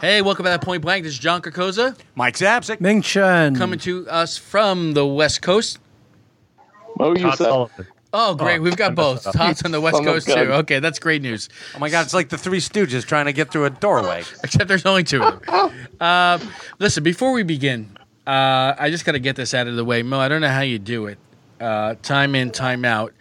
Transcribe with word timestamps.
Hey, 0.00 0.20
welcome 0.22 0.44
back 0.44 0.60
to 0.60 0.64
Point 0.64 0.82
Blank. 0.82 1.04
This 1.04 1.14
is 1.14 1.18
John 1.18 1.40
Carcosa 1.40 1.96
Mike 2.14 2.36
Zapsik. 2.36 2.80
Ming 2.80 3.00
Chen. 3.02 3.56
coming 3.56 3.78
to 3.80 4.08
us 4.08 4.36
from 4.36 4.92
the 4.92 5.06
West 5.06 5.40
Coast. 5.42 5.78
Mo, 6.98 7.14
you 7.14 7.30
Todd. 7.32 7.70
Oh, 8.12 8.34
great. 8.34 8.58
Oh, 8.58 8.62
We've 8.62 8.76
got 8.76 8.94
both. 8.94 9.24
messed. 9.26 9.36
Todd's 9.36 9.62
on 9.62 9.70
the 9.72 9.80
West 9.80 9.96
Son 9.96 10.06
of 10.06 10.12
Coast, 10.12 10.26
too. 10.26 10.34
God. 10.34 10.48
Okay, 10.60 10.78
that's 10.80 10.98
great 10.98 11.22
news. 11.22 11.48
Oh 11.74 11.78
my 11.78 11.88
God, 11.90 12.02
it's 12.02 12.14
like 12.14 12.28
the 12.28 12.38
Three 12.38 12.60
Stooges 12.60 13.04
trying 13.04 13.26
to 13.26 13.32
get 13.32 13.50
through 13.50 13.64
a 13.64 13.70
doorway. 13.70 14.20
Except 14.44 14.68
there's 14.68 14.86
only 14.86 15.04
two 15.04 15.22
of 15.22 15.44
them. 15.44 15.72
Uh, 16.00 16.38
listen, 16.78 17.02
before 17.02 17.32
we 17.32 17.42
begin, 17.42 17.96
uh, 18.26 18.74
I 18.78 18.90
just 18.90 19.06
got 19.06 19.12
to 19.12 19.18
get 19.18 19.34
this 19.34 19.54
out 19.54 19.66
of 19.66 19.76
the 19.76 19.84
way. 19.84 20.02
Mo, 20.02 20.20
I 20.20 20.28
don't 20.28 20.42
know 20.42 20.48
how 20.48 20.60
you 20.60 20.78
do 20.78 21.06
it. 21.06 21.16
Uh, 21.58 21.94
time 22.02 22.34
in, 22.34 22.50
time 22.50 22.84
out. 22.84 23.14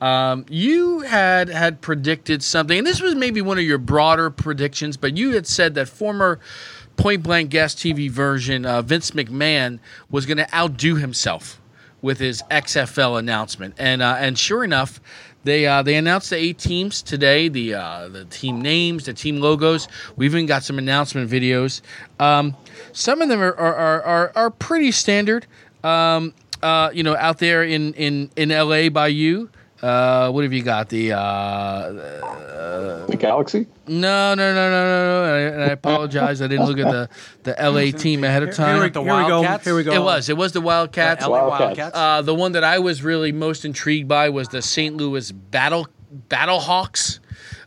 Um, 0.00 0.46
you 0.48 1.00
had 1.00 1.48
had 1.48 1.80
predicted 1.80 2.42
something, 2.42 2.78
and 2.78 2.86
this 2.86 3.00
was 3.00 3.14
maybe 3.14 3.42
one 3.42 3.58
of 3.58 3.64
your 3.64 3.78
broader 3.78 4.30
predictions, 4.30 4.96
but 4.96 5.16
you 5.16 5.34
had 5.34 5.46
said 5.46 5.74
that 5.74 5.88
former 5.88 6.40
Point 6.96 7.22
Blank 7.22 7.50
Gas 7.50 7.74
TV 7.74 8.10
version 8.10 8.64
uh, 8.64 8.82
Vince 8.82 9.10
McMahon 9.12 9.78
was 10.10 10.26
going 10.26 10.38
to 10.38 10.54
outdo 10.54 10.96
himself 10.96 11.60
with 12.02 12.18
his 12.18 12.42
XFL 12.50 13.18
announcement, 13.18 13.74
and 13.78 14.00
uh, 14.00 14.16
and 14.18 14.38
sure 14.38 14.64
enough, 14.64 15.00
they 15.44 15.66
uh, 15.66 15.82
they 15.82 15.96
announced 15.96 16.30
the 16.30 16.36
eight 16.36 16.58
teams 16.58 17.02
today, 17.02 17.48
the 17.48 17.74
uh, 17.74 18.08
the 18.08 18.24
team 18.24 18.62
names, 18.62 19.04
the 19.04 19.12
team 19.12 19.40
logos. 19.40 19.86
We 20.16 20.24
even 20.24 20.46
got 20.46 20.62
some 20.62 20.78
announcement 20.78 21.30
videos. 21.30 21.82
Um, 22.18 22.56
some 22.92 23.20
of 23.20 23.28
them 23.28 23.40
are 23.40 23.54
are, 23.54 23.74
are, 23.74 24.02
are, 24.02 24.32
are 24.34 24.50
pretty 24.50 24.92
standard. 24.92 25.46
Um, 25.84 26.32
uh, 26.62 26.90
you 26.92 27.02
know, 27.02 27.16
out 27.16 27.38
there 27.38 27.62
in, 27.62 27.94
in, 27.94 28.30
in 28.36 28.50
LA 28.50 28.88
by 28.88 29.08
you. 29.08 29.50
Uh, 29.82 30.30
what 30.30 30.44
have 30.44 30.52
you 30.52 30.62
got? 30.62 30.88
The 30.88 31.12
uh, 31.12 31.92
the 33.06 33.16
Galaxy. 33.18 33.66
no, 33.86 34.34
no, 34.34 34.54
no, 34.54 34.70
no, 34.70 34.84
no, 34.84 35.26
no. 35.26 35.54
And 35.54 35.62
I 35.62 35.68
apologize. 35.68 36.42
I 36.42 36.48
didn't 36.48 36.66
look 36.66 36.78
at 36.78 36.90
the, 37.44 37.54
the 37.54 37.70
LA 37.70 37.96
team 37.96 38.24
ahead 38.24 38.42
of 38.42 38.54
time. 38.54 38.76
Here 38.76 38.84
we 38.84 38.90
Here 38.90 39.22
we 39.22 39.28
go. 39.28 39.58
Here 39.58 39.74
we 39.74 39.82
go. 39.82 39.92
It 39.92 40.02
was. 40.02 40.28
It 40.28 40.36
was 40.36 40.52
the 40.52 40.60
Wildcats. 40.60 41.22
LA 41.22 41.30
Wildcats. 41.30 41.60
Wildcats. 41.60 41.96
Uh, 41.96 42.22
the 42.22 42.34
one 42.34 42.52
that 42.52 42.64
I 42.64 42.78
was 42.78 43.02
really 43.02 43.32
most 43.32 43.64
intrigued 43.64 44.08
by 44.08 44.28
was 44.28 44.48
the 44.48 44.62
St. 44.62 44.96
Louis 44.96 45.32
Battle 45.32 45.88
Battlehawks. 46.28 47.20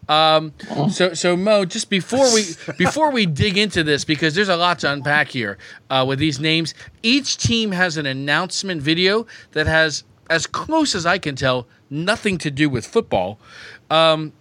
Um, 0.09 0.53
so, 0.91 1.13
so 1.13 1.37
Mo, 1.37 1.65
just 1.65 1.89
before 1.89 2.33
we 2.33 2.43
before 2.77 3.11
we 3.11 3.25
dig 3.25 3.57
into 3.57 3.83
this, 3.83 4.03
because 4.03 4.35
there's 4.35 4.49
a 4.49 4.57
lot 4.57 4.79
to 4.79 4.91
unpack 4.91 5.29
here 5.29 5.57
uh, 5.89 6.05
with 6.07 6.19
these 6.19 6.39
names. 6.39 6.73
Each 7.01 7.37
team 7.37 7.71
has 7.71 7.97
an 7.97 8.05
announcement 8.05 8.81
video 8.81 9.25
that 9.51 9.65
has, 9.65 10.03
as 10.29 10.45
close 10.45 10.93
as 10.93 11.05
I 11.05 11.19
can 11.19 11.35
tell, 11.35 11.67
nothing 11.97 12.37
to 12.39 12.51
do 12.51 12.69
with 12.69 12.85
football. 12.85 13.39
Um, 13.89 14.33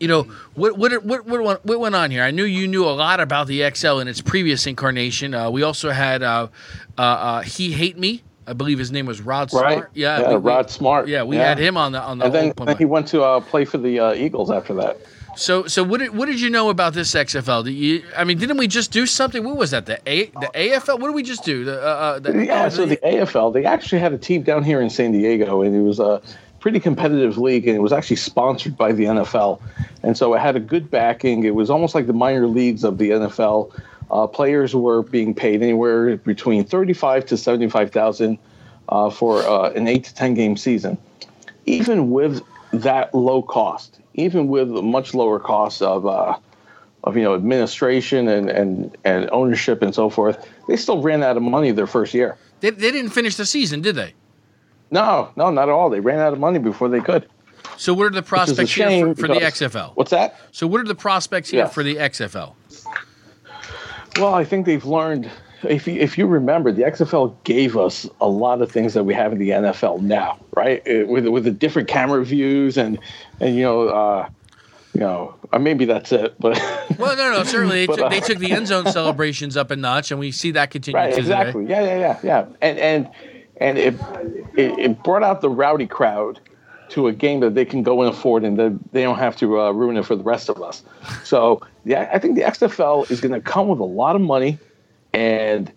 you 0.00 0.08
know 0.08 0.22
what 0.54 0.78
what 0.78 1.04
what 1.04 1.26
what 1.26 1.42
went, 1.42 1.64
what 1.66 1.80
went 1.80 1.94
on 1.94 2.10
here? 2.10 2.22
I 2.22 2.30
knew 2.30 2.44
you 2.44 2.66
knew 2.66 2.84
a 2.84 2.90
lot 2.90 3.20
about 3.20 3.46
the 3.48 3.60
XFL 3.60 4.00
in 4.00 4.08
its 4.08 4.20
previous 4.20 4.66
incarnation. 4.66 5.34
Uh, 5.34 5.50
we 5.50 5.62
also 5.62 5.90
had 5.90 6.22
uh, 6.22 6.48
uh, 6.96 7.00
uh, 7.02 7.40
he 7.42 7.72
hate 7.72 7.98
me. 7.98 8.22
I 8.46 8.54
believe 8.54 8.78
his 8.78 8.90
name 8.90 9.04
was 9.04 9.20
Rod 9.20 9.52
Right. 9.52 9.74
Smart. 9.74 9.90
Yeah, 9.92 10.20
Yeah, 10.20 10.28
we- 10.30 10.36
we- 10.36 10.40
Rod 10.50 10.70
Smart. 10.70 11.06
Yeah, 11.06 11.22
we 11.22 11.36
Yeah. 11.36 11.48
had 11.48 11.58
him 11.58 11.76
on 11.76 11.92
the 11.92 12.00
on 12.00 12.18
the. 12.18 12.24
And 12.24 12.34
then, 12.34 12.52
then 12.64 12.76
he 12.78 12.86
went 12.86 13.06
to 13.08 13.22
uh, 13.22 13.40
play 13.40 13.66
for 13.66 13.76
the 13.76 14.00
uh, 14.00 14.14
Eagles 14.14 14.50
after 14.50 14.72
that. 14.74 14.96
so 15.36 15.66
so 15.66 15.84
what 15.84 16.00
did 16.00 16.16
what 16.16 16.26
did 16.26 16.40
you 16.40 16.48
know 16.48 16.70
about 16.70 16.94
this 16.94 17.14
XFL? 17.14 17.62
Did 17.64 17.72
you, 17.74 18.02
I 18.16 18.24
mean, 18.24 18.38
didn't 18.38 18.56
we 18.56 18.66
just 18.66 18.90
do 18.90 19.04
something? 19.04 19.44
What 19.44 19.58
was 19.58 19.70
that? 19.72 19.84
The 19.86 20.00
A 20.06 20.24
the 20.26 20.50
AFL? 20.54 20.98
What 20.98 21.08
did 21.08 21.14
we 21.14 21.22
just 21.22 21.44
do? 21.44 21.64
The, 21.66 22.20
the, 22.22 22.46
Yeah, 22.46 22.70
so 22.70 22.86
the 22.86 22.96
AFL, 22.96 23.52
they 23.52 23.64
actually 23.66 24.00
had 24.00 24.12
a 24.14 24.18
team 24.18 24.42
down 24.42 24.64
here 24.64 24.80
in 24.80 24.88
San 24.88 25.12
Diego, 25.12 25.60
and 25.62 25.76
it 25.76 25.82
was 25.82 26.00
a 26.00 26.22
pretty 26.60 26.80
competitive 26.80 27.38
league, 27.38 27.66
and 27.66 27.76
it 27.76 27.80
was 27.80 27.92
actually 27.92 28.16
sponsored 28.16 28.76
by 28.76 28.92
the 28.92 29.04
NFL. 29.04 29.60
And 30.02 30.16
so 30.16 30.34
it 30.34 30.40
had 30.40 30.56
a 30.56 30.60
good 30.60 30.90
backing. 30.90 31.44
It 31.44 31.54
was 31.54 31.70
almost 31.70 31.94
like 31.94 32.06
the 32.06 32.12
minor 32.12 32.46
leagues 32.46 32.84
of 32.84 32.98
the 32.98 33.10
NFL. 33.10 33.80
Uh, 34.10 34.26
players 34.26 34.74
were 34.74 35.02
being 35.02 35.34
paid 35.34 35.62
anywhere 35.62 36.16
between 36.16 36.64
thirty-five 36.64 37.26
to 37.26 37.36
seventy-five 37.36 37.90
thousand 37.92 38.38
uh, 38.88 39.10
for 39.10 39.42
uh, 39.42 39.70
an 39.70 39.86
eight 39.86 40.04
to 40.04 40.14
ten 40.14 40.34
game 40.34 40.56
season. 40.56 40.96
Even 41.66 42.10
with 42.10 42.42
that 42.72 43.14
low 43.14 43.42
cost, 43.42 44.00
even 44.14 44.48
with 44.48 44.68
much 44.68 45.14
lower 45.14 45.38
cost 45.38 45.82
of 45.82 46.06
uh, 46.06 46.38
of 47.04 47.16
you 47.16 47.22
know 47.22 47.34
administration 47.34 48.28
and, 48.28 48.48
and 48.48 48.96
and 49.04 49.28
ownership 49.30 49.82
and 49.82 49.94
so 49.94 50.08
forth, 50.08 50.48
they 50.68 50.76
still 50.76 51.02
ran 51.02 51.22
out 51.22 51.36
of 51.36 51.42
money 51.42 51.70
their 51.70 51.86
first 51.86 52.14
year. 52.14 52.38
they, 52.60 52.70
they 52.70 52.90
didn't 52.90 53.10
finish 53.10 53.36
the 53.36 53.46
season, 53.46 53.82
did 53.82 53.94
they? 53.94 54.14
No, 54.90 55.30
no, 55.36 55.50
not 55.50 55.68
at 55.68 55.72
all. 55.72 55.90
They 55.90 56.00
ran 56.00 56.18
out 56.18 56.32
of 56.32 56.38
money 56.38 56.58
before 56.58 56.88
they 56.88 57.00
could. 57.00 57.28
So 57.76 57.94
what 57.94 58.06
are 58.06 58.10
the 58.10 58.16
Which 58.16 58.24
is 58.24 58.28
a 58.28 58.28
prospects 58.28 58.74
here 58.74 59.14
for, 59.14 59.26
for 59.26 59.28
the 59.28 59.40
XFL? 59.40 59.92
What's 59.94 60.10
that? 60.10 60.36
So 60.52 60.66
what 60.66 60.80
are 60.80 60.84
the 60.84 60.94
prospects 60.94 61.50
here 61.50 61.60
Yes. 61.64 61.74
for 61.74 61.82
the 61.82 61.96
XFL? 61.96 62.54
Well, 64.18 64.34
I 64.34 64.44
think 64.44 64.66
they've 64.66 64.84
learned. 64.84 65.30
If 65.62 65.86
you, 65.86 65.94
if 65.94 66.16
you 66.16 66.26
remember, 66.26 66.70
the 66.72 66.82
XFL 66.82 67.34
gave 67.44 67.76
us 67.76 68.08
a 68.20 68.28
lot 68.28 68.62
of 68.62 68.70
things 68.70 68.94
that 68.94 69.04
we 69.04 69.12
have 69.14 69.32
in 69.32 69.38
the 69.38 69.50
NFL 69.50 70.00
now, 70.00 70.38
right? 70.56 70.80
Uh, 70.88 71.06
With 71.06 71.26
with 71.26 71.44
the 71.44 71.50
different 71.50 71.88
camera 71.88 72.24
views 72.24 72.76
and 72.76 72.98
and 73.40 73.54
you 73.56 73.62
know, 73.62 73.88
uh, 73.88 74.28
you 74.94 75.00
know, 75.00 75.34
uh, 75.52 75.58
maybe 75.58 75.84
that's 75.84 76.10
it. 76.12 76.34
But 76.38 76.56
Well, 76.98 77.16
no, 77.16 77.30
no, 77.32 77.44
certainly 77.44 77.76
they, 77.80 77.86
But, 77.86 77.96
took, 77.96 78.04
uh, 78.06 78.08
they 78.08 78.20
took 78.20 78.38
the 78.38 78.52
end 78.52 78.68
zone 78.68 78.86
celebrations 78.86 79.56
up 79.56 79.70
a 79.72 79.76
notch, 79.76 80.10
and 80.12 80.18
we 80.20 80.30
see 80.32 80.52
that 80.52 80.70
continue 80.70 80.98
right, 80.98 81.16
exactly. 81.16 81.66
Yeah, 81.66 81.82
yeah, 81.82 81.98
yeah, 81.98 82.18
yeah. 82.22 82.46
And 82.60 82.78
and 82.78 83.08
and 83.60 83.78
it, 83.78 83.94
it 84.56 84.78
it 84.78 85.02
brought 85.02 85.22
out 85.22 85.40
the 85.40 85.50
rowdy 85.50 85.86
crowd 85.86 86.40
to 86.90 87.06
a 87.06 87.12
game 87.12 87.40
that 87.40 87.54
they 87.54 87.64
can 87.64 87.82
go 87.82 88.02
and 88.02 88.10
afford, 88.14 88.44
and 88.44 88.58
that 88.58 88.78
they 88.92 89.02
don't 89.02 89.18
have 89.18 89.36
to 89.36 89.60
uh, 89.60 89.70
ruin 89.70 89.96
it 89.96 90.04
for 90.06 90.16
the 90.16 90.22
rest 90.22 90.48
of 90.48 90.62
us. 90.62 90.82
So 91.24 91.60
yeah, 91.84 92.10
I 92.12 92.18
think 92.18 92.36
the 92.36 92.42
XFL 92.42 93.10
is 93.10 93.20
going 93.20 93.32
to 93.32 93.40
come 93.40 93.68
with 93.68 93.80
a 93.80 93.84
lot 93.84 94.16
of 94.16 94.22
money, 94.22 94.58
and 95.12 95.70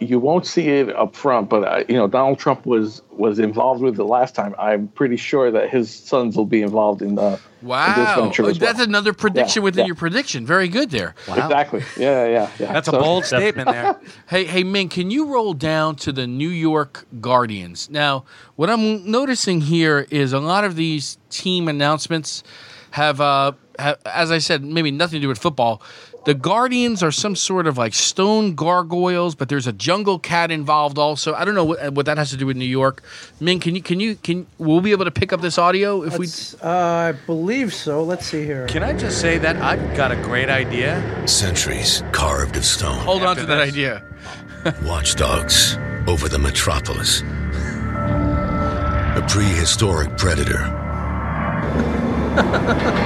you 0.00 0.18
won't 0.18 0.46
see 0.46 0.68
it 0.68 0.94
up 0.94 1.14
front. 1.16 1.48
But 1.48 1.64
uh, 1.64 1.84
you 1.88 1.94
know, 1.94 2.06
Donald 2.08 2.38
Trump 2.38 2.66
was 2.66 3.02
was 3.10 3.38
involved 3.38 3.82
with 3.82 3.98
it 3.98 4.04
last 4.04 4.34
time. 4.34 4.54
I'm 4.58 4.88
pretty 4.88 5.16
sure 5.16 5.50
that 5.50 5.70
his 5.70 5.94
sons 5.94 6.36
will 6.36 6.46
be 6.46 6.62
involved 6.62 7.00
in 7.02 7.14
the 7.14 7.26
in 7.26 7.30
this 7.30 7.40
Wow, 7.62 8.20
venture 8.20 8.42
as 8.50 8.58
well. 8.58 8.74
that's 8.74 8.84
another 8.84 9.12
prediction 9.14 9.62
Yeah, 9.62 9.64
within 9.64 9.80
yeah. 9.84 9.86
your 9.86 9.94
prediction. 9.94 10.44
Very 10.44 10.68
good 10.68 10.90
there. 10.90 11.14
Exactly. 11.26 11.82
Yeah, 11.96 12.26
yeah, 12.26 12.50
yeah. 12.58 12.72
That's 12.74 12.88
a 12.88 12.92
bold 12.92 13.24
statement 13.34 13.70
there. 13.70 13.98
Hey, 14.28 14.44
hey, 14.44 14.64
Ming, 14.64 14.90
can 14.90 15.10
you 15.10 15.32
roll 15.32 15.54
down 15.54 15.96
to 15.96 16.12
the 16.12 16.26
New 16.26 16.50
York 16.50 17.06
Guardians? 17.22 17.88
Now, 17.88 18.24
what 18.56 18.68
I'm 18.68 19.10
noticing 19.10 19.62
here 19.62 20.06
is 20.10 20.34
a 20.34 20.40
lot 20.40 20.64
of 20.64 20.76
these 20.76 21.16
team 21.30 21.66
announcements 21.68 22.42
have, 22.90 23.20
uh, 23.22 23.52
have, 23.78 23.98
as 24.04 24.30
I 24.30 24.38
said, 24.38 24.62
maybe 24.62 24.90
nothing 24.90 25.16
to 25.18 25.22
do 25.22 25.28
with 25.28 25.38
football. 25.38 25.80
The 26.26 26.32
Guardians 26.34 27.02
are 27.02 27.12
some 27.12 27.36
sort 27.36 27.66
of 27.66 27.76
like 27.76 27.92
stone 27.92 28.54
gargoyles, 28.54 29.34
but 29.34 29.50
there's 29.50 29.66
a 29.66 29.72
jungle 29.72 30.18
cat 30.18 30.50
involved 30.50 30.96
also. 30.98 31.34
I 31.34 31.44
don't 31.44 31.54
know 31.54 31.66
what, 31.66 31.92
what 31.92 32.06
that 32.06 32.16
has 32.16 32.30
to 32.30 32.36
do 32.38 32.46
with 32.46 32.56
New 32.56 32.64
York. 32.64 33.02
Min, 33.40 33.60
can 33.60 33.74
you 33.74 33.82
can 33.82 34.00
you 34.00 34.16
can 34.16 34.46
we'll 34.56 34.80
be 34.80 34.92
able 34.92 35.04
to 35.04 35.10
pick 35.10 35.34
up 35.34 35.42
this 35.42 35.58
audio 35.58 36.02
if 36.02 36.14
we? 36.18 36.26
Let's- 36.26 36.54
uh, 36.62 37.12
I 37.14 37.26
believe 37.26 37.74
so. 37.74 38.02
Let's 38.02 38.24
see 38.24 38.44
here. 38.44 38.66
Can 38.68 38.82
I 38.82 38.94
just 38.94 39.20
say 39.20 39.36
that 39.38 39.56
I've 39.56 39.94
got 39.96 40.12
a 40.12 40.16
great 40.16 40.48
idea? 40.48 41.02
Centuries 41.28 42.02
carved 42.12 42.56
of 42.56 42.64
stone. 42.64 42.98
Hold 43.00 43.22
on 43.22 43.28
After 43.36 43.42
to 43.42 43.46
that 43.48 43.64
this. 43.66 43.74
idea. 43.74 44.02
Watchdogs 44.88 45.76
over 46.08 46.26
the 46.30 46.38
metropolis. 46.38 47.20
A 49.16 49.22
prehistoric 49.28 50.16
predator. 50.16 50.64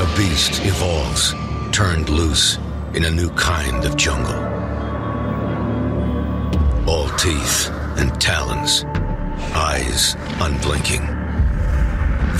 A 0.00 0.06
beast 0.16 0.64
evolves, 0.64 1.34
turned 1.78 2.08
loose 2.08 2.58
in 2.94 3.04
a 3.04 3.10
new 3.10 3.30
kind 3.34 3.84
of 3.84 3.96
jungle. 3.96 4.34
All 6.88 7.08
teeth 7.10 7.70
and 7.98 8.20
talons, 8.20 8.82
eyes 9.54 10.16
unblinking. 10.40 11.06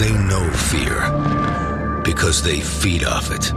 They 0.01 0.13
know 0.27 0.45
fear 0.51 2.03
because 2.03 2.43
they 2.43 2.59
feed 2.59 3.05
off 3.05 3.31
it. 3.31 3.53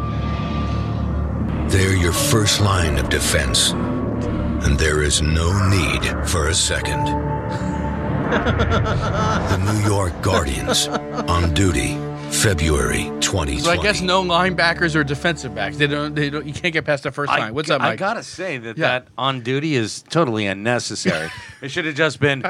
They're 1.72 1.98
your 1.98 2.14
first 2.14 2.62
line 2.62 3.00
of 3.00 3.10
defense 3.10 3.72
and 3.72 4.78
there 4.78 5.02
is 5.02 5.24
no 5.24 5.50
need 5.68 6.30
for 6.30 6.50
a 6.50 6.54
second. 6.54 7.06
the 9.50 9.58
New 9.66 9.80
York 9.90 10.22
Guardians 10.22 10.88
on 10.88 11.56
duty, 11.56 11.98
February 12.32 13.04
2020. 13.20 13.60
So 13.60 13.72
I 13.72 13.78
guess 13.78 14.02
no 14.02 14.24
linebackers 14.24 14.96
or 14.96 15.04
defensive 15.04 15.54
backs. 15.54 15.78
They 15.78 15.86
don't. 15.88 16.16
They 16.16 16.30
don't. 16.30 16.46
You 16.46 16.54
can't 16.54 16.74
get 16.74 16.86
past 16.86 17.04
the 17.04 17.12
first 17.12 17.30
line. 17.30 17.54
What's 17.54 17.70
up, 17.70 17.82
Mike? 17.82 17.92
I 17.92 17.96
gotta 17.98 18.24
say 18.24 18.58
that 18.58 18.78
Yeah. 18.78 18.88
that 18.88 19.08
on 19.18 19.42
duty 19.42 19.76
is 19.76 20.02
totally 20.10 20.48
unnecessary. 20.48 21.30
it 21.62 21.70
should 21.70 21.86
have 21.86 21.96
just 21.96 22.20
been 22.20 22.44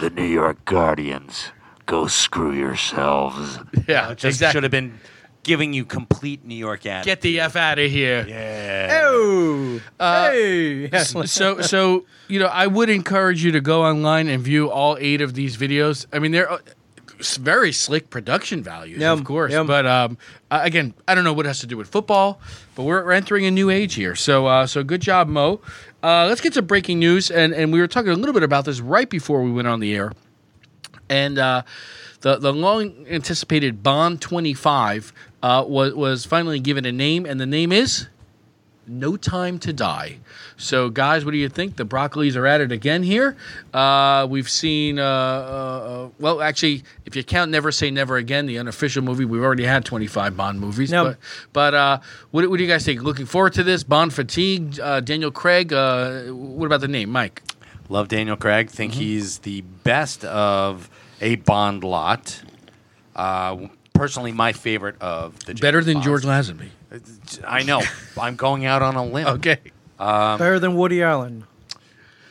the 0.00 0.10
New 0.10 0.24
York 0.24 0.64
Guardians. 0.64 1.50
Go 1.86 2.08
screw 2.08 2.52
yourselves. 2.52 3.58
yeah, 3.88 4.10
It 4.10 4.18
just 4.18 4.36
exactly. 4.36 4.52
should 4.56 4.62
have 4.64 4.70
been 4.72 4.98
giving 5.42 5.72
you 5.72 5.84
complete 5.84 6.44
New 6.44 6.54
York 6.54 6.84
ad. 6.84 7.04
Get 7.04 7.22
the 7.22 7.40
f 7.40 7.56
out 7.56 7.78
of 7.78 7.90
here. 7.90 8.26
yeah. 8.28 9.00
Oh, 9.02 9.80
hey. 9.98 10.90
So 11.24 11.60
so 11.62 12.04
you 12.28 12.38
know 12.38 12.46
i 12.46 12.66
would 12.66 12.90
encourage 12.90 13.42
you 13.42 13.50
to 13.52 13.60
go 13.60 13.82
online 13.82 14.28
and 14.28 14.42
view 14.42 14.70
all 14.70 14.96
eight 15.00 15.20
of 15.20 15.34
these 15.34 15.56
videos 15.56 16.06
i 16.12 16.18
mean 16.20 16.30
they're 16.30 16.48
uh, 16.50 16.58
s- 16.58 16.74
very 17.36 17.72
slick 17.72 18.10
production 18.10 18.62
values, 18.62 18.98
Yeah, 18.98 19.12
of 19.12 19.24
course. 19.24 19.52
yeah. 19.52 19.62
But 19.62 19.86
um, 19.86 20.18
again, 20.50 20.94
I 21.08 21.14
don't 21.14 21.24
know 21.24 21.32
what 21.32 21.46
it 21.46 21.48
has 21.48 21.60
to 21.60 21.66
do 21.66 21.76
with 21.76 21.88
football, 21.88 22.40
but 22.74 22.84
we're, 22.84 23.04
we're 23.04 23.12
entering 23.12 23.46
a 23.46 23.50
new 23.50 23.70
age 23.70 23.94
here. 23.94 24.14
So 24.14 24.46
uh, 24.46 24.66
so 24.66 24.82
good 24.82 25.00
job, 25.00 25.28
Mo. 25.28 25.60
Uh, 26.02 26.26
let's 26.26 26.40
get 26.40 26.52
to 26.54 26.62
breaking 26.62 26.98
news, 26.98 27.30
and 27.30 27.52
and 27.52 27.72
we 27.72 27.80
were 27.80 27.86
talking 27.88 28.10
a 28.10 28.14
little 28.16 28.32
bit 28.34 28.42
about 28.42 28.64
this 28.64 28.80
right 28.80 29.08
before 29.08 29.42
we 29.42 29.50
went 29.52 29.68
on 29.68 29.80
the 29.80 29.94
air, 29.94 30.12
and. 31.08 31.38
Uh, 31.38 31.62
the, 32.22 32.36
the 32.36 32.52
long 32.52 33.06
anticipated 33.08 33.82
Bond 33.82 34.20
25 34.20 35.14
uh, 35.42 35.64
was, 35.66 35.94
was 35.94 36.26
finally 36.26 36.60
given 36.60 36.84
a 36.84 36.92
name, 36.92 37.24
and 37.24 37.40
the 37.40 37.46
name 37.46 37.72
is 37.72 38.08
No 38.90 39.16
Time 39.16 39.58
to 39.60 39.72
Die. 39.72 40.18
So, 40.56 40.90
guys, 40.90 41.24
what 41.24 41.30
do 41.30 41.36
you 41.38 41.48
think? 41.48 41.76
The 41.76 41.84
Broccolis 41.86 42.34
are 42.36 42.46
at 42.46 42.60
it 42.60 42.72
again 42.72 43.02
here. 43.04 43.36
Uh, 43.72 44.26
we've 44.28 44.48
seen, 44.50 44.98
uh, 44.98 45.04
uh, 45.04 46.08
well, 46.18 46.42
actually, 46.42 46.82
if 47.06 47.14
you 47.14 47.22
count 47.22 47.50
Never 47.50 47.70
Say 47.70 47.90
Never 47.90 48.16
Again, 48.16 48.46
the 48.46 48.58
unofficial 48.58 49.02
movie, 49.02 49.24
we've 49.24 49.42
already 49.42 49.64
had 49.64 49.84
25 49.84 50.36
Bond 50.36 50.58
movies. 50.60 50.90
No. 50.90 51.04
But, 51.04 51.18
but 51.52 51.74
uh, 51.74 52.00
what, 52.32 52.50
what 52.50 52.56
do 52.56 52.64
you 52.64 52.68
guys 52.68 52.84
think? 52.84 53.02
Looking 53.02 53.26
forward 53.26 53.52
to 53.54 53.62
this? 53.62 53.84
Bond 53.84 54.12
fatigue? 54.12 54.78
Uh, 54.80 55.00
Daniel 55.00 55.30
Craig? 55.30 55.72
Uh, 55.72 56.24
what 56.24 56.66
about 56.66 56.80
the 56.80 56.88
name? 56.88 57.10
Mike? 57.10 57.42
Love 57.88 58.08
Daniel 58.08 58.36
Craig. 58.36 58.70
Think 58.70 58.92
Mm-hmm. 58.92 59.00
he's 59.00 59.38
the 59.38 59.60
best 59.84 60.24
of 60.24 60.90
a 61.20 61.36
Bond 61.36 61.84
lot. 61.84 62.42
Uh, 63.14 63.68
personally, 63.94 64.32
my 64.32 64.52
favorite 64.52 65.00
of 65.00 65.38
the 65.40 65.54
James 65.54 65.60
Better 65.60 65.82
than 65.84 65.94
Bonds. 65.94 66.06
George 66.06 66.22
Lazenby. 66.24 66.70
I 67.46 67.62
know. 67.62 67.82
I'm 68.20 68.36
going 68.36 68.64
out 68.66 68.82
on 68.82 68.96
a 68.96 69.04
limb. 69.04 69.26
Okay. 69.26 69.58
Better 69.98 70.58
than 70.58 70.74
Woody 70.74 71.02
Allen. 71.02 71.44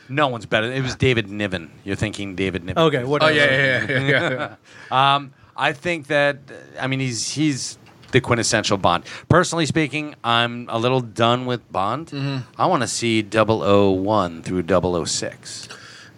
No 0.08 0.26
one's 0.28 0.44
better. 0.46 0.70
It 0.72 0.82
was 0.82 0.96
David 0.96 1.30
Niven. 1.30 1.70
You're 1.84 1.94
thinking 1.96 2.34
David 2.34 2.64
Niven. 2.64 2.82
Okay, 2.82 3.04
Oh, 3.04 3.28
yeah, 3.28 3.30
yeah, 3.30 3.86
yeah. 3.86 4.00
yeah, 4.00 4.30
yeah. 4.30 4.54
Um, 5.14 5.32
I 5.56 5.72
think 5.72 6.08
that 6.08 6.38
I 6.80 6.86
mean 6.88 6.98
he's 7.00 7.28
he's 7.30 7.78
the 8.10 8.20
quintessential 8.20 8.76
Bond. 8.76 9.04
Personally 9.28 9.66
speaking, 9.66 10.16
I'm 10.24 10.66
a 10.68 10.78
little 10.78 11.00
done 11.00 11.46
with 11.46 11.70
Bond. 11.70 12.08
Mm-hmm. 12.08 12.38
I 12.60 12.66
want 12.66 12.82
to 12.82 12.88
see 12.88 13.22
001 13.22 14.42
through 14.42 14.64
006. 15.06 15.68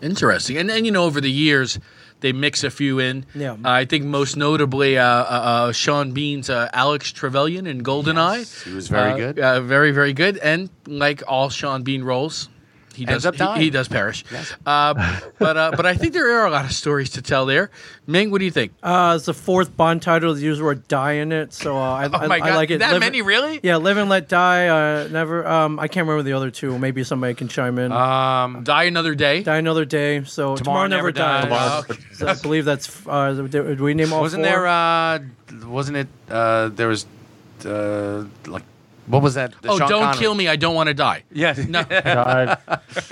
Interesting. 0.00 0.56
And 0.56 0.70
and 0.70 0.86
you 0.86 0.92
know, 0.92 1.04
over 1.04 1.20
the 1.20 1.30
years, 1.30 1.78
they 2.22 2.32
mix 2.32 2.64
a 2.64 2.70
few 2.70 2.98
in. 2.98 3.26
Yeah. 3.34 3.52
Uh, 3.52 3.56
I 3.82 3.84
think 3.84 4.04
most 4.06 4.36
notably 4.36 4.96
uh, 4.96 5.04
uh, 5.04 5.24
uh, 5.26 5.72
Sean 5.72 6.12
Bean's 6.12 6.48
uh, 6.48 6.70
Alec 6.72 7.02
Trevelyan 7.02 7.66
in 7.66 7.82
GoldenEye. 7.84 8.38
Yes, 8.38 8.62
he 8.62 8.72
was 8.72 8.88
very 8.88 9.12
Uh, 9.12 9.16
good. 9.16 9.38
Uh, 9.38 9.60
very, 9.60 9.90
very 9.92 10.12
good. 10.14 10.38
And 10.38 10.70
like 10.86 11.22
all 11.28 11.50
Sean 11.50 11.82
Bean 11.82 12.02
roles, 12.02 12.48
he 12.94 13.04
does 13.04 13.24
up 13.26 13.34
he- 13.34 13.38
dying. 13.38 13.60
He, 13.60 13.70
does 13.70 13.88
perish. 13.88 14.24
Uh, 14.66 14.94
but 15.38 15.56
uh, 15.56 15.72
but 15.76 15.86
I 15.86 15.94
think 15.94 16.12
there 16.12 16.38
are 16.38 16.46
a 16.46 16.50
lot 16.50 16.64
of 16.64 16.72
stories 16.72 17.10
to 17.10 17.22
tell 17.22 17.46
there. 17.46 17.70
Ming, 18.06 18.30
what 18.30 18.38
do 18.38 18.44
you 18.44 18.50
think? 18.50 18.72
Uh, 18.82 19.14
it's 19.16 19.26
the 19.26 19.34
fourth 19.34 19.76
Bond 19.76 20.02
title. 20.02 20.34
The 20.34 20.40
use 20.40 20.58
the 20.58 20.64
word 20.64 20.86
"die" 20.88 21.12
in 21.14 21.32
it, 21.32 21.52
so 21.52 21.76
uh, 21.76 21.80
I, 21.80 22.04
Oh 22.12 22.16
I, 22.18 22.26
my 22.26 22.36
I 22.36 22.38
God, 22.40 22.54
like 22.56 22.70
it. 22.70 22.78
that 22.78 22.92
Live- 22.92 23.00
many 23.00 23.22
really? 23.22 23.60
Yeah, 23.62 23.76
live 23.76 23.96
and 23.96 24.08
let 24.10 24.28
die. 24.28 24.68
Uh, 24.68 25.08
never. 25.08 25.46
Um, 25.46 25.78
I 25.78 25.88
can't 25.88 26.06
remember 26.06 26.22
the 26.22 26.34
other 26.36 26.50
two. 26.50 26.78
Maybe 26.78 27.04
somebody 27.04 27.34
can 27.34 27.48
chime 27.48 27.78
in. 27.78 27.92
Um, 27.92 28.64
Die 28.64 28.84
another 28.84 29.14
day. 29.14 29.42
die 29.42 29.56
another 29.58 29.84
day. 29.84 30.24
So 30.24 30.56
tomorrow, 30.56 30.86
never, 30.88 31.12
dies. 31.12 31.44
Tomorrow- 31.44 31.82
So 32.14 32.26
I 32.28 32.34
believe 32.34 32.64
that's. 32.64 32.90
Uh, 33.06 33.32
did 33.34 33.50
did 33.52 33.80
we 33.80 33.94
name 33.94 34.12
all 34.12 34.20
wasn't 34.20 34.42
four? 34.44 34.50
there? 34.50 34.66
Uh, 34.66 35.18
wasn't 35.64 35.96
it? 35.98 36.08
Uh, 36.30 36.68
there 36.68 36.88
was 36.88 37.06
uh, 37.64 38.24
like 38.46 38.62
what 39.06 39.22
was 39.22 39.34
that? 39.34 39.54
The 39.62 39.70
Oh, 39.70 39.78
Sean 39.78 39.88
don't 39.88 40.02
Connery- 40.02 40.18
kill 40.18 40.34
me! 40.34 40.48
I 40.48 40.56
don't 40.56 40.74
want 40.74 40.88
to 40.88 40.94
die. 40.94 41.24
Yeah. 41.32 41.54
No. 41.68 41.82
Die, 41.82 42.56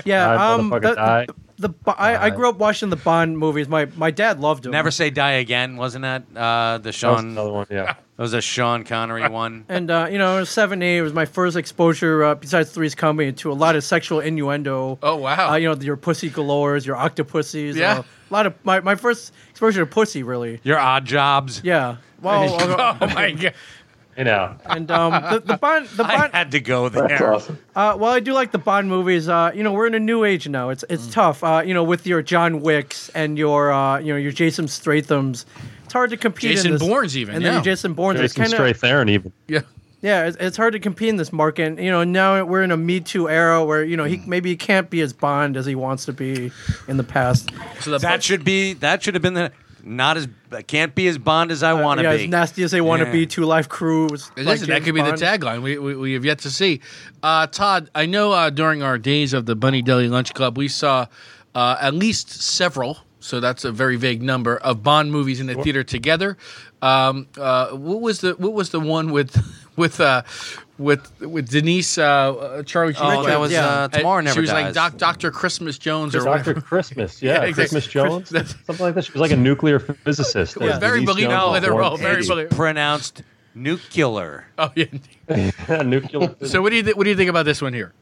yeah. 0.04 0.34
die, 0.36 0.54
um. 0.54 0.70
motherfucker, 0.70 0.82
the- 0.82 0.94
die. 0.94 1.26
The, 1.58 1.68
Bo- 1.68 1.92
I, 1.92 2.16
I 2.16 2.30
grew 2.30 2.48
up 2.48 2.56
watching 2.56 2.88
the 2.88 2.96
Bond 2.96 3.36
movies. 3.36 3.68
My 3.68 3.84
my 3.96 4.10
dad 4.10 4.40
loved 4.40 4.62
them. 4.62 4.72
Never 4.72 4.90
say 4.90 5.10
die 5.10 5.32
again. 5.32 5.76
Wasn't 5.76 6.00
that 6.02 6.22
uh, 6.34 6.78
the 6.78 6.84
That 6.84 6.86
was 6.86 6.96
Sean? 6.96 7.18
another 7.28 7.52
one. 7.52 7.66
Yeah. 7.70 7.94
That 8.20 8.24
was 8.24 8.34
a 8.34 8.40
Sean 8.42 8.84
Connery 8.84 9.26
one. 9.30 9.64
And 9.70 9.90
uh, 9.90 10.06
you 10.10 10.18
know, 10.18 10.44
'70 10.44 10.98
it 10.98 11.00
was 11.00 11.12
my 11.14 11.24
first 11.24 11.56
exposure, 11.56 12.22
uh, 12.24 12.34
besides 12.34 12.70
Three's 12.70 12.94
Company, 12.94 13.32
to 13.32 13.50
a 13.50 13.54
lot 13.54 13.76
of 13.76 13.84
sexual 13.84 14.20
innuendo. 14.20 14.98
Oh 15.02 15.16
wow! 15.16 15.52
Uh, 15.52 15.56
you 15.56 15.68
know, 15.68 15.74
your 15.80 15.96
pussy 15.96 16.28
galores, 16.30 16.84
your 16.86 16.96
octopussies. 16.96 17.76
Yeah. 17.76 18.00
Uh, 18.00 18.02
a 18.02 18.32
lot 18.32 18.46
of 18.46 18.54
my, 18.64 18.80
my 18.80 18.94
first 18.94 19.32
exposure 19.50 19.80
to 19.80 19.86
pussy, 19.86 20.22
really. 20.22 20.60
Your 20.64 20.78
odd 20.78 21.04
jobs. 21.06 21.62
Yeah. 21.64 21.96
Well, 22.20 22.54
uh, 22.78 22.96
oh 23.00 23.06
my 23.14 23.30
god! 23.32 23.54
You 24.18 24.24
know. 24.24 24.56
and 24.66 24.90
um, 24.90 25.12
the, 25.12 25.40
the 25.40 25.56
Bond, 25.56 25.86
the 25.88 26.04
I 26.06 26.16
Bond. 26.18 26.34
had 26.34 26.50
to 26.50 26.60
go 26.60 26.88
That's 26.88 27.18
there. 27.20 27.32
awesome. 27.34 27.58
Uh, 27.74 27.96
well, 27.98 28.12
I 28.12 28.20
do 28.20 28.32
like 28.32 28.52
the 28.52 28.58
Bond 28.58 28.88
movies. 28.88 29.28
Uh, 29.28 29.50
you 29.54 29.62
know, 29.62 29.72
we're 29.72 29.86
in 29.86 29.94
a 29.94 30.00
new 30.00 30.24
age 30.24 30.48
now. 30.48 30.68
It's 30.70 30.84
it's 30.90 31.06
tough. 31.08 31.42
Uh, 31.42 31.62
you 31.64 31.72
know, 31.74 31.84
with 31.84 32.06
your 32.06 32.20
John 32.22 32.60
Wicks 32.60 33.08
and 33.10 33.38
your 33.38 33.72
uh, 33.72 33.98
you 33.98 34.12
know 34.12 34.18
your 34.18 34.32
Jason 34.32 34.68
Statham's, 34.68 35.46
it's 35.84 35.92
hard 35.92 36.10
to 36.10 36.16
compete. 36.16 36.50
Jason 36.52 36.66
in 36.66 36.72
this. 36.78 36.82
Bourne's 36.86 37.16
even, 37.16 37.36
and 37.36 37.44
then 37.44 37.52
yeah. 37.52 37.56
your 37.58 37.64
Jason 37.64 37.94
Bourne's. 37.94 38.20
It's 38.20 38.34
Jason 38.34 38.56
kind 38.58 38.70
of 38.70 38.76
Strathairn 38.80 39.08
even. 39.10 39.32
Yeah. 39.48 39.60
Yeah, 40.02 40.28
it's, 40.28 40.36
it's 40.40 40.56
hard 40.56 40.72
to 40.72 40.78
compete 40.78 41.10
in 41.10 41.16
this 41.16 41.30
market. 41.30 41.66
And, 41.66 41.78
you 41.78 41.90
know, 41.90 42.04
now 42.04 42.42
we're 42.42 42.62
in 42.62 42.70
a 42.70 42.76
Me 42.78 43.00
Too 43.00 43.28
era 43.28 43.62
where 43.62 43.84
you 43.84 43.98
know 43.98 44.04
Mm. 44.04 44.08
he 44.08 44.22
maybe 44.26 44.48
he 44.48 44.56
can't 44.56 44.88
be 44.88 45.02
as 45.02 45.12
Bond 45.12 45.58
as 45.58 45.66
he 45.66 45.74
wants 45.74 46.06
to 46.06 46.14
be 46.14 46.50
in 46.88 46.96
the 46.96 47.04
past. 47.04 47.50
So 47.80 47.90
the 47.90 47.98
That 47.98 48.22
should 48.22 48.42
be. 48.42 48.72
That 48.72 49.02
should 49.02 49.12
have 49.14 49.20
been 49.22 49.34
the. 49.34 49.52
Not 49.84 50.16
as. 50.16 50.28
Can't 50.66 50.94
be 50.94 51.06
as 51.08 51.16
Bond 51.18 51.50
as 51.52 51.62
I 51.62 51.72
want 51.74 52.00
to 52.00 52.06
Uh, 52.08 52.10
yeah, 52.12 52.16
be. 52.18 52.24
as 52.24 52.30
nasty 52.30 52.62
as 52.64 52.70
they 52.72 52.80
want 52.80 53.00
to 53.00 53.06
Yeah. 53.06 53.12
be. 53.12 53.26
2 53.26 53.44
Live 53.44 53.68
Crew. 53.68 54.08
was 54.10 54.30
Listen, 54.36 54.44
like 54.46 54.60
that 54.60 54.66
James 54.66 54.84
could 54.84 54.94
be 54.94 55.00
Bond. 55.00 55.16
the 55.18 55.24
tagline. 55.24 55.62
We, 55.62 55.78
we, 55.78 55.94
we 55.94 56.12
have 56.14 56.24
yet 56.24 56.38
to 56.40 56.50
see. 56.50 56.80
Uh, 57.22 57.46
Todd, 57.46 57.88
I 57.94 58.06
know 58.06 58.32
uh, 58.32 58.50
during 58.50 58.82
our 58.82 58.98
days 58.98 59.32
of 59.32 59.46
the 59.46 59.54
Bunny 59.54 59.80
Deli 59.82 60.08
Lunch 60.08 60.34
Club, 60.34 60.58
we 60.58 60.68
saw 60.68 61.06
uh, 61.54 61.76
at 61.80 61.94
least 61.94 62.30
several. 62.30 62.98
So 63.22 63.38
that's 63.38 63.64
a 63.66 63.70
very 63.72 63.96
vague 63.96 64.22
number 64.22 64.56
of 64.56 64.82
Bond 64.82 65.12
movies 65.12 65.40
in 65.40 65.46
the 65.46 65.54
theater 65.54 65.82
together. 65.84 66.38
Um, 66.80 67.26
uh, 67.38 67.68
what 67.68 68.00
was 68.00 68.20
the 68.22 68.32
What 68.32 68.54
was 68.54 68.70
the 68.70 68.80
one 68.80 69.10
with 69.12 69.36
with 69.76 70.00
uh, 70.00 70.22
with 70.80 71.20
with 71.20 71.50
Denise 71.50 71.98
uh, 71.98 72.02
uh, 72.02 72.62
Charlie? 72.64 72.94
oh, 72.98 73.12
Sheen? 73.20 73.26
that 73.26 73.38
was 73.38 73.52
yeah. 73.52 73.66
uh, 73.66 73.88
tomorrow 73.88 74.20
never 74.22 74.34
She 74.34 74.40
was 74.40 74.50
dies. 74.50 74.64
like 74.64 74.74
Doc, 74.74 74.96
Doctor 74.96 75.30
Christmas 75.30 75.78
Jones 75.78 76.14
or 76.16 76.24
Doctor. 76.24 76.54
Christmas, 76.54 77.22
yeah, 77.22 77.32
Yeah, 77.32 77.42
exactly. 77.42 77.54
Christmas 77.80 77.86
Jones, 77.86 78.30
That's- 78.30 78.54
something 78.66 78.84
like 78.86 78.94
that. 78.94 79.04
She 79.04 79.12
was 79.12 79.20
like 79.20 79.30
a 79.30 79.36
nuclear 79.36 79.78
physicist. 79.78 80.56
was 80.56 80.78
very 80.78 81.04
believable 81.04 81.36
Jones 81.52 81.56
in 81.58 81.62
the 81.62 81.72
was 81.74 81.78
role, 81.78 81.96
very 81.96 82.26
believable. 82.26 82.56
pronounced 82.56 83.22
nuclear. 83.54 84.46
Oh 84.58 84.70
yeah. 84.74 84.86
nuclear. 85.82 86.34
So 86.46 86.62
what 86.62 86.70
do 86.70 86.76
you 86.76 86.82
th- 86.82 86.96
what 86.96 87.04
do 87.04 87.10
you 87.10 87.16
think 87.16 87.30
about 87.30 87.44
this 87.44 87.60
one 87.62 87.72
here? 87.74 87.92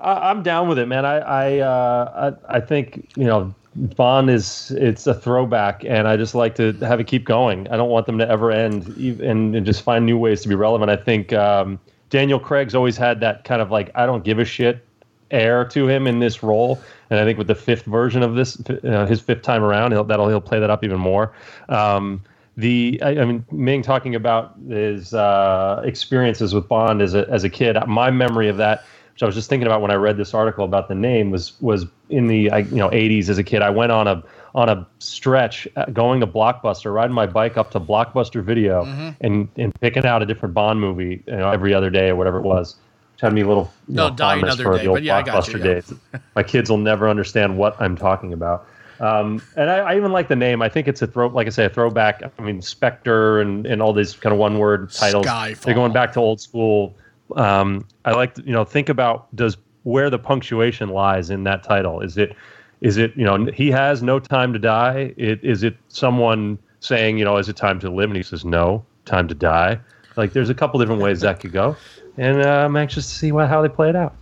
I, 0.00 0.30
I'm 0.30 0.42
down 0.42 0.68
with 0.68 0.78
it, 0.78 0.86
man. 0.86 1.04
I 1.06 1.16
I, 1.18 1.58
uh, 1.60 2.34
I 2.48 2.56
I 2.56 2.60
think 2.60 3.08
you 3.16 3.24
know 3.24 3.54
Bond 3.76 4.30
is 4.30 4.70
it's 4.72 5.06
a 5.06 5.14
throwback, 5.14 5.84
and 5.84 6.08
I 6.08 6.16
just 6.16 6.34
like 6.34 6.54
to 6.56 6.72
have 6.80 6.98
it 6.98 7.06
keep 7.06 7.24
going. 7.24 7.68
I 7.68 7.76
don't 7.76 7.90
want 7.90 8.06
them 8.06 8.18
to 8.18 8.28
ever 8.28 8.50
end, 8.50 8.86
and, 8.96 9.54
and 9.54 9.66
just 9.66 9.82
find 9.82 10.06
new 10.06 10.16
ways 10.16 10.40
to 10.42 10.48
be 10.48 10.54
relevant. 10.54 10.90
I 10.90 10.96
think 10.96 11.32
um, 11.34 11.78
Daniel 12.08 12.40
Craig's 12.40 12.74
always 12.74 12.96
had 12.96 13.20
that 13.20 13.44
kind 13.44 13.60
of 13.60 13.70
like 13.70 13.90
I 13.94 14.06
don't 14.06 14.24
give 14.24 14.38
a 14.38 14.44
shit 14.44 14.84
air 15.30 15.64
to 15.66 15.88
him 15.88 16.06
in 16.06 16.20
this 16.20 16.42
role, 16.42 16.80
and 17.10 17.20
I 17.20 17.24
think 17.24 17.36
with 17.36 17.48
the 17.48 17.54
fifth 17.54 17.84
version 17.84 18.22
of 18.22 18.34
this, 18.34 18.58
uh, 18.68 19.06
his 19.06 19.20
fifth 19.20 19.42
time 19.42 19.62
around, 19.62 19.92
he'll 19.92 20.04
that'll 20.04 20.28
he'll 20.28 20.40
play 20.40 20.58
that 20.58 20.70
up 20.70 20.82
even 20.82 20.98
more. 20.98 21.32
Um, 21.68 22.22
the 22.56 22.98
I, 23.02 23.18
I 23.18 23.24
mean 23.26 23.44
Ming 23.50 23.82
talking 23.82 24.14
about 24.14 24.54
his 24.68 25.12
uh, 25.12 25.82
experiences 25.84 26.54
with 26.54 26.66
Bond 26.66 27.02
as 27.02 27.14
a 27.14 27.28
as 27.28 27.44
a 27.44 27.50
kid. 27.50 27.76
My 27.86 28.10
memory 28.10 28.48
of 28.48 28.56
that, 28.56 28.84
which 29.16 29.22
I 29.22 29.26
was 29.26 29.34
just 29.34 29.48
thinking 29.48 29.66
about 29.66 29.80
when 29.80 29.90
I 29.90 29.94
read 29.94 30.18
this 30.18 30.34
article 30.34 30.62
about 30.66 30.88
the 30.88 30.94
name, 30.94 31.30
was 31.30 31.58
was 31.62 31.86
in 32.10 32.26
the 32.26 32.50
I, 32.50 32.58
you 32.58 32.76
know 32.76 32.90
80s 32.90 33.30
as 33.30 33.38
a 33.38 33.42
kid. 33.42 33.62
I 33.62 33.70
went 33.70 33.90
on 33.90 34.06
a 34.06 34.22
on 34.54 34.68
a 34.68 34.86
stretch 34.98 35.66
uh, 35.76 35.86
going 35.86 36.20
to 36.20 36.26
Blockbuster, 36.26 36.92
riding 36.92 37.14
my 37.14 37.24
bike 37.24 37.56
up 37.56 37.70
to 37.70 37.80
Blockbuster 37.80 38.44
Video, 38.44 38.84
and 39.22 39.48
and 39.56 39.74
picking 39.80 40.04
out 40.04 40.20
a 40.20 40.26
different 40.26 40.54
Bond 40.54 40.82
movie, 40.82 41.22
you 41.26 41.34
know, 41.34 41.50
every 41.50 41.72
other 41.72 41.88
day 41.88 42.10
or 42.10 42.16
whatever 42.16 42.36
it 42.36 42.42
was. 42.42 42.76
Which 43.14 43.22
had 43.22 43.32
me 43.32 43.40
a 43.40 43.48
little 43.48 43.72
you 43.88 43.94
No, 43.94 44.08
know, 44.10 44.16
Die 44.16 44.36
Another 44.36 44.64
Day, 44.64 44.82
the 44.82 44.86
old 44.88 44.96
but 44.96 45.02
yeah, 45.02 45.16
I 45.16 45.22
got 45.22 45.48
you, 45.48 45.56
yeah. 45.60 45.64
days. 45.64 45.94
My 46.34 46.42
kids 46.42 46.68
will 46.68 46.76
never 46.76 47.08
understand 47.08 47.56
what 47.56 47.74
I'm 47.80 47.96
talking 47.96 48.34
about. 48.34 48.66
Um, 49.00 49.40
and 49.56 49.70
I, 49.70 49.78
I 49.78 49.96
even 49.96 50.12
like 50.12 50.28
the 50.28 50.36
name. 50.36 50.60
I 50.60 50.68
think 50.68 50.88
it's 50.88 51.00
a 51.00 51.06
throw, 51.06 51.28
like 51.28 51.46
I 51.46 51.50
say, 51.50 51.64
a 51.64 51.70
throwback. 51.70 52.22
I 52.38 52.42
mean, 52.42 52.60
Spectre 52.60 53.40
and, 53.40 53.64
and 53.64 53.80
all 53.80 53.94
these 53.94 54.14
kind 54.14 54.34
of 54.34 54.38
one 54.38 54.58
word 54.58 54.90
titles. 54.90 55.24
Skyfall. 55.24 55.60
They're 55.62 55.74
going 55.74 55.94
back 55.94 56.12
to 56.14 56.20
old 56.20 56.40
school. 56.42 56.94
Um, 57.34 57.86
I 58.04 58.12
like, 58.12 58.34
to, 58.34 58.42
you 58.42 58.52
know, 58.52 58.64
think 58.64 58.88
about 58.88 59.34
does 59.34 59.56
where 59.82 60.10
the 60.10 60.18
punctuation 60.18 60.88
lies 60.90 61.30
in 61.30 61.44
that 61.44 61.62
title. 61.62 62.00
Is 62.00 62.16
it, 62.18 62.34
is 62.80 62.96
it, 62.98 63.12
you 63.16 63.24
know, 63.24 63.46
he 63.46 63.70
has 63.70 64.02
no 64.02 64.18
time 64.20 64.52
to 64.52 64.58
die? 64.58 65.12
It, 65.16 65.42
is 65.42 65.62
it 65.62 65.76
someone 65.88 66.58
saying, 66.80 67.18
you 67.18 67.24
know, 67.24 67.36
is 67.36 67.48
it 67.48 67.56
time 67.56 67.80
to 67.80 67.90
live? 67.90 68.10
And 68.10 68.16
he 68.16 68.22
says, 68.22 68.44
no, 68.44 68.84
time 69.04 69.26
to 69.28 69.34
die. 69.34 69.78
Like, 70.16 70.32
there's 70.32 70.50
a 70.50 70.54
couple 70.54 70.78
different 70.80 71.02
ways 71.02 71.20
that 71.20 71.40
could 71.40 71.52
go, 71.52 71.76
and 72.16 72.40
uh, 72.42 72.64
I'm 72.64 72.74
anxious 72.76 73.06
to 73.06 73.14
see 73.14 73.32
what, 73.32 73.48
how 73.48 73.60
they 73.60 73.68
play 73.68 73.90
it 73.90 73.96
out. 73.96 74.14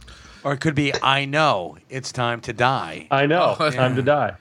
Or 0.43 0.55
it 0.55 0.61
could 0.61 0.75
be 0.75 0.93
I 1.03 1.25
know 1.25 1.79
it's 1.89 2.11
time 2.13 2.41
to 2.43 2.53
die. 2.53 3.07
I 3.11 3.27
know, 3.27 3.57
Oh, 3.59 3.71
time 3.71 3.95
to 3.97 4.03
die. 4.03 4.35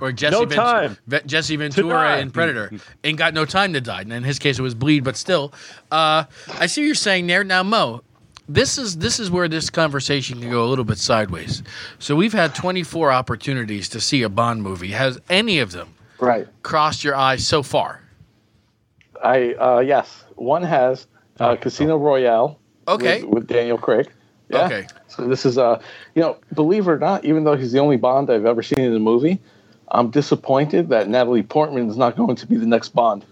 Or 0.00 0.12
Jesse, 0.12 0.32
No 0.32 0.40
Vent- 0.40 0.52
time 0.52 0.96
Ve- 1.08 1.20
Jesse 1.26 1.56
Ventura 1.56 1.92
die. 1.94 2.18
in 2.18 2.30
Predator 2.30 2.70
ain't 3.02 3.18
got 3.18 3.34
no 3.34 3.44
time 3.44 3.72
to 3.72 3.80
die. 3.80 4.02
And 4.02 4.12
in 4.12 4.22
his 4.22 4.38
case, 4.38 4.58
it 4.58 4.62
was 4.62 4.74
bleed, 4.76 5.02
but 5.02 5.16
still, 5.16 5.52
uh, 5.90 6.24
I 6.60 6.66
see 6.66 6.82
what 6.82 6.86
you're 6.86 6.94
saying 6.94 7.26
there. 7.26 7.42
Now, 7.42 7.62
Mo, 7.64 8.02
this 8.48 8.78
is 8.78 8.96
this 8.98 9.20
is 9.20 9.30
where 9.30 9.48
this 9.48 9.70
conversation 9.70 10.40
can 10.40 10.50
go 10.50 10.64
a 10.64 10.68
little 10.68 10.84
bit 10.84 10.98
sideways. 10.98 11.62
So 11.98 12.16
we've 12.16 12.32
had 12.32 12.54
24 12.54 13.12
opportunities 13.12 13.88
to 13.90 14.00
see 14.00 14.22
a 14.22 14.28
Bond 14.28 14.62
movie. 14.62 14.88
Has 14.92 15.20
any 15.28 15.58
of 15.58 15.72
them 15.72 15.94
Right. 16.18 16.46
crossed 16.62 17.04
your 17.04 17.14
eyes 17.14 17.46
so 17.46 17.62
far? 17.62 18.00
I 19.22 19.54
uh, 19.54 19.80
yes, 19.80 20.24
one 20.36 20.62
has 20.62 21.06
uh, 21.40 21.56
Casino 21.56 21.96
Royale. 21.98 22.58
Okay. 22.86 23.22
With, 23.22 23.30
with 23.32 23.46
Daniel 23.48 23.76
Craig. 23.78 24.08
Yeah. 24.48 24.64
Okay. 24.66 24.86
So 25.08 25.26
this 25.28 25.44
is 25.44 25.58
uh, 25.58 25.80
you 26.14 26.22
know, 26.22 26.38
believe 26.54 26.88
it 26.88 26.90
or 26.90 26.98
not, 26.98 27.24
even 27.24 27.44
though 27.44 27.56
he's 27.56 27.72
the 27.72 27.78
only 27.80 27.96
Bond 27.98 28.30
I've 28.30 28.46
ever 28.46 28.62
seen 28.62 28.80
in 28.80 28.94
a 28.94 28.98
movie, 28.98 29.38
I'm 29.88 30.10
disappointed 30.10 30.88
that 30.88 31.08
Natalie 31.08 31.42
Portman 31.42 31.88
is 31.90 31.96
not 31.98 32.16
going 32.16 32.36
to 32.36 32.46
be 32.46 32.56
the 32.56 32.64
next 32.66 32.90
Bond, 32.90 33.24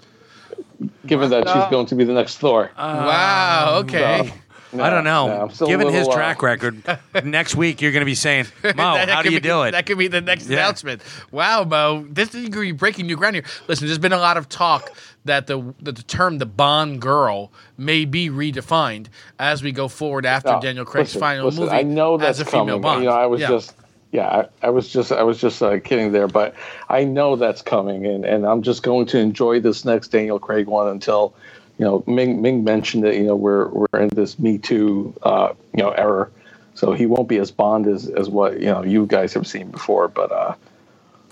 given 1.06 1.30
that 1.30 1.46
she's 1.48 1.70
going 1.70 1.86
to 1.86 1.94
be 1.94 2.04
the 2.04 2.12
next 2.12 2.36
Thor. 2.38 2.70
wow. 2.76 3.78
Okay. 3.82 4.26
So, 4.28 4.34
I 4.74 4.90
don't 4.90 5.04
know. 5.04 5.28
yeah, 5.28 5.42
I'm 5.42 5.50
still 5.50 5.66
a 5.68 5.70
Given 5.70 5.86
his 5.88 6.06
little, 6.06 6.12
uh, 6.12 6.16
track 6.16 6.42
record, 6.42 6.82
next 7.24 7.54
week 7.54 7.80
you're 7.80 7.92
going 7.92 8.00
to 8.02 8.06
be 8.06 8.14
saying, 8.14 8.46
Mo, 8.64 8.70
That- 8.72 8.76
that 8.76 9.08
how 9.08 9.22
do 9.22 9.28
could 9.28 9.32
you 9.34 9.40
be- 9.40 9.48
do 9.48 9.62
it? 9.62 9.70
That 9.72 9.86
could 9.86 9.98
be 9.98 10.08
the 10.08 10.20
next 10.20 10.48
Yeah. 10.48 10.58
announcement. 10.58 11.02
Wow, 11.30 11.64
Mo, 11.64 12.06
this 12.10 12.34
is 12.34 12.48
you're 12.48 12.74
breaking 12.74 13.06
new 13.06 13.16
ground 13.16 13.36
here. 13.36 13.44
Listen, 13.68 13.86
there's 13.86 13.98
been 13.98 14.12
a 14.12 14.18
lot 14.18 14.36
of 14.36 14.48
talk 14.48 14.90
that 15.24 15.46
the 15.46 15.74
that 15.82 15.96
the 15.96 16.02
term 16.02 16.38
the 16.38 16.46
Bond 16.46 17.00
girl 17.00 17.50
may 17.76 18.04
be 18.04 18.28
redefined 18.30 19.06
as 19.38 19.62
we 19.62 19.72
go 19.72 19.88
forward 19.88 20.24
after 20.26 20.52
No, 20.52 20.60
Daniel 20.60 20.84
Craig's 20.84 21.08
listen, 21.10 21.20
final 21.20 21.44
listen, 21.46 21.64
movie 21.64 21.74
I 21.76 21.82
know 21.82 22.16
that's 22.16 22.40
as 22.40 22.46
a 22.46 22.50
female 22.50 22.66
coming. 22.66 22.82
Bond. 22.82 23.02
You 23.04 23.08
know, 23.10 23.16
I 23.16 23.26
was 23.26 23.40
Yeah. 23.40 23.48
just 23.48 23.74
yeah, 24.12 24.28
I, 24.62 24.66
I 24.68 24.70
was 24.70 24.88
just 24.88 25.10
I 25.12 25.24
was 25.24 25.40
just 25.40 25.60
uh, 25.62 25.78
kidding 25.80 26.12
there, 26.12 26.28
but 26.28 26.54
I 26.88 27.04
know 27.04 27.34
that's 27.36 27.60
coming, 27.60 28.06
and 28.06 28.24
and 28.24 28.46
I'm 28.46 28.62
just 28.62 28.82
going 28.84 29.06
to 29.06 29.18
enjoy 29.18 29.60
this 29.60 29.84
next 29.84 30.08
Daniel 30.08 30.38
Craig 30.38 30.66
one 30.66 30.88
until. 30.88 31.34
You 31.78 31.84
know, 31.84 32.04
Ming 32.06 32.40
Ming 32.42 32.64
mentioned 32.64 33.04
that 33.04 33.16
you 33.16 33.24
know 33.24 33.36
we're 33.36 33.68
we're 33.68 34.00
in 34.00 34.08
this 34.08 34.38
Me 34.38 34.58
Too 34.58 35.14
uh, 35.22 35.52
you 35.74 35.82
know 35.82 35.90
era, 35.90 36.28
so 36.74 36.92
he 36.92 37.06
won't 37.06 37.28
be 37.28 37.38
as 37.38 37.50
Bond 37.50 37.86
as 37.86 38.08
as 38.08 38.30
what 38.30 38.60
you 38.60 38.66
know 38.66 38.82
you 38.82 39.06
guys 39.06 39.34
have 39.34 39.46
seen 39.46 39.70
before. 39.70 40.08
But 40.08 40.32
uh, 40.32 40.54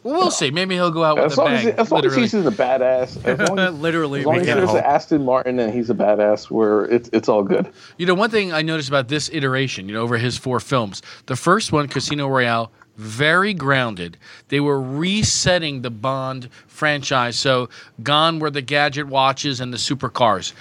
Well, 0.02 0.14
we'll 0.14 0.30
see. 0.30 0.50
Maybe 0.50 0.74
he'll 0.74 0.90
go 0.90 1.02
out 1.02 1.16
with 1.16 1.32
as 1.32 1.38
a 1.38 1.40
long 1.40 1.52
as 1.54 1.64
bang. 1.64 1.74
as 1.78 1.90
long 1.90 2.04
as 2.04 2.14
he's 2.14 2.34
a 2.34 2.50
badass, 2.50 3.24
as 3.24 3.48
long 3.48 3.58
as, 3.58 3.74
Literally, 3.74 4.20
as, 4.20 4.26
long 4.26 4.36
as 4.36 4.46
there's 4.46 4.70
an 4.74 4.84
Aston 4.84 5.24
Martin 5.24 5.58
and 5.58 5.72
he's 5.72 5.88
a 5.88 5.94
badass, 5.94 6.50
where 6.50 6.84
it's 6.86 7.08
it's 7.14 7.28
all 7.28 7.42
good. 7.42 7.70
You 7.96 8.04
know, 8.06 8.14
one 8.14 8.30
thing 8.30 8.52
I 8.52 8.60
noticed 8.62 8.88
about 8.90 9.08
this 9.08 9.30
iteration, 9.32 9.88
you 9.88 9.94
know, 9.94 10.02
over 10.02 10.18
his 10.18 10.36
four 10.36 10.60
films, 10.60 11.00
the 11.26 11.36
first 11.36 11.72
one, 11.72 11.88
Casino 11.88 12.28
Royale, 12.28 12.70
very 12.96 13.54
grounded. 13.54 14.16
They 14.48 14.60
were 14.60 14.80
resetting 14.80 15.82
the 15.82 15.90
Bond 15.90 16.48
franchise. 16.66 17.36
So, 17.36 17.68
gone 18.02 18.38
were 18.38 18.50
the 18.50 18.62
gadget 18.62 19.06
watches 19.06 19.60
and 19.60 19.72
the 19.72 19.78
supercars. 19.78 20.52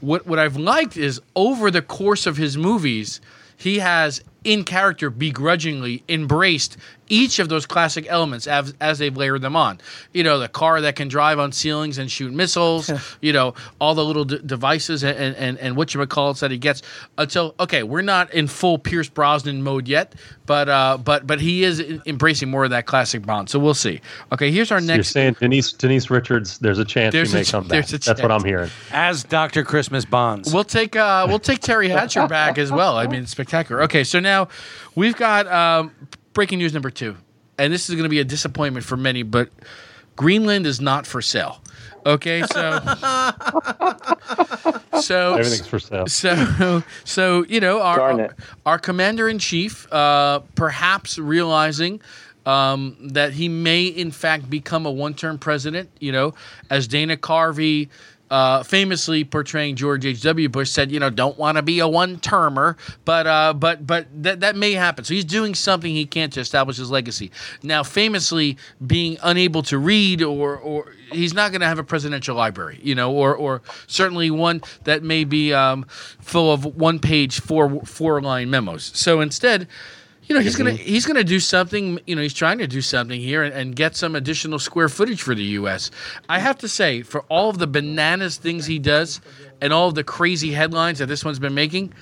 What 0.00 0.26
what 0.26 0.38
I've 0.38 0.56
liked 0.56 0.96
is 0.96 1.20
over 1.36 1.70
the 1.70 1.82
course 1.82 2.26
of 2.26 2.36
his 2.36 2.56
movies, 2.56 3.20
he 3.56 3.80
has 3.80 4.22
in 4.44 4.64
character 4.64 5.10
begrudgingly 5.10 6.02
embraced 6.08 6.76
each 7.12 7.40
of 7.40 7.48
those 7.48 7.66
classic 7.66 8.06
elements 8.08 8.46
as, 8.46 8.72
as 8.80 8.98
they've 9.00 9.16
layered 9.16 9.42
them 9.42 9.56
on. 9.56 9.80
You 10.14 10.22
know, 10.22 10.38
the 10.38 10.46
car 10.48 10.80
that 10.80 10.94
can 10.94 11.08
drive 11.08 11.40
on 11.40 11.50
ceilings 11.50 11.98
and 11.98 12.08
shoot 12.08 12.32
missiles, 12.32 12.88
you 13.20 13.32
know, 13.32 13.54
all 13.80 13.94
the 13.96 14.04
little 14.04 14.24
d- 14.24 14.38
devices 14.46 15.02
and, 15.02 15.18
and, 15.18 15.36
and, 15.36 15.58
and 15.58 15.76
what 15.76 15.92
you 15.92 15.98
would 15.98 16.08
call 16.08 16.30
it 16.30 16.36
that 16.38 16.52
he 16.52 16.56
gets 16.58 16.82
until, 17.18 17.54
okay, 17.58 17.82
we're 17.82 18.00
not 18.00 18.32
in 18.32 18.46
full 18.46 18.78
Pierce 18.78 19.08
Brosnan 19.08 19.62
mode 19.62 19.88
yet, 19.88 20.14
but 20.46 20.68
uh, 20.68 20.98
but 20.98 21.26
but 21.26 21.40
he 21.40 21.64
is 21.64 21.80
en- 21.80 22.02
embracing 22.06 22.48
more 22.48 22.64
of 22.64 22.70
that 22.70 22.86
classic 22.86 23.26
Bond. 23.26 23.50
So 23.50 23.58
we'll 23.58 23.74
see. 23.74 24.00
Okay, 24.32 24.50
here's 24.52 24.70
our 24.70 24.80
next. 24.80 24.96
You're 24.96 25.04
saying 25.04 25.36
Denise 25.40 25.72
Denise 25.72 26.10
Richards? 26.10 26.58
There's 26.58 26.78
a 26.78 26.84
chance 26.84 27.12
There's 27.12 27.30
she 27.30 27.34
may 27.34 27.40
a 27.40 27.44
ch- 27.44 27.50
come 27.52 27.64
back. 27.64 27.86
there's 27.86 27.92
a 27.92 27.98
That's 27.98 28.22
what 28.22 28.30
I'm 28.32 28.44
hearing. 28.44 28.70
As 28.92 29.24
Dr. 29.24 29.64
Christmas 29.64 30.04
Bonds. 30.04 30.52
We'll 30.54 30.64
take 30.64 30.94
uh, 30.96 31.26
we'll 31.28 31.38
take 31.40 31.60
Teri 31.60 31.90
Hatcher 31.90 32.26
back 32.28 32.56
as 32.56 32.70
well. 32.70 32.96
I 32.96 33.08
mean, 33.08 33.26
spectacular. 33.26 33.82
Okay, 33.82 34.04
so 34.04 34.20
now 34.20 34.29
we've 34.94 35.16
got 35.16 35.46
um, 35.46 35.92
breaking 36.32 36.58
news 36.58 36.72
number 36.72 36.90
two, 36.90 37.16
and 37.58 37.72
this 37.72 37.88
is 37.88 37.94
going 37.94 38.04
to 38.04 38.10
be 38.10 38.20
a 38.20 38.24
disappointment 38.24 38.84
for 38.84 38.96
many, 38.96 39.22
but 39.22 39.48
Greenland 40.16 40.66
is 40.66 40.80
not 40.80 41.06
for 41.06 41.22
sale. 41.22 41.60
Okay, 42.06 42.42
so 42.52 42.80
so 45.00 45.34
Everything's 45.34 45.66
for 45.66 45.78
sale. 45.78 46.06
so 46.08 46.82
so 47.04 47.44
you 47.46 47.60
know 47.60 47.80
our 47.80 47.96
Darn 47.96 48.20
it. 48.20 48.32
our 48.64 48.78
commander 48.78 49.28
in 49.28 49.38
chief, 49.38 49.90
uh, 49.92 50.40
perhaps 50.54 51.18
realizing. 51.18 52.00
Um, 52.46 52.96
that 53.12 53.34
he 53.34 53.50
may 53.50 53.84
in 53.84 54.10
fact 54.10 54.48
become 54.48 54.86
a 54.86 54.90
one-term 54.90 55.38
president, 55.38 55.90
you 56.00 56.10
know, 56.10 56.32
as 56.70 56.88
Dana 56.88 57.18
Carvey, 57.18 57.90
uh, 58.30 58.62
famously 58.62 59.24
portraying 59.24 59.74
George 59.74 60.06
H.W. 60.06 60.48
Bush, 60.48 60.70
said, 60.70 60.92
you 60.92 61.00
know, 61.00 61.10
don't 61.10 61.36
want 61.36 61.56
to 61.56 61.62
be 61.62 61.80
a 61.80 61.88
one-termer, 61.88 62.76
but 63.04 63.26
uh, 63.26 63.52
but 63.52 63.86
but 63.86 64.06
that 64.22 64.40
that 64.40 64.56
may 64.56 64.72
happen. 64.72 65.04
So 65.04 65.14
he's 65.14 65.24
doing 65.24 65.54
something 65.54 65.92
he 65.92 66.06
can't 66.06 66.32
to 66.34 66.40
establish 66.40 66.76
his 66.76 66.90
legacy. 66.90 67.30
Now, 67.62 67.82
famously 67.82 68.56
being 68.86 69.18
unable 69.22 69.62
to 69.64 69.78
read, 69.78 70.22
or 70.22 70.56
or 70.56 70.92
he's 71.12 71.34
not 71.34 71.50
going 71.50 71.60
to 71.60 71.66
have 71.66 71.78
a 71.78 71.84
presidential 71.84 72.36
library, 72.36 72.78
you 72.82 72.94
know, 72.94 73.12
or 73.12 73.34
or 73.34 73.62
certainly 73.86 74.30
one 74.30 74.62
that 74.84 75.02
may 75.02 75.24
be 75.24 75.52
um, 75.52 75.84
full 76.20 76.52
of 76.52 76.64
one-page, 76.64 77.40
four 77.40 77.84
four-line 77.84 78.50
memos. 78.50 78.92
So 78.94 79.20
instead. 79.20 79.66
You 80.30 80.36
know 80.36 80.42
he's 80.42 80.54
gonna 80.54 80.70
he's 80.74 81.06
gonna 81.06 81.24
do 81.24 81.40
something. 81.40 81.98
You 82.06 82.14
know 82.14 82.22
he's 82.22 82.32
trying 82.32 82.58
to 82.58 82.68
do 82.68 82.80
something 82.80 83.20
here 83.20 83.42
and, 83.42 83.52
and 83.52 83.74
get 83.74 83.96
some 83.96 84.14
additional 84.14 84.60
square 84.60 84.88
footage 84.88 85.20
for 85.22 85.34
the 85.34 85.42
U.S. 85.58 85.90
I 86.28 86.38
have 86.38 86.56
to 86.58 86.68
say, 86.68 87.02
for 87.02 87.22
all 87.22 87.50
of 87.50 87.58
the 87.58 87.66
bananas 87.66 88.36
things 88.36 88.64
he 88.66 88.78
does 88.78 89.20
and 89.60 89.72
all 89.72 89.88
of 89.88 89.96
the 89.96 90.04
crazy 90.04 90.52
headlines 90.52 91.00
that 91.00 91.06
this 91.06 91.24
one's 91.24 91.40
been 91.40 91.54
making, 91.54 91.92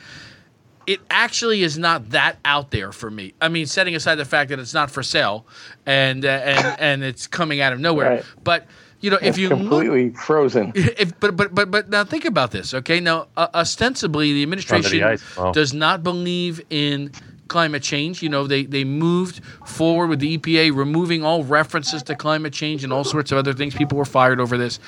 it 0.87 1.01
actually 1.09 1.63
is 1.63 1.79
not 1.79 2.11
that 2.11 2.37
out 2.45 2.71
there 2.71 2.93
for 2.93 3.11
me. 3.11 3.33
I 3.41 3.49
mean, 3.49 3.65
setting 3.65 3.95
aside 3.95 4.17
the 4.17 4.27
fact 4.27 4.51
that 4.51 4.59
it's 4.59 4.75
not 4.75 4.91
for 4.91 5.03
sale 5.03 5.47
and 5.87 6.23
uh, 6.23 6.29
and 6.29 6.77
and 6.81 7.05
it's 7.05 7.27
coming 7.27 7.63
out 7.63 7.73
of 7.73 7.81
nowhere, 7.81 8.11
Right. 8.17 8.25
but 8.45 8.67
you 9.01 9.09
know 9.09 9.17
if 9.23 9.23
It's 9.23 9.39
you 9.39 9.49
look 9.49 9.59
completely 9.61 10.11
frozen. 10.11 10.73
if 10.75 11.19
but 11.19 11.35
but 11.35 11.55
but 11.55 11.71
but 11.71 11.89
now 11.89 12.05
think 12.05 12.27
about 12.27 12.51
this, 12.51 12.75
okay? 12.75 13.01
Now, 13.01 13.29
uh, 13.39 13.49
ostensibly, 13.55 14.35
the 14.35 14.43
administration. 14.43 15.19
Wow. 15.39 15.53
does 15.53 15.73
not 15.73 16.03
believe 16.03 16.61
in 16.69 17.11
climate 17.49 17.83
change. 17.83 18.23
You 18.23 18.29
know, 18.29 18.47
they 18.47 18.65
they 18.65 18.85
moved 18.85 19.43
forward 19.67 20.09
with 20.09 20.21
the 20.21 20.39
EPA 20.39 20.75
removing 20.75 21.25
all 21.25 21.45
references 21.45 22.03
to 22.05 22.15
climate 22.15 22.53
change 22.53 22.85
and 22.85 22.93
all 22.93 23.05
sorts 23.05 23.33
of 23.33 23.39
other 23.39 23.53
things. 23.53 23.75
People 23.75 23.99
were 23.99 24.05
fired 24.05 24.41
over 24.41 24.57
this, 24.57 24.79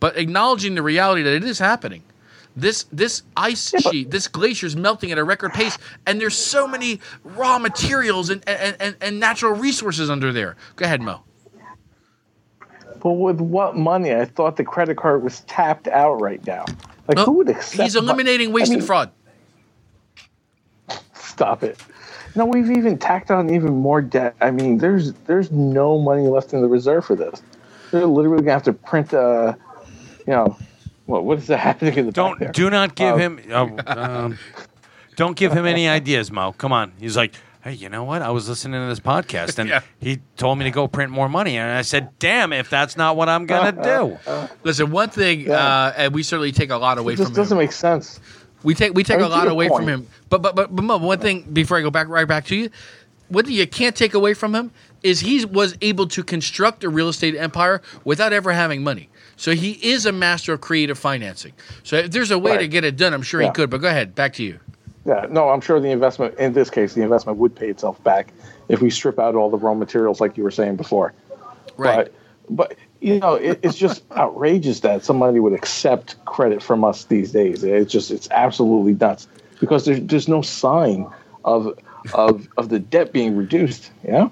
but 0.00 0.16
acknowledging 0.16 0.74
the 0.74 0.82
reality 0.82 1.22
that 1.22 1.34
it 1.34 1.44
is 1.44 1.58
happening. 1.58 2.02
This 2.56 2.86
this 2.90 3.22
ice 3.36 3.72
sheet, 3.80 4.10
this 4.10 4.26
glacier 4.26 4.66
is 4.66 4.74
melting 4.74 5.12
at 5.12 5.18
a 5.18 5.24
record 5.24 5.52
pace, 5.52 5.78
and 6.06 6.20
there's 6.20 6.36
so 6.36 6.66
many 6.66 7.00
raw 7.22 7.58
materials 7.58 8.30
and 8.30 8.42
and, 8.48 8.76
and, 8.80 8.96
and 9.00 9.20
natural 9.20 9.52
resources 9.52 10.10
under 10.10 10.32
there. 10.32 10.56
Go 10.76 10.84
ahead, 10.84 11.00
Mo. 11.00 11.22
But 13.00 13.12
with 13.12 13.40
what 13.40 13.76
money? 13.76 14.12
I 14.12 14.24
thought 14.24 14.56
the 14.56 14.64
credit 14.64 14.96
card 14.96 15.22
was 15.22 15.40
tapped 15.42 15.86
out 15.86 16.14
right 16.14 16.44
now. 16.46 16.64
Like 17.06 17.16
Well, 17.16 17.26
who 17.26 17.32
would 17.34 17.48
accept? 17.48 17.82
He's 17.82 17.96
eliminating 17.96 18.48
mo- 18.48 18.56
waste 18.56 18.70
I 18.70 18.74
mean, 18.74 18.78
and 18.80 18.86
fraud. 18.86 19.10
Stop 21.14 21.62
it. 21.62 21.78
No, 22.38 22.46
we've 22.46 22.70
even 22.70 22.96
tacked 22.98 23.32
on 23.32 23.50
even 23.52 23.74
more 23.74 24.00
debt. 24.00 24.36
I 24.40 24.52
mean, 24.52 24.78
there's 24.78 25.12
there's 25.26 25.50
no 25.50 25.98
money 25.98 26.28
left 26.28 26.52
in 26.52 26.62
the 26.62 26.68
reserve 26.68 27.04
for 27.04 27.16
this. 27.16 27.42
They're 27.90 28.06
literally 28.06 28.42
gonna 28.42 28.52
have 28.52 28.62
to 28.62 28.72
print 28.72 29.12
uh 29.12 29.54
you 30.24 30.32
know 30.32 30.56
what 31.06 31.24
what 31.24 31.38
is 31.38 31.48
that 31.48 31.58
happening 31.68 31.94
in 31.98 32.06
the 32.06 32.12
Don't 32.12 32.38
there? 32.38 32.52
do 32.52 32.70
not 32.70 32.94
give 32.94 33.14
Um, 33.14 33.38
him 33.38 33.40
oh, 33.50 33.78
um, 33.88 34.38
don't 35.16 35.36
give 35.36 35.50
him 35.52 35.66
any 35.66 35.88
ideas, 35.88 36.30
Mo. 36.30 36.52
Come 36.52 36.72
on. 36.72 36.92
He's 37.00 37.16
like, 37.16 37.34
hey, 37.64 37.72
you 37.72 37.88
know 37.88 38.04
what? 38.04 38.22
I 38.22 38.30
was 38.30 38.48
listening 38.48 38.80
to 38.80 38.86
this 38.86 39.00
podcast 39.00 39.58
and 39.58 39.68
Yeah. 39.70 39.80
he 39.98 40.20
told 40.36 40.58
me 40.58 40.64
to 40.66 40.70
go 40.70 40.86
print 40.86 41.10
more 41.10 41.28
money, 41.28 41.56
and 41.58 41.68
I 41.76 41.82
said, 41.82 42.16
damn, 42.20 42.52
if 42.52 42.70
that's 42.70 42.96
not 42.96 43.16
what 43.16 43.28
I'm 43.28 43.46
gonna 43.46 43.72
do. 43.82 44.16
Listen, 44.62 44.92
one 44.92 45.10
thing, 45.10 45.40
Yeah. 45.40 45.54
uh, 45.54 45.92
and 45.96 46.14
we 46.14 46.22
certainly 46.22 46.52
take 46.52 46.70
a 46.70 46.76
lot 46.76 46.98
away 46.98 47.16
from 47.16 47.22
it 47.22 47.24
just 47.24 47.34
from 47.34 47.42
doesn't 47.42 47.58
him. 47.58 47.64
make 47.64 47.72
sense. 47.72 48.20
We 48.62 48.74
take 48.74 48.94
we 48.94 49.04
take 49.04 49.20
I 49.20 49.24
a 49.24 49.28
lot 49.28 49.48
away 49.48 49.68
point. 49.68 49.80
from 49.80 49.88
him. 49.88 50.06
But 50.28 50.42
but 50.42 50.54
but 50.54 50.74
but 50.74 50.82
Mo, 50.82 50.98
one 50.98 51.18
thing 51.18 51.42
before 51.52 51.78
I 51.78 51.82
go 51.82 51.90
back 51.90 52.08
right 52.08 52.26
back 52.26 52.46
to 52.46 52.56
you, 52.56 52.70
what 53.28 53.46
you 53.48 53.66
can't 53.66 53.94
take 53.94 54.14
away 54.14 54.34
from 54.34 54.54
him 54.54 54.70
is 55.02 55.20
he 55.20 55.44
was 55.44 55.76
able 55.80 56.08
to 56.08 56.24
construct 56.24 56.82
a 56.82 56.88
real 56.88 57.08
estate 57.08 57.36
empire 57.36 57.80
without 58.04 58.32
ever 58.32 58.52
having 58.52 58.82
money. 58.82 59.08
So 59.36 59.54
he 59.54 59.72
is 59.72 60.06
a 60.06 60.12
master 60.12 60.52
of 60.52 60.60
creative 60.60 60.98
financing. 60.98 61.52
So 61.84 61.96
if 61.96 62.10
there's 62.10 62.32
a 62.32 62.38
way 62.38 62.58
to 62.58 62.66
get 62.66 62.84
it 62.84 62.96
done, 62.96 63.14
I'm 63.14 63.22
sure 63.22 63.40
he 63.40 63.50
could. 63.50 63.70
But 63.70 63.80
go 63.80 63.88
ahead, 63.88 64.14
back 64.14 64.32
to 64.34 64.42
you. 64.42 64.58
Yeah, 65.06 65.26
no, 65.30 65.48
I'm 65.48 65.60
sure 65.60 65.80
the 65.80 65.90
investment 65.90 66.34
in 66.38 66.52
this 66.52 66.68
case, 66.68 66.94
the 66.94 67.02
investment 67.02 67.38
would 67.38 67.54
pay 67.54 67.70
itself 67.70 68.02
back 68.02 68.32
if 68.68 68.82
we 68.82 68.90
strip 68.90 69.18
out 69.18 69.34
all 69.34 69.48
the 69.48 69.56
raw 69.56 69.72
materials, 69.72 70.20
like 70.20 70.36
you 70.36 70.42
were 70.42 70.50
saying 70.50 70.76
before. 70.76 71.14
Right. 71.76 72.10
But, 72.48 72.68
but 72.70 72.78
you 73.00 73.18
know, 73.18 73.34
it, 73.34 73.60
it's 73.62 73.76
just 73.76 74.02
outrageous 74.16 74.80
that 74.80 75.04
somebody 75.04 75.40
would 75.40 75.52
accept 75.52 76.16
credit 76.24 76.62
from 76.62 76.84
us 76.84 77.04
these 77.04 77.32
days. 77.32 77.62
It's 77.64 77.92
just, 77.92 78.10
it's 78.10 78.28
absolutely 78.30 78.94
nuts 78.94 79.28
because 79.60 79.84
there's, 79.84 80.00
there's 80.02 80.28
no 80.28 80.42
sign 80.42 81.06
of, 81.44 81.78
of, 82.14 82.48
of 82.56 82.68
the 82.68 82.78
debt 82.78 83.12
being 83.12 83.36
reduced. 83.36 83.90
Yeah, 84.04 84.28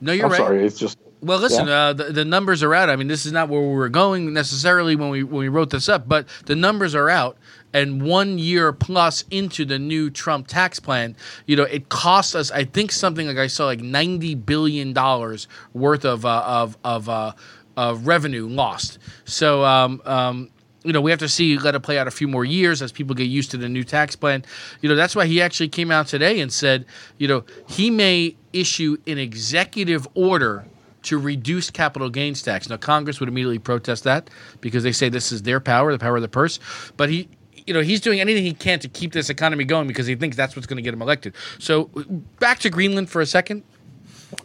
no, 0.00 0.12
you're 0.12 0.26
I'm 0.26 0.32
right. 0.32 0.38
sorry. 0.38 0.64
It's 0.66 0.78
just, 0.78 0.98
Well, 1.22 1.38
listen, 1.38 1.66
Yeah. 1.66 1.88
uh, 1.88 1.92
the, 1.92 2.04
the 2.04 2.24
numbers 2.24 2.62
are 2.62 2.74
out. 2.74 2.88
I 2.90 2.96
mean, 2.96 3.08
this 3.08 3.26
is 3.26 3.32
not 3.32 3.48
where 3.48 3.60
we 3.60 3.74
were 3.74 3.88
going 3.88 4.32
necessarily 4.32 4.96
when 4.96 5.10
we 5.10 5.22
when 5.22 5.40
we 5.40 5.48
wrote 5.48 5.70
this 5.70 5.88
up, 5.88 6.08
but 6.08 6.26
the 6.46 6.56
numbers 6.56 6.94
are 6.94 7.10
out. 7.10 7.36
And 7.72 8.02
one 8.02 8.38
year 8.40 8.72
plus 8.72 9.24
into 9.30 9.64
the 9.64 9.78
new 9.78 10.10
Trump 10.10 10.48
tax 10.48 10.80
plan, 10.80 11.14
you 11.46 11.54
know, 11.54 11.62
it 11.62 11.88
cost 11.88 12.34
us, 12.34 12.50
I 12.50 12.64
think, 12.64 12.90
something 12.90 13.28
like 13.28 13.36
I 13.36 13.46
saw, 13.46 13.66
like 13.66 13.78
ninety 13.80 14.34
billion 14.34 14.92
dollars 14.92 15.46
worth 15.72 16.04
of 16.04 16.26
uh, 16.26 16.42
of 16.44 16.76
of 16.82 17.08
uh, 17.08 17.32
of 17.76 18.06
revenue 18.06 18.46
lost. 18.46 18.98
So, 19.24 19.64
um, 19.64 20.02
um, 20.04 20.50
you 20.82 20.92
know, 20.92 21.00
we 21.00 21.10
have 21.10 21.20
to 21.20 21.28
see, 21.28 21.58
let 21.58 21.74
it 21.74 21.80
play 21.80 21.98
out 21.98 22.06
a 22.08 22.10
few 22.10 22.26
more 22.26 22.44
years 22.44 22.80
as 22.80 22.90
people 22.90 23.14
get 23.14 23.24
used 23.24 23.50
to 23.50 23.56
the 23.56 23.68
new 23.68 23.84
tax 23.84 24.16
plan. 24.16 24.44
You 24.80 24.88
know, 24.88 24.94
that's 24.94 25.14
why 25.14 25.26
he 25.26 25.42
actually 25.42 25.68
came 25.68 25.90
out 25.90 26.06
today 26.06 26.40
and 26.40 26.52
said, 26.52 26.86
you 27.18 27.28
know, 27.28 27.44
he 27.68 27.90
may 27.90 28.36
issue 28.52 28.96
an 29.06 29.18
executive 29.18 30.08
order 30.14 30.64
to 31.02 31.18
reduce 31.18 31.70
capital 31.70 32.10
gains 32.10 32.42
tax. 32.42 32.68
Now, 32.68 32.76
Congress 32.76 33.20
would 33.20 33.28
immediately 33.28 33.58
protest 33.58 34.04
that 34.04 34.30
because 34.60 34.82
they 34.82 34.92
say 34.92 35.08
this 35.08 35.32
is 35.32 35.42
their 35.42 35.60
power, 35.60 35.92
the 35.92 35.98
power 35.98 36.16
of 36.16 36.22
the 36.22 36.28
purse. 36.28 36.58
But 36.96 37.10
he, 37.10 37.28
you 37.66 37.74
know, 37.74 37.80
he's 37.80 38.00
doing 38.00 38.20
anything 38.20 38.44
he 38.44 38.52
can 38.52 38.78
to 38.80 38.88
keep 38.88 39.12
this 39.12 39.30
economy 39.30 39.64
going 39.64 39.86
because 39.86 40.06
he 40.06 40.14
thinks 40.14 40.36
that's 40.36 40.56
what's 40.56 40.66
going 40.66 40.76
to 40.76 40.82
get 40.82 40.94
him 40.94 41.02
elected. 41.02 41.34
So, 41.58 41.90
back 42.38 42.58
to 42.60 42.70
Greenland 42.70 43.10
for 43.10 43.20
a 43.20 43.26
second. 43.26 43.62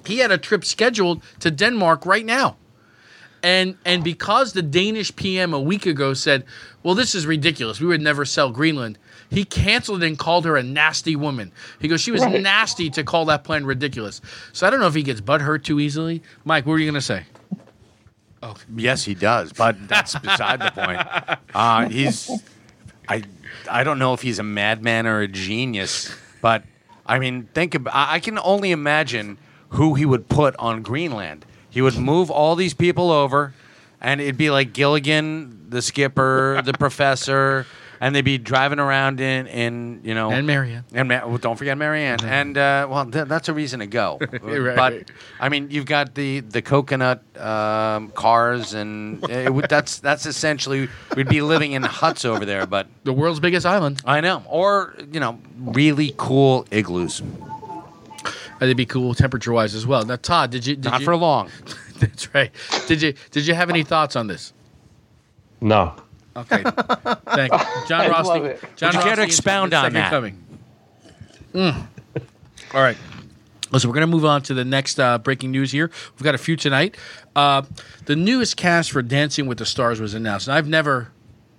He 0.05 0.20
had 0.20 0.32
a 0.32 0.38
trip 0.38 0.65
scheduled 0.65 1.22
to 1.39 1.51
Denmark 1.51 2.05
right 2.05 2.25
now. 2.25 2.58
And 3.44 3.77
and 3.86 4.04
because 4.04 4.54
the 4.54 4.62
Danish 4.63 5.15
PM 5.15 5.54
a 5.54 5.60
week 5.60 5.86
ago 5.86 6.13
said, 6.13 6.46
"Well, 6.84 6.96
this 6.96 7.13
is 7.13 7.25
ridiculous. 7.27 7.80
We 7.80 7.88
would 7.88 8.01
never 8.01 8.25
sell 8.25 8.50
Greenland." 8.51 8.98
He 9.30 9.44
canceled 9.44 10.04
and 10.04 10.18
called 10.18 10.46
her 10.46 10.56
a 10.58 10.63
nasty 10.63 11.15
woman. 11.15 11.51
He 11.80 11.88
goes, 11.88 12.01
"She 12.01 12.12
was 12.12 12.22
Right. 12.22 12.42
nasty 12.42 12.89
to 12.92 13.04
call 13.04 13.25
that 13.25 13.44
plan 13.44 13.65
ridiculous." 13.65 14.22
So 14.54 14.65
I 14.65 14.70
don't 14.70 14.80
know 14.80 14.88
if 14.88 14.96
he 14.96 15.04
gets 15.04 15.22
butt 15.22 15.42
hurt 15.42 15.63
too 15.63 15.80
easily. 15.80 16.22
Mike, 16.44 16.65
what 16.65 16.74
were 16.74 16.80
you 16.80 16.86
going 16.86 16.96
to 16.96 17.01
say? 17.01 17.25
Oh, 18.44 18.56
Yes, 18.75 19.04
he 19.04 19.15
does, 19.15 19.51
but 19.54 19.88
that's 19.88 20.15
beside 20.20 20.60
the 20.62 20.72
point. 20.72 21.39
Uh, 21.56 21.88
he's, 21.88 22.30
I, 23.08 23.24
I 23.72 23.86
don't 23.86 23.98
know 23.98 24.13
if 24.13 24.22
he's 24.22 24.39
a 24.39 24.44
madman 24.44 25.08
or 25.08 25.22
a 25.22 25.27
genius, 25.27 26.13
but 26.42 26.63
I 27.06 27.18
mean, 27.18 27.48
think 27.54 27.75
about. 27.75 27.96
I 27.96 28.15
I 28.15 28.20
can 28.20 28.38
only 28.39 28.72
imagine 28.72 29.38
who 29.70 29.94
he 29.94 30.06
would 30.06 30.27
put 30.27 30.54
on 30.58 30.82
Greenland. 30.82 31.46
He 31.75 31.82
would 31.82 31.98
move 31.98 32.32
all 32.32 32.55
these 32.55 32.74
people 32.74 33.12
over, 33.12 33.53
and 34.00 34.22
it'd 34.22 34.38
be 34.38 34.50
like 34.50 34.72
Gilligan, 34.72 35.70
the 35.70 35.82
skipper, 35.82 36.62
the 36.63 36.72
professor, 36.79 37.65
and 38.00 38.15
they'd 38.15 38.22
be 38.24 38.38
driving 38.38 38.79
around 38.79 39.20
in, 39.20 39.48
in 39.48 40.00
you 40.03 40.13
know, 40.13 40.32
And 40.32 40.48
Mary 40.48 40.72
Ann. 40.74 40.86
and 40.94 41.10
Ma- 41.10 41.25
well, 41.27 41.38
don't 41.38 41.58
forget 41.58 41.77
Mary 41.77 42.01
Ann. 42.03 42.24
And 42.24 42.58
uh, 42.58 42.88
well, 42.89 43.05
th- 43.12 43.27
that's 43.27 43.50
a 43.50 43.53
reason 43.53 43.82
to 43.82 43.88
go. 43.88 44.20
Right. 44.41 44.75
But 44.77 45.12
I 45.39 45.50
mean, 45.50 45.70
you've 45.70 45.86
got 45.86 46.15
the 46.15 46.39
the 46.39 46.62
coconut 46.62 47.22
um, 47.38 48.10
cars, 48.12 48.74
and 48.74 49.22
it 49.29 49.53
would, 49.53 49.67
that's 49.70 50.00
that's 50.00 50.25
essentially 50.25 50.88
we'd 51.15 51.27
be 51.27 51.41
living 51.41 51.74
in 51.74 51.84
huts 51.84 52.24
over 52.24 52.46
there. 52.46 52.65
But 52.65 52.88
The 53.03 53.12
world's 53.13 53.41
biggest 53.41 53.65
island. 53.65 54.01
I 54.05 54.22
know, 54.22 54.44
or 54.48 54.96
you 55.12 55.20
know, 55.20 55.39
really 55.58 56.13
cool 56.15 56.65
igloos. 56.72 57.22
They'd 58.60 58.78
be 58.78 58.86
cool 58.86 59.14
temperature 59.14 59.52
wise 59.52 59.76
as 59.76 59.86
well. 59.86 60.04
Now, 60.06 60.16
Todd, 60.16 60.52
did 60.52 60.66
you? 60.66 60.76
Did 60.76 60.92
Not 60.92 61.00
you, 61.02 61.06
for 61.06 61.16
long. 61.16 61.50
That's 62.00 62.34
right. 62.34 62.52
Did 62.88 63.02
you? 63.02 63.14
Did 63.32 63.48
you 63.48 63.54
have 63.54 63.70
any 63.70 63.84
thoughts 63.84 64.16
on 64.16 64.28
this? 64.28 64.54
No. 65.62 65.96
Okay. 66.36 66.64
Thank 66.64 67.54
you. 67.54 67.60
John 67.88 68.02
I 68.02 68.10
Ross. 68.10 68.28
love 68.28 68.46
it. 68.46 68.64
John 68.76 68.90
Would 68.90 68.96
you 68.96 69.02
care 69.02 69.16
to 69.16 69.24
expound 69.24 69.74
on 69.74 69.94
that? 69.94 70.10
Coming. 70.10 70.44
Mm. 71.54 71.88
All 72.74 72.82
right. 72.82 72.98
So 73.78 73.90
we're 73.90 73.94
going 73.96 74.02
to 74.02 74.12
move 74.12 74.26
on 74.26 74.42
to 74.44 74.54
the 74.54 74.64
next 74.64 75.00
uh, 75.00 75.18
breaking 75.18 75.52
news 75.52 75.72
here. 75.72 75.90
We've 76.14 76.24
got 76.24 76.36
a 76.36 76.38
few 76.38 76.56
tonight. 76.56 76.96
Uh, 77.36 77.64
the 78.06 78.16
newest 78.16 78.56
cast 78.58 78.92
for 78.92 79.02
Dancing 79.02 79.48
with 79.48 79.58
the 79.58 79.66
Stars 79.66 80.00
was 80.00 80.14
announced. 80.14 80.48
And 80.48 80.56
I've 80.56 80.68
never 80.68 81.12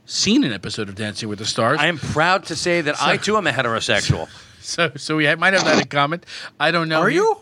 seen 0.07 0.45
an 0.45 0.53
episode 0.53 0.89
of 0.89 0.95
Dancing 0.95 1.29
with 1.29 1.39
the 1.39 1.45
Stars. 1.45 1.79
I 1.81 1.87
am 1.89 1.99
proud 1.99 2.45
to 2.47 2.57
say 2.57 2.81
that 2.81 3.03
I 3.03 3.17
too 3.19 3.37
am 3.37 3.47
a 3.47 3.51
heterosexual. 3.51 4.29
so 4.67 4.91
so 4.97 5.17
we 5.17 5.33
might 5.37 5.55
have 5.55 5.65
that 5.65 5.81
in 5.81 5.87
common. 5.89 6.23
I 6.59 6.71
don't 6.71 6.89
know. 6.89 7.01
Are 7.01 7.11
you 7.11 7.39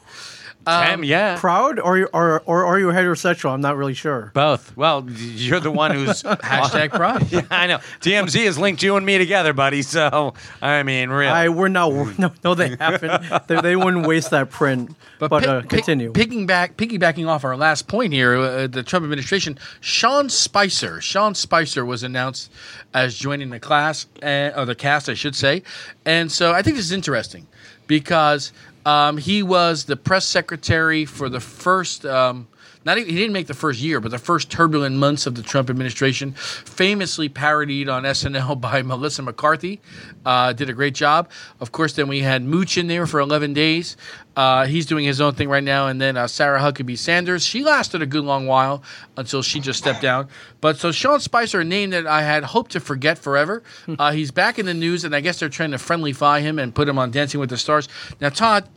Am, 0.66 1.04
yeah. 1.04 1.38
proud 1.38 1.78
or 1.78 2.08
or 2.12 2.42
or 2.46 2.64
are 2.64 2.78
you 2.78 2.88
heterosexual? 2.88 3.50
I'm 3.52 3.60
not 3.60 3.76
really 3.76 3.94
sure. 3.94 4.30
Both. 4.34 4.76
Well, 4.76 5.08
you're 5.08 5.60
the 5.60 5.70
one 5.70 5.90
who's 5.92 6.22
Hashtag 6.22 6.90
pride. 6.90 7.26
Yeah, 7.30 7.42
I 7.50 7.66
know. 7.66 7.78
TMZ 8.00 8.44
has 8.44 8.58
linked 8.58 8.82
you 8.82 8.96
and 8.96 9.04
me 9.04 9.18
together, 9.18 9.52
buddy. 9.52 9.82
So 9.82 10.34
I 10.62 10.82
mean, 10.82 11.10
really. 11.10 11.26
I 11.30 11.48
we're 11.48 11.68
not 11.68 12.18
no 12.18 12.32
no 12.42 12.54
they 12.54 12.76
haven't. 12.80 13.46
they, 13.48 13.60
they 13.60 13.76
wouldn't 13.76 14.06
waste 14.06 14.30
that 14.30 14.50
print. 14.50 14.94
But, 15.18 15.28
pi- 15.30 15.36
uh, 15.46 15.60
pi- 15.62 15.66
continue. 15.68 16.12
picking 16.12 16.46
back, 16.46 16.76
piggybacking 16.76 17.26
off 17.28 17.44
our 17.44 17.56
last 17.56 17.88
point 17.88 18.12
here, 18.12 18.36
uh, 18.36 18.66
the 18.66 18.82
Trump 18.82 19.04
administration, 19.04 19.58
Sean 19.80 20.28
Spicer. 20.28 21.00
Sean 21.00 21.34
Spicer 21.34 21.84
was 21.84 22.02
announced 22.02 22.50
as 22.92 23.14
joining 23.16 23.50
the 23.50 23.60
class, 23.60 24.06
uh, 24.22 24.50
or 24.56 24.64
the 24.64 24.74
cast, 24.74 25.08
I 25.08 25.14
should 25.14 25.34
say. 25.34 25.62
And 26.04 26.30
so 26.30 26.52
I 26.52 26.62
think 26.62 26.76
this 26.76 26.84
is 26.86 26.92
interesting 26.92 27.46
because 27.86 28.52
um, 28.86 29.16
he 29.16 29.42
was 29.42 29.84
the 29.84 29.96
press 29.96 30.24
secretary 30.24 31.04
for 31.04 31.28
the 31.28 31.40
first. 31.40 32.04
Um, 32.04 32.48
not 32.84 32.98
even, 32.98 33.10
he 33.10 33.16
didn't 33.16 33.32
make 33.32 33.46
the 33.46 33.54
first 33.54 33.80
year, 33.80 34.00
but 34.00 34.10
the 34.10 34.18
first 34.18 34.50
turbulent 34.50 34.96
months 34.96 35.26
of 35.26 35.34
the 35.34 35.42
Trump 35.42 35.70
administration. 35.70 36.32
Famously 36.32 37.28
parodied 37.28 37.88
on 37.88 38.02
SNL 38.02 38.60
by 38.60 38.82
Melissa 38.82 39.22
McCarthy, 39.22 39.80
uh, 40.26 40.52
did 40.52 40.68
a 40.68 40.72
great 40.72 40.94
job. 40.94 41.30
Of 41.60 41.72
course, 41.72 41.94
then 41.94 42.08
we 42.08 42.20
had 42.20 42.42
Mooch 42.42 42.76
in 42.76 42.86
there 42.86 43.06
for 43.06 43.20
11 43.20 43.54
days. 43.54 43.96
Uh, 44.36 44.66
he's 44.66 44.84
doing 44.84 45.04
his 45.04 45.20
own 45.20 45.34
thing 45.34 45.48
right 45.48 45.62
now, 45.62 45.86
and 45.86 46.00
then 46.00 46.16
uh, 46.16 46.26
Sarah 46.26 46.58
Huckabee 46.60 46.98
Sanders. 46.98 47.44
She 47.44 47.62
lasted 47.62 48.02
a 48.02 48.06
good 48.06 48.24
long 48.24 48.46
while 48.46 48.82
until 49.16 49.42
she 49.42 49.60
just 49.60 49.78
stepped 49.78 50.02
down. 50.02 50.28
But 50.60 50.76
so 50.76 50.90
Sean 50.90 51.20
Spicer, 51.20 51.60
a 51.60 51.64
name 51.64 51.90
that 51.90 52.06
I 52.06 52.22
had 52.22 52.42
hoped 52.44 52.72
to 52.72 52.80
forget 52.80 53.18
forever, 53.18 53.62
uh, 53.98 54.12
he's 54.12 54.30
back 54.30 54.58
in 54.58 54.66
the 54.66 54.74
news, 54.74 55.04
and 55.04 55.14
I 55.14 55.20
guess 55.20 55.38
they're 55.38 55.48
trying 55.48 55.70
to 55.70 55.76
friendlyfy 55.76 56.40
him 56.40 56.58
and 56.58 56.74
put 56.74 56.88
him 56.88 56.98
on 56.98 57.10
Dancing 57.12 57.38
with 57.38 57.50
the 57.50 57.56
Stars. 57.56 57.88
Now, 58.20 58.28
Todd, 58.28 58.68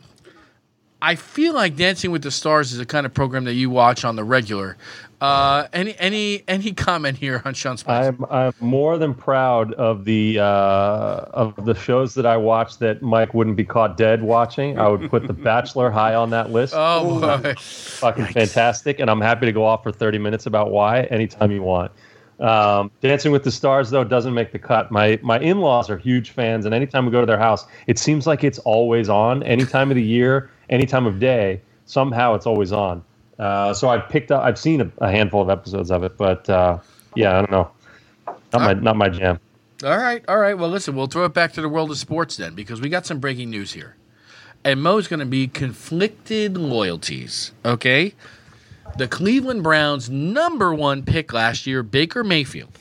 I 1.00 1.14
feel 1.14 1.54
like 1.54 1.76
Dancing 1.76 2.10
with 2.10 2.22
the 2.22 2.30
Stars 2.30 2.72
is 2.72 2.78
the 2.78 2.86
kind 2.86 3.06
of 3.06 3.14
program 3.14 3.44
that 3.44 3.54
you 3.54 3.70
watch 3.70 4.04
on 4.04 4.16
the 4.16 4.24
regular. 4.24 4.76
Uh, 5.20 5.66
any 5.72 5.96
any 5.98 6.42
any 6.48 6.72
comment 6.72 7.16
here 7.18 7.40
on 7.44 7.54
Sean 7.54 7.76
Spicer? 7.76 8.08
I'm 8.08 8.24
I'm 8.30 8.52
more 8.60 8.98
than 8.98 9.14
proud 9.14 9.72
of 9.74 10.04
the 10.04 10.40
uh, 10.40 10.42
of 10.42 11.64
the 11.64 11.74
shows 11.74 12.14
that 12.14 12.26
I 12.26 12.36
watch 12.36 12.78
that 12.78 13.00
Mike 13.02 13.34
wouldn't 13.34 13.56
be 13.56 13.64
caught 13.64 13.96
dead 13.96 14.22
watching. 14.22 14.78
I 14.78 14.88
would 14.88 15.08
put 15.08 15.26
The 15.26 15.32
Bachelor 15.48 15.90
high 15.90 16.14
on 16.14 16.30
that 16.30 16.50
list. 16.50 16.74
oh, 16.76 17.20
boy. 17.40 17.54
fucking 17.58 18.26
fantastic, 18.26 18.98
and 18.98 19.08
I'm 19.10 19.20
happy 19.20 19.46
to 19.46 19.52
go 19.52 19.64
off 19.64 19.82
for 19.84 19.92
30 19.92 20.18
minutes 20.18 20.46
about 20.46 20.70
why 20.70 21.02
anytime 21.04 21.50
you 21.52 21.62
want. 21.62 21.92
Um, 22.40 22.92
Dancing 23.00 23.32
with 23.32 23.42
the 23.42 23.50
Stars 23.50 23.90
though 23.90 24.04
doesn't 24.04 24.34
make 24.34 24.52
the 24.52 24.58
cut. 24.58 24.90
My 24.92 25.18
my 25.22 25.38
in-laws 25.40 25.90
are 25.90 25.98
huge 25.98 26.30
fans, 26.30 26.64
and 26.64 26.74
anytime 26.74 27.06
we 27.06 27.12
go 27.12 27.20
to 27.20 27.26
their 27.26 27.38
house, 27.38 27.66
it 27.86 27.98
seems 27.98 28.26
like 28.26 28.42
it's 28.44 28.58
always 28.60 29.08
on. 29.08 29.42
Any 29.42 29.64
time 29.64 29.90
of 29.90 29.96
the 29.96 30.02
year, 30.02 30.50
any 30.70 30.86
time 30.86 31.06
of 31.06 31.18
day, 31.18 31.60
somehow 31.86 32.34
it's 32.34 32.46
always 32.46 32.72
on. 32.72 33.02
Uh, 33.38 33.72
so 33.72 33.88
I've 33.88 34.08
picked 34.08 34.32
up. 34.32 34.42
I've 34.42 34.58
seen 34.58 34.80
a, 34.80 34.90
a 34.98 35.10
handful 35.10 35.40
of 35.40 35.48
episodes 35.50 35.90
of 35.90 36.02
it, 36.02 36.16
but 36.16 36.48
uh, 36.50 36.78
yeah, 37.14 37.38
I 37.38 37.40
don't 37.40 37.50
know. 37.50 37.70
Not 38.52 38.62
my 38.62 38.72
not 38.74 38.96
my 38.96 39.08
jam. 39.08 39.38
All 39.84 39.96
right, 39.96 40.24
all 40.26 40.38
right. 40.38 40.58
Well, 40.58 40.68
listen, 40.68 40.96
we'll 40.96 41.06
throw 41.06 41.24
it 41.24 41.34
back 41.34 41.52
to 41.52 41.62
the 41.62 41.68
world 41.68 41.90
of 41.92 41.98
sports 41.98 42.36
then, 42.36 42.54
because 42.54 42.80
we 42.80 42.88
got 42.88 43.06
some 43.06 43.20
breaking 43.20 43.50
news 43.50 43.74
here. 43.74 43.94
And 44.64 44.82
Mo's 44.82 45.06
going 45.06 45.20
to 45.20 45.26
be 45.26 45.46
conflicted 45.46 46.56
loyalties. 46.56 47.52
Okay, 47.64 48.14
the 48.96 49.06
Cleveland 49.06 49.62
Browns' 49.62 50.10
number 50.10 50.74
one 50.74 51.04
pick 51.04 51.32
last 51.32 51.64
year, 51.64 51.84
Baker 51.84 52.24
Mayfield, 52.24 52.76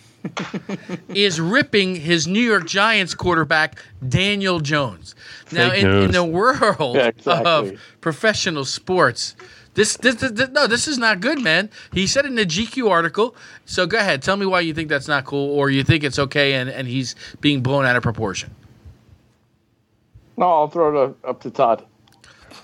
is 1.10 1.40
ripping 1.40 1.96
his 1.96 2.28
New 2.28 2.42
York 2.42 2.66
Giants 2.68 3.14
quarterback 3.16 3.82
Daniel 4.08 4.60
Jones. 4.60 5.16
Now, 5.52 5.70
Fake 5.70 5.84
in, 5.84 5.90
in 5.90 5.96
news. 6.06 6.12
the 6.14 6.24
world 6.24 6.96
Yeah, 6.96 7.08
exactly. 7.08 7.52
of 7.76 7.82
professional 8.02 8.66
sports. 8.66 9.36
This, 9.74 9.96
this, 9.98 10.16
this, 10.16 10.32
this- 10.32 10.50
no, 10.50 10.66
this 10.68 10.88
is 10.88 10.98
not 10.98 11.20
good, 11.20 11.40
man. 11.42 11.70
He 11.94 12.08
said 12.08 12.26
in 12.26 12.36
the 12.36 12.46
GQ 12.46 12.90
article. 12.90 13.36
So 13.66 13.86
go 13.86 13.98
ahead, 14.00 14.22
tell 14.22 14.36
me 14.38 14.46
why 14.46 14.62
you 14.62 14.74
think 14.74 14.90
that's 14.90 15.08
not 15.08 15.26
cool, 15.26 15.52
or 15.58 15.70
you 15.70 15.84
think 15.84 16.04
it's 16.04 16.18
okay, 16.20 16.54
and, 16.56 16.70
and 16.70 16.88
he's 16.88 17.16
being 17.42 17.62
blown 17.62 17.86
out 17.86 17.96
of 17.96 18.04
proportion. 18.04 18.54
No, 20.38 20.46
I'll 20.52 20.68
throw 20.68 20.90
it 21.04 21.10
up- 21.10 21.30
up 21.30 21.42
to 21.42 21.52
Todd. 21.52 21.84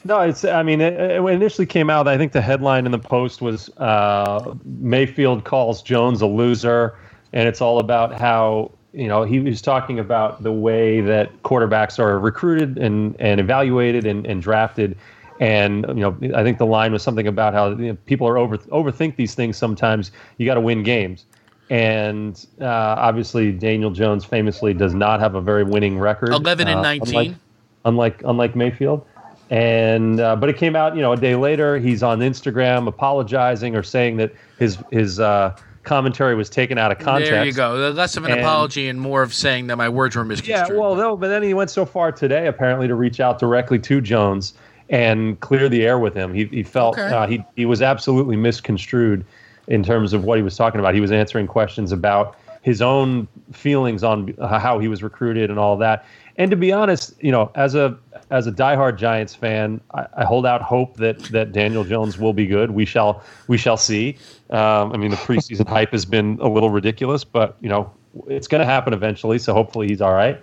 No, 0.06 0.20
it's. 0.20 0.44
I 0.44 0.64
mean, 0.64 0.82
it, 0.82 0.94
it 1.00 1.24
initially 1.24 1.66
came 1.66 1.90
out. 1.90 2.08
I 2.10 2.18
think 2.18 2.34
the 2.34 2.42
headline 2.42 2.86
in 2.86 2.92
the 2.92 3.00
post 3.00 3.42
was 3.42 3.70
uh, 3.78 4.54
Mayfield 4.66 5.46
calls 5.46 5.82
Jones 5.82 6.22
a 6.22 6.26
loser, 6.28 6.98
and 7.34 7.48
it's 7.48 7.62
all 7.62 7.80
about 7.80 8.14
how 8.14 8.72
you 8.94 9.08
know 9.08 9.24
he 9.24 9.40
was 9.40 9.62
talking 9.62 10.00
about 10.00 10.44
the 10.44 10.52
way 10.52 11.02
that 11.02 11.42
quarterbacks 11.44 12.00
are 12.00 12.20
recruited 12.20 12.78
and 12.78 13.16
and 13.20 13.40
evaluated 13.40 14.06
and, 14.06 14.26
and 14.26 14.42
drafted. 14.42 14.96
And 15.40 15.86
you 15.90 15.96
know, 15.96 16.16
I 16.36 16.44
think 16.44 16.60
the 16.60 16.66
line 16.66 16.94
was 16.94 17.02
something 17.02 17.28
about 17.28 17.54
how 17.54 17.72
you 17.72 17.90
know, 17.90 17.98
people 18.06 18.28
are 18.28 18.38
over 18.38 18.58
overthink 18.60 19.16
these 19.16 19.36
things. 19.36 19.58
Sometimes 19.58 20.12
you 20.38 20.46
got 20.46 20.54
to 20.54 20.62
win 20.62 20.84
games, 20.84 21.26
and 21.70 22.46
uh, 22.62 22.66
obviously 22.66 23.52
Daniel 23.52 23.90
Jones 23.90 24.24
famously 24.24 24.74
does 24.74 24.94
not 24.94 25.20
have 25.20 25.36
a 25.36 25.42
very 25.42 25.64
winning 25.64 25.98
record. 25.98 26.30
11 26.30 26.68
and 26.68 26.80
uh, 26.80 26.84
19. 26.84 27.08
unlike- 27.10 27.38
unlike 27.86 28.22
unlike 28.24 28.56
Mayfield. 28.56 29.06
And 29.50 30.20
uh, 30.20 30.36
but 30.36 30.50
it 30.50 30.58
came 30.58 30.76
out, 30.76 30.96
you 30.96 31.02
know, 31.02 31.12
a 31.12 31.18
day 31.18 31.36
later. 31.36 31.78
He's 31.78 32.02
on 32.02 32.20
Instagram 32.20 32.88
apologizing 32.88 33.76
or 33.76 33.84
saying 33.84 34.18
that 34.18 34.34
his 34.58 34.78
his 34.92 35.20
uh, 35.20 35.56
commentary 35.84 36.36
was 36.36 36.50
taken 36.50 36.78
out 36.78 36.92
of 36.92 37.00
context. 37.00 37.32
There 37.32 37.46
you 37.46 37.54
go. 37.54 37.92
Less 37.94 38.18
of 38.18 38.26
an 38.26 38.32
And- 38.32 38.42
apology 38.42 38.88
and 38.88 39.00
more 39.00 39.22
of 39.22 39.34
saying 39.34 39.68
that 39.68 39.78
my 39.78 39.90
words 39.90 40.16
were 40.16 40.24
misconstrued. 40.26 40.70
Yeah, 40.70 40.80
well, 40.80 40.96
no, 40.96 41.16
but 41.18 41.28
then 41.28 41.44
he 41.44 41.54
went 41.54 41.70
so 41.70 41.86
far 41.86 42.12
today, 42.12 42.48
apparently, 42.48 42.88
to 42.88 42.96
reach 42.96 43.20
out 43.20 43.40
directly 43.40 43.80
to 43.80 44.02
Jones 44.02 44.54
and 44.90 45.40
clear 45.40 45.70
the 45.70 45.86
air 45.86 46.00
with 46.00 46.14
him. 46.14 46.34
He, 46.34 46.46
he 46.46 46.64
felt 46.64 46.98
Okay. 46.98 47.14
uh, 47.14 47.28
he 47.28 47.44
he 47.56 47.66
was 47.66 47.82
absolutely 47.82 48.36
misconstrued 48.36 49.26
in 49.68 49.84
terms 49.84 50.14
of 50.14 50.24
what 50.26 50.38
he 50.38 50.44
was 50.44 50.56
talking 50.58 50.80
about. 50.80 50.94
He 50.94 51.00
was 51.02 51.12
answering 51.12 51.48
questions 51.48 51.92
about 51.92 52.36
his 52.62 52.82
own 52.82 53.28
feelings 53.52 54.04
on 54.04 54.34
how 54.42 54.80
he 54.80 54.88
was 54.88 55.04
recruited 55.04 55.50
and 55.50 55.60
all 55.60 55.78
that. 55.78 56.06
And 56.38 56.50
to 56.52 56.58
be 56.58 56.72
honest, 56.72 57.14
you 57.22 57.32
know, 57.32 57.52
as 57.56 57.76
a 57.76 57.98
as 58.34 58.48
a 58.48 58.52
diehard 58.52 58.98
Giants 58.98 59.36
fan, 59.36 59.80
I, 59.94 60.08
I 60.18 60.26
hold 60.26 60.48
out 60.48 60.64
hope 60.64 60.98
that 60.98 61.20
that 61.26 61.52
Daniel 61.52 61.84
Jones 61.84 62.18
will 62.18 62.34
be 62.34 62.48
good. 62.48 62.72
We 62.72 62.84
shall 62.84 63.24
we 63.48 63.58
shall 63.58 63.78
see. 63.78 64.18
Um, 64.50 64.92
I 64.92 64.98
mean, 64.98 65.12
the 65.12 65.18
preseason 65.18 65.68
hype 65.76 65.92
has 65.92 66.04
been 66.04 66.40
a 66.42 66.50
little 66.50 66.72
ridiculous, 66.72 67.24
but 67.24 67.56
you 67.62 67.70
know, 67.70 67.92
it's 68.28 68.48
going 68.48 68.60
to 68.60 68.66
happen 68.66 68.92
eventually. 68.92 69.38
So 69.38 69.54
hopefully 69.54 69.88
he's 69.88 70.02
all 70.02 70.14
right. 70.14 70.42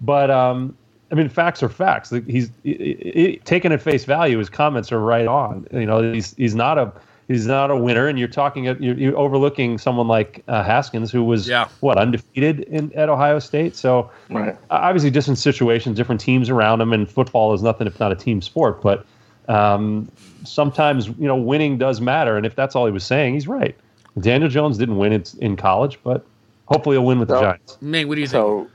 But 0.00 0.32
um, 0.32 0.76
I 1.12 1.14
mean, 1.14 1.28
facts 1.28 1.62
are 1.62 1.68
facts. 1.68 2.10
He's 2.26 2.50
he, 2.64 2.96
he, 3.14 3.40
taken 3.44 3.70
at 3.70 3.80
face 3.80 4.04
value. 4.04 4.38
His 4.38 4.50
comments 4.50 4.90
are 4.90 5.00
right 5.00 5.28
on. 5.28 5.64
You 5.72 5.86
know, 5.86 6.12
he's 6.12 6.34
he's 6.34 6.56
not 6.56 6.76
a 6.76 6.92
he's 7.28 7.46
not 7.46 7.70
a 7.70 7.76
winner, 7.76 8.08
and 8.08 8.18
you're 8.18 8.26
talking 8.28 8.64
you're, 8.64 8.76
you're 8.80 9.16
overlooking 9.16 9.78
someone 9.78 10.08
like 10.08 10.42
uh, 10.48 10.62
Haskins, 10.64 11.12
who 11.12 11.22
was 11.22 11.48
Yeah. 11.48 11.68
what 11.80 11.98
undefeated 11.98 12.60
in 12.60 12.92
at 12.94 13.08
Ohio 13.08 13.38
State. 13.38 13.76
So 13.76 14.10
Right. 14.30 14.56
obviously, 14.70 15.10
different 15.10 15.38
situations, 15.38 15.96
different 15.96 16.20
teams 16.20 16.50
around 16.50 16.80
him, 16.80 16.92
and 16.92 17.08
football 17.08 17.52
is 17.54 17.62
nothing 17.62 17.86
if 17.86 18.00
not 18.00 18.10
a 18.10 18.16
team 18.16 18.42
sport. 18.42 18.82
But 18.82 19.06
um, 19.48 20.10
sometimes 20.44 21.08
you 21.08 21.26
know, 21.26 21.36
winning 21.36 21.78
does 21.78 22.00
matter, 22.00 22.36
and 22.36 22.44
if 22.44 22.56
that's 22.56 22.74
all 22.74 22.86
he 22.86 22.92
was 22.92 23.04
saying, 23.04 23.34
he's 23.34 23.46
right. 23.46 23.76
Daniel 24.18 24.50
Jones 24.50 24.78
didn't 24.78 24.96
win 24.96 25.12
it 25.12 25.34
in 25.34 25.56
college, 25.56 25.98
but 26.02 26.26
hopefully 26.66 26.96
he'll 26.96 27.04
win 27.04 27.18
with 27.20 27.28
the 27.28 27.40
Giants. 27.40 27.78
Mate, 27.80 28.06
what 28.06 28.16
do 28.16 28.20
you 28.20 28.26
think? 28.26 28.40
So 28.40 28.68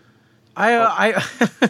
I, 0.55 0.73
uh, 0.75 0.89
I, 0.89 1.69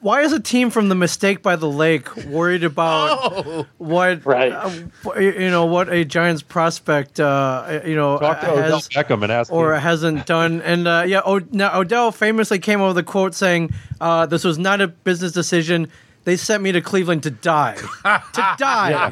why 0.00 0.22
is 0.22 0.32
a 0.32 0.40
team 0.40 0.70
from 0.70 0.88
the 0.88 0.94
mistake 0.94 1.42
by 1.42 1.56
the 1.56 1.68
lake 1.68 2.14
worried 2.26 2.64
about 2.72 3.18
Oh, 3.22 3.66
what, 3.78 4.24
Right. 4.24 4.52
uh, 4.52 4.70
you 5.18 5.50
know, 5.50 5.66
what 5.66 5.88
a 5.92 6.04
Giants 6.04 6.42
prospect, 6.42 7.20
uh, 7.20 7.80
you 7.84 7.94
know, 7.94 8.18
Talk 8.18 8.40
to 8.40 8.46
has 8.62 8.88
Beckham 8.88 9.22
and 9.22 9.30
ask 9.32 9.52
or 9.52 9.74
him. 9.74 9.80
hasn't 9.82 10.26
done. 10.26 10.62
And 10.70 10.86
uh, 10.88 11.04
yeah, 11.06 11.20
o- 11.24 11.40
now 11.52 11.78
Odell 11.78 12.12
famously 12.12 12.58
came 12.58 12.80
up 12.80 12.88
with 12.88 12.98
a 12.98 13.02
quote 13.02 13.34
saying, 13.34 13.72
uh, 14.00 14.26
"This 14.26 14.44
was 14.44 14.58
not 14.58 14.80
a 14.80 14.88
business 14.88 15.32
decision." 15.32 15.88
They 16.30 16.36
sent 16.36 16.62
me 16.62 16.70
to 16.70 16.80
Cleveland 16.80 17.24
to 17.24 17.32
die. 17.32 17.74
to 18.04 18.54
die. 18.56 19.10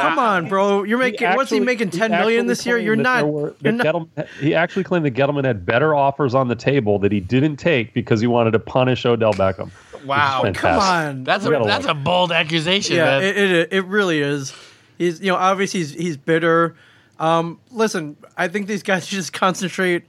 Come 0.00 0.16
on, 0.20 0.48
bro. 0.48 0.84
You're 0.84 0.96
making 0.96 1.26
what's 1.30 1.50
he 1.50 1.56
actually- 1.56 1.66
making? 1.66 1.90
he 1.90 1.98
Ten 1.98 2.12
million 2.12 2.46
this 2.46 2.64
year? 2.64 2.78
You're 2.78 2.94
not. 2.94 3.26
were- 3.28 3.52
You're 3.60 3.72
not. 3.72 3.84
Gettleman- 3.84 4.28
he 4.38 4.54
actually 4.54 4.84
claimed 4.84 5.04
that 5.06 5.14
Gettleman 5.14 5.44
had 5.44 5.66
better 5.66 5.92
offers 5.92 6.36
on 6.36 6.46
the 6.46 6.54
table 6.54 7.00
that 7.00 7.10
he 7.10 7.18
didn't 7.18 7.56
take 7.56 7.92
because 7.94 8.20
he 8.20 8.28
wanted 8.28 8.52
to 8.52 8.60
punish 8.60 9.04
Odell 9.04 9.34
Beckham. 9.34 9.72
wow. 10.04 10.48
Come 10.54 10.78
on. 10.78 11.24
That's 11.24 11.44
a 11.44 11.48
We 11.48 11.56
gotta 11.56 11.66
that's 11.66 11.86
a 11.86 11.94
bold 11.94 12.30
accusation, 12.30 12.94
yeah, 12.94 13.18
man. 13.18 13.22
it, 13.24 13.36
it 13.36 13.72
it 13.72 13.84
really 13.86 14.20
is. 14.20 14.54
He's 14.98 15.20
you 15.20 15.32
know 15.32 15.36
obviously 15.36 15.80
he's 15.80 15.94
he's 15.94 16.16
bitter. 16.16 16.76
Um, 17.18 17.58
listen, 17.72 18.16
I 18.36 18.46
think 18.46 18.68
these 18.68 18.84
guys 18.84 19.04
should 19.08 19.16
just 19.16 19.32
concentrate 19.32 20.04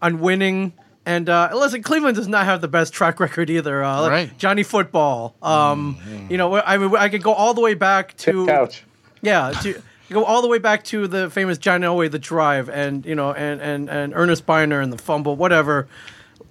on 0.00 0.20
winning. 0.20 0.72
And 1.06 1.28
uh, 1.28 1.50
listen, 1.52 1.82
Cleveland 1.82 2.16
does 2.16 2.28
not 2.28 2.46
have 2.46 2.60
the 2.62 2.68
best 2.68 2.92
track 2.94 3.20
record 3.20 3.50
either. 3.50 3.84
Uh, 3.84 4.08
Right. 4.08 4.38
Johnny 4.38 4.62
Football. 4.62 5.34
Um, 5.42 5.98
You 6.30 6.36
know, 6.38 6.56
I 6.56 6.78
mean, 6.78 6.96
I 6.96 7.08
could 7.10 7.22
go 7.22 7.32
all 7.34 7.52
the 7.54 7.60
way 7.60 7.74
back 7.74 8.16
to 8.18 8.46
couch. 8.46 8.84
yeah, 9.20 9.50
to 9.62 9.82
go 10.10 10.24
all 10.24 10.40
the 10.42 10.48
way 10.48 10.58
back 10.58 10.82
to 10.84 11.06
the 11.06 11.28
famous 11.30 11.58
John 11.58 11.82
Elway, 11.82 12.10
the 12.10 12.18
drive, 12.18 12.68
and 12.70 13.04
you 13.04 13.14
know, 13.14 13.32
and 13.32 13.60
and 13.60 13.90
and 13.90 14.12
Earnest 14.14 14.46
Byner 14.46 14.80
and 14.80 14.90
the 14.92 14.98
fumble, 14.98 15.36
whatever. 15.36 15.88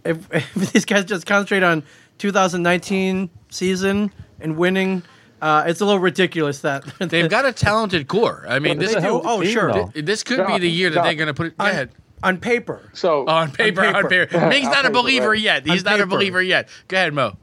If, 0.06 0.28
if 0.34 0.54
these 0.74 0.86
guys 0.86 1.06
just 1.06 1.26
concentrate 1.26 1.64
on 1.64 1.82
2019 2.20 3.30
season 3.50 4.12
and 4.40 4.58
winning, 4.58 5.02
uh, 5.42 5.64
it's 5.66 5.82
a 5.82 5.86
little 5.86 6.00
ridiculous 6.00 6.60
that 6.60 6.84
They've 7.00 7.30
got 7.30 7.46
a 7.46 7.52
talented 7.54 8.08
core. 8.08 8.46
I 8.48 8.60
mean, 8.60 8.78
They 8.78 8.86
this 8.86 8.96
do. 8.96 9.02
healthy 9.02 9.28
Oh, 9.28 9.44
sure. 9.44 9.74
though. 9.74 9.92
this 10.02 10.24
could 10.24 10.46
be 10.48 10.60
the 10.60 10.70
year 10.70 10.90
that 10.90 10.96
Stop. 10.96 11.06
they're 11.06 11.16
going 11.16 11.28
to 11.28 11.34
put 11.34 11.48
it. 11.48 11.58
Go 11.58 11.64
on, 11.66 11.70
ahead. 11.72 11.90
On 12.24 12.40
paper. 12.40 12.90
So 12.94 13.26
On 13.28 13.52
paper, 13.52 13.84
on 13.86 14.08
paper. 14.08 14.26
paper. 14.28 14.48
Ming's 14.50 14.66
not 14.68 14.86
a 14.86 14.90
believer 14.90 15.30
right. 15.32 15.40
yet. 15.40 15.66
He's 15.66 15.86
On 15.86 15.92
not 15.92 16.02
a 16.02 16.08
believer 16.08 16.42
yet. 16.42 16.70
Go 16.88 16.98
ahead, 16.98 17.14
Mo. 17.14 17.38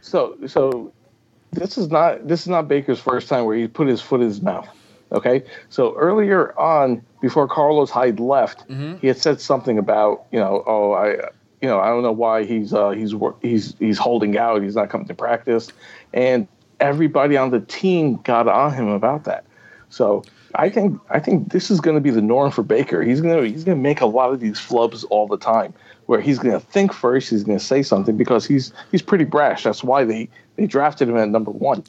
so 0.00 0.36
so 0.46 0.92
this 1.52 1.78
is 1.78 1.90
not 1.90 2.28
this 2.28 2.42
is 2.42 2.48
not 2.48 2.68
Baker's 2.68 3.00
first 3.00 3.28
time 3.28 3.44
where 3.46 3.56
he 3.56 3.66
put 3.68 3.88
his 3.88 4.00
foot 4.00 4.20
in 4.20 4.26
his 4.26 4.42
mouth. 4.42 4.68
Okay, 5.10 5.42
so 5.70 5.96
earlier 5.96 6.52
on, 6.60 7.02
before 7.22 7.48
Carlos 7.48 7.90
Hyde 7.90 8.20
left, 8.20 8.64
he 9.00 9.06
had 9.06 9.16
said 9.16 9.40
something 9.40 9.78
about 9.78 10.26
you 10.30 10.38
know 10.38 10.62
oh 10.66 10.92
I 10.92 11.12
you 11.62 11.68
know 11.68 11.80
I 11.80 11.86
don't 11.88 12.02
know 12.02 12.12
why 12.12 12.44
he's 12.44 12.74
uh, 12.74 12.90
he's 12.90 13.14
wor- 13.14 13.36
he's 13.40 13.74
he's 13.78 13.96
holding 13.96 14.36
out 14.36 14.62
he's 14.62 14.76
not 14.76 14.90
coming 14.90 15.06
to 15.08 15.14
practice, 15.14 15.68
and 16.12 16.46
everybody 16.78 17.38
on 17.38 17.50
the 17.50 17.60
team 17.60 18.16
got 18.24 18.46
on 18.48 18.74
him 18.74 18.88
about 18.88 19.24
that. 19.24 19.44
So 19.88 20.24
I 20.54 20.68
think 20.70 20.98
I 21.10 21.20
think 21.20 21.52
this 21.52 21.70
is 21.70 21.80
going 21.80 21.96
to 21.96 22.00
be 22.00 22.10
the 22.10 22.22
norm 22.22 22.50
for 22.50 22.62
Baker. 22.62 23.02
He's 23.02 23.20
going 23.20 23.36
to 23.36 23.50
he's 23.50 23.64
going 23.64 23.76
to 23.76 23.82
make 23.82 24.00
a 24.00 24.06
lot 24.06 24.32
of 24.32 24.40
these 24.40 24.58
flubs 24.58 25.04
all 25.10 25.26
the 25.26 25.36
time, 25.36 25.74
where 26.06 26.20
he's 26.20 26.38
going 26.38 26.58
to 26.58 26.60
think 26.60 26.92
first, 26.92 27.30
he's 27.30 27.44
going 27.44 27.58
to 27.58 27.64
say 27.64 27.82
something 27.82 28.16
because 28.16 28.46
he's 28.46 28.72
he's 28.90 29.02
pretty 29.02 29.24
brash. 29.24 29.64
That's 29.64 29.84
why 29.84 30.04
they 30.04 30.28
they 30.56 30.66
drafted 30.66 31.08
him 31.08 31.16
at 31.16 31.28
number 31.28 31.50
one. 31.50 31.84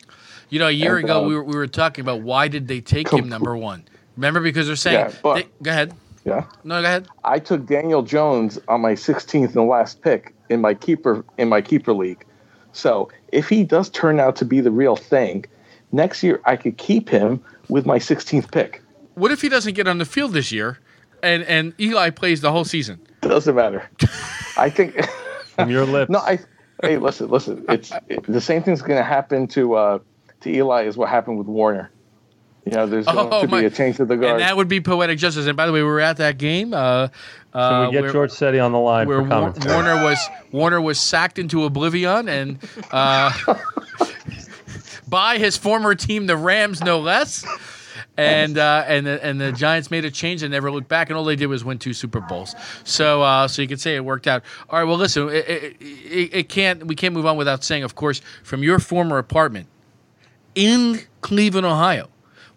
You 0.50 0.60
know, 0.60 0.68
a 0.68 0.72
year 0.72 0.98
And, 0.98 1.06
ago 1.06 1.24
uh, 1.24 1.28
we 1.28 1.36
were, 1.36 1.44
we 1.44 1.56
were 1.56 1.68
talking 1.68 2.02
about 2.02 2.22
why 2.22 2.48
did 2.48 2.68
they 2.68 2.82
take 2.82 3.12
him 3.12 3.30
number 3.30 3.56
one? 3.56 3.84
Remember 4.18 4.42
because 4.42 4.68
they're 4.68 4.76
saying. 4.76 5.00
Yeah, 5.10 5.14
but- 5.24 5.36
they- 5.36 5.48
go 5.62 5.72
ahead. 5.72 5.94
Yeah, 6.26 6.44
No, 6.66 6.82
go 6.82 6.86
ahead. 6.86 7.08
I 7.24 7.40
took 7.40 7.66
Daniel 7.66 8.04
Jones 8.04 8.60
on 8.68 8.82
my 8.82 8.92
16th 8.92 9.56
and 9.56 9.68
last 9.70 10.02
pick 10.02 10.34
in 10.50 10.60
my 10.60 10.74
keeper 10.74 11.24
in 11.38 11.48
my 11.48 11.62
keeper 11.62 11.94
league. 11.94 12.26
So 12.74 13.10
if 13.32 13.48
he 13.48 13.64
does 13.64 13.90
turn 13.90 14.20
out 14.20 14.36
to 14.36 14.46
be 14.46 14.60
the 14.60 14.70
real 14.70 14.98
thing, 14.98 15.46
next 15.94 16.22
year 16.22 16.42
I 16.46 16.58
could 16.58 16.78
keep 16.78 17.08
him 17.10 17.42
with 17.70 17.86
my 17.86 18.00
16th 18.00 18.52
pick. 18.52 18.82
What 19.16 19.32
if 19.32 19.42
he 19.42 19.50
doesn't 19.50 19.74
get 19.76 19.88
on 19.88 19.98
the 19.98 20.06
field 20.06 20.34
this 20.34 20.52
year, 20.52 20.80
and 21.24 21.44
and 21.44 21.74
Eli 21.80 22.10
plays 22.10 22.42
the 22.42 22.52
whole 22.52 22.66
season? 22.66 23.00
Doesn't 23.22 23.56
matter. 23.56 23.90
I 24.58 24.70
think. 24.70 24.96
From 25.56 25.70
your 25.70 25.86
lips. 25.86 26.10
No, 26.14 26.20
I. 26.20 26.40
Hey, 26.82 26.98
listen, 26.98 27.30
listen. 27.30 27.66
It's 27.68 27.92
it, 28.08 28.24
the 28.24 28.40
same 28.40 28.64
thing's 28.64 28.82
going 28.82 28.98
to 28.98 29.04
happen 29.04 29.48
to 29.50 29.74
uh, 29.76 30.00
to 30.42 30.50
Eli 30.50 30.86
as 30.86 30.96
what 30.96 31.10
happened 31.10 31.38
with 31.38 31.48
Warner. 31.48 31.92
You 32.66 32.74
know, 32.74 32.88
there's 32.88 33.06
going 33.06 33.30
Oh, 33.32 33.42
to 33.42 33.48
my- 33.48 33.62
be 33.62 33.66
a 33.66 33.70
change 33.70 33.98
to 33.98 34.06
the 34.06 34.16
guard. 34.16 34.34
And 34.34 34.40
that 34.42 34.56
would 34.56 34.68
be 34.68 34.80
poetic 34.80 35.18
justice. 35.18 35.48
And 35.48 35.58
by 35.58 35.66
the 35.66 35.72
way, 35.74 35.82
we 35.82 35.88
were 35.90 36.00
at 36.02 36.18
that 36.18 36.38
game. 36.38 36.74
Uh, 36.74 37.08
Can 37.52 37.62
uh, 37.62 37.86
we 37.88 37.92
get 37.94 38.02
where- 38.04 38.12
George 38.14 38.32
Setti 38.32 38.64
on 38.64 38.72
the 38.72 38.80
line 38.80 39.08
where 39.08 39.22
for 39.24 39.28
commentary? 39.28 39.74
Warner 39.74 40.04
was 40.04 40.18
Warner 40.52 40.80
was 40.82 41.00
sacked 41.00 41.40
into 41.40 41.66
oblivion 41.66 42.30
and 42.30 42.60
uh, 42.92 43.32
by 45.10 45.38
his 45.38 45.58
former 45.58 45.96
team, 45.96 46.28
the 46.28 46.38
Rams, 46.38 46.82
no 46.82 47.00
less. 47.00 47.46
And 48.18 48.58
uh, 48.58 48.84
and 48.88 49.06
the, 49.06 49.24
and 49.26 49.40
the 49.40 49.52
Giants 49.52 49.90
made 49.90 50.04
a 50.04 50.12
change 50.12 50.44
and 50.44 50.52
never 50.52 50.72
looked 50.72 50.90
back, 50.90 51.10
and 51.10 51.18
all 51.18 51.24
they 51.24 51.38
did 51.38 51.48
was 51.48 51.64
win 51.64 51.80
two 51.80 51.94
Super 51.94 52.20
Bowls. 52.20 52.54
So 52.84 53.22
uh, 53.22 53.48
so 53.48 53.62
you 53.62 53.68
could 53.68 53.80
say 53.80 53.96
it 53.96 54.04
worked 54.04 54.28
out. 54.28 54.44
All 54.70 54.80
right, 54.80 54.86
well 54.86 54.98
listen, 54.98 55.30
it, 55.30 55.48
it, 55.48 55.78
it, 56.34 56.50
can't 56.50 56.86
we 56.86 56.96
can't 56.96 57.14
move 57.14 57.26
on 57.26 57.38
without 57.38 57.64
saying, 57.64 57.84
of 57.84 57.96
course, 57.96 58.22
from 58.44 58.62
your 58.62 58.80
former 58.80 59.18
apartment 59.18 59.68
in 60.56 61.00
Cleveland, 61.22 61.66
Ohio. 61.66 62.10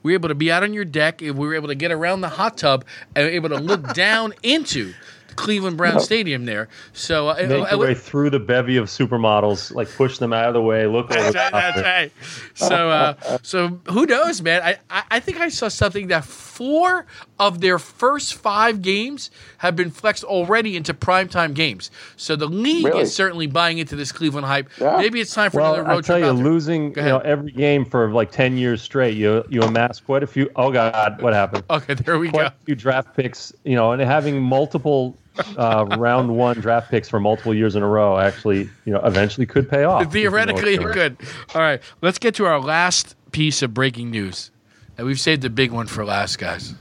We 0.02 0.12
were 0.12 0.14
able 0.16 0.28
to 0.30 0.34
be 0.34 0.50
out 0.50 0.64
on 0.64 0.74
your 0.74 0.84
deck. 0.84 1.20
We 1.20 1.30
were 1.30 1.54
able 1.54 1.68
to 1.68 1.76
get 1.76 1.92
around 1.92 2.22
the 2.22 2.28
hot 2.28 2.58
tub 2.58 2.84
and 3.14 3.28
able 3.28 3.50
to 3.50 3.58
look 3.58 3.94
down 3.94 4.34
into 4.42 4.92
Cleveland 5.36 5.76
Brown 5.76 6.00
Stadium 6.00 6.44
there. 6.44 6.68
So 6.92 7.28
uh, 7.28 7.34
Make 7.34 7.50
uh, 7.50 7.66
your 7.70 7.78
way 7.78 7.94
through 7.94 8.30
the 8.30 8.40
bevy 8.40 8.76
of 8.76 8.86
supermodels, 8.86 9.74
like 9.74 9.88
push 9.94 10.18
them 10.18 10.32
out 10.32 10.48
of 10.48 10.54
the 10.54 10.62
way, 10.62 10.86
look 10.86 11.10
over 11.10 11.32
that's 11.32 11.32
the 11.32 11.38
right, 11.38 11.50
top 11.50 11.74
that's 11.74 11.82
right. 11.82 12.12
So, 12.54 12.90
uh, 12.90 13.38
so 13.42 13.80
who 13.90 14.06
knows, 14.06 14.42
man? 14.42 14.62
I, 14.62 14.76
I, 14.90 15.02
I 15.12 15.20
think 15.20 15.40
I 15.40 15.48
saw 15.48 15.68
something 15.68 16.08
that 16.08 16.24
four 16.24 17.06
of 17.38 17.60
their 17.60 17.78
first 17.78 18.34
five 18.34 18.82
games 18.82 19.30
have 19.58 19.74
been 19.76 19.90
flexed 19.90 20.24
already 20.24 20.76
into 20.76 20.94
primetime 20.94 21.54
games. 21.54 21.90
So 22.16 22.36
the 22.36 22.46
league 22.46 22.84
Really? 22.86 23.02
is 23.02 23.14
certainly 23.14 23.46
buying 23.46 23.78
into 23.78 23.96
this 23.96 24.12
Cleveland 24.12 24.46
hype. 24.46 24.68
Yeah. 24.80 24.98
Maybe 24.98 25.20
it's 25.20 25.34
time 25.34 25.50
for 25.50 25.60
Well, 25.60 25.74
another 25.74 25.88
road 25.88 26.04
tell 26.04 26.18
trip 26.18 26.26
you, 26.36 26.42
losing 26.42 26.94
you 26.94 27.02
know 27.02 27.18
every 27.18 27.50
game 27.52 27.84
for 27.84 28.10
like 28.12 28.30
ten 28.30 28.56
years 28.56 28.80
straight, 28.82 29.16
you 29.16 29.44
you 29.48 29.62
amass 29.62 30.00
quite 30.00 30.22
a 30.22 30.26
few. 30.26 30.50
Oh 30.56 30.70
God, 30.70 31.20
what 31.20 31.32
happened? 31.32 31.64
Okay, 31.70 31.94
there 31.94 32.18
we 32.18 32.28
Quite 32.30 32.42
go. 32.42 32.46
a 32.48 32.64
few 32.64 32.74
draft 32.74 33.16
picks, 33.16 33.52
you 33.64 33.74
know, 33.74 33.92
and 33.92 34.00
having 34.02 34.40
multiple 34.40 35.16
uh, 35.56 35.86
round 35.98 36.36
one 36.36 36.58
draft 36.60 36.90
picks 36.90 37.08
for 37.08 37.20
multiple 37.20 37.54
years 37.54 37.76
in 37.76 37.82
a 37.82 37.88
row 37.88 38.18
actually, 38.18 38.68
you 38.84 38.92
know, 38.92 39.00
eventually 39.04 39.46
could 39.46 39.68
pay 39.68 39.84
off. 39.84 40.02
if 40.02 40.14
you 40.14 40.24
know 40.24 40.30
Theoretically, 40.30 40.74
it 40.74 40.92
could. 40.92 41.16
All 41.54 41.60
right, 41.60 41.80
let's 42.00 42.18
get 42.18 42.34
to 42.36 42.46
our 42.46 42.60
last 42.60 43.16
piece 43.32 43.62
of 43.62 43.72
breaking 43.74 44.10
news. 44.10 44.50
And 44.98 45.06
we've 45.06 45.20
saved 45.20 45.42
the 45.42 45.50
big 45.50 45.72
one 45.72 45.86
for 45.86 46.04
last, 46.04 46.38
guys. 46.38 46.74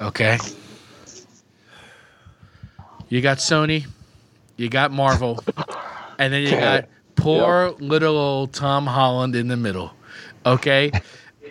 Okay? 0.00 0.38
You 3.08 3.20
got 3.20 3.38
Sony, 3.38 3.86
you 4.56 4.68
got 4.68 4.90
Marvel, 4.90 5.42
and 6.18 6.32
then 6.32 6.42
you 6.42 6.50
got 6.52 6.88
poor 7.16 7.74
little 7.78 8.16
old 8.16 8.52
Tom 8.54 8.86
Holland 8.86 9.36
in 9.36 9.48
the 9.48 9.56
middle. 9.56 9.92
Okay? 10.46 10.90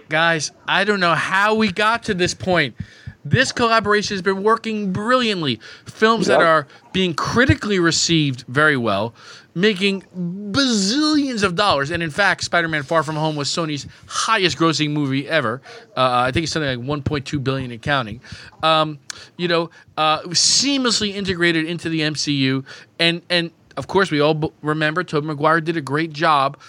guys, 0.09 0.51
I 0.67 0.83
don't 0.83 0.99
know 0.99 1.13
how 1.13 1.55
we 1.55 1.71
got 1.71 2.03
to 2.03 2.13
this 2.13 2.33
point. 2.33 2.75
This 3.29 3.51
collaboration 3.51 4.15
has 4.15 4.21
been 4.21 4.43
working 4.43 4.91
brilliantly. 4.91 5.59
Films 5.85 6.27
that 6.27 6.41
are 6.41 6.67
being 6.93 7.13
critically 7.13 7.79
received 7.79 8.43
very 8.47 8.77
well, 8.77 9.13
making 9.53 10.01
bazillions 10.51 11.43
of 11.43 11.55
dollars. 11.55 11.91
And 11.91 12.01
in 12.01 12.09
fact, 12.09 12.43
Spider-Man: 12.43 12.83
Far 12.83 13.03
From 13.03 13.15
Home 13.15 13.35
was 13.35 13.49
Sony's 13.49 13.87
highest-grossing 14.07 14.91
movie 14.91 15.27
ever. 15.27 15.61
Uh, 15.95 16.25
I 16.27 16.31
think 16.31 16.43
it's 16.43 16.53
something 16.53 16.85
like 16.85 17.03
1.2 17.03 17.43
billion 17.43 17.71
and 17.71 17.81
counting. 17.81 18.21
Um, 18.63 18.99
you 19.37 19.47
know, 19.47 19.69
uh, 19.97 20.21
seamlessly 20.23 21.13
integrated 21.13 21.65
into 21.65 21.89
the 21.89 22.01
MCU, 22.01 22.65
and 22.99 23.21
and 23.29 23.51
of 23.79 23.87
course, 23.87 24.11
we 24.11 24.19
all 24.19 24.33
b- 24.33 24.51
remember 24.61 25.05
Tobey 25.05 25.27
Maguire 25.27 25.61
did 25.61 25.77
a 25.77 25.81
great 25.81 26.11
job 26.11 26.59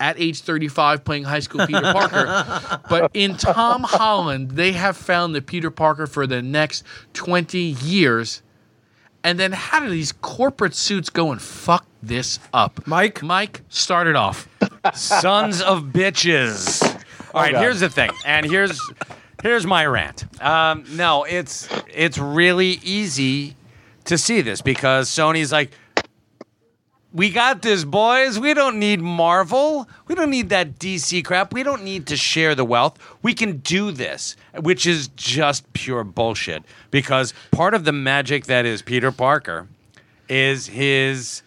at 0.00 0.18
age 0.18 0.40
35 0.40 1.04
playing 1.04 1.24
high 1.24 1.40
school 1.40 1.66
Peter 1.66 1.82
Parker. 1.82 2.80
but 2.88 3.10
in 3.12 3.36
Tom 3.36 3.82
Holland, 3.82 4.52
they 4.52 4.72
have 4.72 4.96
found 4.96 5.34
the 5.34 5.42
Peter 5.42 5.70
Parker 5.70 6.06
for 6.06 6.26
the 6.26 6.40
next 6.40 6.82
20 7.12 7.58
years. 7.58 8.42
And 9.22 9.38
then 9.38 9.52
how 9.52 9.80
do 9.80 9.90
these 9.90 10.10
corporate 10.12 10.74
suits 10.74 11.10
go 11.10 11.30
and 11.32 11.40
fuck 11.40 11.86
this 12.02 12.38
up? 12.54 12.86
Mike? 12.86 13.22
Mike, 13.22 13.60
start 13.68 14.06
it 14.06 14.16
off. 14.16 14.48
Sons 14.94 15.60
of 15.60 15.84
bitches. 15.84 16.82
All 17.34 17.42
right, 17.42 17.52
God. 17.52 17.60
here's 17.60 17.80
the 17.80 17.90
thing, 17.90 18.10
and 18.24 18.46
here's 18.46 18.80
here's 19.42 19.66
my 19.66 19.84
rant. 19.84 20.24
Um, 20.42 20.84
no, 20.92 21.24
it's 21.24 21.68
it's 21.92 22.16
really 22.16 22.78
easy 22.82 23.56
to 24.04 24.16
see 24.16 24.40
this 24.40 24.60
because 24.62 25.08
Sony's 25.08 25.50
like, 25.50 25.72
we 27.14 27.30
got 27.30 27.62
this, 27.62 27.84
boys. 27.84 28.40
We 28.40 28.54
don't 28.54 28.80
need 28.80 29.00
Marvel. 29.00 29.88
We 30.08 30.16
don't 30.16 30.30
need 30.30 30.48
that 30.48 30.80
DC 30.80 31.24
crap. 31.24 31.54
We 31.54 31.62
don't 31.62 31.84
need 31.84 32.08
to 32.08 32.16
share 32.16 32.56
the 32.56 32.64
wealth. 32.64 32.98
We 33.22 33.34
can 33.34 33.58
do 33.58 33.92
this, 33.92 34.34
which 34.60 34.84
is 34.84 35.08
just 35.14 35.72
pure 35.74 36.02
bullshit. 36.02 36.64
Because 36.90 37.32
part 37.52 37.72
of 37.72 37.84
the 37.84 37.92
magic 37.92 38.46
that 38.46 38.66
is 38.66 38.82
Peter 38.82 39.12
Parker 39.12 39.68
is 40.28 40.66
his 40.66 41.42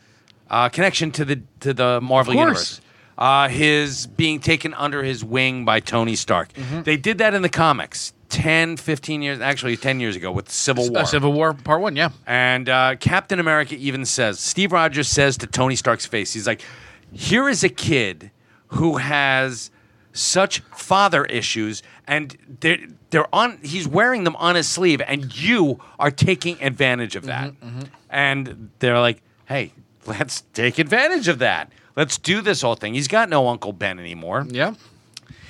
uh, 0.49 0.69
connection 0.69 1.11
to 1.11 1.25
the 1.25 1.41
to 1.59 1.73
the 1.73 1.99
Marvel 1.99 2.33
universe. 2.33 2.79
Uh, 3.17 3.49
his 3.49 4.07
being 4.07 4.39
taken 4.39 4.73
under 4.75 5.03
his 5.03 5.23
wing 5.23 5.65
by 5.65 5.81
Tony 5.81 6.15
Stark. 6.15 6.53
Mm-hmm. 6.53 6.83
They 6.83 6.95
did 6.95 7.17
that 7.17 7.33
in 7.33 7.41
the 7.41 7.49
comics 7.49 8.13
10, 8.29 8.77
15 8.77 9.21
years, 9.21 9.39
actually 9.39 9.77
10 9.77 9.99
years 9.99 10.15
ago 10.15 10.31
with 10.31 10.49
Civil 10.49 10.89
War. 10.89 10.99
Uh, 11.01 11.05
Civil 11.05 11.33
War 11.33 11.53
Part 11.53 11.81
1, 11.81 11.95
yeah. 11.95 12.09
And 12.25 12.67
uh, 12.69 12.95
Captain 12.99 13.39
America 13.39 13.75
even 13.75 14.05
says, 14.05 14.39
Steve 14.39 14.71
Rogers 14.71 15.07
says 15.07 15.37
to 15.37 15.47
Tony 15.47 15.75
Stark's 15.75 16.05
face, 16.05 16.33
he's 16.33 16.47
like, 16.47 16.61
here 17.11 17.47
is 17.47 17.63
a 17.63 17.69
kid 17.69 18.31
who 18.67 18.97
has 18.97 19.71
such 20.11 20.59
father 20.75 21.25
issues 21.25 21.83
and 22.07 22.37
they're, 22.59 22.79
they're 23.11 23.33
on, 23.33 23.59
he's 23.63 23.87
wearing 23.87 24.23
them 24.23 24.35
on 24.37 24.55
his 24.55 24.67
sleeve 24.67 25.01
and 25.07 25.37
you 25.37 25.79
are 25.99 26.11
taking 26.11 26.61
advantage 26.61 27.15
of 27.15 27.25
that. 27.25 27.53
And 28.09 28.71
they're 28.79 28.99
like, 28.99 29.21
hey, 29.45 29.71
let's 30.05 30.41
take 30.53 30.79
advantage 30.79 31.27
of 31.27 31.39
that. 31.39 31.71
Let's 31.95 32.17
do 32.17 32.41
this 32.41 32.61
whole 32.61 32.75
thing. 32.75 32.93
He's 32.93 33.07
got 33.07 33.29
no 33.29 33.47
Uncle 33.47 33.73
Ben 33.73 33.99
anymore. 33.99 34.45
Yeah. 34.49 34.73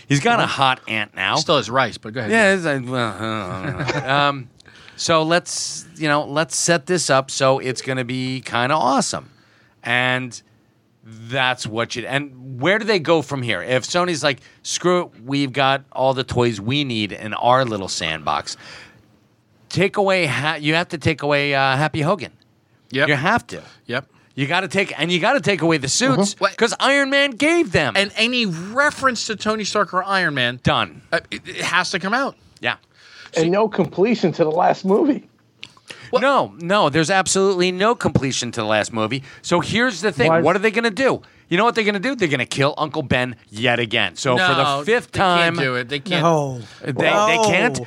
He's 0.07 0.21
got 0.21 0.39
a 0.39 0.45
hot 0.45 0.81
aunt 0.87 1.15
now. 1.15 1.35
Still 1.35 1.57
has 1.57 1.69
rice, 1.69 1.97
but 1.97 2.13
go 2.13 2.21
ahead. 2.21 2.31
Yeah. 2.31 2.53
It's 2.53 2.63
like, 2.63 2.89
well, 2.89 3.15
uh, 3.19 4.09
um, 4.29 4.49
so 4.95 5.23
let's 5.23 5.85
you 5.95 6.07
know 6.07 6.25
let's 6.25 6.55
set 6.55 6.85
this 6.85 7.09
up 7.09 7.29
so 7.29 7.59
it's 7.59 7.81
going 7.81 7.97
to 7.97 8.05
be 8.05 8.41
kind 8.41 8.71
of 8.71 8.79
awesome, 8.79 9.29
and 9.83 10.41
that's 11.03 11.67
what 11.67 11.95
you. 11.95 12.05
And 12.07 12.59
where 12.61 12.79
do 12.79 12.85
they 12.85 12.99
go 12.99 13.21
from 13.21 13.41
here? 13.41 13.61
If 13.61 13.83
Sony's 13.83 14.23
like, 14.23 14.39
screw 14.63 15.05
it, 15.05 15.23
we've 15.23 15.53
got 15.53 15.83
all 15.91 16.13
the 16.13 16.23
toys 16.23 16.59
we 16.59 16.83
need 16.83 17.11
in 17.11 17.33
our 17.33 17.65
little 17.65 17.87
sandbox. 17.87 18.57
Take 19.69 19.97
away. 19.97 20.25
Ha- 20.25 20.57
you 20.59 20.73
have 20.75 20.89
to 20.89 20.97
take 20.97 21.21
away 21.21 21.53
uh, 21.53 21.75
Happy 21.75 22.01
Hogan. 22.01 22.31
Yep. 22.91 23.09
You 23.09 23.15
have 23.15 23.45
to. 23.47 23.61
Yep. 23.85 24.09
You 24.37 24.45
got 24.45 24.59
to 24.61 24.67
take 24.67 24.97
and 24.99 25.11
you 25.11 25.19
got 25.19 25.33
to 25.33 25.41
take 25.41 25.61
away 25.63 25.77
the 25.79 25.87
suits 25.89 26.35
What- 26.39 26.51
because 26.51 26.73
Iron 26.79 27.09
Man 27.09 27.31
gave 27.31 27.71
them. 27.71 27.93
And 27.97 28.11
any 28.15 28.45
reference 28.45 29.25
to 29.27 29.35
Tony 29.35 29.63
Stark 29.63 29.95
or 29.95 30.03
Iron 30.03 30.35
Man, 30.35 30.59
done. 30.61 31.01
uh, 31.11 31.21
it, 31.31 31.41
it 31.47 31.55
has 31.63 31.89
to 31.91 31.99
come 31.99 32.13
out. 32.13 32.35
Yeah. 32.61 32.75
and 33.35 33.51
no 33.51 33.67
completion 33.67 34.31
to 34.33 34.43
the 34.43 34.51
last 34.51 34.85
movie. 34.85 35.27
No, 36.13 36.53
no, 36.59 36.89
there's 36.89 37.09
absolutely 37.09 37.71
no 37.71 37.93
completion 37.95 38.51
to 38.51 38.61
the 38.61 38.67
last 38.67 38.93
movie. 38.93 39.23
So 39.41 39.59
here's 39.59 40.01
the 40.01 40.11
thing: 40.11 40.27
Why- 40.29 40.41
what 40.41 40.55
are 40.55 40.59
they 40.59 40.71
going 40.71 40.83
to 40.85 40.89
do? 40.91 41.21
You 41.49 41.57
know 41.57 41.63
what 41.65 41.75
they're 41.75 41.83
going 41.83 41.93
to 41.95 41.99
do? 41.99 42.15
They're 42.15 42.27
going 42.27 42.39
to 42.39 42.45
kill 42.45 42.73
Uncle 42.77 43.01
Ben 43.03 43.35
yet 43.49 43.79
again. 43.79 44.15
So 44.17 44.37
for 44.37 44.53
the 44.53 44.83
fifth 44.85 45.11
they 45.11 45.19
time, 45.19 45.55
can't 45.55 45.65
do 45.65 45.75
it. 45.75 45.89
They 45.89 45.99
can't. 45.99 46.21
No. 46.23 46.59
they, 46.81 46.91
they 46.91 47.01
can't. 47.03 47.79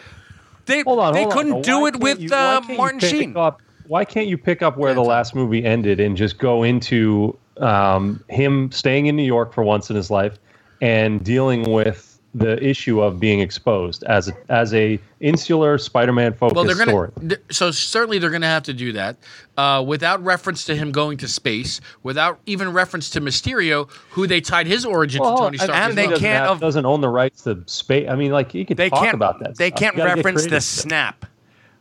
They, 0.67 0.83
Hold 0.83 0.99
on, 0.99 1.13
they 1.15 1.23
hold 1.23 1.33
on. 1.33 1.39
couldn't 1.39 1.55
Why 1.55 1.63
do 1.63 1.87
it 1.87 1.91
can't 1.93 2.03
with 2.03 2.21
you- 2.21 2.29
why 2.31 2.37
uh, 2.37 2.61
can't 2.61 2.71
you 2.71 2.77
Martin 2.77 3.01
pick 3.01 3.11
Sheen. 3.11 3.37
Up, 3.37 3.63
why 3.91 4.05
can't 4.05 4.29
you 4.29 4.39
pick 4.39 4.63
up 4.63 4.77
where 4.77 4.95
the 4.95 5.03
last 5.03 5.35
movie 5.35 5.65
ended 5.65 5.99
and 5.99 6.17
just 6.17 6.39
go 6.39 6.63
into 6.63 7.37
um, 7.57 8.23
him 8.29 8.71
staying 8.71 9.07
in 9.07 9.17
New 9.17 9.25
York 9.25 9.53
for 9.53 9.65
once 9.65 9.91
in 9.91 9.97
his 9.97 10.13
life 10.13 10.39
and 10.81 11.25
dealing 11.25 11.69
with 11.73 12.07
the 12.33 12.63
issue 12.65 13.01
of 13.01 13.19
being 13.19 13.41
exposed 13.41 14.05
as 14.05 14.29
a, 14.29 14.33
as 14.49 14.73
a 14.75 15.01
insular 15.19 15.77
Spider-Man 15.77 16.33
focused 16.35 16.55
Well, 16.55 16.65
they're 16.65 16.77
gonna. 16.77 16.93
story? 16.93 17.11
th- 17.21 17.41
So 17.51 17.73
certainly 17.73 18.21
they're 18.21 18.31
gonna 18.31 18.47
have 18.47 18.63
to 18.63 18.73
do 18.73 18.93
that, 18.93 19.17
uh, 19.57 19.83
without 19.85 20.23
reference 20.23 20.65
to 20.67 20.77
him 20.77 20.93
going 20.93 21.19
to 21.19 21.27
space, 21.27 21.81
without 22.05 22.39
even 22.47 22.73
reference 22.73 23.11
to 23.11 23.21
Mysterio, 23.21 23.91
who 24.11 24.29
they 24.29 24.41
tied 24.41 24.69
his 24.69 24.85
origin 24.87 25.21
Well, 25.21 25.37
to 25.39 25.43
Tony 25.43 25.59
Stark. 25.59 25.71
and 25.77 25.99
they 25.99 26.05
doesn't 26.07 26.21
can't 26.21 26.43
have- 26.45 26.51
av- 26.53 26.61
doesn't 26.61 26.87
own 26.87 27.01
the 27.01 27.09
rights 27.09 27.43
to 27.43 27.65
space. 27.67 28.09
I 28.09 28.15
mean, 28.15 28.31
like 28.31 28.53
he 28.53 28.65
could 28.65 28.77
They 28.77 28.91
talk 28.91 29.01
can't 29.03 29.15
about 29.15 29.41
that. 29.41 29.57
They 29.57 29.71
stuff. 29.71 29.81
can't 29.81 29.97
You 29.97 30.03
gotta 30.05 30.11
get 30.11 30.17
reference 30.25 30.43
the 30.45 30.49
creative. 30.51 30.63
snap, 30.63 31.27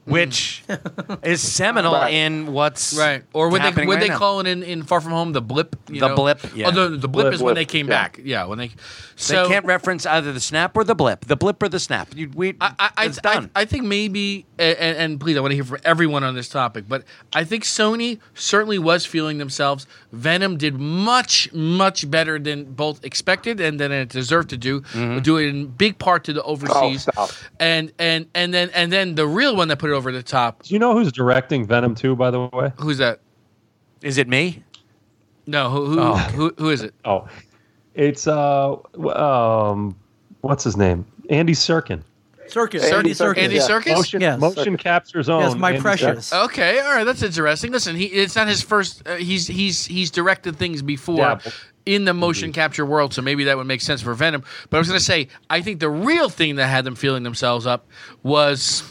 which 0.09 0.63
is 1.23 1.41
seminal 1.41 1.93
Right. 1.93 2.13
in 2.13 2.51
what's 2.53 2.93
Right, 2.97 3.23
or 3.33 3.49
would 3.49 3.61
they 3.61 3.65
happening 3.65 3.87
would 3.87 3.95
right 3.95 4.01
they 4.01 4.07
now. 4.09 4.17
call 4.17 4.39
it 4.39 4.47
in, 4.47 4.63
in 4.63 4.83
Far 4.83 5.01
From 5.01 5.11
Home 5.11 5.31
the 5.31 5.41
blip? 5.41 5.75
you 5.89 5.99
The 5.99 6.07
know? 6.09 6.15
blip, 6.15 6.39
yeah. 6.55 6.67
Oh, 6.67 6.71
the, 6.71 6.89
the 6.97 7.07
blip, 7.07 7.25
Blip, 7.25 7.33
is 7.33 7.41
when 7.41 7.53
blip, 7.53 7.55
they 7.55 7.65
came 7.71 7.87
yeah. 7.87 8.01
back. 8.01 8.19
Yeah, 8.23 8.45
when 8.45 8.57
they. 8.57 8.71
So 9.15 9.43
they 9.43 9.49
can't 9.49 9.65
reference 9.65 10.05
either 10.05 10.31
the 10.31 10.39
snap 10.39 10.77
or 10.77 10.83
the 10.83 10.95
blip. 10.95 11.25
The 11.25 11.35
blip 11.35 11.61
or 11.61 11.67
the 11.69 11.79
snap. 11.79 12.07
You, 12.15 12.31
we, 12.33 12.55
I, 12.61 12.73
I, 12.79 12.89
I, 12.97 13.05
it's 13.05 13.17
done. 13.19 13.49
I, 13.55 13.61
I 13.61 13.65
think 13.65 13.83
maybe, 13.83 14.45
and, 14.57 14.77
and 14.97 15.19
please, 15.19 15.35
I 15.35 15.41
want 15.41 15.51
to 15.51 15.55
hear 15.55 15.65
from 15.65 15.79
everyone 15.83 16.23
on 16.23 16.35
this 16.35 16.47
topic, 16.47 16.85
but 16.87 17.03
I 17.33 17.43
think 17.43 17.63
Sony 17.65 18.19
certainly 18.33 18.79
was 18.79 19.05
feeling 19.05 19.37
themselves. 19.37 19.87
Venom 20.13 20.55
did 20.57 20.75
much, 20.79 21.51
much 21.53 22.09
better 22.09 22.39
than 22.39 22.63
both 22.63 23.03
expected 23.03 23.59
and 23.59 23.77
than 23.79 23.91
it 23.91 24.07
deserved 24.09 24.49
to 24.51 24.57
do. 24.57 24.81
Mm-hmm. 24.81 25.19
Do 25.19 25.37
it 25.37 25.47
in 25.49 25.67
big 25.67 25.97
part 25.99 26.23
to 26.25 26.33
the 26.33 26.43
overseas, 26.43 27.07
Oh, 27.17 27.25
stop. 27.27 27.31
and 27.59 27.91
and 27.99 28.27
and 28.33 28.53
then 28.53 28.69
and 28.73 28.91
then 28.93 29.15
the 29.15 29.27
real 29.27 29.55
one 29.55 29.67
that 29.67 29.79
put 29.79 29.89
it 29.89 29.93
over 29.93 29.98
the 30.11 30.23
top. 30.23 30.63
Do 30.63 30.73
you 30.73 30.79
know 30.79 30.93
who's 30.93 31.11
directing 31.11 31.65
Venom 31.67 31.95
2, 31.95 32.15
by 32.15 32.31
the 32.31 32.47
way? 32.53 32.71
Who's 32.79 32.97
that? 32.99 33.19
is 34.01 34.17
it 34.17 34.27
me? 34.29 34.63
No, 35.45 35.69
who 35.69 35.85
who, 35.87 35.99
Oh. 35.99 36.15
who, 36.15 36.53
who 36.57 36.69
is 36.69 36.81
it? 36.83 36.93
Oh, 37.03 37.27
it's 37.95 38.27
uh, 38.27 38.75
um, 39.15 39.95
what's 40.41 40.63
his 40.63 40.77
name? 40.77 41.05
Andy 41.29 41.53
Serkin. 41.53 42.03
Circus. 42.47 42.83
Andy 42.83 42.95
Andy 42.95 43.09
Serkis, 43.11 43.15
Circus. 43.17 43.43
Andy 43.43 43.55
yeah. 43.57 43.61
Serkis. 43.61 43.95
Motion, 43.95 44.21
Yes. 44.21 44.39
motion 44.39 44.77
captures 44.77 45.29
own. 45.29 45.41
Yes, 45.41 45.55
my 45.55 45.69
Andy 45.71 45.81
precious. 45.81 46.29
Serkis. 46.31 46.45
Okay, 46.45 46.79
all 46.79 46.95
right, 46.95 47.03
that's 47.03 47.21
interesting. 47.21 47.71
Listen, 47.71 47.95
he 47.95 48.05
it's 48.05 48.35
not 48.35 48.47
his 48.47 48.61
first. 48.61 49.07
Uh, 49.07 49.15
he's 49.17 49.47
he's 49.47 49.85
he's 49.85 50.09
directed 50.11 50.55
things 50.55 50.81
before 50.81 51.17
Dabble. 51.17 51.51
in 51.85 52.05
the 52.05 52.13
motion 52.13 52.51
capture 52.53 52.85
world, 52.85 53.13
so 53.13 53.21
maybe 53.21 53.43
that 53.45 53.57
would 53.57 53.67
make 53.67 53.81
sense 53.81 54.01
for 54.01 54.13
Venom. 54.13 54.43
But 54.69 54.77
I 54.77 54.79
was 54.79 54.87
going 54.87 54.97
to 54.99 55.03
say, 55.05 55.27
I 55.49 55.61
think 55.61 55.79
the 55.79 55.89
real 55.89 56.29
thing 56.29 56.55
that 56.55 56.67
had 56.67 56.85
them 56.85 56.95
feeling 56.95 57.23
themselves 57.23 57.67
up 57.67 57.85
was 58.23 58.81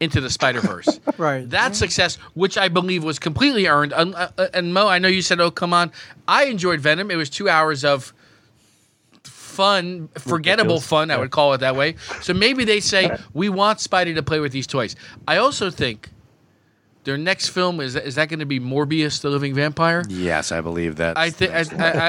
into 0.00 0.20
the 0.20 0.30
Spider 0.30 0.60
Verse. 0.60 1.00
Right. 1.16 1.48
That 1.50 1.76
success, 1.76 2.16
which 2.34 2.58
I 2.58 2.66
believe 2.68 3.04
was 3.04 3.20
completely 3.20 3.68
earned. 3.68 3.92
Un- 3.92 4.14
uh, 4.16 4.30
uh, 4.36 4.48
and 4.52 4.74
Mo, 4.74 4.88
I 4.88 4.98
know 4.98 5.06
you 5.06 5.22
said, 5.22 5.38
"Oh, 5.40 5.50
come 5.52 5.72
on." 5.72 5.92
I 6.26 6.46
enjoyed 6.46 6.80
Venom. 6.80 7.08
It 7.10 7.14
was 7.16 7.30
two 7.30 7.48
hours 7.48 7.84
of 7.84 8.12
fun, 9.22 10.08
forgettable 10.18 10.74
Ridiculous. 10.76 10.86
fun. 10.86 11.10
I 11.12 11.18
would 11.18 11.30
call 11.30 11.52
it 11.54 11.58
that 11.58 11.76
way. 11.76 11.94
So 12.20 12.34
maybe 12.34 12.64
they 12.64 12.80
say 12.80 13.16
we 13.32 13.48
want 13.48 13.78
Spidey 13.78 14.14
to 14.16 14.22
play 14.22 14.40
with 14.40 14.50
these 14.52 14.66
toys. 14.66 14.96
I 15.28 15.36
also 15.36 15.70
think 15.70 16.10
their 17.04 17.16
next 17.16 17.50
film 17.50 17.80
is 17.80 17.94
is 17.94 18.16
that 18.16 18.28
going 18.28 18.40
to 18.40 18.46
be 18.46 18.58
Morbius, 18.58 19.20
the 19.20 19.30
Living 19.30 19.54
Vampire. 19.54 20.02
Yes, 20.08 20.50
I 20.50 20.60
believe 20.60 20.96
that. 20.96 21.16
I 21.16 21.30
think 21.30 21.52
I, 21.52 21.60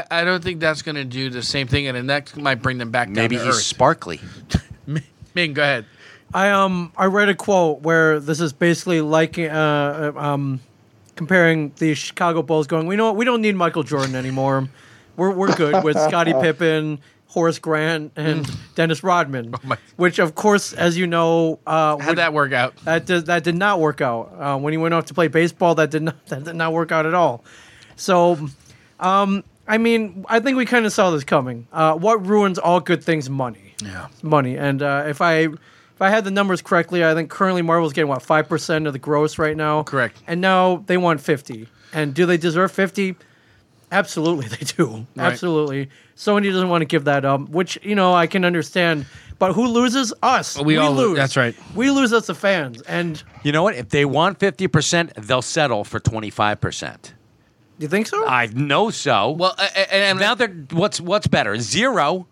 I 0.10 0.22
I 0.22 0.24
don't 0.24 0.44
think 0.44 0.60
that's 0.60 0.82
going 0.82 0.96
to 0.96 1.06
do 1.06 1.30
the 1.30 1.44
same 1.44 1.68
thing, 1.68 1.88
and 1.88 1.96
then 1.96 2.08
that 2.08 2.36
might 2.36 2.62
bring 2.62 2.80
them 2.80 2.90
back 2.90 3.10
maybe 3.10 3.36
down 3.36 3.46
to 3.46 3.52
he's 3.52 3.58
earth. 3.60 3.64
sparkly. 3.64 4.20
Ming, 5.36 5.54
go 5.54 5.62
ahead. 5.62 5.86
I 6.36 6.50
um 6.52 6.92
I 6.98 7.06
read 7.06 7.30
a 7.30 7.36
quote 7.36 7.82
where 7.82 8.20
this 8.20 8.42
is 8.42 8.52
basically 8.52 9.00
like 9.00 9.40
uh 9.40 10.12
um 10.18 10.60
comparing 11.16 11.72
the 11.78 11.94
Chicago 11.96 12.42
Bulls 12.42 12.68
going, 12.68 12.88
we 12.88 12.98
know 12.98 13.06
what, 13.06 13.16
we 13.16 13.24
don't 13.24 13.42
need 13.42 13.56
Michael 13.56 13.84
Jordan 13.84 14.16
anymore. 14.16 14.68
We're 15.16 15.32
we're 15.32 15.56
good 15.56 15.82
with 15.84 15.98
Scottie 15.98 16.34
Pippen, 16.42 17.00
Horace 17.28 17.58
Grant, 17.58 18.12
and 18.18 18.46
Dennis 18.76 19.02
Rodman. 19.02 19.56
my- 19.64 19.78
Which 19.96 20.20
of 20.20 20.36
course, 20.36 20.74
as 20.74 20.98
you 20.98 21.08
know, 21.08 21.60
uh, 21.66 21.96
How'd 21.98 22.06
would- 22.10 22.18
that 22.18 22.34
work 22.34 22.52
out? 22.52 22.76
that 22.84 23.06
did, 23.06 23.28
that 23.28 23.46
did 23.46 23.56
not 23.56 23.80
work 23.80 24.02
out. 24.02 24.34
Uh, 24.38 24.58
when 24.58 24.74
he 24.74 24.78
went 24.78 24.94
off 24.94 25.06
to 25.06 25.14
play 25.14 25.30
baseball, 25.30 25.74
that 25.76 25.90
did 25.90 26.04
not 26.04 26.26
that 26.28 26.44
did 26.44 26.56
not 26.58 26.74
work 26.74 26.92
out 26.92 27.06
at 27.06 27.14
all. 27.14 27.46
So, 27.96 28.50
um, 29.00 29.46
I 29.70 29.78
mean, 29.78 30.26
I 30.28 30.42
think 30.42 30.58
we 30.58 30.66
kind 30.66 30.86
of 30.86 30.92
saw 30.92 31.12
this 31.12 31.24
coming. 31.24 31.66
Uh, 31.72 31.94
what 31.96 32.28
ruins 32.28 32.60
all 32.60 32.82
good 32.82 33.02
things? 33.02 33.30
Money 33.30 33.74
Yeah. 33.82 34.10
money. 34.22 34.58
And 34.58 34.84
uh, 34.84 35.06
if 35.08 35.22
I 35.22 35.48
if 35.96 36.02
I 36.02 36.10
had 36.10 36.26
the 36.26 36.32
numbers 36.32 36.62
correctly, 36.62 37.06
I 37.06 37.14
think 37.14 37.30
currently 37.30 37.62
Marvel's 37.62 37.94
getting 37.94 38.10
what 38.10 38.22
five 38.22 38.48
percent 38.50 38.86
of 38.86 38.94
the 38.94 39.00
gross 39.00 39.40
right 39.40 39.56
now. 39.56 39.84
Correct. 39.84 40.22
And 40.28 40.42
now 40.42 40.84
they 40.88 40.98
want 40.98 41.22
fifty. 41.22 41.68
And 41.94 42.14
do 42.14 42.26
they 42.26 42.38
deserve 42.38 42.72
fifty? 42.72 43.16
Absolutely, 43.92 44.48
they 44.50 44.66
do. 44.66 45.08
Right. 45.16 45.32
Absolutely. 45.32 45.90
Sony 46.18 46.52
doesn't 46.52 46.70
want 46.70 46.82
to 46.82 46.86
give 46.86 47.06
that 47.06 47.24
up, 47.26 47.48
which 47.50 47.80
you 47.82 47.96
know 47.96 48.14
I 48.14 48.28
can 48.28 48.44
understand. 48.44 49.06
But 49.38 49.54
who 49.54 49.68
loses? 49.68 50.14
Us. 50.24 50.60
We 50.60 50.78
all 50.78 50.92
lo- 50.92 51.08
lose. 51.10 51.18
that's 51.18 51.36
right. 51.36 51.56
We 51.76 51.92
lose 51.92 52.14
as 52.14 52.28
the 52.28 52.36
fans. 52.36 52.82
And 52.84 53.22
You 53.44 53.52
know 53.52 53.64
what? 53.64 53.76
If 53.76 53.90
they 53.90 54.06
want 54.06 54.40
50%, 54.40 55.14
they'll 55.28 55.42
settle 55.42 55.84
for 55.84 56.00
25%. 56.00 57.12
you 57.78 57.90
think 57.90 58.08
so? 58.08 58.26
I 58.26 58.46
know 58.48 58.92
so. 58.92 59.32
Well, 59.32 59.54
uh, 59.58 59.68
and, 59.76 59.92
and 59.92 60.20
now 60.20 60.36
they're 60.36 60.56
what's 60.72 61.02
what's 61.02 61.28
better, 61.28 61.58
zero 61.60 62.28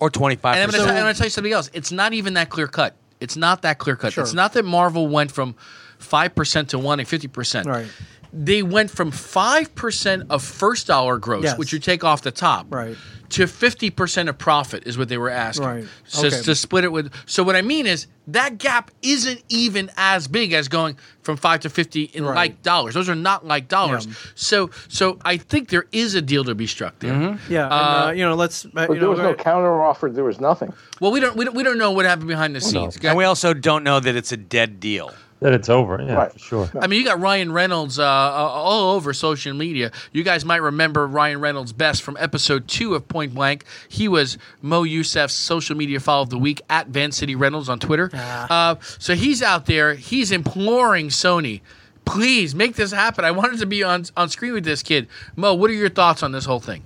or 0.00 0.10
25%? 0.10 0.38
And 0.44 0.44
I'm 0.46 0.70
going 0.70 1.12
to 1.12 1.14
tell 1.14 1.26
you 1.26 1.30
something 1.30 1.52
else. 1.52 1.70
It's 1.72 1.92
not 1.92 2.12
even 2.12 2.34
that 2.34 2.50
clear 2.50 2.66
cut. 2.66 2.96
It's 3.20 3.36
not 3.36 3.62
that 3.62 3.78
clear 3.78 3.96
cut. 3.96 4.12
Sure. 4.12 4.24
It's 4.24 4.32
not 4.34 4.52
that 4.54 4.64
Marvel 4.64 5.08
went 5.08 5.32
from 5.32 5.54
five 5.98 6.34
percent 6.34 6.70
to 6.70 6.78
wanting 6.78 7.06
fifty 7.06 7.28
percent. 7.28 7.66
Right. 7.66 7.86
They 8.32 8.62
went 8.62 8.90
from 8.90 9.10
five 9.10 9.74
percent 9.74 10.24
of 10.30 10.42
first 10.42 10.86
dollar 10.86 11.18
gross, 11.18 11.44
Yes. 11.44 11.58
which 11.58 11.72
you 11.72 11.78
take 11.78 12.04
off 12.04 12.22
the 12.22 12.30
top, 12.30 12.66
Right. 12.68 12.96
to 13.30 13.46
fifty 13.46 13.90
percent 13.90 14.28
of 14.28 14.36
profit 14.38 14.82
is 14.86 14.98
what 14.98 15.08
they 15.08 15.16
were 15.18 15.30
asking. 15.30 15.66
Right. 15.66 15.84
So 16.04 16.26
Okay. 16.26 16.42
to 16.42 16.54
split 16.54 16.84
it 16.84 16.92
with. 16.92 17.10
So 17.26 17.42
what 17.42 17.56
I 17.56 17.62
mean 17.62 17.86
is 17.86 18.06
that 18.26 18.58
gap 18.58 18.90
isn't 19.02 19.42
even 19.48 19.90
as 19.96 20.28
big 20.28 20.52
as 20.52 20.68
going 20.68 20.98
from 21.22 21.36
five 21.38 21.60
to 21.60 21.70
fifty 21.70 22.02
in 22.12 22.24
Right. 22.24 22.34
like 22.34 22.62
dollars. 22.62 22.92
Those 22.94 23.08
are 23.08 23.14
not 23.14 23.46
like 23.46 23.68
dollars. 23.68 24.06
Yeah. 24.06 24.12
So 24.34 24.70
so 24.88 25.18
I 25.24 25.38
think 25.38 25.70
there 25.70 25.86
is 25.92 26.14
a 26.14 26.20
deal 26.20 26.44
to 26.44 26.54
be 26.54 26.66
struck 26.66 26.98
there. 26.98 27.38
yeah. 27.48 27.64
and, 27.64 27.72
uh, 28.10 28.12
you 28.14 28.24
know, 28.24 28.34
let's. 28.34 28.66
Uh, 28.66 28.68
But 28.74 28.88
you 28.90 28.94
there 28.96 29.02
know, 29.04 29.10
was 29.10 29.18
no 29.20 29.30
uh, 29.30 29.34
counter 29.34 29.82
offer. 29.82 30.10
There 30.10 30.24
was 30.24 30.38
nothing. 30.40 30.72
Well, 31.00 31.12
we 31.12 31.20
don't, 31.20 31.34
we 31.36 31.44
don't 31.46 31.54
we 31.54 31.62
don't 31.62 31.78
know 31.78 31.92
what 31.92 32.04
happened 32.04 32.28
behind 32.28 32.54
the 32.54 32.60
scenes. 32.60 32.98
and 33.02 33.16
we 33.16 33.24
also 33.24 33.54
don't 33.54 33.84
know 33.84 34.00
that 34.00 34.14
it's 34.16 34.32
a 34.32 34.36
dead 34.36 34.80
deal. 34.80 35.12
That 35.40 35.52
it's 35.52 35.68
over. 35.68 36.02
Yeah, 36.02 36.14
Right. 36.14 36.32
for 36.32 36.38
sure. 36.40 36.70
I 36.80 36.88
mean, 36.88 36.98
you 36.98 37.04
got 37.04 37.20
Ryan 37.20 37.52
Reynolds 37.52 37.98
uh, 38.00 38.04
all 38.04 38.96
over 38.96 39.12
social 39.12 39.54
media. 39.54 39.92
You 40.12 40.24
guys 40.24 40.44
might 40.44 40.56
remember 40.62 41.06
Ryan 41.06 41.40
Reynolds 41.40 41.72
best 41.72 42.02
from 42.02 42.16
episode 42.18 42.66
two 42.66 42.96
of 42.96 43.06
Point 43.06 43.34
Blank. 43.34 43.64
He 43.88 44.08
was 44.08 44.36
Mo 44.62 44.82
Youssef's 44.82 45.34
social 45.34 45.76
media 45.76 46.00
follow 46.00 46.22
of 46.22 46.30
the 46.30 46.38
week 46.38 46.60
at 46.68 46.88
Van 46.88 47.12
City 47.12 47.36
Reynolds 47.36 47.68
on 47.68 47.78
Twitter. 47.78 48.10
Uh, 48.14 48.76
so 48.80 49.14
he's 49.14 49.40
out 49.40 49.66
there. 49.66 49.94
He's 49.94 50.32
imploring 50.32 51.08
Sony, 51.08 51.60
please 52.04 52.54
make 52.54 52.74
this 52.74 52.90
happen. 52.90 53.24
I 53.24 53.30
wanted 53.30 53.60
to 53.60 53.66
be 53.66 53.84
on 53.84 54.06
on 54.16 54.28
screen 54.30 54.54
with 54.54 54.64
this 54.64 54.82
kid. 54.82 55.06
Mo, 55.36 55.54
what 55.54 55.70
are 55.70 55.74
your 55.74 55.88
thoughts 55.90 56.24
on 56.24 56.32
this 56.32 56.46
whole 56.46 56.58
thing? 56.60 56.82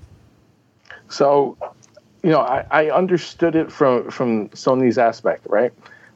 So, 1.09 1.57
you 2.23 2.31
know, 2.31 2.41
I, 2.41 2.67
I 2.71 2.91
understood 2.91 3.55
it 3.57 3.71
from 3.73 4.11
from 4.11 4.49
Sony's 4.51 4.99
aspect, 4.99 5.47
right? 5.49 5.73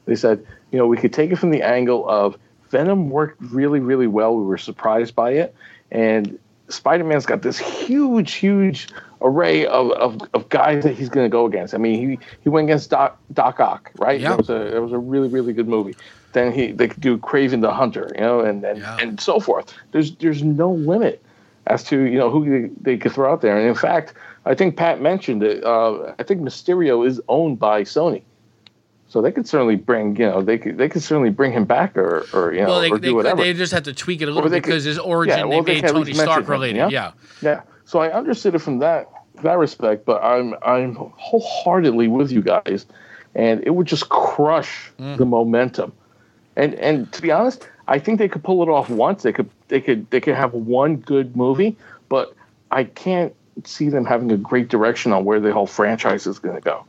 They 0.07 0.15
said, 0.17 0.47
you 0.73 0.79
know, 0.79 0.87
we 0.87 0.97
could 0.97 1.13
take 1.13 1.31
it 1.31 1.37
from 1.37 1.51
the 1.51 1.63
angle 1.63 2.09
of 2.09 2.37
Venom 2.71 3.11
worked 3.11 3.41
really, 3.41 3.81
really 3.81 4.07
well. 4.07 4.37
We 4.37 4.45
were 4.45 4.59
surprised 4.59 5.15
by 5.15 5.33
it, 5.33 5.55
and 5.91 6.39
Spider 6.69 7.05
Man's 7.05 7.27
got 7.27 7.43
this 7.43 7.59
huge, 7.59 8.35
huge 8.35 8.89
array 9.23 9.67
of, 9.67 9.93
of, 9.93 10.21
of 10.35 10.49
guys 10.49 10.83
that 10.83 10.95
he's 10.97 11.09
going 11.09 11.25
to 11.25 11.31
go 11.31 11.47
against. 11.47 11.75
I 11.75 11.79
mean, 11.79 12.11
he, 12.11 12.19
he 12.43 12.49
went 12.49 12.67
against 12.69 12.91
Doc, 12.91 13.19
Doc 13.33 13.61
Ock, 13.61 13.93
right? 13.99 14.21
Yeah. 14.21 14.33
It 14.35 14.39
was 14.39 14.51
a 14.51 14.77
it 14.77 14.81
was 14.81 14.93
a 14.93 14.99
really, 14.99 15.29
really 15.29 15.53
good 15.53 15.69
movie. 15.69 15.95
Then 16.33 16.53
he 16.53 16.73
they 16.73 16.89
could 16.89 17.01
do 17.01 17.17
Kraven 17.19 17.61
the 17.61 17.73
Hunter, 17.73 18.11
you 18.15 18.21
know, 18.21 18.41
and 18.41 18.65
and, 18.65 18.81
Yeah. 18.81 18.99
and 19.01 19.21
so 19.21 19.39
forth. 19.41 19.73
There's 19.93 20.17
there's 20.17 20.43
no 20.43 20.73
limit 20.73 21.23
as 21.69 21.85
to 21.85 22.03
you 22.03 22.19
know 22.19 22.31
who 22.31 22.69
they, 22.69 22.71
they 22.81 22.97
could 22.97 23.13
throw 23.13 23.33
out 23.33 23.43
there. 23.43 23.57
And 23.57 23.69
in 23.69 23.75
fact, 23.75 24.15
I 24.45 24.55
think 24.55 24.77
Pat 24.77 25.01
mentioned 25.01 25.43
it. 25.45 25.65
Uh, 25.65 26.15
I 26.19 26.23
think 26.25 26.41
Mysterio 26.41 27.07
is 27.07 27.21
owned 27.29 27.59
by 27.61 27.83
Sony, 27.83 28.23
so 29.17 29.23
they 29.23 29.33
could 29.33 29.49
certainly 29.49 29.77
bring 29.77 30.15
you 30.17 30.27
know 30.27 30.43
they 30.43 30.59
could 30.59 30.77
they 30.77 30.91
could 30.91 31.03
certainly 31.03 31.31
bring 31.31 31.51
him 31.51 31.65
back 31.65 31.97
or 31.97 32.27
or 32.35 32.53
you 32.53 32.61
know 32.61 32.67
Well, 32.69 32.81
they, 32.83 32.91
or 32.91 32.99
they, 32.99 33.09
do 33.09 33.15
whatever. 33.15 33.43
they 33.43 33.55
just 33.55 33.73
have 33.73 33.85
to 33.85 33.95
tweak 33.95 34.21
it 34.21 34.29
a 34.29 34.31
little 34.31 34.51
because 34.51 34.83
could- 34.85 34.89
his 34.91 34.99
origin 34.99 35.39
yeah, 35.39 35.45
well, 35.47 35.63
they 35.63 35.77
they 35.77 35.81
made 35.81 35.91
Tony 35.91 36.13
Stark 36.13 36.45
him, 36.45 36.51
related. 36.51 36.77
yeah? 36.77 36.89
yeah. 36.91 37.13
Yeah. 37.41 37.63
So 37.87 38.01
I 38.01 38.13
understood 38.13 38.55
it 38.55 38.59
from 38.59 38.81
that 38.81 39.09
that 39.43 39.57
respect, 39.57 40.05
but 40.05 40.23
I'm 40.23 40.53
I'm 40.63 40.97
wholeheartedly 40.97 42.09
with 42.09 42.31
you 42.31 42.43
guys, 42.43 42.85
and 43.35 43.63
it 43.67 43.71
would 43.71 43.87
just 43.87 44.11
crush 44.11 44.91
Mm. 45.01 45.17
the 45.17 45.25
momentum. 45.25 45.93
And 46.57 46.75
and 46.75 47.11
to 47.13 47.23
be 47.23 47.31
honest, 47.33 47.67
I 47.89 47.99
think 47.99 48.19
they 48.19 48.29
could 48.29 48.45
pull 48.45 48.63
it 48.63 48.69
off 48.69 48.91
once. 48.91 49.23
They 49.23 49.33
could 49.33 49.49
they 49.69 49.81
could 49.81 50.11
they 50.11 50.21
could 50.21 50.35
have 50.35 50.53
one 50.53 50.97
good 50.97 51.35
movie, 51.37 51.75
but 52.11 52.35
I 52.71 52.85
can't 52.85 53.33
see 53.65 53.89
them 53.89 54.05
having 54.05 54.31
a 54.31 54.37
great 54.37 54.69
direction 54.69 55.13
on 55.15 55.25
where 55.25 55.41
the 55.41 55.55
whole 55.55 55.67
franchise 55.67 56.27
is 56.27 56.39
going 56.39 56.57
to 56.57 56.61
go. 56.61 56.85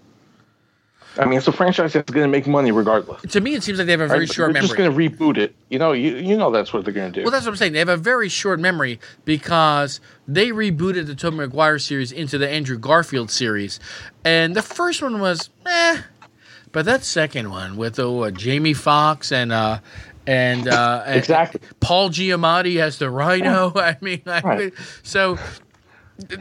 I 1.19 1.25
mean, 1.25 1.37
it's 1.37 1.47
a 1.47 1.51
franchise 1.51 1.93
that's 1.93 2.11
going 2.11 2.23
to 2.25 2.31
make 2.31 2.47
money 2.47 2.71
regardless. 2.71 3.21
To 3.33 3.41
me, 3.41 3.55
it 3.55 3.63
seems 3.63 3.77
like 3.77 3.85
they 3.85 3.91
have 3.93 4.01
a 4.01 4.07
very 4.07 4.21
right? 4.21 4.29
Short 4.29 4.47
they're 4.47 4.53
memory. 4.53 4.67
just 4.67 4.77
going 4.77 4.91
to 4.91 4.97
reboot 5.17 5.37
it. 5.37 5.55
You 5.69 5.79
know, 5.79 5.91
you 5.91 6.15
you 6.15 6.37
know 6.37 6.51
that's 6.51 6.73
what 6.73 6.85
they're 6.85 6.93
going 6.93 7.11
to 7.11 7.19
do. 7.19 7.23
Well, 7.23 7.31
that's 7.31 7.45
what 7.45 7.51
I'm 7.51 7.57
saying. 7.57 7.73
They 7.73 7.79
have 7.79 7.89
a 7.89 7.97
very 7.97 8.29
short 8.29 8.59
memory 8.59 8.99
because 9.25 9.99
they 10.27 10.49
rebooted 10.49 11.07
the 11.07 11.15
Tobey 11.15 11.37
Maguire 11.37 11.79
series 11.79 12.11
into 12.11 12.37
the 12.37 12.49
Andrew 12.49 12.77
Garfield 12.77 13.31
series, 13.31 13.79
and 14.23 14.55
the 14.55 14.61
first 14.61 15.01
one 15.01 15.19
was 15.19 15.49
eh, 15.65 16.01
but 16.71 16.85
that 16.85 17.03
second 17.03 17.49
one 17.49 17.77
with 17.77 17.99
uh, 17.99 18.31
Jamie 18.31 18.73
Foxx 18.73 19.31
and 19.31 19.51
uh, 19.51 19.79
and 20.27 20.67
uh, 20.67 21.03
and 21.05 21.25
Paul 21.79 22.09
Giamatti 22.09 22.79
as 22.79 22.97
the 22.99 23.09
Rhino. 23.09 23.71
I 23.75 23.97
mean, 24.01 24.21
I, 24.25 24.41
Right. 24.41 24.73
so 25.03 25.39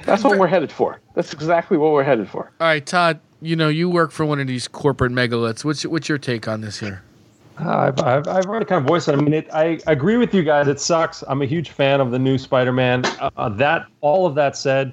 that's 0.04 0.24
what 0.24 0.38
we're 0.38 0.46
headed 0.46 0.72
for. 0.72 1.00
That's 1.14 1.32
exactly 1.32 1.76
what 1.76 1.92
we're 1.92 2.04
headed 2.04 2.28
for. 2.28 2.50
all 2.60 2.66
right, 2.66 2.84
Todd. 2.84 3.20
You 3.42 3.54
know, 3.54 3.68
you 3.68 3.90
work 3.90 4.12
for 4.12 4.24
one 4.24 4.40
of 4.40 4.46
these 4.46 4.66
corporate 4.66 5.12
megaliths. 5.12 5.64
What's 5.64 5.84
what's 5.84 6.08
your 6.08 6.18
take 6.18 6.48
on 6.48 6.62
this 6.62 6.80
here? 6.80 7.02
I've, 7.58 7.98
I've, 8.00 8.28
I've 8.28 8.46
already 8.46 8.66
kind 8.66 8.82
of 8.82 8.86
voiced 8.86 9.08
it. 9.08 9.12
I 9.14 9.16
mean, 9.16 9.32
it, 9.32 9.48
I 9.52 9.78
agree 9.86 10.18
with 10.18 10.34
you 10.34 10.42
guys. 10.42 10.68
It 10.68 10.78
sucks. 10.78 11.24
I'm 11.26 11.40
a 11.40 11.46
huge 11.46 11.70
fan 11.70 12.00
of 12.00 12.10
the 12.10 12.18
new 12.18 12.36
Spider-Man. 12.36 13.04
Uh, 13.18 13.48
that 13.50 13.86
all 14.02 14.26
of 14.26 14.34
that 14.34 14.56
said, 14.56 14.92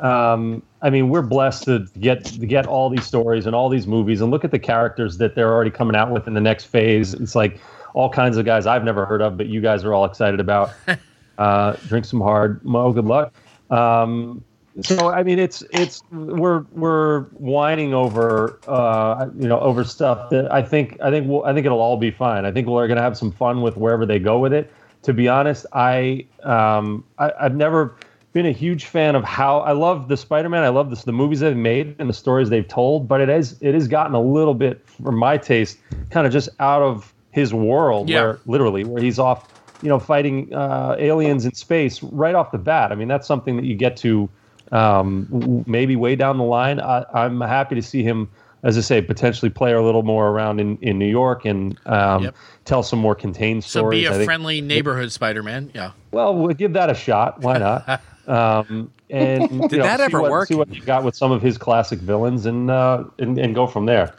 um, 0.00 0.62
I 0.82 0.90
mean, 0.90 1.08
we're 1.08 1.22
blessed 1.22 1.64
to 1.64 1.86
get 2.00 2.24
to 2.26 2.46
get 2.46 2.66
all 2.66 2.90
these 2.90 3.06
stories 3.06 3.46
and 3.46 3.54
all 3.54 3.68
these 3.68 3.86
movies, 3.86 4.20
and 4.20 4.30
look 4.30 4.44
at 4.44 4.50
the 4.50 4.58
characters 4.58 5.18
that 5.18 5.34
they're 5.34 5.52
already 5.52 5.70
coming 5.70 5.96
out 5.96 6.10
with 6.10 6.26
in 6.26 6.34
the 6.34 6.40
next 6.40 6.64
phase. 6.64 7.14
It's 7.14 7.34
like 7.34 7.60
all 7.94 8.10
kinds 8.10 8.36
of 8.36 8.44
guys 8.44 8.66
I've 8.66 8.84
never 8.84 9.06
heard 9.06 9.22
of, 9.22 9.36
but 9.36 9.46
you 9.46 9.60
guys 9.60 9.84
are 9.84 9.94
all 9.94 10.04
excited 10.04 10.40
about. 10.40 10.72
Uh, 11.38 11.72
drink 11.88 12.04
some 12.04 12.20
hard, 12.20 12.62
Mo. 12.62 12.92
Good 12.92 13.06
luck. 13.06 13.32
Um, 13.72 14.44
so 14.80 15.08
I 15.10 15.22
mean, 15.22 15.38
it's 15.38 15.62
it's 15.70 16.02
we're 16.10 16.64
we're 16.72 17.22
whining 17.32 17.92
over 17.92 18.58
uh, 18.66 19.26
you 19.38 19.46
know 19.48 19.60
over 19.60 19.84
stuff 19.84 20.30
that 20.30 20.50
I 20.52 20.62
think 20.62 20.98
I 21.02 21.10
think 21.10 21.28
we'll, 21.28 21.44
I 21.44 21.52
think 21.52 21.66
it'll 21.66 21.80
all 21.80 21.96
be 21.98 22.10
fine. 22.10 22.44
I 22.46 22.52
think 22.52 22.66
we're 22.68 22.86
going 22.86 22.96
to 22.96 23.02
have 23.02 23.16
some 23.16 23.32
fun 23.32 23.60
with 23.62 23.76
wherever 23.76 24.06
they 24.06 24.18
go 24.18 24.38
with 24.38 24.52
it. 24.52 24.72
To 25.02 25.12
be 25.12 25.28
honest, 25.28 25.66
I 25.72 26.26
um 26.42 27.04
I, 27.18 27.32
I've 27.40 27.54
never 27.56 27.96
been 28.32 28.46
a 28.46 28.52
huge 28.52 28.86
fan 28.86 29.14
of 29.14 29.24
how 29.24 29.58
I 29.60 29.72
love 29.72 30.08
the 30.08 30.16
Spider-Man. 30.16 30.62
I 30.62 30.70
love 30.70 30.88
this, 30.88 31.04
the 31.04 31.12
movies 31.12 31.40
they've 31.40 31.54
made 31.54 31.94
and 31.98 32.08
the 32.08 32.14
stories 32.14 32.48
they've 32.48 32.66
told, 32.66 33.06
but 33.06 33.20
it 33.20 33.28
has 33.28 33.58
it 33.60 33.74
has 33.74 33.88
gotten 33.88 34.14
a 34.14 34.22
little 34.22 34.54
bit, 34.54 34.88
for 34.88 35.12
my 35.12 35.36
taste, 35.36 35.76
kind 36.08 36.26
of 36.26 36.32
just 36.32 36.48
out 36.60 36.80
of 36.80 37.12
his 37.30 37.52
world, 37.52 38.08
Yeah. 38.08 38.22
where 38.22 38.38
literally 38.46 38.84
where 38.84 39.02
he's 39.02 39.18
off, 39.18 39.51
you 39.82 39.88
know, 39.88 39.98
fighting 39.98 40.52
uh, 40.54 40.96
aliens 40.98 41.44
in 41.44 41.52
space 41.54 42.02
right 42.02 42.34
off 42.34 42.52
the 42.52 42.58
bat. 42.58 42.92
I 42.92 42.94
mean, 42.94 43.08
that's 43.08 43.26
something 43.26 43.56
that 43.56 43.64
you 43.64 43.74
get 43.74 43.96
to 43.98 44.28
um, 44.70 45.26
w- 45.30 45.64
maybe 45.66 45.96
way 45.96 46.16
down 46.16 46.38
the 46.38 46.44
line. 46.44 46.80
I, 46.80 47.04
I'm 47.12 47.40
happy 47.40 47.74
to 47.74 47.82
see 47.82 48.02
him, 48.02 48.30
as 48.62 48.78
I 48.78 48.80
say, 48.80 49.02
potentially 49.02 49.50
play 49.50 49.72
a 49.72 49.82
little 49.82 50.02
more 50.02 50.28
around 50.28 50.60
in, 50.60 50.78
in 50.78 50.98
New 50.98 51.10
York 51.10 51.44
and 51.44 51.78
um, 51.86 52.24
Yep. 52.24 52.36
tell 52.64 52.82
some 52.82 52.98
more 53.00 53.14
contained 53.14 53.64
stories. 53.64 54.06
So 54.06 54.12
be 54.16 54.22
a 54.22 54.24
friendly 54.24 54.60
neighborhood 54.60 55.12
Spider-Man. 55.12 55.72
Yeah. 55.74 55.90
well, 56.12 56.34
we'll 56.34 56.54
give 56.54 56.72
that 56.74 56.88
a 56.88 56.94
shot. 56.94 57.40
Why 57.40 57.58
not? 57.58 58.00
um, 58.28 58.92
and 59.10 59.50
you 59.50 59.68
Did 59.68 59.78
know, 59.78 59.82
that 59.82 60.00
ever 60.00 60.22
what, 60.22 60.30
work? 60.30 60.48
See 60.48 60.54
what 60.54 60.72
you 60.74 60.80
got 60.82 61.04
with 61.04 61.14
some 61.14 61.32
of 61.32 61.42
his 61.42 61.58
classic 61.58 61.98
villains, 61.98 62.46
and 62.46 62.70
uh, 62.70 63.04
and, 63.18 63.36
and 63.36 63.54
go 63.54 63.66
from 63.66 63.84
there. 63.84 64.14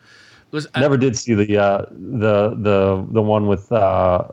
Listen, 0.53 0.71
I- 0.75 0.81
Never 0.81 0.97
did 0.97 1.17
see 1.17 1.33
the 1.33 1.57
uh, 1.57 1.85
the 1.89 2.51
the 2.55 3.05
the 3.09 3.21
one 3.21 3.47
with 3.47 3.69
uh, 3.71 4.23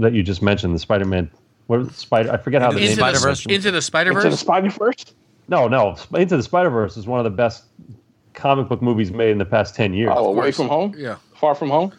that 0.00 0.12
you 0.12 0.22
just 0.22 0.42
mentioned, 0.42 0.74
the 0.74 0.78
Spider-Man. 0.78 1.30
What 1.68 1.92
Spider? 1.94 2.30
I 2.30 2.36
forget 2.36 2.60
how 2.60 2.70
the 2.70 2.76
into, 2.76 2.88
name. 2.88 2.96
the, 2.96 3.00
Spider-Verse? 3.18 3.46
into 3.46 3.70
the 3.70 3.80
Spider 3.82 4.12
Verse. 4.12 4.24
Into 4.24 4.34
the 4.34 4.38
Spider 4.38 4.68
Verse. 4.70 5.04
No, 5.48 5.68
no. 5.68 5.96
Into 6.14 6.36
the 6.36 6.42
Spider 6.42 6.68
Verse 6.68 6.96
is 6.98 7.06
one 7.06 7.18
of 7.18 7.24
the 7.24 7.30
best 7.30 7.64
comic 8.34 8.68
book 8.68 8.82
movies 8.82 9.10
made 9.10 9.30
in 9.30 9.38
the 9.38 9.44
past 9.46 9.74
ten 9.74 9.94
years. 9.94 10.12
Oh, 10.14 10.26
away 10.26 10.52
from 10.52 10.68
home. 10.68 10.94
Yeah. 10.96 11.16
Far 11.34 11.54
from 11.54 11.70
home. 11.70 11.92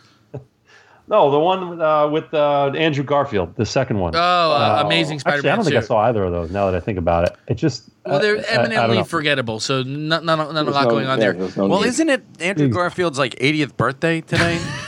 No, 1.07 1.29
the 1.29 1.39
one 1.39 1.69
with, 1.71 1.81
uh, 1.81 2.09
with 2.11 2.33
uh, 2.33 2.67
Andrew 2.67 3.03
Garfield, 3.03 3.55
the 3.57 3.65
second 3.65 3.99
one. 3.99 4.15
Oh, 4.15 4.19
uh, 4.19 4.81
Amazing 4.85 5.17
Actually, 5.17 5.31
I 5.33 5.35
Spider-Man 5.39 5.55
don't 5.57 5.65
think 5.65 5.75
I 5.77 5.81
saw 5.81 5.97
either 6.03 6.23
of 6.23 6.31
those. 6.31 6.51
Now 6.51 6.71
that 6.71 6.75
I 6.75 6.79
think 6.79 6.97
about 6.97 7.25
it, 7.25 7.35
it 7.47 7.55
just 7.55 7.89
Well, 8.05 8.19
they're 8.19 8.37
I- 8.37 8.39
I- 8.39 8.41
I 8.41 8.43
don't 8.55 8.65
eminently 8.71 8.97
know. 8.99 9.03
forgettable, 9.03 9.59
so 9.59 9.83
not, 9.83 10.23
not, 10.23 10.37
not 10.53 10.67
a 10.67 10.71
lot 10.71 10.85
no- 10.85 10.89
going 10.89 11.07
on 11.07 11.19
yeah, 11.19 11.31
there. 11.33 11.49
no 11.57 11.67
Well, 11.67 11.81
need. 11.81 11.87
isn't 11.87 12.09
it 12.09 12.23
Andrew 12.39 12.69
Garfield's 12.69 13.19
like 13.19 13.35
80th 13.35 13.75
birthday 13.75 14.21
today? 14.21 14.57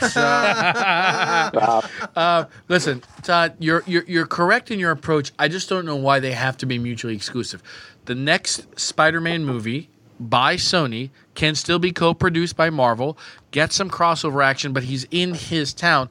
Uh, 2.16 2.44
listen, 2.68 3.02
Todd, 3.22 3.54
you're, 3.58 3.82
you're 3.86 4.04
you're 4.06 4.26
correct 4.26 4.70
in 4.70 4.78
your 4.78 4.90
approach. 4.90 5.32
I 5.38 5.48
just 5.48 5.68
don't 5.68 5.84
know 5.84 5.96
why 5.96 6.20
they 6.20 6.32
have 6.32 6.56
to 6.58 6.66
be 6.66 6.78
mutually 6.78 7.14
exclusive. 7.14 7.62
The 8.04 8.14
next 8.14 8.78
Spider-Man 8.78 9.44
movie 9.44 9.88
by 10.20 10.56
Sony, 10.56 11.10
can 11.34 11.54
still 11.54 11.78
be 11.78 11.92
co-produced 11.92 12.56
by 12.56 12.70
Marvel, 12.70 13.18
get 13.50 13.72
some 13.72 13.90
crossover 13.90 14.44
action, 14.44 14.72
but 14.72 14.84
he's 14.84 15.06
in 15.10 15.34
his 15.34 15.74
town. 15.74 16.08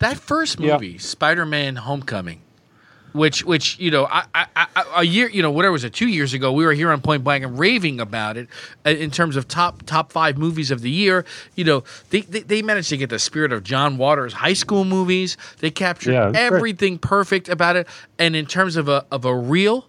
That 0.00 0.16
first 0.18 0.58
Yeah. 0.58 0.72
movie, 0.74 0.98
Spider-Man: 0.98 1.76
Homecoming, 1.76 2.40
which 3.12 3.44
which 3.44 3.78
you 3.78 3.92
know 3.92 4.06
I, 4.10 4.24
I, 4.34 4.46
I, 4.56 4.66
a 4.96 5.04
year 5.04 5.28
you 5.28 5.40
know 5.40 5.52
whatever 5.52 5.70
was 5.72 5.84
it 5.84 5.92
two 5.94 6.08
years 6.08 6.34
ago 6.34 6.52
we 6.52 6.64
were 6.64 6.72
here 6.72 6.90
on 6.90 7.00
Point 7.00 7.22
Blank 7.22 7.44
and 7.44 7.56
raving 7.56 8.00
about 8.00 8.36
it 8.36 8.48
uh, 8.84 8.90
in 8.90 9.12
terms 9.12 9.36
of 9.36 9.46
top 9.46 9.84
top 9.86 10.10
five 10.10 10.36
movies 10.36 10.72
of 10.72 10.80
the 10.80 10.90
year. 10.90 11.24
You 11.54 11.64
know 11.64 11.84
they 12.10 12.22
they, 12.22 12.40
they 12.40 12.60
managed 12.60 12.88
to 12.88 12.96
get 12.96 13.08
the 13.10 13.20
spirit 13.20 13.52
of 13.52 13.62
John 13.62 13.96
Waters' 13.98 14.32
high 14.34 14.52
school 14.52 14.84
movies. 14.84 15.36
They 15.60 15.70
captured 15.70 16.12
Yeah, 16.12 16.26
was 16.26 16.32
great. 16.32 16.42
everything 16.52 16.98
perfect 16.98 17.48
about 17.48 17.76
it, 17.76 17.86
and 18.18 18.34
in 18.34 18.46
terms 18.46 18.74
of 18.76 18.88
a 18.88 19.06
of 19.12 19.24
a 19.24 19.34
real 19.34 19.86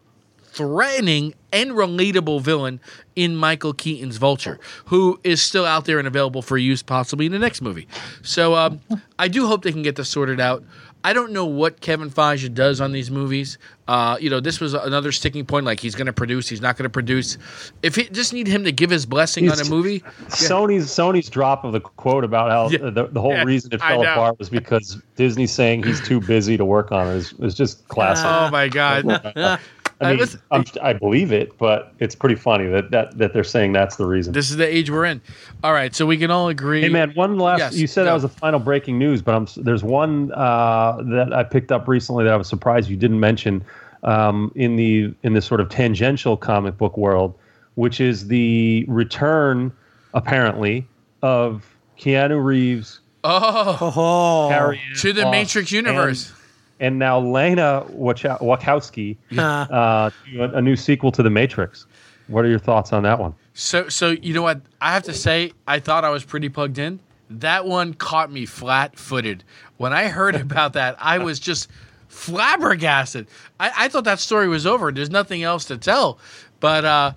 threatening 0.56 1.34
and 1.52 1.72
relatable 1.72 2.42
villain 2.42 2.80
in 3.16 3.36
Michael 3.36 3.74
Keaton's 3.74 4.18
Vulture, 4.18 4.60
who 4.86 5.20
is 5.24 5.42
still 5.42 5.66
out 5.66 5.86
there 5.86 6.00
and 6.00 6.08
available 6.08 6.42
for 6.42 6.58
use 6.58 6.82
possibly 6.82 7.26
in 7.26 7.32
the 7.32 7.40
next 7.40 7.62
movie. 7.62 7.88
So 8.22 8.56
um, 8.56 8.80
I 9.20 9.28
do 9.28 9.48
hope 9.48 9.64
they 9.64 9.72
can 9.72 9.84
get 9.84 9.96
this 9.96 10.10
sorted 10.10 10.40
out. 10.40 10.64
I 11.04 11.14
don't 11.14 11.34
know 11.34 11.46
what 11.46 11.82
Kevin 11.82 12.10
Feige 12.10 12.52
does 12.52 12.82
on 12.82 12.92
these 12.92 13.12
movies. 13.12 13.60
Uh, 13.88 14.18
you 14.20 14.32
know, 14.32 14.40
this 14.40 14.60
was 14.60 14.74
another 14.74 15.12
sticking 15.12 15.46
point. 15.46 15.64
Like 15.64 15.80
he's 15.80 15.94
going 15.94 16.08
to 16.08 16.14
produce, 16.14 16.48
he's 16.50 16.62
not 16.62 16.78
going 16.78 16.86
to 16.86 16.90
produce. 16.90 17.38
If 17.84 18.00
it 18.00 18.12
just 18.12 18.34
need 18.34 18.48
him 18.48 18.64
to 18.64 18.72
give 18.72 18.90
his 18.90 19.06
blessing 19.06 19.48
on 19.52 19.60
a 19.60 19.66
movie, 19.70 20.00
Sony's 20.30 20.88
Sony's 20.88 21.30
drop 21.30 21.64
of 21.64 21.74
the 21.74 21.80
quote 21.80 22.24
about 22.24 22.50
how 22.50 22.70
Yeah. 22.72 22.90
the, 22.90 23.06
the 23.06 23.22
whole 23.22 23.34
Yeah, 23.34 23.44
reason 23.44 23.72
it 23.72 23.82
fell 23.82 24.02
apart 24.02 24.40
was 24.40 24.50
because 24.50 25.00
Disney's 25.16 25.52
saying 25.52 25.84
he's 25.84 26.02
too 26.02 26.20
busy 26.22 26.58
to 26.58 26.66
work 26.66 26.92
on 26.92 27.08
it 27.08 27.18
is, 27.18 27.34
is 27.34 27.54
just 27.54 27.88
classic. 27.88 28.26
oh 28.26 28.50
my 28.50 28.68
god, 28.68 29.06
I 30.02 30.10
mean, 30.12 30.20
listen- 30.20 30.42
I'm, 30.52 30.66
I 30.82 30.94
believe 30.94 31.32
it, 31.32 31.58
but 31.58 31.94
it's 32.00 32.16
pretty 32.16 32.36
funny 32.36 32.68
that, 32.68 32.92
that 32.92 33.18
that 33.18 33.34
they're 33.34 33.44
saying 33.46 33.72
that's 33.74 33.96
the 33.96 34.06
reason. 34.06 34.34
this 34.34 34.52
is 34.52 34.58
the 34.58 34.68
age 34.68 34.90
we're 34.90 35.06
in. 35.06 35.22
All 35.64 35.72
right, 35.74 35.96
so 35.96 36.06
we 36.06 36.18
can 36.18 36.32
all 36.32 36.50
agree. 36.50 36.82
Hey 36.82 36.90
man, 36.90 37.12
one 37.16 37.38
last. 37.38 37.60
Yes, 37.60 37.76
you 37.78 37.88
said 37.88 38.02
go. 38.02 38.06
that 38.06 38.14
was 38.14 38.24
the 38.24 38.30
final 38.30 38.60
breaking 38.60 39.00
news, 39.00 39.22
but 39.22 39.36
I'm 39.36 39.48
there's 39.64 39.84
one 39.84 40.32
uh, 40.34 40.98
that 41.04 41.32
I 41.34 41.44
picked 41.44 41.72
up 41.72 41.88
recently 41.88 42.26
that 42.26 42.34
I 42.34 42.38
was 42.38 42.50
surprised 42.50 42.90
you 42.90 42.98
didn't 42.98 43.20
mention 43.20 43.64
um, 44.04 44.52
in 44.56 44.76
the 44.76 45.14
in 45.24 45.34
this 45.34 45.46
sort 45.46 45.62
of 45.62 45.70
tangential 45.70 46.36
comic 46.36 46.78
book 46.78 46.98
world, 46.98 47.34
which 47.76 48.02
is 48.02 48.28
the 48.28 48.86
return 48.90 49.72
apparently 50.14 50.86
of 51.22 51.66
Keanu 51.98 52.44
Reeves, 52.44 53.00
Oh, 53.24 53.94
Oh, 53.96 54.74
to 54.98 55.14
the 55.14 55.30
Matrix 55.32 55.72
universe. 55.72 56.32
And, 56.80 56.88
and 56.88 57.00
now 57.00 57.20
Lana 57.20 57.86
Wacha- 57.92 58.42
Wachowski 58.42 59.18
Uh, 59.38 59.42
uh, 59.42 60.10
a, 60.38 60.44
a 60.58 60.62
new 60.62 60.76
sequel 60.76 61.12
to 61.14 61.24
the 61.24 61.30
Matrix. 61.30 61.86
What 62.28 62.44
are 62.44 62.50
your 62.50 62.60
thoughts 62.60 62.92
on 62.94 63.04
that 63.04 63.20
one? 63.20 63.34
So, 63.54 63.88
so 63.90 64.10
you 64.12 64.34
know 64.34 64.42
what? 64.42 64.62
I 64.82 64.94
have 64.94 65.04
to 65.04 65.14
say, 65.14 65.54
I 65.68 65.80
thought 65.80 66.04
I 66.04 66.10
was 66.10 66.24
pretty 66.26 66.50
plugged 66.50 66.78
in. 66.78 67.00
That 67.30 67.66
one 67.66 67.94
caught 67.94 68.32
me 68.32 68.46
flat-footed. 68.46 69.44
When 69.78 69.94
I 69.94 70.08
heard 70.08 70.36
about 70.42 70.74
that, 70.74 70.96
I 71.00 71.20
was 71.20 71.40
just 71.40 71.70
flabbergasted. 72.08 73.28
I, 73.60 73.72
I 73.78 73.88
thought 73.90 74.04
that 74.06 74.20
story 74.20 74.48
was 74.48 74.66
over. 74.66 74.92
There's 74.92 75.10
nothing 75.10 75.44
else 75.44 75.66
to 75.66 75.78
tell. 75.78 76.20
But, 76.60 76.86
uh, 76.86 77.14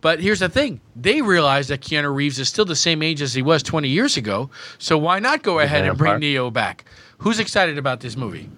but 0.00 0.20
here's 0.20 0.40
the 0.40 0.48
thing: 0.48 0.80
they 0.96 1.22
realized 1.22 1.70
that 1.70 1.80
Keanu 1.80 2.14
Reeves 2.14 2.38
is 2.38 2.48
still 2.48 2.64
the 2.64 2.76
same 2.76 3.02
age 3.02 3.22
as 3.22 3.34
he 3.34 3.42
was 3.42 3.62
20 3.62 3.88
years 3.88 4.16
ago. 4.16 4.50
So 4.78 4.98
why 4.98 5.18
not 5.18 5.42
go 5.42 5.58
ahead 5.60 5.84
and 5.86 5.96
bring. 5.96 6.18
Neo 6.18 6.50
back? 6.50 6.84
Who's 7.18 7.38
excited 7.38 7.78
about 7.78 8.00
this 8.00 8.16
movie? 8.16 8.50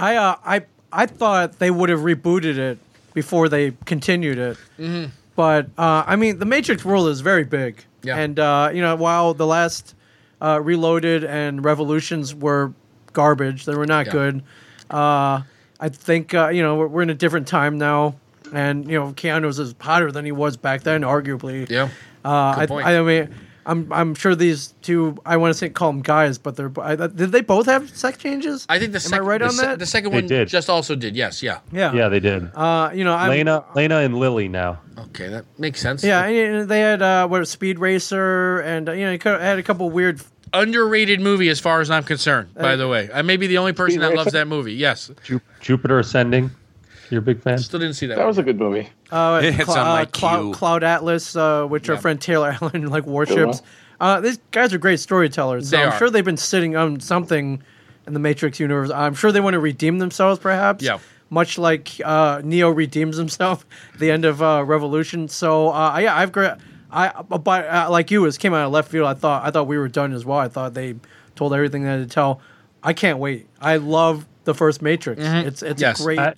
I 0.00 0.16
uh, 0.16 0.36
I 0.44 0.62
I 0.92 1.06
thought 1.06 1.58
they 1.58 1.70
would 1.70 1.88
have 1.90 2.00
rebooted 2.00 2.56
it 2.58 2.78
before 3.14 3.48
they 3.48 3.72
continued 3.84 4.38
it. 4.38 4.56
Mm-hmm. 4.78 5.10
But 5.36 5.66
uh, 5.78 6.04
I 6.06 6.16
mean, 6.16 6.38
the 6.38 6.44
Matrix 6.46 6.84
world 6.84 7.08
is 7.08 7.20
very 7.20 7.44
big, 7.44 7.84
Yeah. 8.02 8.16
and 8.18 8.38
uh, 8.38 8.70
you 8.74 8.82
know, 8.82 8.94
while 8.96 9.34
the 9.34 9.46
last 9.46 9.94
uh, 10.40 10.60
Reloaded 10.62 11.24
and 11.24 11.64
Revolutions 11.64 12.34
were 12.34 12.72
garbage, 13.12 13.64
they 13.64 13.74
were 13.74 13.86
not 13.86 14.06
Yeah. 14.06 14.12
good. 14.12 14.42
Uh, 14.90 15.42
I 15.78 15.88
think 15.88 16.34
uh, 16.34 16.48
you 16.48 16.62
know 16.62 16.76
we're, 16.76 16.88
we're 16.88 17.02
in 17.02 17.10
a 17.10 17.14
different 17.14 17.46
time 17.46 17.78
now, 17.78 18.16
and 18.52 18.86
you 18.90 18.98
know, 18.98 19.12
Keanu's 19.12 19.58
is 19.58 19.74
hotter 19.80 20.10
than 20.12 20.24
he 20.24 20.32
was 20.32 20.56
back 20.56 20.82
then, 20.82 21.02
arguably. 21.02 21.68
Yeah. 21.70 21.88
Uh, 22.24 22.54
Good 22.54 22.62
I, 22.62 22.66
point. 22.66 22.86
I 22.86 23.02
mean, 23.02 23.34
I'm 23.66 23.92
I'm 23.92 24.14
sure 24.14 24.34
these 24.34 24.74
two. 24.82 25.16
I 25.24 25.36
want 25.36 25.52
to 25.52 25.58
say 25.58 25.68
call 25.68 25.92
them 25.92 26.02
guys, 26.02 26.38
but 26.38 26.56
they're. 26.56 26.72
I, 26.80 26.96
did 26.96 27.32
they 27.32 27.40
both 27.42 27.66
have 27.66 27.90
sex 27.90 28.18
changes? 28.18 28.66
I 28.68 28.78
think 28.78 28.92
the 28.92 28.96
Am 28.96 29.00
second, 29.02 29.24
I 29.24 29.28
right 29.28 29.38
the, 29.38 29.44
on 29.46 29.50
se- 29.52 29.62
that? 29.66 29.78
the 29.78 29.86
second 29.86 30.12
They 30.12 30.16
one 30.18 30.26
did. 30.26 30.48
just 30.48 30.70
also 30.70 30.94
did. 30.96 31.14
Yes. 31.14 31.42
Yeah. 31.42 31.60
yeah. 31.72 31.92
Yeah, 31.92 32.08
they 32.08 32.20
did. 32.20 32.50
Uh, 32.54 32.90
you 32.94 33.04
know, 33.04 33.14
I'm, 33.14 33.28
Lana, 33.30 33.64
Lana, 33.74 33.96
and 33.98 34.16
Lily 34.16 34.48
now. 34.48 34.80
Okay, 34.98 35.28
that 35.28 35.44
makes 35.58 35.80
sense. 35.80 36.02
Yeah, 36.02 36.24
and 36.24 36.68
they 36.68 36.80
had 36.80 37.02
uh, 37.02 37.28
what 37.28 37.46
Speed 37.48 37.78
Racer, 37.78 38.60
and 38.60 38.88
uh, 38.88 38.92
you 38.92 39.04
know, 39.04 39.12
you 39.12 39.18
had 39.22 39.58
a 39.58 39.62
couple 39.62 39.88
weird. 39.90 40.20
underrated 40.52 41.20
movie 41.20 41.48
as 41.48 41.60
far 41.60 41.80
as 41.80 41.90
I'm 41.90 42.02
concerned. 42.02 42.52
By 42.54 42.74
the 42.76 42.88
way, 42.88 43.08
I 43.14 43.22
may 43.22 43.36
be 43.36 43.46
the 43.46 43.58
only 43.58 43.72
person 43.72 44.00
that 44.00 44.14
loves 44.14 44.32
that 44.32 44.48
movie. 44.48 44.74
Yes, 44.74 45.10
Ju- 45.22 45.40
Jupiter 45.60 45.98
Ascending. 46.00 46.50
You're 47.10 47.18
a 47.18 47.22
big 47.22 47.42
fan. 47.42 47.58
still 47.58 47.80
didn't 47.80 47.94
see 47.96 48.06
that. 48.06 48.16
That 48.16 48.26
was 48.26 48.38
a 48.38 48.42
good 48.42 48.58
movie. 48.58 48.88
Uh, 49.10 49.40
It's 49.42 49.64
Clou- 49.64 49.74
on 49.74 49.86
my 49.86 50.02
uh, 50.02 50.06
Clou- 50.06 50.28
queue. 50.44 50.52
Cloud 50.54 50.84
Atlas, 50.84 51.34
uh, 51.36 51.64
which 51.66 51.88
our 51.88 51.96
Yeah. 51.96 52.00
friend 52.00 52.20
Taylor 52.20 52.56
Allen 52.62 52.86
like 52.88 53.06
warships. 53.06 53.62
Uh, 54.00 54.20
these 54.20 54.38
guys 54.50 54.72
are 54.72 54.78
great 54.78 55.00
storytellers. 55.00 55.68
So 55.68 55.76
They 55.76 55.82
I'm 55.82 55.90
are. 55.92 55.98
sure 55.98 56.08
they've 56.10 56.24
been 56.24 56.36
sitting 56.36 56.76
on 56.76 57.00
something 57.00 57.62
in 58.06 58.14
the 58.14 58.20
Matrix 58.20 58.58
universe. 58.58 58.90
I'm 58.90 59.14
sure 59.14 59.30
they 59.32 59.40
want 59.40 59.54
to 59.54 59.60
redeem 59.60 59.98
themselves, 59.98 60.38
perhaps. 60.40 60.82
Yeah. 60.84 60.98
Much 61.28 61.58
like 61.58 61.90
uh, 62.04 62.40
Neo 62.42 62.70
redeems 62.70 63.16
himself 63.16 63.66
at 63.92 64.00
the 64.00 64.10
end 64.10 64.24
of 64.24 64.40
uh, 64.42 64.64
Revolution. 64.64 65.28
So 65.28 65.68
uh, 65.70 65.98
yeah, 65.98 66.16
I've 66.16 66.32
great. 66.32 66.52
I 66.92 67.22
but 67.22 67.66
uh, 67.68 67.86
like 67.90 68.10
you, 68.10 68.24
it 68.24 68.38
came 68.38 68.52
out 68.54 68.66
of 68.66 68.72
left 68.72 68.90
field. 68.90 69.06
I 69.06 69.14
thought 69.14 69.44
I 69.46 69.50
thought 69.52 69.66
we 69.68 69.78
were 69.78 69.86
done 69.88 70.12
as 70.12 70.24
well. 70.24 70.38
I 70.38 70.48
thought 70.48 70.74
they 70.74 70.96
told 71.36 71.54
everything 71.54 71.82
they 71.84 71.90
had 71.90 72.08
to 72.08 72.12
tell. 72.12 72.40
I 72.82 72.94
can't 72.94 73.18
wait. 73.18 73.46
I 73.60 73.76
love 73.76 74.26
the 74.44 74.54
first 74.54 74.82
Matrix. 74.82 75.20
It's 75.22 75.62
it's 75.62 75.62
Mm-hmm. 75.62 75.80
Yes. 75.82 76.00
a 76.00 76.02
great. 76.02 76.18
I- 76.18 76.34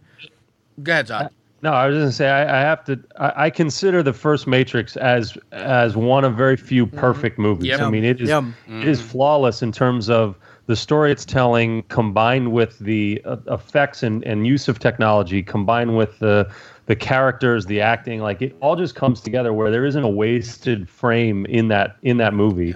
Go 0.82 0.92
ahead, 0.92 1.06
Todd. 1.06 1.30
No, 1.62 1.72
I 1.72 1.86
was 1.86 1.96
going 1.96 2.08
to 2.08 2.12
say 2.12 2.28
I, 2.28 2.58
I 2.58 2.60
have 2.60 2.84
to. 2.86 2.98
I, 3.18 3.44
I 3.44 3.50
consider 3.50 4.02
the 4.02 4.12
first 4.12 4.48
Matrix 4.48 4.96
as 4.96 5.38
as 5.52 5.96
one 5.96 6.24
of 6.24 6.34
very 6.34 6.56
few 6.56 6.86
perfect 6.86 7.38
movies. 7.38 7.68
Yep. 7.68 7.80
I 7.80 7.90
mean, 7.90 8.04
it 8.04 8.20
is 8.20 8.28
Yum. 8.28 8.54
it 8.68 8.88
is 8.88 9.00
flawless 9.00 9.62
in 9.62 9.70
terms 9.70 10.10
of 10.10 10.36
the 10.66 10.74
story 10.74 11.12
it's 11.12 11.24
telling, 11.24 11.82
combined 11.84 12.52
with 12.52 12.78
the 12.80 13.22
uh, 13.24 13.36
effects 13.48 14.02
and, 14.02 14.24
and 14.24 14.46
use 14.46 14.68
of 14.68 14.80
technology, 14.80 15.42
combined 15.42 15.96
with 15.96 16.18
the 16.18 16.52
the 16.86 16.96
characters, 16.96 17.66
the 17.66 17.80
acting. 17.80 18.20
Like 18.20 18.42
it 18.42 18.56
all 18.60 18.74
just 18.74 18.96
comes 18.96 19.20
together 19.20 19.52
where 19.52 19.70
there 19.70 19.84
isn't 19.84 20.02
a 20.02 20.08
wasted 20.08 20.88
frame 20.88 21.46
in 21.46 21.68
that 21.68 21.96
in 22.02 22.16
that 22.16 22.34
movie. 22.34 22.74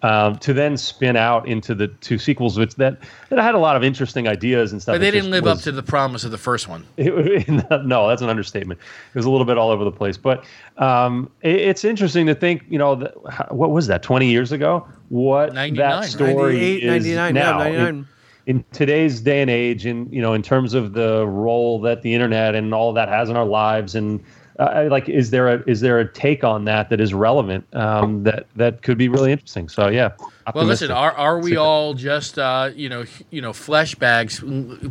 Um, 0.00 0.36
to 0.38 0.52
then 0.52 0.76
spin 0.76 1.16
out 1.16 1.48
into 1.48 1.74
the 1.74 1.88
two 1.88 2.18
sequels, 2.18 2.56
which 2.56 2.76
that 2.76 2.98
that 3.30 3.40
had 3.40 3.56
a 3.56 3.58
lot 3.58 3.74
of 3.74 3.82
interesting 3.82 4.28
ideas 4.28 4.70
and 4.70 4.80
stuff. 4.80 4.94
But 4.94 5.00
they 5.00 5.10
didn't 5.10 5.32
live 5.32 5.48
up 5.48 5.58
to 5.62 5.72
the 5.72 5.82
promise 5.82 6.22
of 6.22 6.30
the 6.30 6.38
first 6.38 6.68
one. 6.68 6.86
it, 6.96 7.48
no, 7.84 8.08
that's 8.08 8.22
an 8.22 8.28
understatement. 8.28 8.78
It 8.78 9.18
was 9.18 9.24
a 9.24 9.30
little 9.30 9.44
bit 9.44 9.58
all 9.58 9.70
over 9.70 9.82
the 9.82 9.90
place, 9.90 10.16
but 10.16 10.44
um, 10.76 11.28
it, 11.42 11.56
it's 11.56 11.84
interesting 11.84 12.26
to 12.26 12.34
think. 12.36 12.64
You 12.68 12.78
know, 12.78 13.10
how- 13.28 13.48
what 13.50 13.72
was 13.72 13.88
that? 13.88 14.04
Twenty 14.04 14.30
years 14.30 14.52
ago? 14.52 14.86
What 15.08 15.54
99, 15.54 15.76
that 15.76 16.08
story 16.08 16.30
98, 16.30 16.82
is 16.84 17.06
99, 17.06 17.34
yeah, 17.34 17.42
now? 17.42 17.58
99. 17.58 17.88
In, 17.88 18.08
in 18.46 18.64
today's 18.72 19.20
day 19.20 19.42
and 19.42 19.50
age, 19.50 19.84
and 19.84 20.12
you 20.14 20.22
know, 20.22 20.32
in 20.32 20.42
terms 20.42 20.74
of 20.74 20.92
the 20.92 21.26
role 21.26 21.80
that 21.80 22.02
the 22.02 22.14
internet 22.14 22.54
and 22.54 22.72
all 22.72 22.92
that 22.92 23.08
has 23.08 23.30
in 23.30 23.36
our 23.36 23.44
lives, 23.44 23.94
and 23.94 24.22
uh, 24.58 24.88
like, 24.90 25.08
is 25.08 25.30
there 25.30 25.48
a 25.48 25.62
is 25.66 25.80
there 25.80 26.00
a 26.00 26.12
take 26.12 26.42
on 26.42 26.64
that 26.64 26.90
that 26.90 27.00
is 27.00 27.14
relevant 27.14 27.64
um, 27.74 28.24
that 28.24 28.46
that 28.56 28.82
could 28.82 28.98
be 28.98 29.08
really 29.08 29.30
interesting? 29.30 29.68
So 29.68 29.88
yeah. 29.88 30.10
Well, 30.54 30.64
listen, 30.64 30.90
are, 30.90 31.12
are 31.12 31.38
we 31.38 31.56
all 31.56 31.94
just 31.94 32.38
uh, 32.38 32.70
you 32.74 32.88
know 32.88 33.04
you 33.30 33.40
know 33.40 33.52
flesh 33.52 33.94
bags 33.94 34.42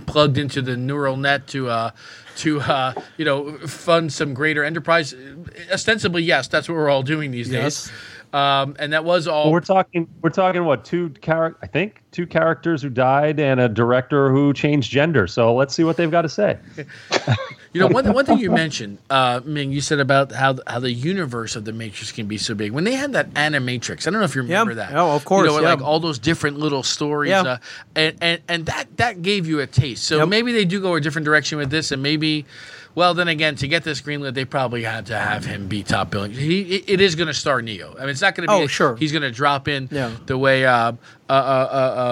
plugged 0.05 0.37
into 0.37 0.61
the 0.61 0.77
neural 0.77 1.17
net 1.17 1.47
to 1.47 1.69
uh, 1.69 1.91
to 2.37 2.61
uh, 2.61 2.93
you 3.17 3.25
know 3.25 3.57
fund 3.59 4.13
some 4.13 4.33
greater 4.33 4.63
enterprise? 4.63 5.13
Ostensibly, 5.71 6.23
yes, 6.23 6.47
that's 6.47 6.69
what 6.69 6.75
we're 6.75 6.89
all 6.89 7.03
doing 7.03 7.31
these 7.31 7.49
Yes. 7.49 7.87
days. 7.87 7.93
Um, 8.33 8.75
and 8.77 8.91
that 8.93 9.03
was 9.05 9.27
all. 9.27 9.45
Well, 9.45 9.53
we're 9.53 9.61
talking. 9.61 10.07
We're 10.21 10.29
talking 10.29 10.63
what 10.65 10.85
two 10.85 11.09
character? 11.21 11.59
I 11.63 11.67
think 11.67 12.03
two 12.11 12.27
characters 12.27 12.81
who 12.81 12.89
died 12.89 13.39
and 13.39 13.59
a 13.59 13.69
director 13.69 14.31
who 14.31 14.53
changed 14.53 14.91
gender. 14.91 15.27
So 15.27 15.53
let's 15.55 15.73
see 15.73 15.83
what 15.83 15.97
they've 15.97 16.11
got 16.11 16.23
to 16.23 16.29
say. 16.29 16.57
You 17.73 17.81
know, 17.81 17.87
one, 17.87 18.11
one 18.13 18.25
thing 18.25 18.39
you 18.39 18.49
mentioned, 18.51 18.97
uh, 19.09 19.41
Ming, 19.45 19.71
you 19.71 19.81
said 19.81 19.99
about 19.99 20.31
how 20.31 20.55
how 20.65 20.79
the 20.79 20.91
universe 20.91 21.55
of 21.55 21.65
the 21.65 21.73
Matrix 21.73 22.11
can 22.11 22.25
be 22.27 22.37
so 22.37 22.55
big. 22.55 22.71
When 22.71 22.85
they 22.85 22.95
had 22.95 23.13
that 23.13 23.31
Animatrix, 23.33 24.07
I 24.07 24.11
don't 24.11 24.19
know 24.19 24.25
if 24.25 24.35
you 24.35 24.41
remember 24.41 24.75
that. 24.75 24.95
Oh, 24.95 25.11
of 25.15 25.25
course, 25.25 25.49
You 25.49 25.55
know, 25.57 25.61
yeah. 25.61 25.73
like 25.75 25.81
all 25.81 25.99
those 25.99 26.17
different 26.17 26.57
little 26.59 26.81
stories, 26.83 27.29
Yeah. 27.29 27.41
uh, 27.43 27.57
and, 27.95 28.15
and 28.21 28.41
and 28.47 28.65
that 28.67 28.95
that 28.97 29.21
gave 29.21 29.47
you 29.47 29.59
a 29.59 29.67
taste. 29.67 30.05
So 30.05 30.19
Yep. 30.19 30.29
maybe 30.29 30.51
they 30.53 30.65
do 30.65 30.81
go 30.81 30.95
a 30.95 31.01
different 31.01 31.25
direction 31.25 31.57
with 31.57 31.69
this, 31.69 31.91
and 31.91 32.01
maybe 32.01 32.45
Well, 32.97 33.13
then 33.13 33.27
again, 33.27 33.55
to 33.57 33.67
get 33.67 33.83
this 33.83 34.01
greenlit, 34.01 34.33
they 34.33 34.43
probably 34.43 34.81
had 34.81 35.05
to 35.05 35.15
have 35.19 35.45
him 35.45 35.67
be 35.67 35.83
top 35.83 36.09
billing. 36.09 36.31
He 36.31 36.61
it- 36.77 36.83
it 36.87 36.99
is 36.99 37.13
going 37.13 37.27
to 37.27 37.33
star 37.35 37.61
Neo. 37.61 37.93
I 37.95 37.99
mean, 38.01 38.09
it's 38.09 38.21
not 38.21 38.33
going 38.33 38.47
to 38.47 38.57
be. 38.57 38.63
Oh, 38.63 38.65
sure. 38.65 38.95
He's 38.95 39.11
going 39.11 39.21
to 39.21 39.29
drop 39.29 39.67
in 39.67 39.87
Yeah. 39.91 40.09
the 40.25 40.35
way 40.35 40.65
uh, 40.65 40.73
uh, 40.73 40.93
uh, 41.29 41.31
uh, 41.31 41.35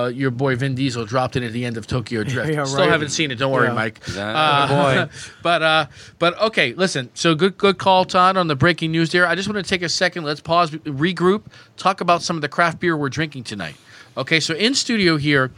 uh, 0.03 0.07
your 0.09 0.29
boy 0.29 0.55
Vin 0.57 0.75
Diesel 0.75 1.03
dropped 1.05 1.36
in 1.38 1.43
at 1.43 1.53
the 1.53 1.65
end 1.65 1.77
of 1.77 1.88
Tokyo 1.88 2.23
Drift. 2.23 2.53
Yeah, 2.53 2.65
Still 2.65 2.81
right. 2.81 2.89
haven't 2.91 3.09
seen 3.09 3.31
it. 3.31 3.39
Don't 3.39 3.51
worry, 3.51 3.69
Yeah. 3.69 3.73
Mike. 3.73 3.99
That- 4.01 4.36
Uh, 4.36 4.67
boy. 5.07 5.11
but 5.41 5.63
uh, 5.63 5.86
but 6.19 6.39
okay, 6.39 6.73
listen. 6.75 7.09
So 7.15 7.33
good 7.33 7.57
good 7.57 7.79
call, 7.79 8.05
Todd, 8.05 8.38
on 8.38 8.45
the 8.45 8.55
breaking 8.55 8.91
news 8.91 9.11
there. 9.11 9.25
I 9.27 9.33
just 9.33 9.49
want 9.49 9.57
to 9.65 9.67
take 9.67 9.81
a 9.81 9.89
second. 9.89 10.23
Let's 10.23 10.39
pause, 10.41 10.69
regroup, 10.69 11.45
talk 11.77 11.99
about 11.99 12.21
some 12.21 12.36
of 12.36 12.43
the 12.43 12.47
craft 12.49 12.79
beer 12.79 12.95
we're 12.95 13.09
drinking 13.09 13.45
tonight. 13.45 13.75
Okay, 14.17 14.39
so 14.39 14.53
in 14.53 14.75
studio 14.75 15.17
here, 15.17 15.49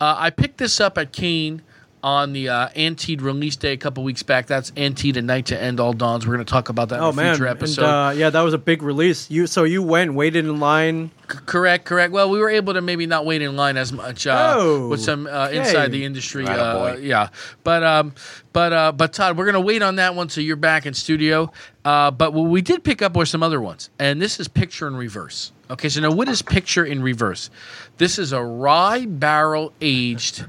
uh, 0.00 0.14
I 0.16 0.30
picked 0.30 0.58
this 0.58 0.80
up 0.80 0.96
at 0.98 1.10
Kane 1.12 1.62
on 2.06 2.32
the 2.32 2.48
uh, 2.48 2.68
ANTEAD 2.76 3.20
release 3.20 3.56
day 3.56 3.72
a 3.72 3.76
couple 3.76 4.04
weeks 4.04 4.22
back. 4.22 4.46
That's 4.46 4.70
ANTEAD 4.76 5.16
and 5.16 5.26
Night 5.26 5.46
to 5.46 5.60
End 5.60 5.80
All 5.80 5.92
Dawns. 5.92 6.24
We're 6.24 6.34
going 6.34 6.46
to 6.46 6.50
talk 6.50 6.68
about 6.68 6.90
that 6.90 7.00
Oh 7.00 7.08
in 7.08 7.14
a 7.14 7.16
man, 7.16 7.34
future 7.34 7.46
and 7.48 7.56
episode. 7.58 7.82
uh, 7.84 8.10
yeah, 8.10 8.30
that 8.30 8.42
was 8.42 8.54
a 8.54 8.58
big 8.58 8.84
release. 8.84 9.28
You 9.28 9.48
so 9.48 9.64
you 9.64 9.82
went, 9.82 10.14
waited 10.14 10.44
in 10.44 10.60
line. 10.60 11.10
C- 11.28 11.38
correct, 11.46 11.84
correct. 11.84 12.12
Well, 12.12 12.30
we 12.30 12.38
were 12.38 12.48
able 12.48 12.74
to 12.74 12.80
maybe 12.80 13.06
not 13.06 13.26
wait 13.26 13.42
in 13.42 13.56
line 13.56 13.76
as 13.76 13.92
much 13.92 14.24
uh, 14.24 14.54
Oh, 14.56 14.88
with 14.88 15.00
some 15.00 15.26
uh, 15.26 15.48
okay. 15.48 15.58
inside 15.58 15.90
the 15.90 16.04
industry. 16.04 16.46
Uh, 16.46 16.94
yeah, 16.98 17.30
but 17.64 17.82
um, 17.82 18.14
but 18.52 18.72
uh, 18.72 18.92
but 18.92 19.12
Todd, 19.12 19.36
we're 19.36 19.46
gonna 19.46 19.60
wait 19.60 19.82
on 19.82 19.96
that 19.96 20.14
one 20.14 20.28
till 20.28 20.44
you're 20.44 20.54
back 20.54 20.86
in 20.86 20.94
studio. 20.94 21.50
Uh, 21.84 22.12
but 22.12 22.32
what 22.32 22.44
we 22.48 22.62
did 22.62 22.84
pick 22.84 23.02
up 23.02 23.16
were 23.16 23.26
some 23.26 23.42
other 23.42 23.60
ones, 23.60 23.90
and 23.98 24.22
this 24.22 24.38
is 24.38 24.46
picture 24.46 24.86
in 24.86 24.94
reverse. 24.94 25.50
Okay, 25.70 25.88
so 25.88 26.00
now 26.00 26.12
what 26.12 26.28
is 26.28 26.40
picture 26.40 26.84
in 26.84 27.02
reverse? 27.02 27.50
This 27.98 28.16
is 28.20 28.32
a 28.32 28.40
rye 28.40 29.06
barrel 29.06 29.72
aged, 29.80 30.44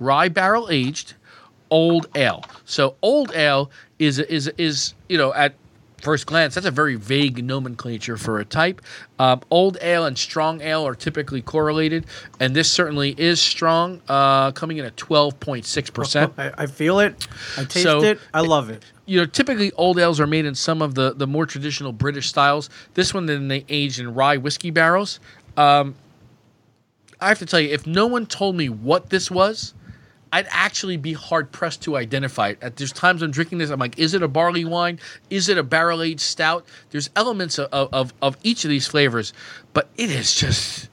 rye 0.00 0.28
barrel 0.28 0.68
aged 0.70 1.14
old 1.70 2.08
ale. 2.16 2.44
So 2.64 2.96
old 3.02 3.32
ale 3.34 3.70
is 4.00 4.18
is 4.18 4.48
is 4.58 4.94
you 5.08 5.16
know 5.18 5.32
at 5.34 5.54
first 6.02 6.24
glance 6.24 6.54
that's 6.54 6.66
a 6.66 6.70
very 6.70 6.96
vague 6.96 7.44
nomenclature 7.44 8.16
for 8.16 8.40
a 8.40 8.44
type. 8.44 8.80
Um, 9.18 9.42
old 9.50 9.76
ale 9.82 10.06
and 10.06 10.16
strong 10.18 10.62
ale 10.62 10.86
are 10.86 10.94
typically 10.94 11.42
correlated, 11.42 12.06
and 12.40 12.56
this 12.56 12.70
certainly 12.70 13.14
is 13.18 13.40
strong, 13.40 14.00
uh, 14.08 14.50
coming 14.52 14.78
in 14.78 14.84
at 14.86 14.96
twelve 14.96 15.38
point 15.38 15.64
six 15.66 15.90
percent. 15.90 16.32
I, 16.38 16.66
feel 16.66 17.00
it. 17.00 17.28
I 17.56 17.64
taste 17.64 17.82
So- 17.84 18.02
it. 18.02 18.18
I 18.34 18.40
love 18.40 18.70
it. 18.70 18.82
You 19.06 19.18
know, 19.18 19.26
typically 19.26 19.72
old 19.72 19.98
ales 19.98 20.20
are 20.20 20.26
made 20.26 20.44
in 20.46 20.54
some 20.54 20.80
of 20.82 20.94
the 20.94 21.12
the 21.14 21.26
more 21.26 21.44
traditional 21.44 21.92
British 21.92 22.28
styles. 22.28 22.70
This 22.94 23.12
one 23.12 23.26
then 23.26 23.48
they 23.48 23.64
aged 23.68 23.98
in 24.00 24.14
rye 24.14 24.36
whiskey 24.38 24.70
barrels. 24.70 25.18
Um, 25.56 25.96
I 27.20 27.28
have 27.28 27.38
to 27.40 27.46
tell 27.46 27.60
you, 27.60 27.68
if 27.70 27.86
no 27.86 28.06
one 28.06 28.24
told 28.26 28.56
me 28.56 28.68
what 28.68 29.10
this 29.10 29.30
was, 29.30 29.74
I'd 30.32 30.46
actually 30.50 30.96
be 30.96 31.12
hard 31.12 31.50
pressed 31.50 31.82
to 31.82 31.96
identify 31.96 32.50
it. 32.50 32.58
At 32.62 32.76
there's 32.76 32.92
times 32.92 33.20
I'm 33.22 33.30
drinking 33.32 33.58
this, 33.58 33.70
I'm 33.70 33.80
like, 33.80 33.98
is 33.98 34.14
it 34.14 34.22
a 34.22 34.28
barley 34.28 34.64
wine? 34.64 35.00
Is 35.28 35.48
it 35.48 35.58
a 35.58 35.62
barrel 35.64 36.02
aged 36.02 36.20
stout? 36.20 36.64
There's 36.90 37.10
elements 37.16 37.58
of, 37.58 37.68
of, 37.92 38.14
of 38.22 38.36
each 38.44 38.64
of 38.64 38.70
these 38.70 38.86
flavors, 38.86 39.32
but 39.72 39.88
it 39.96 40.10
is 40.10 40.34
just 40.34 40.88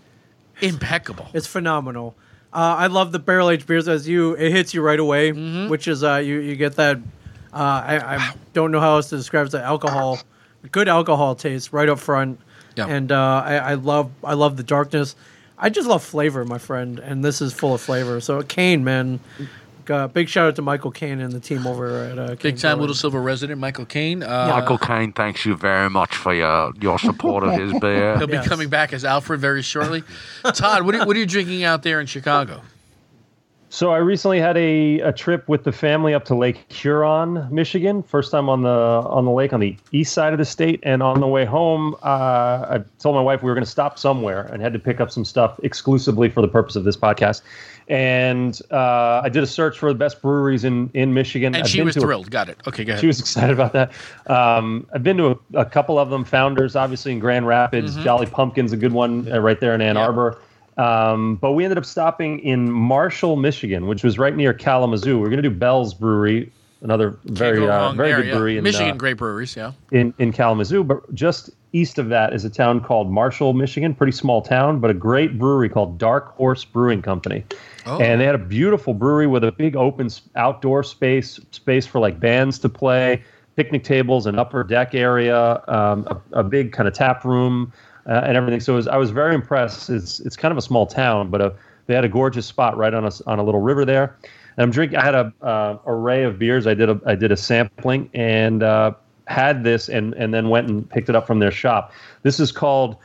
impeccable. 0.62 1.28
It's 1.34 1.48
phenomenal. 1.48 2.16
Uh, 2.54 2.76
I 2.78 2.88
love 2.88 3.12
the 3.12 3.20
barrel 3.20 3.50
aged 3.50 3.68
beers 3.68 3.88
as 3.88 4.08
you. 4.08 4.34
It 4.34 4.52
hits 4.52 4.74
you 4.74 4.82
right 4.82 5.00
away, 5.00 5.32
Mm-hmm. 5.32 5.70
which 5.70 5.88
is 5.88 6.04
uh, 6.04 6.16
you 6.16 6.40
you 6.40 6.56
get 6.56 6.76
that. 6.78 6.98
Uh, 7.54 7.58
I, 7.58 8.16
I 8.18 8.34
don't 8.54 8.72
know 8.72 8.80
how 8.80 8.96
else 8.96 9.10
to 9.10 9.18
describe 9.18 9.48
it. 9.48 9.52
The 9.52 9.62
alcohol, 9.62 10.20
good 10.72 10.88
alcohol 10.88 11.36
taste 11.36 11.74
right 11.74 11.90
up 11.90 12.00
front, 12.00 12.40
Yeah. 12.76 12.88
and 12.88 13.12
uh, 13.12 13.44
I, 13.46 13.56
I 13.58 13.74
love 13.76 14.12
I 14.24 14.34
love 14.34 14.58
the 14.58 14.64
darkness. 14.64 15.16
I 15.58 15.70
just 15.70 15.88
love 15.88 16.04
flavor, 16.04 16.46
my 16.46 16.58
friend, 16.60 17.00
and 17.00 17.24
this 17.24 17.42
is 17.42 17.54
full 17.54 17.74
of 17.74 17.82
flavor. 17.82 18.20
So 18.22 18.42
Kane, 18.44 18.84
man, 18.84 19.20
uh, 19.90 20.08
big 20.08 20.30
shout 20.30 20.48
out 20.50 20.56
to 20.58 20.62
Michael 20.62 20.92
Kane 20.92 21.20
and 21.20 21.32
the 21.34 21.40
team 21.40 21.66
over 21.66 22.04
at 22.04 22.20
uh, 22.20 22.36
Big 22.36 22.58
time 22.58 22.72
Brewing. 22.74 22.80
Little 22.82 22.96
Silver 22.96 23.22
resident 23.22 23.60
Michael 23.60 23.86
Kane. 23.86 24.22
Uh, 24.22 24.50
Michael 24.52 24.78
Kane, 24.78 25.14
thanks 25.14 25.46
you 25.46 25.56
very 25.56 25.90
much 25.90 26.16
for 26.16 26.34
your, 26.34 26.72
your 26.80 27.00
support 27.00 27.44
of 27.44 27.54
his 27.54 27.74
beer. 27.82 28.18
He'll 28.18 28.28
be 28.28 28.34
Yes. 28.34 28.48
coming 28.48 28.70
back 28.70 28.94
as 28.94 29.04
Alfred 29.06 29.40
very 29.40 29.62
shortly. 29.62 30.04
Todd, 30.54 30.84
what 30.86 30.94
are, 30.94 31.06
what 31.08 31.16
are 31.16 31.20
you 31.20 31.26
drinking 31.26 31.64
out 31.64 31.84
there 31.84 32.00
in 32.00 32.06
Chicago? 32.06 32.62
So 33.70 33.92
I 33.92 33.98
recently 33.98 34.40
had 34.40 34.56
a, 34.56 35.02
a 35.02 35.12
trip 35.12 35.48
with 35.50 35.66
the 35.66 35.74
family 35.74 36.14
up 36.14 36.24
to 36.26 36.36
Lake 36.36 36.72
Huron, 36.72 37.48
Michigan. 37.54 38.02
First 38.02 38.32
time 38.32 38.48
on 38.48 38.62
the 38.64 38.70
on 38.70 39.26
the 39.26 39.32
lake 39.32 39.52
on 39.52 39.60
the 39.60 39.76
east 39.92 40.14
side 40.14 40.32
of 40.32 40.40
the 40.40 40.46
state. 40.46 40.80
And 40.84 41.04
on 41.04 41.20
the 41.20 41.28
way 41.28 41.44
home, 41.44 41.94
uh, 42.02 42.78
I 42.78 42.84
told 43.00 43.16
my 43.16 43.22
wife 43.22 43.44
we 43.44 43.50
were 43.50 43.56
going 43.56 43.66
to 43.66 43.70
stop 43.70 44.00
somewhere 44.00 44.44
and 44.54 44.62
had 44.62 44.72
to 44.72 44.80
pick 44.80 45.02
up 45.02 45.12
some 45.12 45.26
stuff 45.26 45.60
exclusively 45.64 46.30
for 46.30 46.42
the 46.42 46.48
purpose 46.48 46.78
of 46.78 46.86
this 46.86 46.96
podcast. 46.96 47.42
And 47.90 48.60
uh, 48.72 49.22
I 49.24 49.30
did 49.30 49.44
a 49.44 49.48
search 49.48 49.78
for 49.78 49.92
the 49.92 50.00
best 50.00 50.22
breweries 50.22 50.64
in 50.64 50.90
in 50.94 51.14
Michigan. 51.14 51.54
And 51.54 51.64
I've 51.66 51.70
she 51.70 51.82
was 51.82 51.94
to 51.96 52.00
a- 52.00 52.04
thrilled. 52.04 52.32
Got 52.32 52.48
it. 52.48 52.58
Okay, 52.68 52.86
go 52.86 52.92
ahead. 52.94 53.02
she 53.02 53.08
was 53.08 53.20
excited 53.20 53.52
about 53.54 53.74
that. 53.74 53.92
Um, 54.28 54.88
I've 54.94 55.04
been 55.04 55.18
to 55.18 55.40
a, 55.54 55.60
a 55.60 55.66
couple 55.66 56.00
of 56.00 56.10
them. 56.10 56.24
Founders, 56.24 56.78
obviously 56.78 57.12
in 57.12 57.20
Grand 57.20 57.46
Rapids. 57.48 57.96
Jolly 57.98 58.28
Pumpkin's 58.28 58.72
a 58.72 58.78
good 58.78 58.94
one 58.94 59.30
uh, 59.32 59.40
right 59.40 59.60
there 59.60 59.76
in 59.76 59.82
Ann 59.82 59.96
Mm-hmm. 59.96 60.06
Arbor. 60.06 60.40
Um, 60.78 61.36
but 61.38 61.54
we 61.54 61.64
ended 61.64 61.78
up 61.78 61.86
stopping 61.86 62.40
in 62.40 62.72
Marshall, 62.72 63.36
Michigan, 63.36 63.88
which 63.88 64.04
was 64.04 64.20
right 64.20 64.36
near 64.36 64.54
Kalamazoo. 64.54 65.18
We 65.18 65.26
are 65.26 65.30
going 65.30 65.42
to 65.42 65.50
do 65.50 65.56
Bell's 65.56 65.94
Brewery, 65.94 66.52
another 66.82 67.18
very 67.26 67.60
go 67.60 67.72
uh, 67.72 67.92
very 67.94 68.10
there, 68.10 68.18
good 68.18 68.28
yeah. 68.28 68.34
brewery 68.34 68.58
in 68.58 68.64
Michigan, 68.64 68.92
uh, 68.92 68.96
great 68.96 69.18
breweries, 69.18 69.56
yeah. 69.56 69.72
in, 69.92 70.14
in 70.20 70.32
Kalamazoo, 70.32 70.84
but 70.84 71.14
just 71.16 71.50
east 71.74 71.98
of 71.98 72.10
that 72.10 72.34
is 72.34 72.46
a 72.46 72.50
town 72.50 72.80
called 72.80 73.12
Marshall, 73.12 73.54
Michigan. 73.54 73.94
Pretty 73.94 74.12
small 74.12 74.42
town, 74.42 74.80
but 74.80 74.90
a 74.90 74.94
great 74.94 75.38
brewery 75.38 75.70
called 75.70 75.98
Dark 75.98 76.36
Horse 76.36 76.64
Brewing 76.64 77.02
Company. 77.02 77.44
Oh. 77.86 78.00
And 78.00 78.22
they 78.22 78.26
had 78.26 78.36
a 78.36 78.40
beautiful 78.40 78.94
brewery 78.94 79.28
with 79.28 79.44
a 79.44 79.52
big 79.52 79.76
open 79.76 80.10
outdoor 80.36 80.84
space, 80.84 81.40
space 81.52 81.86
for 81.86 82.00
like 82.00 82.20
bands 82.20 82.60
to 82.60 82.70
play, 82.70 83.24
picnic 83.56 83.84
tables, 83.84 84.28
an 84.28 84.38
upper 84.38 84.64
deck 84.64 84.94
area, 84.94 85.64
um, 85.68 86.08
a, 86.08 86.40
a 86.40 86.44
big 86.44 86.72
kind 86.72 86.88
of 86.88 86.94
tap 86.94 87.26
room, 87.26 87.74
uh, 88.08 88.22
and 88.26 88.38
everything. 88.38 88.60
So 88.60 88.74
it 88.74 88.78
was, 88.78 88.88
I 88.88 88.98
was 88.98 89.12
very 89.12 89.36
impressed. 89.36 89.90
It's 89.90 90.20
it's 90.22 90.36
kind 90.36 90.52
of 90.52 90.58
a 90.58 90.62
small 90.62 90.86
town, 90.86 91.30
but 91.30 91.42
a, 91.42 91.54
they 91.88 91.96
had 91.96 92.06
a 92.06 92.10
gorgeous 92.10 92.46
spot 92.46 92.78
right 92.78 92.94
on 92.94 93.06
a 93.06 93.12
on 93.28 93.40
a 93.40 93.44
little 93.44 93.62
river 93.62 93.86
there. 93.86 94.16
And 94.56 94.64
I'm 94.64 94.72
drinking. 94.72 94.98
I 94.98 95.06
had 95.06 95.16
a 95.16 95.34
uh, 95.42 95.78
array 95.86 96.24
of 96.24 96.40
beers. 96.40 96.66
I 96.68 96.74
did 96.74 96.90
a 96.90 97.00
I 97.06 97.16
did 97.16 97.32
a 97.32 97.38
sampling 97.38 98.10
and 98.14 98.64
uh, 98.64 98.94
had 99.28 99.64
this, 99.64 99.90
and 99.90 100.14
and 100.16 100.34
then 100.34 100.50
went 100.50 100.70
and 100.70 100.90
picked 100.90 101.10
it 101.10 101.16
up 101.16 101.28
from 101.28 101.40
their 101.40 101.52
shop. 101.52 101.92
This 102.24 102.40
is 102.40 102.52
called 102.52 102.98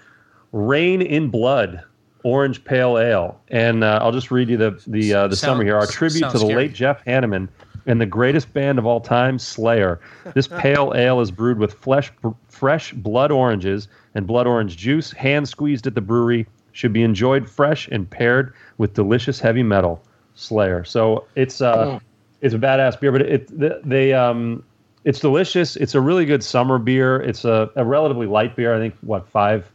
Reign 0.53 1.03
in 1.03 1.29
Blood 1.29 1.83
Orange 2.25 2.65
Pale 2.65 2.99
Ale, 2.99 3.41
and 3.49 3.85
uh, 3.85 3.99
I'll 4.01 4.13
just 4.13 4.31
read 4.31 4.49
you 4.49 4.57
the 4.57 4.83
the 4.87 5.13
uh, 5.13 5.29
the 5.29 5.37
Sound- 5.37 5.53
summary 5.53 5.67
here. 5.67 5.77
Our 5.77 5.87
tribute 5.87 6.27
to 6.27 6.33
the 6.33 6.39
scary. 6.39 6.55
late 6.55 6.73
Jeff 6.73 7.05
Hanneman 7.05 7.49
and 7.87 8.01
the 8.01 8.07
greatest 8.07 8.53
band 8.53 8.79
of 8.79 8.87
all 8.87 9.01
time, 9.01 9.39
Slayer. 9.39 10.01
This 10.35 10.47
pale 10.59 10.93
ale 10.95 11.21
is 11.21 11.31
brewed 11.31 11.59
with 11.59 11.75
flesh, 11.75 12.13
fresh 12.49 12.93
blood 12.93 13.31
oranges 13.31 13.89
and 14.15 14.27
blood 14.27 14.47
orange 14.47 14.77
juice, 14.77 15.13
hand 15.13 15.49
squeezed 15.49 15.87
at 15.87 15.95
the 15.95 16.01
brewery. 16.01 16.47
Should 16.75 16.95
be 16.95 17.03
enjoyed 17.03 17.49
fresh 17.49 17.87
and 17.89 18.09
paired 18.09 18.55
with 18.79 18.95
delicious 18.95 19.39
heavy 19.39 19.63
metal. 19.63 20.03
Slayer. 20.35 20.85
So 20.85 21.27
it's 21.35 21.61
uh, 21.61 21.99
it's 22.41 22.55
a 22.55 22.59
badass 22.59 22.99
beer, 22.99 23.13
but 23.13 23.23
it 23.23 23.49
th- 23.59 23.81
they 23.85 24.13
um, 24.13 24.65
it's 25.05 25.21
delicious. 25.21 25.77
It's 25.77 25.95
a 25.95 26.01
really 26.01 26.25
good 26.25 26.43
summer 26.43 26.79
beer. 26.79 27.21
It's 27.21 27.45
a, 27.45 27.71
a 27.77 27.85
relatively 27.85 28.27
light 28.27 28.57
beer. 28.57 28.75
I 28.75 28.79
think 28.79 28.95
what 29.01 29.29
five 29.29 29.71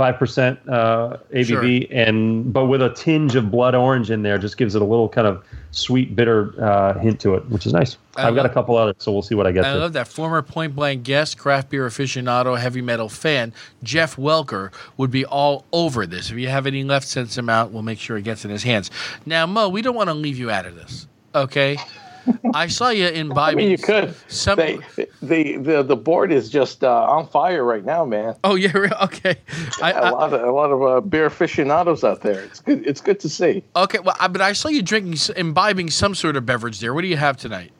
five 0.00 0.18
percent 0.18 0.58
uh, 0.66 1.18
ABV, 1.30 1.86
and 1.90 2.50
but 2.50 2.64
with 2.64 2.80
a 2.80 2.88
tinge 2.94 3.34
of 3.34 3.50
blood 3.50 3.74
orange 3.74 4.10
in 4.10 4.22
there, 4.22 4.38
just 4.38 4.56
gives 4.56 4.74
it 4.74 4.80
a 4.80 4.84
little 4.84 5.10
kind 5.10 5.26
of 5.26 5.44
sweet 5.72 6.16
bitter 6.16 6.54
uh, 6.64 6.98
hint 6.98 7.20
to 7.20 7.34
it, 7.34 7.46
which 7.50 7.66
is 7.66 7.74
nice. 7.74 7.98
I 8.16 8.26
I've 8.26 8.34
got 8.34 8.46
a 8.46 8.48
couple 8.48 8.78
others, 8.78 8.94
so 8.96 9.12
we'll 9.12 9.20
see 9.20 9.34
what 9.34 9.46
I 9.46 9.52
get. 9.52 9.66
I 9.66 9.74
to. 9.74 9.78
love 9.78 9.92
that 9.92 10.08
former 10.08 10.40
point 10.40 10.74
blank 10.74 11.02
guest, 11.02 11.36
craft 11.36 11.68
beer 11.68 11.86
aficionado, 11.86 12.58
heavy 12.58 12.80
metal 12.80 13.10
fan, 13.10 13.52
Jeff 13.82 14.16
Welker, 14.16 14.72
would 14.96 15.10
be 15.10 15.26
all 15.26 15.66
over 15.70 16.06
this. 16.06 16.30
If 16.30 16.38
you 16.38 16.48
have 16.48 16.66
any 16.66 16.82
left, 16.82 17.06
send 17.06 17.30
some 17.30 17.50
out. 17.50 17.70
We'll 17.70 17.82
make 17.82 17.98
sure 17.98 18.16
it 18.16 18.22
gets 18.22 18.42
in 18.46 18.50
his 18.50 18.62
hands. 18.62 18.90
Now, 19.26 19.44
Mo, 19.44 19.68
we 19.68 19.82
don't 19.82 19.94
want 19.94 20.08
to 20.08 20.14
leave 20.14 20.38
you 20.38 20.50
out 20.50 20.64
of 20.64 20.76
this. 20.76 21.08
Okay. 21.34 21.76
I 22.54 22.66
saw 22.66 22.90
you 22.90 23.08
in 23.08 23.32
I 23.36 23.54
mean, 23.54 23.70
you 23.70 23.78
could. 23.78 24.14
Some, 24.28 24.56
They, 24.56 24.78
the, 25.22 25.56
the 25.56 25.82
the 25.82 25.96
board 25.96 26.32
is 26.32 26.50
just 26.50 26.84
uh, 26.84 27.04
on 27.04 27.26
fire 27.26 27.64
right 27.64 27.84
now, 27.84 28.04
man. 28.04 28.34
oh 28.44 28.54
yeah, 28.54 28.72
okay. 29.02 29.36
I, 29.82 29.92
A 29.92 29.94
I, 29.94 30.10
lot 30.10 30.32
of 30.32 30.42
a 30.42 30.52
lot 30.52 30.70
of 30.70 30.82
uh, 30.82 31.00
beer 31.00 31.26
aficionados 31.26 32.04
out 32.04 32.22
there. 32.22 32.40
It's 32.44 32.60
good. 32.60 32.86
It's 32.86 33.00
good 33.00 33.20
to 33.20 33.28
see. 33.28 33.62
okay, 33.76 33.98
well, 33.98 34.16
I, 34.20 34.28
but 34.28 34.40
I 34.40 34.52
saw 34.52 34.68
you 34.68 34.82
drinking, 34.82 35.18
imbibing 35.36 35.90
some 35.90 36.14
sort 36.14 36.36
of 36.36 36.46
beverage 36.46 36.80
there. 36.80 36.94
What 36.94 37.02
do 37.02 37.08
you 37.08 37.16
have 37.16 37.36
tonight? 37.36 37.72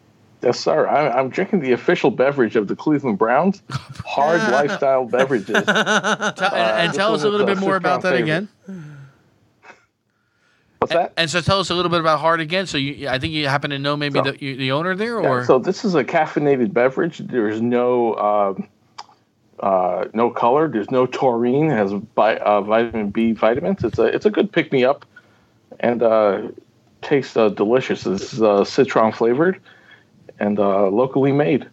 Yes, 0.42 0.58
sir. 0.58 0.88
I, 0.88 1.10
I'm 1.10 1.28
drinking 1.28 1.60
the 1.60 1.72
official 1.72 2.10
beverage 2.10 2.56
of 2.56 2.66
the 2.66 2.74
Cleveland 2.74 3.18
Browns. 3.18 3.62
Hard 3.70 4.40
lifestyle 4.50 5.04
beverages. 5.04 5.64
Tell, 5.66 5.66
and, 5.66 6.36
and 6.42 6.94
tell 6.94 7.14
us 7.14 7.24
a 7.24 7.28
little 7.28 7.44
bit 7.46 7.58
more 7.58 7.76
about 7.76 8.00
that 8.02 8.14
sitcom 8.14 8.22
again. 8.22 8.48
What's 10.80 10.94
that? 10.94 11.12
And 11.18 11.28
so, 11.28 11.42
tell 11.42 11.60
us 11.60 11.68
a 11.68 11.74
little 11.74 11.90
bit 11.90 12.00
about 12.00 12.20
Hard 12.20 12.40
again. 12.40 12.66
So, 12.66 12.78
you, 12.78 13.06
I 13.06 13.18
think 13.18 13.34
you 13.34 13.46
happen 13.48 13.68
to 13.70 13.78
know 13.78 13.98
maybe 13.98 14.18
So- 14.18 14.32
the, 14.32 14.42
you, 14.42 14.56
the 14.56 14.72
owner 14.72 14.96
there, 14.96 15.20
Yeah, 15.20 15.28
or 15.28 15.44
so 15.44 15.58
this 15.58 15.84
is 15.84 15.94
a 15.94 16.02
caffeinated 16.02 16.72
beverage. 16.72 17.18
There's 17.18 17.60
no 17.60 18.14
um, 18.16 18.68
uh, 19.60 20.06
no 20.14 20.30
color. 20.30 20.68
There's 20.68 20.90
no 20.90 21.04
taurine. 21.04 21.66
It 21.70 21.76
has 21.76 21.92
bi- 21.92 22.38
uh, 22.38 22.62
vitamin 22.62 23.10
B 23.10 23.32
vitamins. 23.32 23.84
It's 23.84 23.98
a 23.98 24.04
it's 24.04 24.24
a 24.24 24.30
good 24.30 24.50
pick 24.50 24.72
me 24.72 24.82
up, 24.84 25.04
and 25.80 26.02
uh, 26.02 26.48
tastes 27.02 27.36
uh, 27.36 27.50
delicious. 27.50 28.06
It's 28.06 28.40
uh, 28.40 28.64
citron 28.64 29.12
flavored, 29.12 29.60
and 30.38 30.58
uh, 30.58 30.86
locally 30.86 31.32
made. 31.32 31.68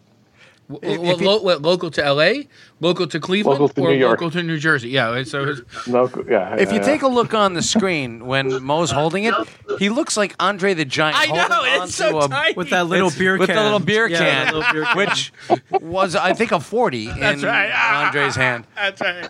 W- 0.70 1.02
well, 1.02 1.18
lo- 1.18 1.42
what, 1.42 1.62
local 1.62 1.90
to 1.92 2.04
L.A., 2.04 2.50
local 2.82 3.08
to 3.08 3.20
Cleveland, 3.22 3.62
Local 3.62 3.74
to 3.76 3.82
or 3.82 3.90
New 3.92 3.98
York. 4.00 4.20
local 4.20 4.32
to 4.32 4.44
New 4.44 4.58
Jersey. 4.60 4.90
Yeah. 4.90 5.24
So 5.24 5.56
Local, 5.88 6.30
yeah. 6.30 6.56
If 6.60 6.74
you 6.74 6.80
uh, 6.82 6.84
take 6.84 7.04
a 7.04 7.08
look 7.08 7.34
on 7.34 7.54
the 7.54 7.62
screen 7.62 8.26
when 8.28 8.62
Mo's 8.62 8.92
holding 8.92 9.24
it, 9.24 9.34
he 9.80 9.88
looks 9.88 10.18
like 10.18 10.36
Andre 10.42 10.74
the 10.74 10.84
Giant. 10.84 11.18
I 11.18 11.48
know 11.48 11.84
it's 11.84 11.96
so 11.96 12.20
a- 12.22 12.28
tiny. 12.28 12.54
with 12.56 12.70
that 12.72 12.88
little 12.88 13.08
It's- 13.08 13.18
beer 13.18 13.38
with 13.38 13.48
can. 13.48 13.56
the 13.56 13.64
little 13.64 13.80
beer 13.80 14.10
can, 14.10 14.18
that 14.20 14.54
little 14.54 14.74
beer 14.74 14.84
can. 14.84 14.98
which 14.98 15.32
was 15.82 16.16
I 16.18 16.34
think 16.34 16.52
a 16.52 16.60
forty 16.60 17.08
That's 17.08 17.42
in 17.44 17.48
right. 17.48 17.72
Andre's 18.08 18.36
hand. 18.36 18.68
That's 18.76 19.00
right. 19.00 19.30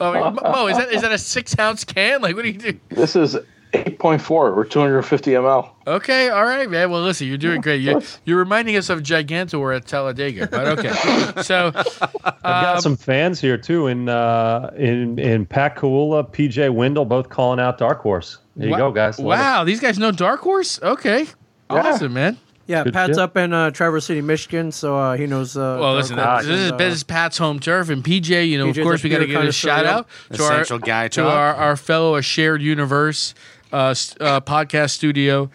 Oh, 0.00 0.30
Mo, 0.32 0.66
is 0.66 0.78
that 0.78 0.92
is 0.92 1.02
that 1.02 1.12
a 1.12 1.18
six 1.18 1.56
ounce 1.60 1.84
can? 1.84 2.20
Like, 2.22 2.34
what 2.34 2.42
do 2.42 2.48
you 2.50 2.58
do? 2.58 2.80
This 2.88 3.14
is 3.14 3.36
8.4 3.72 4.30
or 4.30 4.64
250 4.64 5.30
ml. 5.30 5.70
Okay, 5.86 6.28
all 6.28 6.44
right, 6.44 6.68
man. 6.68 6.90
Well, 6.90 7.02
listen, 7.02 7.26
you're 7.26 7.38
doing 7.38 7.60
great. 7.62 7.80
You, 7.80 8.02
you're 8.24 8.38
reminding 8.38 8.76
us 8.76 8.90
of 8.90 9.00
Gigantor 9.00 9.74
at 9.74 9.86
Talladega, 9.86 10.46
but 10.48 10.78
okay. 10.78 10.92
So, 11.42 11.72
I've 11.74 12.42
got 12.42 12.76
um, 12.76 12.80
some 12.82 12.96
fans 12.96 13.40
here 13.40 13.56
too 13.56 13.86
in 13.86 14.08
uh, 14.08 14.70
in 14.76 15.18
in 15.18 15.46
Pat 15.46 15.76
Coolua, 15.76 16.30
PJ 16.30 16.72
Wendell, 16.72 17.04
both 17.06 17.30
calling 17.30 17.58
out 17.58 17.78
Dark 17.78 18.00
Horse. 18.02 18.38
There 18.56 18.66
you 18.66 18.72
Wa- 18.72 18.78
go, 18.78 18.92
guys. 18.92 19.18
Love 19.18 19.38
it. 19.38 19.42
Wow, 19.42 19.64
these 19.64 19.80
guys 19.80 19.98
know 19.98 20.12
Dark 20.12 20.40
Horse. 20.40 20.80
Okay, 20.82 21.26
awesome, 21.70 22.12
man. 22.12 22.36
yeah, 22.66 22.84
Good 22.84 22.92
Pat's 22.92 23.12
shit. 23.12 23.18
up 23.18 23.36
in 23.38 23.52
uh, 23.54 23.70
Traverse 23.70 24.04
City, 24.04 24.20
Michigan, 24.20 24.70
so 24.70 24.96
uh, 24.98 25.16
he 25.16 25.26
knows. 25.26 25.56
Uh, 25.56 25.78
Well, 25.80 25.94
listen, 25.94 26.18
Horse 26.18 26.44
this 26.44 26.60
is, 26.60 26.70
and, 26.70 26.78
this 26.80 26.92
uh, 26.92 26.94
is 26.96 27.02
Pat's 27.04 27.38
home 27.38 27.58
turf, 27.58 27.88
and 27.88 28.04
PJ. 28.04 28.48
You 28.48 28.58
know, 28.58 28.66
PJ's 28.66 28.78
of 28.78 28.84
course, 28.84 29.02
we 29.02 29.08
got 29.08 29.18
to 29.20 29.26
beer 29.26 29.40
give 29.40 29.48
a 29.48 29.52
shout 29.52 29.86
out 29.86 30.06
to 30.34 30.44
our 30.44 30.78
guy 30.78 31.08
to 31.08 31.26
our, 31.26 31.54
our 31.54 31.76
fellow 31.76 32.16
a 32.16 32.22
shared 32.22 32.60
universe 32.62 33.34
uh, 33.72 33.94
uh, 34.20 34.40
podcast 34.40 34.90
studio 34.90 35.50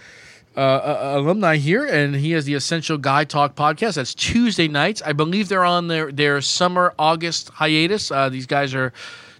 uh, 0.56 0.60
uh, 0.60 1.14
alumni 1.18 1.58
here, 1.58 1.86
and 1.86 2.16
he 2.16 2.32
has 2.32 2.46
the 2.46 2.56
Essential 2.56 2.98
Guy 2.98 3.24
Talk 3.26 3.56
podcast. 3.56 3.94
That's 3.96 4.16
Tuesday 4.16 4.68
nights. 4.68 5.04
I 5.06 5.14
believe 5.14 5.50
they're 5.50 5.64
on 5.64 5.88
their 5.88 6.12
their 6.12 6.42
summer 6.42 6.96
August 6.98 7.50
hiatus. 7.50 8.12
Uh, 8.12 8.30
these 8.30 8.48
guys 8.48 8.74
are 8.74 8.92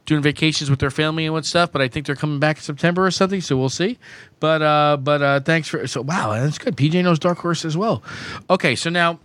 doing 0.06 0.22
vacations 0.22 0.70
with 0.70 0.80
their 0.80 0.92
family 0.92 1.26
and 1.26 1.34
what 1.34 1.44
stuff, 1.44 1.72
but 1.72 1.82
I 1.82 1.88
think 1.88 2.06
they're 2.06 2.16
coming 2.16 2.40
back 2.40 2.58
in 2.58 2.62
September 2.62 3.06
or 3.06 3.12
something. 3.12 3.42
So 3.42 3.58
we'll 3.58 3.70
see. 3.70 3.98
But 4.40 4.62
uh, 4.62 4.98
but 4.98 5.22
uh, 5.24 5.40
thanks 5.40 5.68
for 5.68 5.88
so 5.88 6.02
wow, 6.02 6.34
that's 6.34 6.60
good. 6.60 6.78
PJ 6.78 7.04
knows 7.04 7.18
Dark 7.18 7.40
Horse 7.40 7.66
as 7.66 7.76
well. 7.76 8.04
Okay, 8.50 8.76
so 8.76 8.92
now 8.92 9.20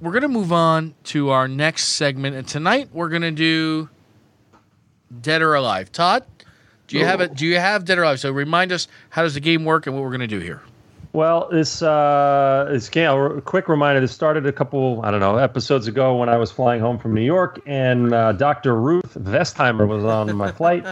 we're 0.00 0.12
gonna 0.12 0.28
move 0.28 0.52
on 0.52 0.94
to 1.04 1.28
our 1.28 1.46
next 1.46 1.88
segment, 1.88 2.36
and 2.36 2.48
tonight 2.48 2.88
we're 2.92 3.10
gonna 3.10 3.30
do 3.30 3.90
Dead 5.20 5.42
or 5.42 5.54
Alive. 5.54 5.92
Todd, 5.92 6.24
do 6.92 6.98
you 6.98 7.04
have 7.06 7.20
it? 7.20 7.34
Do 7.34 7.46
you 7.46 7.58
have 7.58 7.84
Dead 7.84 7.98
or 7.98 8.02
Alive? 8.02 8.20
So 8.20 8.30
remind 8.30 8.72
us 8.72 8.88
how 9.10 9.22
does 9.22 9.34
the 9.34 9.40
game 9.40 9.64
work 9.64 9.86
and 9.86 9.96
what 9.96 10.04
we're 10.04 10.12
gonna 10.12 10.26
do 10.26 10.38
here. 10.38 10.62
Well, 11.14 11.48
this 11.50 11.82
uh, 11.82 12.68
this 12.70 12.88
game. 12.88 13.10
A 13.10 13.40
quick 13.42 13.68
reminder. 13.68 14.00
This 14.00 14.12
started 14.12 14.46
a 14.46 14.52
couple, 14.52 15.02
I 15.04 15.10
don't 15.10 15.20
know, 15.20 15.36
episodes 15.36 15.86
ago 15.86 16.16
when 16.16 16.30
I 16.30 16.38
was 16.38 16.50
flying 16.50 16.80
home 16.80 16.98
from 16.98 17.14
New 17.14 17.24
York, 17.24 17.60
and 17.66 18.14
uh, 18.14 18.32
Dr. 18.32 18.74
Ruth 18.74 19.14
Westheimer 19.18 19.86
was 19.86 20.04
on 20.04 20.34
my 20.36 20.50
flight, 20.52 20.86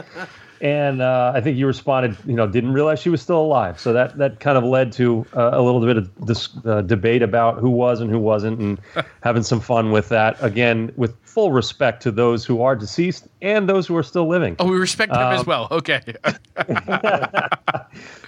and 0.61 1.01
uh, 1.01 1.33
I 1.35 1.41
think 1.41 1.57
you 1.57 1.67
responded, 1.67 2.17
you 2.27 2.35
know, 2.35 2.47
didn't 2.47 2.73
realize 2.73 3.01
she 3.01 3.09
was 3.09 3.23
still 3.23 3.41
alive. 3.41 3.81
So 3.81 3.93
that 3.93 4.19
that 4.19 4.41
kind 4.41 4.59
of 4.59 4.65
led 4.65 4.93
to 4.93 5.25
uh, 5.35 5.51
a 5.53 5.63
little 5.63 5.81
bit 5.81 5.97
of 5.97 6.27
this 6.27 6.49
uh, 6.65 6.83
debate 6.83 7.23
about 7.23 7.59
who 7.59 7.71
was 7.71 8.01
and 8.01 8.11
who 8.11 8.19
wasn't, 8.19 8.59
and 8.61 8.81
having 9.23 9.43
some 9.43 9.61
fun 9.61 9.91
with 9.91 10.09
that. 10.11 10.37
Again, 10.43 10.93
with 10.97 11.17
full 11.25 11.53
respect 11.53 12.03
to 12.03 12.11
those 12.11 12.45
who 12.45 12.61
are 12.61 12.75
deceased 12.75 13.29
and 13.41 13.69
those 13.69 13.87
who 13.87 13.97
are 13.97 14.03
still 14.03 14.27
living. 14.29 14.57
Oh, 14.59 14.69
we 14.69 14.77
respect 14.77 15.13
him 15.13 15.19
as 15.19 15.41
Um, 15.41 15.47
well. 15.47 15.69
Okay. 15.71 16.03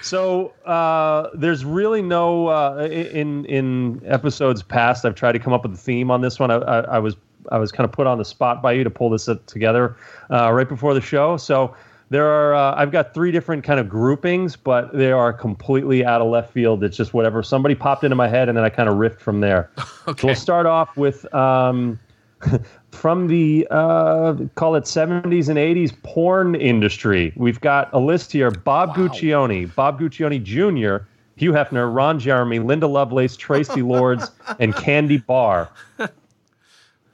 So 0.03 0.53
uh, 0.67 1.29
there's 1.33 1.65
really 1.65 2.03
no 2.03 2.49
uh, 2.49 2.89
in 2.91 3.45
in 3.47 4.03
episodes 4.05 4.63
past. 4.63 5.05
I've 5.05 5.15
tried 5.15 5.33
to 5.33 5.39
come 5.39 5.53
up 5.53 5.63
with 5.63 5.75
a 5.75 5.77
theme 5.77 6.11
on 6.11 6.21
this 6.23 6.41
one. 6.41 6.51
I, 6.51 6.57
I, 6.57 6.81
I 6.81 6.99
was 6.99 7.17
I 7.51 7.59
was 7.59 7.71
kind 7.71 7.85
of 7.85 7.93
put 7.93 8.07
on 8.09 8.19
the 8.19 8.25
spot 8.25 8.63
by 8.63 8.73
you 8.73 8.83
to 8.83 8.91
pull 8.91 9.11
this 9.11 9.29
together 9.47 9.97
uh, 10.31 10.53
right 10.53 10.69
before 10.69 10.93
the 10.93 11.01
show. 11.01 11.37
So 11.37 11.75
there 12.13 12.27
are 12.27 12.55
uh, 12.55 12.75
I've 12.77 12.93
got 12.93 13.15
three 13.15 13.33
different 13.33 13.65
kind 13.65 13.81
of 13.81 13.89
groupings, 13.89 14.55
but 14.55 14.93
they 14.93 15.11
are 15.13 15.33
completely 15.33 16.05
out 16.05 16.21
of 16.21 16.29
left 16.29 16.53
field. 16.53 16.85
It's 16.85 16.97
just 16.97 17.15
whatever 17.15 17.43
somebody 17.43 17.75
popped 17.75 18.05
into 18.05 18.15
my 18.17 18.29
head, 18.29 18.49
and 18.49 18.57
then 18.57 18.65
I 18.65 18.69
kind 18.69 18.89
of 18.89 18.97
riffed 18.97 19.19
from 19.21 19.41
there. 19.41 19.71
So 20.05 20.11
Okay. 20.11 20.27
we'll 20.27 20.35
start 20.35 20.67
off 20.67 20.97
with 20.97 21.33
um, 21.33 21.97
from 22.91 23.29
the 23.29 23.67
uh, 23.71 24.35
call 24.57 24.75
it 24.75 24.83
70s 24.83 25.49
and 25.49 25.57
80s 25.59 25.93
porn 26.03 26.57
industry. 26.57 27.33
We've 27.37 27.61
got 27.61 27.89
a 27.93 28.01
list 28.01 28.33
here: 28.33 28.51
Bob 28.51 28.97
Guccione, 28.97 29.73
Bob 29.77 30.01
Guccione 30.01 30.43
Jr., 30.43 31.05
Hugh 31.37 31.53
Hefner, 31.53 31.95
Ron 31.95 32.19
Jeremy, 32.19 32.59
Linda 32.59 32.89
Lovelace, 32.89 33.37
Traci 33.37 33.87
Lords, 33.87 34.33
and 34.59 34.75
Candy 34.75 35.19
Barr. 35.19 35.69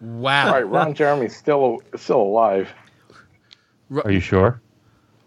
wow. 0.01 0.47
All 0.47 0.53
right, 0.55 0.67
Ron 0.67 0.95
Jeremy's 0.95 1.37
still 1.37 1.83
still 1.95 2.23
alive. 2.23 2.73
Are 4.03 4.11
you 4.11 4.21
sure? 4.21 4.63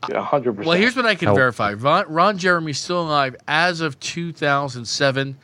Yeah, 0.09 0.25
100%. 0.25 0.65
Well, 0.65 0.77
here's 0.77 0.95
what 0.95 1.05
I 1.05 1.15
can 1.15 1.27
How- 1.29 1.35
verify. 1.35 1.73
Ron, 1.73 2.05
Ron 2.11 2.37
Jeremy's 2.37 2.79
still 2.79 3.01
alive 3.01 3.35
as 3.47 3.81
of 3.81 3.99
2007. 3.99 5.37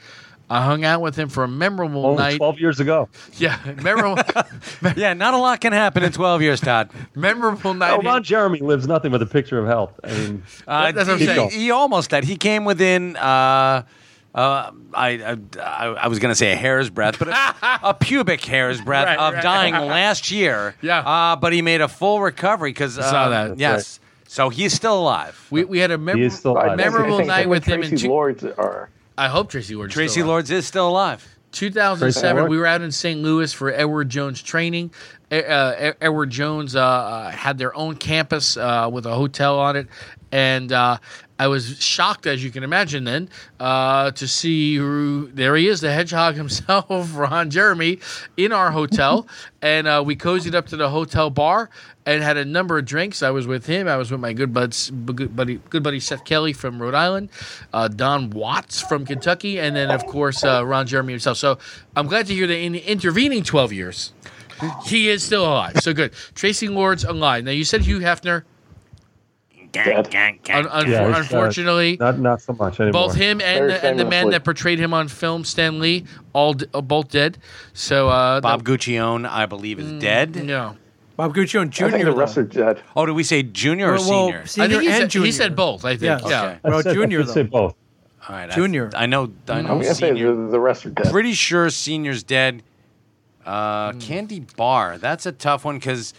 I 0.49 0.63
hung 0.63 0.85
out 0.85 1.01
with 1.01 1.17
him 1.17 1.27
for 1.27 1.43
a 1.43 1.47
memorable 1.47 2.05
Only 2.05 2.23
night. 2.23 2.37
12 2.37 2.59
years 2.59 2.79
ago. 2.79 3.09
Yeah, 3.37 3.59
memorable, 3.83 4.23
Yeah, 4.95 5.13
not 5.13 5.33
a 5.33 5.37
lot 5.37 5.59
can 5.59 5.73
happen 5.73 6.03
in 6.03 6.11
12 6.13 6.41
years, 6.41 6.61
Todd. 6.61 6.89
memorable 7.15 7.73
night. 7.73 7.91
Oh, 7.91 8.01
Ron 8.01 8.23
Jeremy 8.23 8.59
lives 8.59 8.87
nothing 8.87 9.11
but 9.11 9.21
a 9.21 9.25
picture 9.25 9.59
of 9.59 9.67
health. 9.67 9.99
I 10.03 10.07
mean, 10.07 10.43
Uh, 10.65 10.91
That's 10.93 11.07
what 11.09 11.15
I'm 11.15 11.19
he, 11.19 11.25
saying. 11.25 11.49
he 11.51 11.71
almost 11.71 12.09
did. 12.11 12.23
He 12.23 12.37
came 12.37 12.63
within. 12.65 13.17
Uh, 13.17 13.83
uh, 14.33 14.71
I, 14.93 15.37
I 15.59 15.85
I 15.87 16.07
was 16.07 16.19
going 16.19 16.31
to 16.31 16.35
say 16.35 16.51
a 16.51 16.55
hair's 16.55 16.89
breadth, 16.91 17.17
but 17.19 17.27
a, 17.29 17.55
a 17.89 17.93
pubic 17.95 18.43
hair's 18.45 18.79
breadth 18.79 19.07
Right, 19.07 19.17
of 19.19 19.33
right. 19.33 19.43
dying 19.43 19.73
last 19.73 20.29
year. 20.31 20.75
Yeah. 20.81 20.99
Uh, 20.99 21.35
but 21.35 21.53
he 21.53 21.61
made 21.63 21.81
a 21.81 21.87
full 21.87 22.21
recovery 22.21 22.69
because 22.69 22.97
uh, 22.99 23.01
saw 23.09 23.29
that. 23.29 23.47
That's 23.57 23.59
Yes. 23.59 23.99
So 24.27 24.49
he's 24.49 24.73
still 24.73 24.99
alive. 24.99 25.47
we, 25.49 25.63
we 25.63 25.79
had 25.79 25.91
a 25.91 25.97
mem- 25.97 26.29
still 26.29 26.53
alive. 26.53 26.77
memorable 26.77 27.17
think 27.17 27.27
night 27.29 27.49
with 27.49 27.67
and 27.67 27.83
him 27.83 27.91
in 27.91 27.97
Traci 27.97 28.01
two- 28.01 28.09
Lords 28.09 28.43
are. 28.43 28.89
I 29.17 29.29
hope 29.29 29.51
Traci 29.51 29.75
Lord. 29.75 29.89
Traci 29.91 30.25
Lords 30.25 30.51
is 30.51 30.67
still 30.67 30.87
alive. 30.87 31.27
2007, 31.53 32.43
Traci 32.45 32.49
we 32.49 32.57
were 32.57 32.67
out 32.67 32.81
in 32.81 32.91
St. 32.91 33.21
Louis 33.21 33.51
for 33.53 33.71
Edward 33.71 34.09
Jones 34.09 34.41
training. 34.43 34.91
Uh, 35.31 35.93
Edward 36.01 36.29
Jones 36.29 36.75
uh, 36.75 36.81
uh, 36.85 37.31
had 37.31 37.57
their 37.57 37.75
own 37.75 37.95
campus 37.95 38.57
uh, 38.57 38.89
with 38.91 39.05
a 39.05 39.13
hotel 39.15 39.59
on 39.59 39.75
it, 39.75 39.87
and 40.31 40.71
uh, 40.71 40.97
I 41.39 41.47
was 41.47 41.81
shocked, 41.81 42.25
as 42.25 42.43
you 42.43 42.49
can 42.51 42.63
imagine, 42.63 43.03
then 43.03 43.29
uh, 43.59 44.11
to 44.11 44.27
see 44.27 44.75
who, 44.75 45.29
there 45.33 45.55
he 45.55 45.67
is, 45.67 45.81
the 45.81 45.91
hedgehog 45.91 46.35
himself, 46.35 46.87
Ron 47.15 47.49
Jeremy, 47.49 47.99
in 48.37 48.51
our 48.51 48.71
hotel, 48.71 49.27
and 49.61 49.87
uh, 49.87 50.03
we 50.05 50.15
cozied 50.15 50.55
up 50.55 50.67
to 50.67 50.77
the 50.77 50.89
hotel 50.89 51.29
bar 51.29 51.69
and 52.05 52.23
had 52.23 52.37
a 52.37 52.45
number 52.45 52.77
of 52.77 52.85
drinks. 52.85 53.21
I 53.21 53.29
was 53.29 53.45
with 53.45 53.65
him. 53.65 53.87
I 53.87 53.97
was 53.97 54.09
with 54.09 54.19
my 54.19 54.33
good 54.33 54.53
buds, 54.53 54.89
good 54.89 55.35
buddy, 55.35 55.59
good 55.69 55.83
buddy 55.83 55.99
Seth 55.99 56.23
Kelly 56.23 56.53
from 56.53 56.81
Rhode 56.81 56.95
Island, 56.95 57.29
uh, 57.73 57.87
Don 57.87 58.29
Watts 58.29 58.81
from 58.81 59.05
Kentucky, 59.05 59.59
and 59.59 59.75
then 59.75 59.91
of 59.91 60.05
course 60.07 60.43
uh, 60.43 60.65
Ron 60.65 60.87
Jeremy 60.87 61.13
himself. 61.13 61.37
So 61.37 61.59
I'm 61.95 62.07
glad 62.07 62.25
to 62.27 62.33
hear 62.33 62.47
that 62.47 62.57
in 62.57 62.71
the 62.71 62.79
intervening 62.79 63.43
12 63.43 63.73
years, 63.73 64.13
he 64.85 65.09
is 65.09 65.21
still 65.21 65.45
alive. 65.45 65.77
So 65.81 65.93
good. 65.93 66.13
Traci 66.33 66.73
Lords 66.73 67.03
alive. 67.03 67.43
Now 67.43 67.51
you 67.51 67.63
said 67.63 67.81
Hugh 67.81 67.99
Hefner. 67.99 68.43
Dead. 69.71 69.87
Un- 70.49 70.67
un- 70.67 70.89
Yeah, 70.89 71.07
he's, 71.07 71.15
uh, 71.15 71.19
unfortunately, 71.19 71.97
not 71.99 72.19
not 72.19 72.41
so 72.41 72.53
much 72.53 72.79
anymore. 72.79 73.07
both 73.07 73.15
him 73.15 73.41
and 73.41 73.69
the, 73.69 73.85
and 73.85 73.99
the 73.99 74.03
man 74.05 74.11
famously. 74.23 74.31
that 74.31 74.43
portrayed 74.45 74.79
him 74.79 74.93
on 74.93 75.07
film, 75.07 75.43
Stan 75.43 75.79
Lee, 75.79 76.05
all 76.33 76.53
d- 76.53 76.65
uh, 76.73 76.81
both 76.81 77.09
dead. 77.09 77.37
So 77.73 78.09
uh, 78.09 78.39
Bob 78.41 78.63
Guccione, 78.63 79.27
I 79.29 79.45
believe, 79.45 79.79
is 79.79 79.91
dead. 80.01 80.35
No, 80.45 80.77
Bob 81.15 81.35
Guccione 81.35 81.69
Jr. 81.69 81.85
I 81.85 81.91
think 81.91 82.05
the 82.05 82.11
though. 82.11 82.17
rest 82.17 82.37
are 82.37 82.43
dead. 82.43 82.81
Oh, 82.95 83.05
did 83.05 83.11
we 83.13 83.23
say 83.23 83.43
junior 83.43 83.89
or 83.93 83.97
Well, 83.97 84.27
well, 84.29 84.45
senior? 84.45 84.65
I 84.65 84.69
think 84.69 84.81
he 84.83 84.87
and 84.89 84.97
said, 85.01 85.09
junior. 85.09 85.25
he 85.25 85.31
said 85.31 85.55
both. 85.55 85.83
I 85.85 85.91
think. 85.97 86.01
Yes. 86.03 86.23
Yeah. 86.27 86.43
Okay. 86.43 86.59
I 86.63 86.69
Well, 86.69 86.81
said, 86.83 86.93
Junior, 86.95 87.19
I 87.19 87.23
did 87.23 87.33
say 87.33 87.43
both. 87.43 87.75
All 88.29 88.35
right, 88.35 88.49
I- 88.49 88.55
Junior. 88.55 88.89
I, 88.95 89.05
know. 89.05 89.31
I 89.49 89.61
know. 89.61 89.69
I'm 89.73 89.81
gonna 89.81 89.93
say 89.93 90.09
senior. 90.09 90.33
the, 90.35 90.47
the 90.51 90.59
rest 90.59 90.85
are 90.85 90.89
dead. 90.91 91.11
Pretty 91.11 91.33
sure 91.33 91.69
senior's 91.69 92.23
dead. 92.23 92.63
Uh, 93.45 93.93
Candy 93.93 94.41
Barr. 94.57 94.97
That's 94.97 95.25
a 95.25 95.31
tough 95.31 95.63
one 95.65 95.77
because 95.77 96.13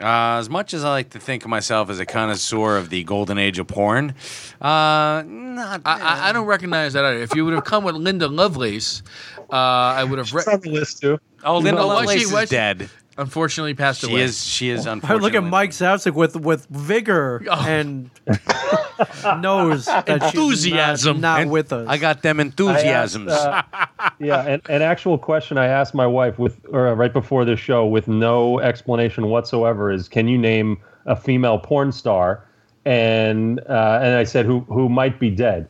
uh, 0.00 0.38
as 0.38 0.48
much 0.50 0.74
as 0.74 0.84
I 0.84 0.90
like 0.90 1.10
to 1.10 1.20
think 1.20 1.44
of 1.44 1.50
myself 1.50 1.90
as 1.90 2.00
a 2.00 2.06
connoisseur 2.06 2.76
of 2.76 2.90
the 2.90 3.04
golden 3.04 3.38
age 3.38 3.58
of 3.58 3.66
porn, 3.66 4.14
uh, 4.60 5.22
not. 5.26 5.82
I, 5.84 6.00
I, 6.00 6.28
I 6.28 6.32
don't 6.32 6.46
recognize 6.46 6.94
that 6.94 7.04
either. 7.04 7.18
If 7.22 7.34
you 7.34 7.44
would 7.44 7.54
have 7.54 7.64
come 7.64 7.84
with 7.84 7.94
Linda 7.96 8.26
Lovelace, 8.28 9.02
uh, 9.50 9.54
I 9.54 10.04
would 10.04 10.18
have. 10.18 10.32
Re- 10.32 10.40
It's 10.40 10.48
on 10.48 10.60
the 10.60 10.70
list 10.70 11.00
too. 11.00 11.18
oh, 11.44 11.58
Linda 11.58 11.80
No, 11.80 11.86
was 11.88 11.96
Lovelace 11.96 12.16
she- 12.20 12.24
is 12.26 12.32
was 12.32 12.48
she- 12.48 12.54
dead. 12.56 12.90
Unfortunately, 13.18 13.74
passed 13.74 14.00
She 14.02 14.10
away. 14.10 14.22
is. 14.22 14.44
She 14.44 14.70
is. 14.70 14.86
I 14.86 14.92
Unfortunately. 14.92 15.22
look 15.30 15.34
at 15.34 15.44
Mike 15.48 15.70
Zapsik 15.70 16.14
with 16.14 16.36
with 16.36 16.66
vigor 16.66 17.42
Oh. 17.50 17.64
and 17.66 18.10
knows 19.40 19.86
that 19.86 20.06
she's 20.06 20.34
Enthusiasm. 20.34 21.20
not, 21.20 21.36
not 21.36 21.40
And 21.42 21.50
with 21.50 21.72
us. 21.72 21.86
I 21.88 21.98
got 21.98 22.22
them 22.22 22.38
I 22.38 22.42
asked, 22.44 22.50
enthusiasms. 22.60 23.30
uh, 23.32 23.62
yeah, 24.18 24.46
an, 24.46 24.62
an 24.68 24.82
actual 24.82 25.18
question 25.18 25.58
I 25.58 25.66
asked 25.66 25.94
my 25.94 26.06
wife 26.06 26.38
with, 26.38 26.60
or 26.70 26.88
uh, 26.88 26.94
right 26.94 27.12
before 27.12 27.44
this 27.44 27.60
show, 27.60 27.86
with 27.86 28.08
no 28.08 28.60
explanation 28.60 29.26
whatsoever, 29.28 29.90
is 29.90 30.08
can 30.08 30.28
you 30.28 30.38
name 30.38 30.78
a 31.06 31.16
female 31.16 31.58
porn 31.58 31.92
star? 31.92 32.46
And 32.84 33.60
uh, 33.68 34.00
and 34.02 34.16
I 34.16 34.24
said 34.24 34.44
who 34.44 34.60
who 34.60 34.88
might 34.88 35.20
be 35.20 35.30
dead, 35.30 35.68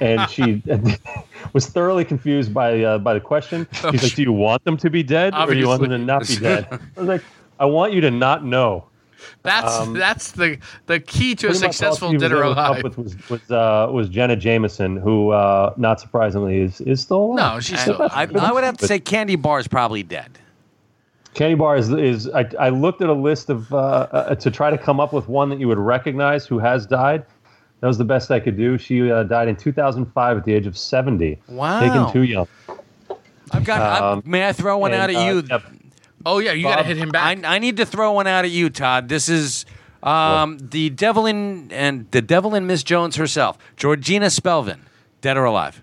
and 0.00 0.28
she 0.30 0.62
was 1.52 1.66
thoroughly 1.66 2.04
confused 2.04 2.52
by 2.52 2.82
uh, 2.82 2.98
by 2.98 3.14
the 3.14 3.20
question. 3.20 3.66
She's 3.72 4.02
like, 4.02 4.14
"Do 4.14 4.22
you 4.22 4.32
want 4.32 4.64
them 4.64 4.76
to 4.78 4.90
be 4.90 5.02
dead, 5.02 5.34
or 5.34 5.46
do 5.52 5.58
you 5.58 5.68
want 5.68 5.82
them 5.82 5.90
to 5.90 5.98
not 5.98 6.26
be 6.26 6.36
dead?" 6.36 6.66
I 6.70 7.00
was 7.00 7.08
like, 7.08 7.22
"I 7.58 7.64
want 7.64 7.92
you 7.92 8.00
to 8.02 8.10
not 8.10 8.44
know." 8.44 8.86
That's 9.42 9.74
Um, 9.74 9.94
that's 9.94 10.32
the 10.32 10.58
the 10.86 11.00
key 11.00 11.34
to 11.36 11.46
a 11.46 11.50
Pretty 11.50 11.66
all 11.66 11.72
successful 11.72 12.08
she 12.10 12.16
was 12.16 12.22
dead 12.22 12.32
or 12.32 12.44
able 12.44 12.52
up 12.52 12.70
alive. 12.70 12.82
With 12.84 12.98
was 12.98 13.30
was, 13.30 13.50
uh, 13.50 13.88
was 13.90 14.08
Jenna 14.08 14.36
Jameson, 14.36 14.96
who, 14.96 15.30
uh, 15.30 15.72
not 15.76 16.00
surprisingly, 16.00 16.58
is 16.60 16.80
is 16.82 17.00
still 17.00 17.24
alive. 17.24 17.54
No, 17.54 17.60
she's 17.60 17.80
still. 17.80 18.02
I, 18.02 18.28
I 18.38 18.52
would 18.52 18.64
have 18.64 18.76
to 18.78 18.82
But- 18.82 18.88
say 18.88 18.98
Candy 19.00 19.36
Barr 19.36 19.60
is 19.60 19.68
probably 19.68 20.02
dead. 20.02 20.38
Candy 21.34 21.56
Barr 21.56 21.76
is, 21.76 21.90
is 21.90 22.28
I, 22.30 22.48
I 22.60 22.68
looked 22.68 23.02
at 23.02 23.08
a 23.08 23.14
list 23.14 23.50
of 23.50 23.72
uh, 23.74 23.76
uh, 23.76 24.34
to 24.36 24.50
try 24.52 24.70
to 24.70 24.78
come 24.78 25.00
up 25.00 25.12
with 25.12 25.28
one 25.28 25.48
that 25.48 25.58
you 25.58 25.66
would 25.66 25.78
recognize 25.78 26.46
who 26.46 26.60
has 26.60 26.86
died. 26.86 27.26
That 27.84 27.88
was 27.88 27.98
the 27.98 28.04
best 28.06 28.30
I 28.30 28.40
could 28.40 28.56
do. 28.56 28.78
She 28.78 29.12
uh, 29.12 29.24
died 29.24 29.46
in 29.46 29.56
2005 29.56 30.38
at 30.38 30.44
the 30.46 30.54
age 30.54 30.66
of 30.66 30.74
70. 30.74 31.38
Wow. 31.48 31.80
Taken 31.80 32.10
too 32.14 32.22
young. 32.22 32.48
I've 33.52 33.62
got. 33.66 33.78
I- 33.82 34.12
Um, 34.12 34.22
may 34.24 34.48
I 34.48 34.54
throw 34.54 34.78
one 34.78 34.94
out 34.94 35.10
at 35.10 35.16
uh, 35.16 35.20
you? 35.20 35.42
yep. 35.50 35.62
oh 36.24 36.38
yeah, 36.38 36.52
you 36.52 36.62
got 36.62 36.76
to 36.76 36.84
hit 36.84 36.96
him 36.96 37.10
back. 37.10 37.44
I 37.44 37.58
need 37.58 37.76
to 37.76 37.84
throw 37.84 38.12
one 38.12 38.26
out 38.26 38.46
at 38.46 38.50
you, 38.50 38.70
Todd. 38.70 39.10
This 39.10 39.28
is 39.28 39.66
um, 40.02 40.56
the 40.62 40.88
devil 40.88 41.26
in 41.26 41.70
and 41.72 42.10
the 42.10 42.22
devil 42.22 42.54
in 42.54 42.66
Miss 42.66 42.82
Jones 42.82 43.16
herself, 43.16 43.58
Georgina 43.76 44.28
Spelvin, 44.30 44.78
dead 45.20 45.36
or 45.36 45.44
alive? 45.44 45.82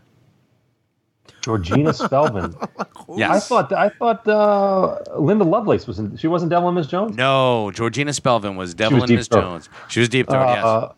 Georgina 1.44 1.92
Spelvin. 1.92 2.56
Yes. 3.18 3.30
I 3.30 3.40
thought 3.42 3.74
I 3.74 3.90
thought 3.90 4.26
uh, 4.26 5.20
Linda 5.20 5.44
Lovelace 5.44 5.86
was 5.86 6.00
in, 6.00 6.16
she 6.16 6.28
wasn't 6.28 6.50
Devil 6.50 6.70
and 6.70 6.78
Miss 6.78 6.88
Jones. 6.88 7.18
No, 7.18 7.72
Georgina 7.72 8.12
Spelvin 8.12 8.56
was 8.56 8.74
devil 8.74 9.02
was 9.02 9.10
in 9.10 9.18
Miss 9.18 9.28
Jones. 9.28 9.68
She 9.90 10.00
was 10.00 10.08
deep 10.08 10.30
throat. 10.30 10.48
yes. 10.48 10.94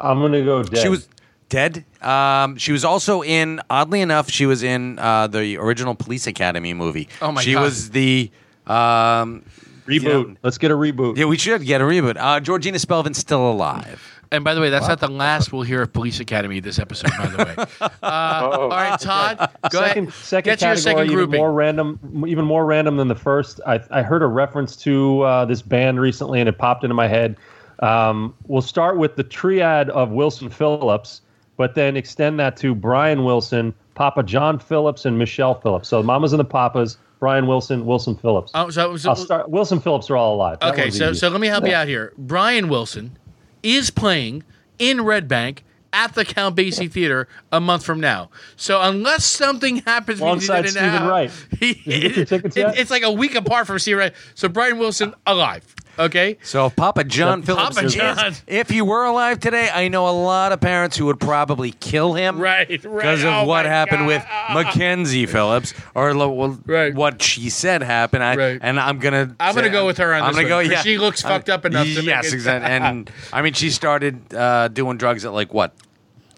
I'm 0.00 0.20
gonna 0.20 0.42
go 0.44 0.62
dead. 0.62 0.80
She 0.82 0.88
was 0.88 1.08
dead. 1.48 1.84
Um, 2.02 2.56
she 2.56 2.72
was 2.72 2.84
also 2.84 3.22
in. 3.22 3.60
Oddly 3.70 4.00
enough, 4.00 4.30
she 4.30 4.46
was 4.46 4.62
in 4.62 4.98
uh, 4.98 5.26
the 5.26 5.56
original 5.58 5.94
Police 5.94 6.26
Academy 6.26 6.74
movie. 6.74 7.08
Oh 7.22 7.32
my 7.32 7.42
she 7.42 7.52
God. 7.52 7.60
She 7.60 7.64
was 7.64 7.90
the. 7.90 8.30
Um, 8.66 9.44
reboot. 9.86 9.92
you 9.92 10.00
know- 10.00 10.36
Let's 10.42 10.58
get 10.58 10.70
a 10.70 10.74
reboot. 10.74 11.16
yeah, 11.16 11.26
we 11.26 11.36
should 11.38 11.64
get 11.64 11.80
a 11.80 11.84
reboot. 11.84 12.16
Uh, 12.18 12.40
Georgina 12.40 12.78
Spelvin's 12.78 13.18
still 13.18 13.50
alive. 13.50 14.10
And 14.32 14.42
by 14.42 14.54
the 14.54 14.60
way, 14.60 14.68
that's 14.70 14.88
not 14.88 14.98
the 14.98 15.06
last 15.06 15.52
we'll 15.52 15.62
hear 15.62 15.82
of 15.82 15.92
Police 15.92 16.18
Academy 16.18 16.58
this 16.58 16.80
episode. 16.80 17.10
By 17.16 17.26
the 17.26 17.36
way, 17.44 17.54
uh, 18.02 18.48
all 18.50 18.68
right, 18.68 18.98
Todd, 18.98 19.48
go 19.70 19.80
second, 19.80 20.08
ahead. 20.08 20.14
second 20.14 20.50
Get 20.50 20.58
to 20.60 20.64
your 20.66 20.74
category, 20.74 21.06
second 21.06 21.12
even 21.12 21.30
more 21.38 21.52
random, 21.52 22.24
even 22.26 22.44
more 22.44 22.64
random 22.66 22.96
than 22.96 23.06
the 23.06 23.14
first. 23.14 23.60
I, 23.64 23.78
I 23.90 24.02
heard 24.02 24.22
a 24.22 24.26
reference 24.26 24.74
to 24.76 25.20
uh, 25.20 25.44
this 25.44 25.62
band 25.62 26.00
recently, 26.00 26.40
and 26.40 26.48
it 26.48 26.58
popped 26.58 26.82
into 26.82 26.94
my 26.94 27.06
head. 27.06 27.36
Um, 27.80 28.34
we'll 28.46 28.62
start 28.62 28.98
with 28.98 29.16
the 29.16 29.24
triad 29.24 29.90
of 29.90 30.10
Wilson 30.10 30.48
Phillips, 30.50 31.20
but 31.56 31.74
then 31.74 31.96
extend 31.96 32.38
that 32.40 32.56
to 32.58 32.74
Brian 32.74 33.24
Wilson, 33.24 33.74
Papa 33.94 34.22
John 34.22 34.58
Phillips, 34.58 35.04
and 35.04 35.18
Michelle 35.18 35.54
Phillips. 35.60 35.88
So 35.88 36.02
Mamas 36.02 36.32
and 36.32 36.40
the 36.40 36.44
Papas, 36.44 36.98
Brian 37.20 37.46
Wilson, 37.46 37.86
Wilson 37.86 38.16
Phillips. 38.16 38.50
Oh, 38.54 38.70
so, 38.70 38.96
so- 38.96 39.10
I'll 39.10 39.16
start. 39.16 39.48
Wilson 39.48 39.80
Phillips 39.80 40.10
are 40.10 40.16
all 40.16 40.34
alive. 40.34 40.58
That 40.60 40.72
okay, 40.74 40.90
so 40.90 41.10
easy. 41.10 41.18
so 41.20 41.28
let 41.28 41.40
me 41.40 41.46
help 41.48 41.66
you 41.66 41.72
out 41.74 41.88
here. 41.88 42.12
Brian 42.18 42.68
Wilson 42.68 43.16
is 43.62 43.90
playing 43.90 44.42
in 44.78 45.02
Red 45.04 45.26
Bank 45.28 45.64
at 45.92 46.12
the 46.14 46.24
Count 46.24 46.56
Basie 46.56 46.90
Theater 46.90 47.28
a 47.52 47.60
month 47.60 47.84
from 47.84 48.00
now. 48.00 48.28
So 48.56 48.80
unless 48.82 49.24
something 49.24 49.76
happens 49.76 50.18
between 50.18 50.28
Alongside 50.28 50.58
and 50.64 50.70
Steven 50.70 50.92
now, 50.92 51.08
Wright. 51.08 51.30
he- 51.60 51.74
Did 51.74 51.86
you 51.86 52.00
get 52.00 52.16
your 52.16 52.24
tickets 52.26 52.56
it- 52.56 52.74
it's 52.76 52.90
like 52.90 53.04
a 53.04 53.12
week 53.12 53.36
apart 53.36 53.68
from 53.68 53.78
Steven 53.78 53.98
Wright. 54.00 54.12
So 54.34 54.48
Brian 54.48 54.78
Wilson 54.78 55.14
alive. 55.26 55.64
Okay. 55.98 56.38
So 56.42 56.70
Papa 56.70 57.04
John 57.04 57.38
Yep. 57.38 57.46
Phillips. 57.46 57.74
Papa 57.76 57.86
is- 57.86 57.94
John. 57.94 58.34
If 58.46 58.68
he 58.70 58.82
were 58.82 59.04
alive 59.04 59.38
today, 59.40 59.68
I 59.72 59.88
know 59.88 60.08
a 60.08 60.10
lot 60.10 60.52
of 60.52 60.60
parents 60.60 60.96
who 60.96 61.06
would 61.06 61.20
probably 61.20 61.72
kill 61.72 62.14
him. 62.14 62.38
Right, 62.40 62.68
right. 62.68 62.82
Because 62.82 63.22
of 63.22 63.32
Oh 63.32 63.44
what 63.44 63.64
my 63.64 63.70
happened 63.70 64.00
God. 64.00 64.06
with 64.06 64.24
Mackenzie 64.52 65.26
Phillips, 65.26 65.74
or 65.94 66.14
lo- 66.14 66.30
well, 66.30 66.58
Right. 66.66 66.94
what 66.94 67.22
she 67.22 67.50
said 67.50 67.82
happened. 67.82 68.24
I, 68.24 68.36
Right. 68.36 68.58
And 68.60 68.78
I'm 68.80 68.98
gonna. 68.98 69.34
I'm 69.38 69.54
gonna 69.54 69.68
say- 69.68 69.72
go 69.72 69.86
with 69.86 69.98
her 69.98 70.14
on 70.14 70.22
I'm 70.22 70.28
this 70.28 70.36
gonna 70.36 70.48
go. 70.48 70.56
one, 70.56 70.64
'cause 70.64 70.72
Yeah, 70.72 70.82
she 70.82 70.98
looks 70.98 71.22
fucked 71.22 71.48
up 71.50 71.64
enough 71.64 71.86
to 71.86 71.96
make 71.96 72.06
yes, 72.06 72.26
it- 72.28 72.34
exactly. 72.34 72.70
And 72.74 73.10
I 73.32 73.42
mean, 73.42 73.52
she 73.52 73.70
started 73.70 74.34
uh, 74.34 74.68
doing 74.68 74.96
drugs 74.96 75.24
at 75.24 75.32
like 75.32 75.54
what? 75.54 75.72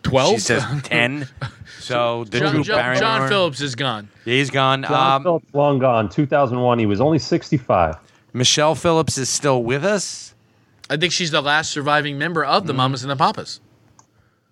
Twelve. 0.02 0.34
She 0.34 0.40
says 0.40 0.64
ten. 0.82 1.26
So 1.80 2.24
the 2.24 2.40
John, 2.40 2.52
Drew 2.54 2.64
John, 2.64 2.76
Barrymore- 2.78 3.00
John 3.00 3.28
Phillips 3.28 3.60
is 3.60 3.74
gone. 3.74 4.08
He's 4.24 4.50
gone. 4.50 4.82
John 4.82 5.16
Um, 5.16 5.22
Phillips 5.22 5.46
long 5.54 5.78
gone. 5.78 6.08
2001. 6.08 6.78
He 6.78 6.86
was 6.86 7.00
only 7.00 7.18
65. 7.18 7.96
Michelle 8.36 8.74
Phillips 8.74 9.16
is 9.16 9.28
still 9.30 9.62
with 9.62 9.84
us. 9.84 10.34
I 10.90 10.96
think 10.96 11.12
she's 11.12 11.30
the 11.30 11.40
last 11.40 11.70
surviving 11.70 12.18
member 12.18 12.44
of 12.44 12.64
Mm. 12.64 12.66
the 12.66 12.74
Mamas 12.74 13.02
and 13.02 13.10
the 13.10 13.16
Papas. 13.16 13.60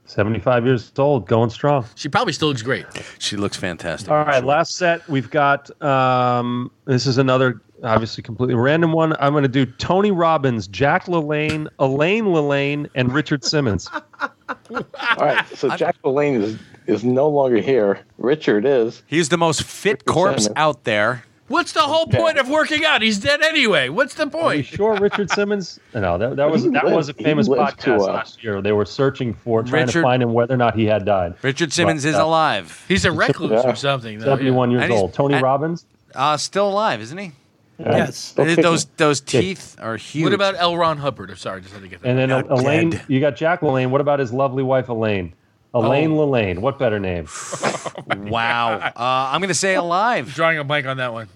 75 0.07 0.64
years 0.66 0.93
old, 0.99 1.26
going 1.26 1.51
strong. 1.51 1.85
She 1.95 2.09
probably 2.09 2.32
still 2.32 2.49
looks 2.49 2.62
great. 2.62 2.87
She 3.18 3.37
looks 3.37 3.57
fantastic. 3.57 4.11
All 4.11 4.24
right, 4.24 4.45
last 4.45 4.76
set 4.76 5.07
we've 5.09 5.30
got. 5.30 5.70
Um, 5.82 6.70
this 6.87 7.07
is 7.07 7.18
another 7.18 7.61
obviously 7.82 8.22
completely 8.22 8.55
random 8.55 8.93
one. 8.93 9.14
I'm 9.18 9.32
going 9.32 9.43
to 9.45 9.49
do 9.49 9.66
Tony 9.66 10.11
Robbins, 10.11 10.66
Jack 10.68 11.07
LaLanne, 11.07 11.68
Elaine 11.78 12.24
LaLanne, 12.26 12.89
and 12.95 13.12
Richard 13.12 13.45
Simmons. 13.45 13.89
All 14.70 14.85
right, 15.18 15.45
so 15.57 15.74
Jack 15.76 15.97
LaLanne 16.05 16.43
is 16.43 16.59
is 16.87 17.03
no 17.05 17.28
longer 17.28 17.57
here. 17.61 18.01
Richard 18.18 18.64
is. 18.66 19.03
He's 19.07 19.30
the 19.30 19.39
most 19.39 19.62
fit 19.62 20.05
corpse 20.07 20.45
Simmons. 20.45 20.57
out 20.59 20.85
there. 20.85 21.24
What's 21.49 21.72
the 21.72 21.80
whole 21.82 22.07
point 22.07 22.38
of 22.38 22.49
working 22.49 22.84
out? 22.86 23.03
He's 23.03 23.18
dead 23.18 23.42
anyway. 23.42 23.90
What's 23.90 24.14
the 24.14 24.26
point? 24.26 24.45
Are 24.47 24.55
you 24.55 24.62
sure 24.62 24.95
Richard 24.97 25.30
Simmons? 25.30 25.78
No, 25.95 26.16
that, 26.18 26.36
that 26.36 26.51
was 26.51 26.64
that 26.70 26.84
lived- 26.84 26.97
was 26.97 27.09
a 27.11 27.14
famous 27.14 27.49
podcast 27.49 27.99
uh, 28.01 28.12
last 28.12 28.42
year. 28.42 28.61
They 28.62 28.72
were 28.72 28.86
searching 28.86 29.34
for 29.34 29.62
trying 29.62 29.82
to 29.82 29.86
Richard- 29.86 30.03
find 30.03 30.22
him 30.22 30.32
whether 30.32 30.55
or 30.55 30.57
not 30.57 30.74
he 30.74 30.86
had 30.86 31.05
died. 31.05 31.34
Richard 31.42 31.72
Simmons 31.72 32.03
But, 32.05 32.09
is 32.11 32.14
uh, 32.16 32.24
alive. 32.24 32.84
He's 32.88 33.05
a 33.05 33.12
recluse 33.12 33.51
Yeah. 33.53 33.70
or 33.70 33.74
something. 33.76 34.18
though, 34.18 34.24
71 34.24 34.70
years 34.70 34.90
old. 34.90 35.12
Tony 35.12 35.34
and- 35.34 35.42
Robbins. 35.42 35.84
Uh, 36.14 36.36
still 36.36 36.68
alive, 36.68 37.01
isn't 37.03 37.18
he? 37.18 37.32
Yes. 37.78 38.34
Okay. 38.38 38.55
Those 38.62 38.84
those 38.97 39.20
teeth 39.20 39.76
are 39.80 39.97
huge. 39.97 40.24
What 40.24 40.32
about 40.32 40.55
L. 40.57 40.76
Ron 40.76 40.97
Hubbard? 40.99 41.30
I'm 41.30 41.36
sorry, 41.36 41.61
just 41.61 41.74
had 41.74 41.82
to 41.82 41.88
get 41.88 42.01
that. 42.03 42.09
And 42.09 42.18
then 42.18 42.30
Elaine, 42.30 42.90
dead. 42.90 43.05
you 43.09 43.18
got 43.20 43.34
Jack 43.36 43.62
LaLanne. 43.62 43.90
What 43.90 44.01
about 44.01 44.20
his 44.20 44.32
lovely 44.32 44.62
wife 44.62 44.88
Elaine? 44.88 45.32
Elaine 45.74 46.12
Oh. 46.12 46.26
LaLanne. 46.28 46.58
What 46.60 46.78
better 46.78 47.00
name? 47.00 47.26
wow? 48.30 48.78
Uh, 48.78 48.92
I'm 48.96 49.40
gonna 49.40 49.54
say 49.54 49.74
alive. 49.74 50.32
Drawing 50.32 50.58
a 50.58 50.64
blank 50.64 50.86
on 50.86 50.96
that 50.98 51.12
one. 51.12 51.28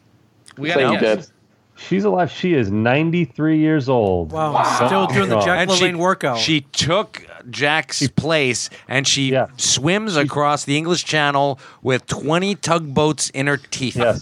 We 0.57 0.69
got 0.69 0.77
to 0.77 0.99
guess. 1.01 1.01
dead. 1.27 1.27
She's 1.77 2.03
alive. 2.05 2.33
She 2.33 2.55
is 2.55 2.73
93 2.73 3.59
years 3.59 3.89
old. 3.89 4.33
Wow. 4.33 4.63
Still 4.87 5.07
doing 5.07 5.29
the 5.29 5.39
Jack 5.41 5.61
And 5.61 5.71
she, 5.71 5.85
LaLanne 5.85 5.97
workout. 5.97 6.39
she 6.39 6.63
took 6.63 7.25
Jack's 7.51 8.09
place 8.09 8.69
and 8.89 9.07
she 9.07 9.31
Yeah. 9.31 9.47
swims 9.57 10.17
across 10.17 10.65
the 10.65 10.77
English 10.77 11.05
Channel 11.05 11.61
with 11.81 12.05
20 12.09 12.57
tugboats 12.57 13.31
in 13.31 13.47
her 13.47 13.57
teeth. 13.59 13.95
Yes. 13.97 14.21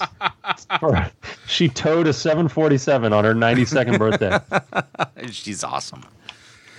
she 1.46 1.70
towed 1.70 2.06
a 2.06 2.12
747 2.12 3.14
on 3.14 3.24
her 3.24 3.34
92nd 3.34 3.98
birthday. 3.98 4.38
She's 5.32 5.64
awesome. 5.64 6.04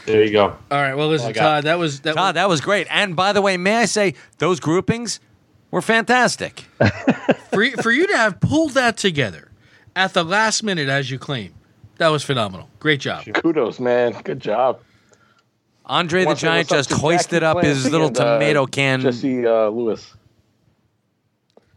There 0.08 0.24
you 0.24 0.32
go. 0.32 0.46
All 0.72 0.82
right. 0.82 0.94
Well, 0.96 1.10
listen, 1.10 1.28
I 1.30 1.32
got. 1.34 1.42
Todd. 1.42 1.64
That 1.66 1.78
was 1.80 2.00
that. 2.02 2.16
Todd, 2.16 2.36
that 2.36 2.48
was 2.50 2.62
great. 2.62 2.88
And 2.90 3.16
by 3.16 3.34
the 3.34 3.42
way, 3.42 3.58
may 3.58 3.76
I 3.76 3.86
say 3.86 4.14
those 4.38 4.60
groupings 4.62 5.20
were 5.70 5.82
fantastic. 5.82 6.62
for 7.52 7.62
you- 7.62 7.76
for 7.78 7.92
you 7.92 8.08
to 8.08 8.18
have 8.18 8.40
pulled 8.40 8.72
that 8.72 8.96
together 8.98 9.52
at 9.98 10.14
the 10.14 10.24
last 10.24 10.64
minute, 10.64 10.88
as 10.88 11.12
you 11.12 11.20
claim, 11.20 11.54
that 11.98 12.08
was 12.08 12.24
phenomenal. 12.24 12.70
Great 12.80 13.02
job. 13.02 13.26
Kudos, 13.36 13.80
man. 13.82 14.14
Good 14.24 14.40
job. 14.40 14.80
Andre 15.86 16.24
the 16.26 16.36
Giant 16.36 16.70
just 16.70 16.92
hoisted 16.92 17.44
up 17.44 17.62
his 17.64 17.80
Clancy 17.80 17.90
little 17.92 18.08
and, 18.08 18.20
uh, 18.20 18.34
tomato 18.36 18.66
can. 18.66 19.02
Jesse 19.02 19.46
uh, 19.46 19.68
Lewis. 19.70 20.14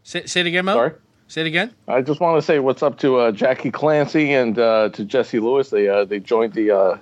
Say, 0.03 0.25
say 0.25 0.41
it 0.41 0.47
again, 0.47 0.65
Mo. 0.65 0.73
Sorry. 0.73 0.91
Say 1.27 1.41
it 1.41 1.47
again. 1.47 1.73
I 1.87 2.01
just 2.01 2.19
want 2.19 2.37
to 2.37 2.45
say 2.45 2.59
what's 2.59 2.83
up 2.83 2.97
to 2.99 3.17
uh, 3.17 3.31
Jackie 3.31 3.71
Clancy 3.71 4.33
and 4.33 4.57
uh, 4.59 4.89
to 4.89 5.05
Jesse 5.05 5.39
Lewis. 5.39 5.69
They 5.69 5.87
uh, 5.87 6.03
they 6.05 6.19
joined 6.19 6.53
the 6.53 6.71
uh, 6.71 6.97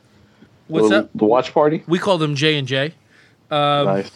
What's 0.69 0.89
the, 0.89 0.99
up? 0.99 1.09
the 1.13 1.25
watch 1.25 1.53
party. 1.53 1.83
We 1.87 1.99
call 1.99 2.17
them 2.17 2.35
J 2.35 2.57
and 2.57 2.67
J. 2.67 2.93
nice. 3.51 4.11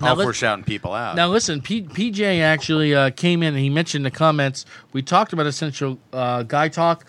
Now 0.00 0.14
let- 0.14 0.26
we're 0.26 0.32
shouting 0.34 0.64
people 0.64 0.92
out. 0.92 1.16
Now 1.16 1.28
listen, 1.28 1.62
P- 1.62 1.82
PJ 1.82 2.40
actually 2.40 2.94
uh, 2.94 3.10
came 3.10 3.42
in 3.42 3.54
and 3.54 3.58
he 3.62 3.70
mentioned 3.70 4.04
the 4.04 4.10
comments. 4.10 4.66
We 4.92 5.02
talked 5.02 5.32
about 5.32 5.46
essential 5.46 5.98
uh, 6.12 6.42
guy 6.42 6.68
talk. 6.68 7.06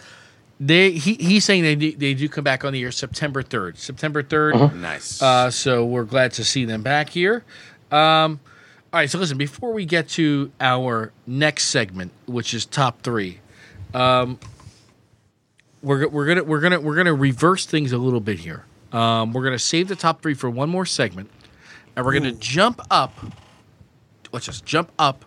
They 0.59 0.91
he, 0.91 1.15
he's 1.15 1.45
saying 1.45 1.63
they 1.63 1.75
do, 1.75 1.91
they 1.91 2.13
do 2.13 2.27
come 2.29 2.43
back 2.43 2.63
on 2.63 2.73
the 2.73 2.81
air 2.83 2.91
September 2.91 3.43
third. 3.43 3.77
September 3.77 4.23
3rd 4.23 4.75
nice. 4.75 5.21
Uh, 5.21 5.51
so 5.51 5.85
we're 5.85 6.03
glad 6.05 6.31
to 6.33 6.43
see 6.43 6.65
them 6.65 6.81
back 6.81 7.09
here. 7.09 7.43
Um, 7.91 8.39
all 8.93 9.01
right, 9.01 9.09
so 9.09 9.19
listen, 9.19 9.37
before 9.37 9.73
we 9.73 9.85
get 9.85 10.07
to 10.09 10.51
our 10.61 11.11
next 11.27 11.65
segment, 11.65 12.11
which 12.25 12.53
is 12.53 12.65
top 12.65 13.01
three, 13.01 13.39
um, 13.93 14.39
we're 15.81 16.07
we're 16.07 16.25
gonna 16.25 16.43
we're 16.43 16.59
gonna 16.61 16.79
we're 16.79 16.95
gonna 16.95 17.13
reverse 17.13 17.65
things 17.65 17.91
a 17.91 17.97
little 17.97 18.19
bit 18.19 18.39
here. 18.39 18.65
Um, 18.91 19.33
we're 19.33 19.43
gonna 19.43 19.59
save 19.59 19.87
the 19.87 19.95
top 19.95 20.21
three 20.21 20.33
for 20.33 20.49
one 20.49 20.69
more 20.69 20.85
segment, 20.85 21.29
and 21.95 22.05
we're 22.05 22.13
gonna 22.13 22.31
jump 22.31 22.81
up. 22.89 23.13
Let's 24.31 24.45
just 24.45 24.65
jump 24.65 24.91
up 24.99 25.23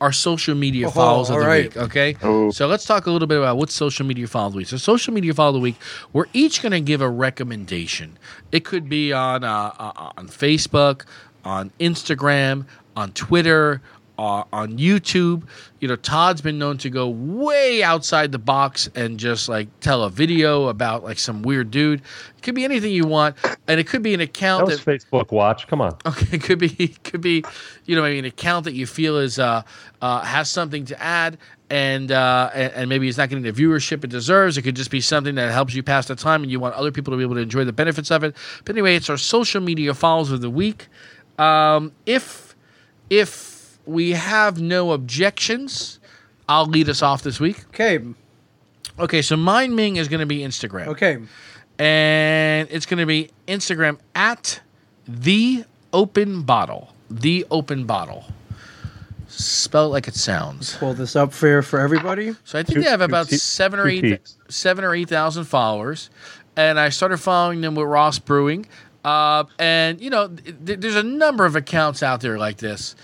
our 0.00 0.10
social 0.12 0.56
media 0.56 0.90
follows 0.90 1.30
of 1.30 1.38
the 1.38 1.46
right. 1.46 1.64
week. 1.66 1.76
Okay, 1.76 2.16
Oh. 2.24 2.50
so 2.50 2.66
let's 2.66 2.84
talk 2.84 3.06
a 3.06 3.10
little 3.10 3.28
bit 3.28 3.38
about 3.38 3.56
what 3.56 3.70
social 3.70 4.04
media 4.04 4.26
follow 4.26 4.48
of 4.48 4.52
the 4.54 4.58
week. 4.58 4.66
So 4.66 4.76
social 4.76 5.14
media 5.14 5.32
follow 5.32 5.50
of 5.50 5.54
the 5.54 5.60
week, 5.60 5.76
we're 6.12 6.26
each 6.32 6.60
going 6.60 6.72
to 6.72 6.80
give 6.80 7.00
a 7.00 7.08
recommendation. 7.08 8.18
It 8.50 8.64
could 8.64 8.88
be 8.88 9.12
on 9.12 9.44
uh, 9.44 9.72
uh, 9.78 10.10
on 10.16 10.26
Facebook, 10.26 11.04
on 11.44 11.70
Instagram, 11.78 12.66
on 12.96 13.12
Twitter, 13.12 13.80
uh, 14.22 14.44
on 14.52 14.78
YouTube. 14.78 15.42
You 15.80 15.88
know, 15.88 15.96
Todd's 15.96 16.40
been 16.40 16.56
known 16.56 16.78
to 16.78 16.90
go 16.90 17.08
way 17.08 17.82
outside 17.82 18.30
the 18.30 18.38
box 18.38 18.88
and 18.94 19.18
just 19.18 19.48
like 19.48 19.68
tell 19.80 20.04
a 20.04 20.10
video 20.10 20.68
about 20.68 21.02
like 21.02 21.18
some 21.18 21.42
weird 21.42 21.72
dude. 21.72 22.00
It 22.00 22.42
could 22.42 22.54
be 22.54 22.62
anything 22.64 22.92
you 22.92 23.04
want, 23.04 23.34
and 23.66 23.80
it 23.80 23.88
could 23.88 24.02
be 24.02 24.14
an 24.14 24.20
That 24.20 24.28
account 24.28 24.66
was 24.66 24.84
that 24.84 25.00
Facebook 25.00 25.32
Watch. 25.32 25.66
Come 25.66 25.80
on. 25.80 25.96
Okay, 26.06 26.26
it 26.36 26.42
could 26.44 26.60
be 26.60 26.68
it 26.78 27.02
could 27.02 27.20
be, 27.20 27.44
you 27.84 27.96
know, 27.96 28.02
maybe 28.02 28.20
an 28.20 28.24
account 28.24 28.64
that 28.66 28.74
you 28.74 28.86
feel 28.86 29.18
is 29.18 29.40
uh, 29.40 29.62
uh, 30.00 30.20
has 30.20 30.48
something 30.48 30.84
to 30.84 31.02
add, 31.02 31.36
and, 31.68 32.12
uh, 32.12 32.50
and 32.54 32.72
and 32.74 32.88
maybe 32.88 33.08
it's 33.08 33.18
not 33.18 33.28
getting 33.28 33.42
the 33.42 33.52
viewership 33.52 34.04
it 34.04 34.10
deserves. 34.10 34.56
It 34.56 34.62
could 34.62 34.76
just 34.76 34.92
be 34.92 35.00
something 35.00 35.34
that 35.34 35.50
helps 35.50 35.74
you 35.74 35.82
pass 35.82 36.06
the 36.06 36.14
time, 36.14 36.44
and 36.44 36.52
you 36.52 36.60
want 36.60 36.76
other 36.76 36.92
people 36.92 37.10
to 37.12 37.16
be 37.16 37.24
able 37.24 37.34
to 37.34 37.40
enjoy 37.40 37.64
the 37.64 37.72
benefits 37.72 38.12
of 38.12 38.22
it. 38.22 38.36
But 38.64 38.76
anyway, 38.76 38.94
it's 38.94 39.10
our 39.10 39.16
social 39.16 39.60
media 39.60 39.94
follows 39.94 40.30
of 40.30 40.42
the 40.42 40.50
week. 40.50 40.86
Um, 41.40 41.90
if 42.06 42.54
if 43.10 43.51
we 43.86 44.10
have 44.12 44.60
no 44.60 44.92
objections, 44.92 45.98
I'll 46.48 46.66
lead 46.66 46.88
us 46.88 47.02
off 47.02 47.22
this 47.22 47.40
week. 47.40 47.64
Okay. 47.68 47.98
Okay, 48.98 49.22
so 49.22 49.36
mine 49.36 49.74
Ming 49.74 49.96
is 49.96 50.08
going 50.08 50.20
to 50.20 50.26
be 50.26 50.38
Instagram 50.40 50.86
Okay. 50.88 51.18
and 51.78 52.68
it's 52.70 52.84
going 52.86 52.98
to 53.00 53.06
be 53.06 53.30
Instagram 53.48 53.98
at 54.14 54.60
the 55.08 55.64
open 55.92 56.42
bottle. 56.42 56.92
The 57.10 57.46
open 57.50 57.84
bottle. 57.86 58.24
Spell 59.28 59.86
it 59.86 59.88
like 59.88 60.08
it 60.08 60.14
sounds. 60.14 60.76
Pull 60.76 60.92
this 60.94 61.16
up 61.16 61.32
for 61.32 61.62
for 61.62 61.80
everybody. 61.80 62.34
So 62.44 62.58
I 62.58 62.62
think 62.62 62.76
Two- 62.78 62.82
they 62.84 62.90
have 62.90 63.00
two 63.00 63.04
about 63.04 63.28
te- 63.28 63.36
seven 63.38 63.80
or 63.80 63.88
eight, 63.88 64.02
peaks. 64.02 64.36
seven 64.50 64.84
or 64.84 64.94
eight 64.94 65.08
thousand 65.08 65.44
followers, 65.44 66.10
and 66.54 66.78
I 66.78 66.90
started 66.90 67.16
following 67.16 67.62
them 67.62 67.74
with 67.74 67.86
Ross 67.86 68.18
Brewing. 68.18 68.66
Uh, 69.04 69.44
and 69.58 70.00
you 70.02 70.10
know, 70.10 70.28
th- 70.28 70.54
th- 70.66 70.80
there's 70.80 70.96
a 70.96 71.02
number 71.02 71.46
of 71.46 71.56
accounts 71.56 72.02
out 72.02 72.20
there 72.20 72.38
like 72.38 72.58
this. 72.58 72.94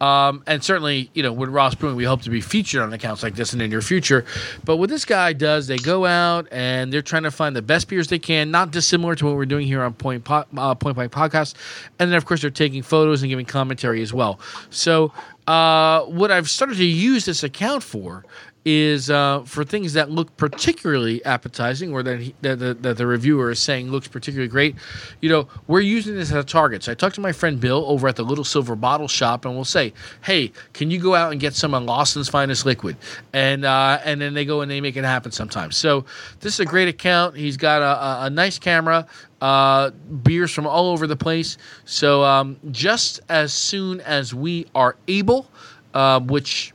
Um, 0.00 0.42
and 0.46 0.62
certainly, 0.62 1.10
you 1.14 1.22
know, 1.22 1.32
with 1.32 1.48
Ross 1.48 1.74
Brewing, 1.74 1.96
we 1.96 2.04
hope 2.04 2.22
to 2.22 2.30
be 2.30 2.40
featured 2.40 2.82
on 2.82 2.92
accounts 2.92 3.22
like 3.22 3.34
this 3.34 3.52
and 3.52 3.62
in 3.62 3.70
the 3.70 3.74
near 3.74 3.80
future. 3.80 4.24
But 4.64 4.76
what 4.76 4.90
this 4.90 5.04
guy 5.04 5.32
does, 5.32 5.66
they 5.66 5.78
go 5.78 6.04
out 6.04 6.48
and 6.50 6.92
they're 6.92 7.02
trying 7.02 7.22
to 7.22 7.30
find 7.30 7.56
the 7.56 7.62
best 7.62 7.88
beers 7.88 8.08
they 8.08 8.18
can, 8.18 8.50
not 8.50 8.70
dissimilar 8.70 9.14
to 9.14 9.24
what 9.24 9.36
we're 9.36 9.46
doing 9.46 9.66
here 9.66 9.82
on 9.82 9.94
Point 9.94 10.24
po- 10.24 10.44
uh, 10.56 10.74
Point 10.74 10.96
Podcast. 11.10 11.54
And 11.98 12.10
then, 12.10 12.16
of 12.16 12.26
course, 12.26 12.42
they're 12.42 12.50
taking 12.50 12.82
photos 12.82 13.22
and 13.22 13.30
giving 13.30 13.46
commentary 13.46 14.02
as 14.02 14.12
well. 14.12 14.38
So, 14.70 15.12
uh, 15.46 16.02
what 16.02 16.30
I've 16.30 16.50
started 16.50 16.76
to 16.78 16.84
use 16.84 17.24
this 17.24 17.42
account 17.42 17.82
for 17.82 18.24
is 18.66 19.10
uh, 19.10 19.44
for 19.44 19.64
things 19.64 19.92
that 19.92 20.10
look 20.10 20.36
particularly 20.36 21.24
appetizing 21.24 21.92
or 21.92 22.02
that, 22.02 22.18
he, 22.18 22.34
that, 22.42 22.58
the, 22.58 22.74
that 22.74 22.96
the 22.96 23.06
reviewer 23.06 23.52
is 23.52 23.62
saying 23.62 23.92
looks 23.92 24.08
particularly 24.08 24.48
great. 24.48 24.74
You 25.20 25.28
know, 25.28 25.48
we're 25.68 25.80
using 25.80 26.16
this 26.16 26.32
as 26.32 26.36
a 26.38 26.44
target. 26.44 26.82
So 26.82 26.90
I 26.90 26.96
talked 26.96 27.14
to 27.14 27.20
my 27.20 27.30
friend 27.30 27.60
Bill 27.60 27.84
over 27.86 28.08
at 28.08 28.16
the 28.16 28.24
Little 28.24 28.42
Silver 28.42 28.74
Bottle 28.74 29.06
Shop, 29.06 29.44
and 29.44 29.54
we'll 29.54 29.64
say, 29.64 29.92
"Hey, 30.24 30.50
can 30.72 30.90
you 30.90 30.98
go 30.98 31.14
out 31.14 31.30
and 31.30 31.40
get 31.40 31.54
some 31.54 31.74
of 31.74 31.84
Lawson's 31.84 32.28
Finest 32.28 32.66
Liquid?" 32.66 32.96
And 33.32 33.64
uh, 33.64 34.00
and 34.04 34.20
then 34.20 34.34
they 34.34 34.44
go 34.44 34.62
and 34.62 34.70
they 34.70 34.80
make 34.80 34.96
it 34.96 35.04
happen 35.04 35.30
sometimes. 35.30 35.76
So 35.76 36.04
this 36.40 36.54
is 36.54 36.60
a 36.60 36.66
great 36.66 36.88
account. 36.88 37.36
He's 37.36 37.56
got 37.56 37.82
a, 37.82 38.24
a, 38.24 38.26
a 38.26 38.30
nice 38.30 38.58
camera, 38.58 39.06
uh, 39.40 39.90
beers 40.24 40.50
from 40.50 40.66
all 40.66 40.88
over 40.88 41.06
the 41.06 41.16
place. 41.16 41.56
So 41.84 42.24
um, 42.24 42.56
just 42.72 43.20
as 43.28 43.54
soon 43.54 44.00
as 44.00 44.34
we 44.34 44.66
are 44.74 44.96
able, 45.06 45.48
uh, 45.94 46.18
which 46.18 46.72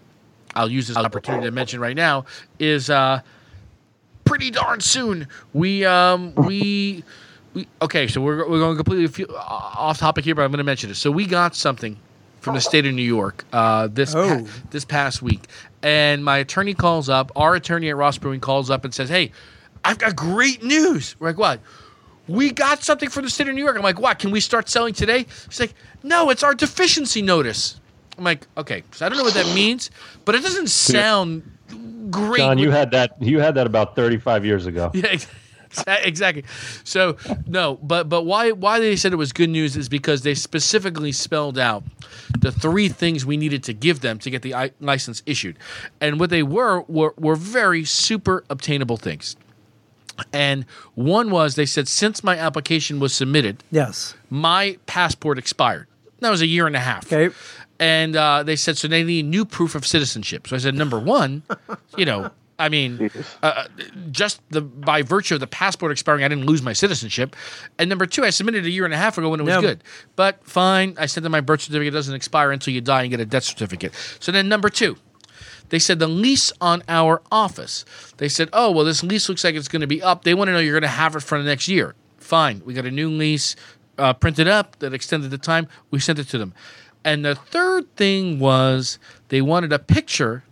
I'll 0.56 0.70
use 0.72 0.88
this 0.88 0.98
opportunity 0.98 1.46
to 1.46 1.52
mention 1.52 1.80
right 1.80 1.96
now 1.96 2.26
is 2.60 2.90
uh, 2.90 3.22
pretty 4.26 4.52
darn 4.52 4.82
soon. 4.82 5.28
We 5.54 5.86
um 5.86 6.34
we 6.36 7.04
we 7.54 7.68
okay. 7.82 8.08
So 8.08 8.22
we're 8.22 8.48
we're 8.50 8.60
going 8.60 8.76
completely 8.78 9.08
fe- 9.08 9.32
off 9.34 9.98
topic 10.00 10.26
here, 10.26 10.36
but 10.36 10.44
I'm 10.44 10.52
going 10.52 10.58
to 10.60 10.64
mention 10.64 10.90
it. 10.90 10.96
So 10.96 11.12
we 11.12 11.26
got 11.26 11.56
something 11.56 11.98
from 12.42 12.56
the 12.56 12.62
state 12.62 12.86
of 12.86 12.94
New 12.94 13.02
York 13.04 13.46
uh, 13.54 13.88
this 13.88 14.14
pa- 14.14 14.20
Oh. 14.42 14.48
this 14.72 14.84
past 14.86 15.22
week, 15.22 15.42
and 15.84 16.24
my 16.24 16.38
attorney 16.38 16.74
calls 16.74 17.08
up. 17.10 17.32
Our 17.36 17.56
attorney 17.56 17.90
at 17.90 17.96
Ross 17.98 18.18
Brewing 18.18 18.40
calls 18.42 18.70
up 18.70 18.84
and 18.86 18.94
says, 18.94 19.10
"Hey, 19.10 19.32
I've 19.86 19.98
got 20.00 20.16
great 20.16 20.64
news." 20.64 21.16
We're 21.20 21.30
like, 21.30 21.38
"What?" 21.38 21.60
We 22.28 22.52
got 22.52 22.82
something 22.84 23.10
from 23.10 23.26
the 23.26 23.30
state 23.30 23.50
of 23.50 23.56
New 23.56 23.64
York. 23.64 23.76
I'm 23.76 23.82
like, 23.84 24.00
what? 24.00 24.20
Can 24.20 24.32
we 24.32 24.40
start 24.40 24.70
selling 24.70 24.94
today? 24.94 25.26
She's 25.50 25.60
like, 25.60 25.74
no, 26.02 26.30
it's 26.30 26.44
our 26.44 26.54
deficiency 26.54 27.22
notice. 27.22 27.81
I'm 28.22 28.26
like, 28.26 28.46
okay, 28.56 28.84
so 28.92 29.04
I 29.04 29.10
don't 29.10 29.18
know 29.18 29.24
what 29.24 29.34
that 29.34 29.52
means, 29.56 29.90
but 30.26 30.36
it 30.36 30.44
doesn't 30.44 30.68
sound 30.70 31.42
great. 32.12 32.38
John, 32.38 32.60
you 32.60 32.70
had 32.70 32.92
that. 32.92 33.16
You 33.20 33.40
had 33.40 33.56
that 33.56 33.66
about 33.66 33.96
35 33.96 34.46
years 34.46 34.68
ago. 34.68 34.92
yeah, 34.94 35.18
exactly. 36.04 36.44
So 36.84 37.18
no, 37.48 37.80
but 37.82 38.10
but 38.10 38.24
why 38.24 38.52
why 38.52 38.80
they 38.80 38.96
said 38.96 39.12
it 39.12 39.16
was 39.16 39.34
good 39.34 39.50
news 39.50 39.76
is 39.76 39.90
because 39.90 40.22
they 40.22 40.36
specifically 40.36 41.12
spelled 41.12 41.58
out 41.58 41.84
the 42.38 42.52
three 42.52 42.90
things 42.90 43.26
we 43.26 43.38
needed 43.38 43.64
to 43.64 43.74
give 43.74 44.02
them 44.02 44.20
to 44.20 44.30
get 44.30 44.44
the 44.44 44.72
license 44.80 45.24
issued, 45.26 45.58
and 46.00 46.20
what 46.20 46.30
they 46.30 46.44
were 46.44 46.82
were 46.88 47.16
were 47.18 47.36
very 47.36 47.84
super 47.86 48.44
obtainable 48.52 48.98
things. 48.98 49.36
And 50.32 50.66
one 50.94 51.32
was 51.32 51.56
they 51.56 51.66
said 51.66 51.88
since 51.88 52.24
my 52.24 52.38
application 52.38 53.00
was 53.00 53.14
submitted, 53.16 53.64
Yes. 53.72 54.14
my 54.30 54.78
passport 54.86 55.40
expired. 55.40 55.88
That 56.20 56.30
was 56.30 56.42
a 56.42 56.46
year 56.46 56.68
and 56.68 56.76
a 56.76 56.80
half. 56.80 57.12
Okay. 57.12 57.34
And 57.82 58.16
uh, 58.16 58.44
they 58.44 58.56
said, 58.56 58.78
so 58.78 58.88
they 58.88 59.04
need 59.04 59.26
new 59.26 59.44
proof 59.44 59.74
of 59.74 59.88
citizenship. 59.88 60.48
So 60.48 60.56
I 60.56 60.60
said, 60.60 60.76
number 60.76 61.00
one, 61.00 61.42
you 61.98 62.06
know, 62.06 62.30
I 62.60 62.70
mean, 62.70 63.10
uh, 63.44 63.66
just 64.12 64.40
the 64.52 64.62
by 64.62 65.02
virtue 65.02 65.34
of 65.34 65.40
the 65.40 65.48
passport 65.48 65.92
expiring, 65.92 66.24
I 66.24 66.28
didn't 66.28 66.46
lose 66.46 66.62
my 66.62 66.74
citizenship. 66.74 67.36
And 67.80 67.90
number 67.90 68.06
two, 68.06 68.24
I 68.24 68.30
submitted 68.30 68.66
a 68.66 68.70
year 68.70 68.86
and 68.86 68.94
a 68.94 68.98
half 68.98 69.18
ago 69.18 69.30
when 69.30 69.40
it 69.40 69.44
was 69.44 69.56
Yeah. 69.56 69.62
good. 69.62 69.84
But 70.16 70.46
fine, 70.48 70.96
I 71.00 71.08
said 71.08 71.24
that 71.24 71.30
my 71.32 71.42
birth 71.42 71.62
certificate 71.62 71.92
doesn't 71.92 72.14
expire 72.14 72.52
until 72.52 72.72
you 72.72 72.82
die 72.82 73.02
and 73.02 73.10
get 73.10 73.20
a 73.20 73.26
death 73.26 73.46
certificate. 73.46 73.96
So 74.20 74.32
then 74.32 74.48
number 74.48 74.70
two, 74.70 74.98
they 75.70 75.80
said 75.80 75.98
the 75.98 76.08
lease 76.08 76.54
on 76.62 76.84
our 76.88 77.24
office. 77.32 77.84
They 78.18 78.30
said, 78.30 78.48
oh, 78.54 78.70
well, 78.70 78.86
this 78.86 79.02
lease 79.02 79.28
looks 79.28 79.44
like 79.44 79.56
it's 79.56 79.68
going 79.68 79.82
to 79.82 79.88
be 79.88 80.04
up. 80.04 80.24
They 80.24 80.36
want 80.36 80.50
to 80.50 80.52
know 80.54 80.60
you're 80.60 80.80
going 80.80 80.84
to 80.84 80.88
have 80.88 81.16
it 81.16 81.22
for 81.24 81.40
the 81.40 81.46
next 81.46 81.68
year. 81.68 81.96
Fine. 82.20 82.62
We 82.64 82.76
got 82.76 82.86
a 82.86 82.92
new 82.92 83.10
lease 83.10 83.56
uh, 83.98 84.14
printed 84.14 84.48
up 84.48 84.78
that 84.80 84.94
extended 84.94 85.32
the 85.32 85.40
time. 85.40 85.68
We 85.90 86.00
sent 86.00 86.20
it 86.20 86.26
to 86.26 86.38
them. 86.38 86.54
And 87.04 87.26
the 87.26 87.36
third 87.36 87.96
thing 87.96 88.40
was 88.40 89.00
they 89.30 89.42
wanted 89.42 89.74
a 89.74 89.80
picture 89.80 90.44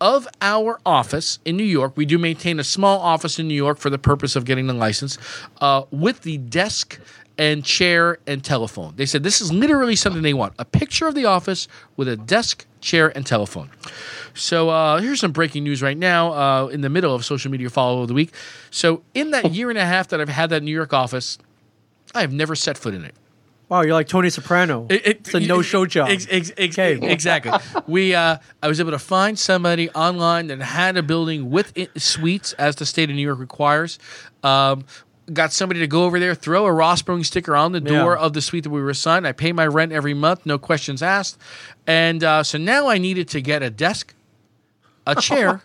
of 0.00 0.26
our 0.40 0.80
office 0.84 1.38
in 1.44 1.56
New 1.56 1.62
York. 1.64 1.96
We 1.96 2.04
do 2.04 2.18
maintain 2.18 2.58
a 2.58 2.64
small 2.64 2.98
office 2.98 3.38
in 3.38 3.46
New 3.46 3.54
York 3.54 3.78
for 3.78 3.88
the 3.88 3.98
purpose 3.98 4.34
of 4.34 4.44
getting 4.44 4.66
the 4.66 4.74
license 4.74 5.16
uh, 5.60 5.84
with 5.92 6.22
the 6.22 6.38
desk 6.38 6.98
and 7.38 7.64
chair 7.64 8.18
and 8.26 8.44
telephone. 8.44 8.94
They 8.96 9.06
said 9.06 9.22
this 9.22 9.40
is 9.40 9.52
literally 9.52 9.96
something 9.96 10.22
they 10.22 10.34
want 10.34 10.54
a 10.58 10.64
picture 10.64 11.06
of 11.06 11.14
the 11.14 11.24
office 11.24 11.68
with 11.96 12.08
a 12.08 12.16
desk, 12.16 12.66
chair, 12.80 13.16
and 13.16 13.24
telephone. 13.24 13.70
So 14.34 14.68
uh, 14.68 15.00
here's 15.00 15.20
some 15.20 15.32
breaking 15.32 15.64
news 15.64 15.82
right 15.82 15.96
now 15.96 16.32
uh, 16.32 16.66
in 16.66 16.80
the 16.80 16.90
middle 16.90 17.14
of 17.14 17.24
social 17.24 17.50
media 17.50 17.70
follow 17.70 18.02
of 18.02 18.08
the 18.08 18.14
week. 18.14 18.34
So 18.70 19.02
in 19.14 19.30
that 19.30 19.52
year 19.52 19.70
and 19.70 19.78
a 19.78 19.86
half 19.86 20.08
that 20.08 20.20
I've 20.20 20.28
had 20.28 20.50
that 20.50 20.62
New 20.62 20.72
York 20.74 20.92
office, 20.92 21.38
I 22.14 22.20
have 22.20 22.32
never 22.32 22.54
set 22.54 22.76
foot 22.76 22.92
in 22.92 23.04
it. 23.04 23.14
Wow, 23.72 23.80
you're 23.80 23.94
like 23.94 24.06
Tony 24.06 24.28
Soprano. 24.28 24.84
It- 24.90 25.06
it- 25.06 25.16
it's 25.20 25.32
a 25.32 25.40
no-show 25.40 25.86
job. 25.86 26.10
Ex- 26.10 26.26
ex- 26.28 26.52
ex- 26.58 26.78
Okay. 26.78 27.10
Exactly. 27.10 27.52
we, 27.86 28.14
uh, 28.14 28.36
I 28.62 28.68
was 28.68 28.78
able 28.80 28.90
to 28.90 28.98
find 28.98 29.38
somebody 29.38 29.88
online 29.92 30.48
that 30.48 30.60
had 30.60 30.98
a 30.98 31.02
building 31.02 31.48
with 31.48 31.72
suites, 31.96 32.52
as 32.58 32.76
the 32.76 32.84
state 32.84 33.08
of 33.08 33.16
New 33.16 33.22
York 33.22 33.38
requires. 33.38 33.98
Um, 34.42 34.84
got 35.32 35.54
somebody 35.54 35.80
to 35.80 35.86
go 35.86 36.04
over 36.04 36.20
there, 36.20 36.34
throw 36.34 36.66
a 36.66 36.72
Ross 36.72 37.00
Brewing 37.00 37.24
sticker 37.24 37.56
on 37.56 37.72
the 37.72 37.80
door 37.80 38.12
Yeah. 38.14 38.20
of 38.20 38.34
the 38.34 38.42
suite 38.42 38.64
that 38.64 38.70
we 38.70 38.82
were 38.82 38.90
assigned. 38.90 39.26
I 39.26 39.32
pay 39.32 39.52
my 39.52 39.66
rent 39.66 39.90
every 39.90 40.12
month, 40.12 40.44
no 40.44 40.58
questions 40.58 41.02
asked. 41.02 41.38
And 41.86 42.22
uh, 42.22 42.42
so 42.42 42.58
now 42.58 42.88
I 42.88 42.98
needed 42.98 43.26
to 43.28 43.40
get 43.40 43.62
a 43.62 43.70
desk, 43.70 44.12
a 45.06 45.14
oh 45.16 45.20
chair, 45.20 45.62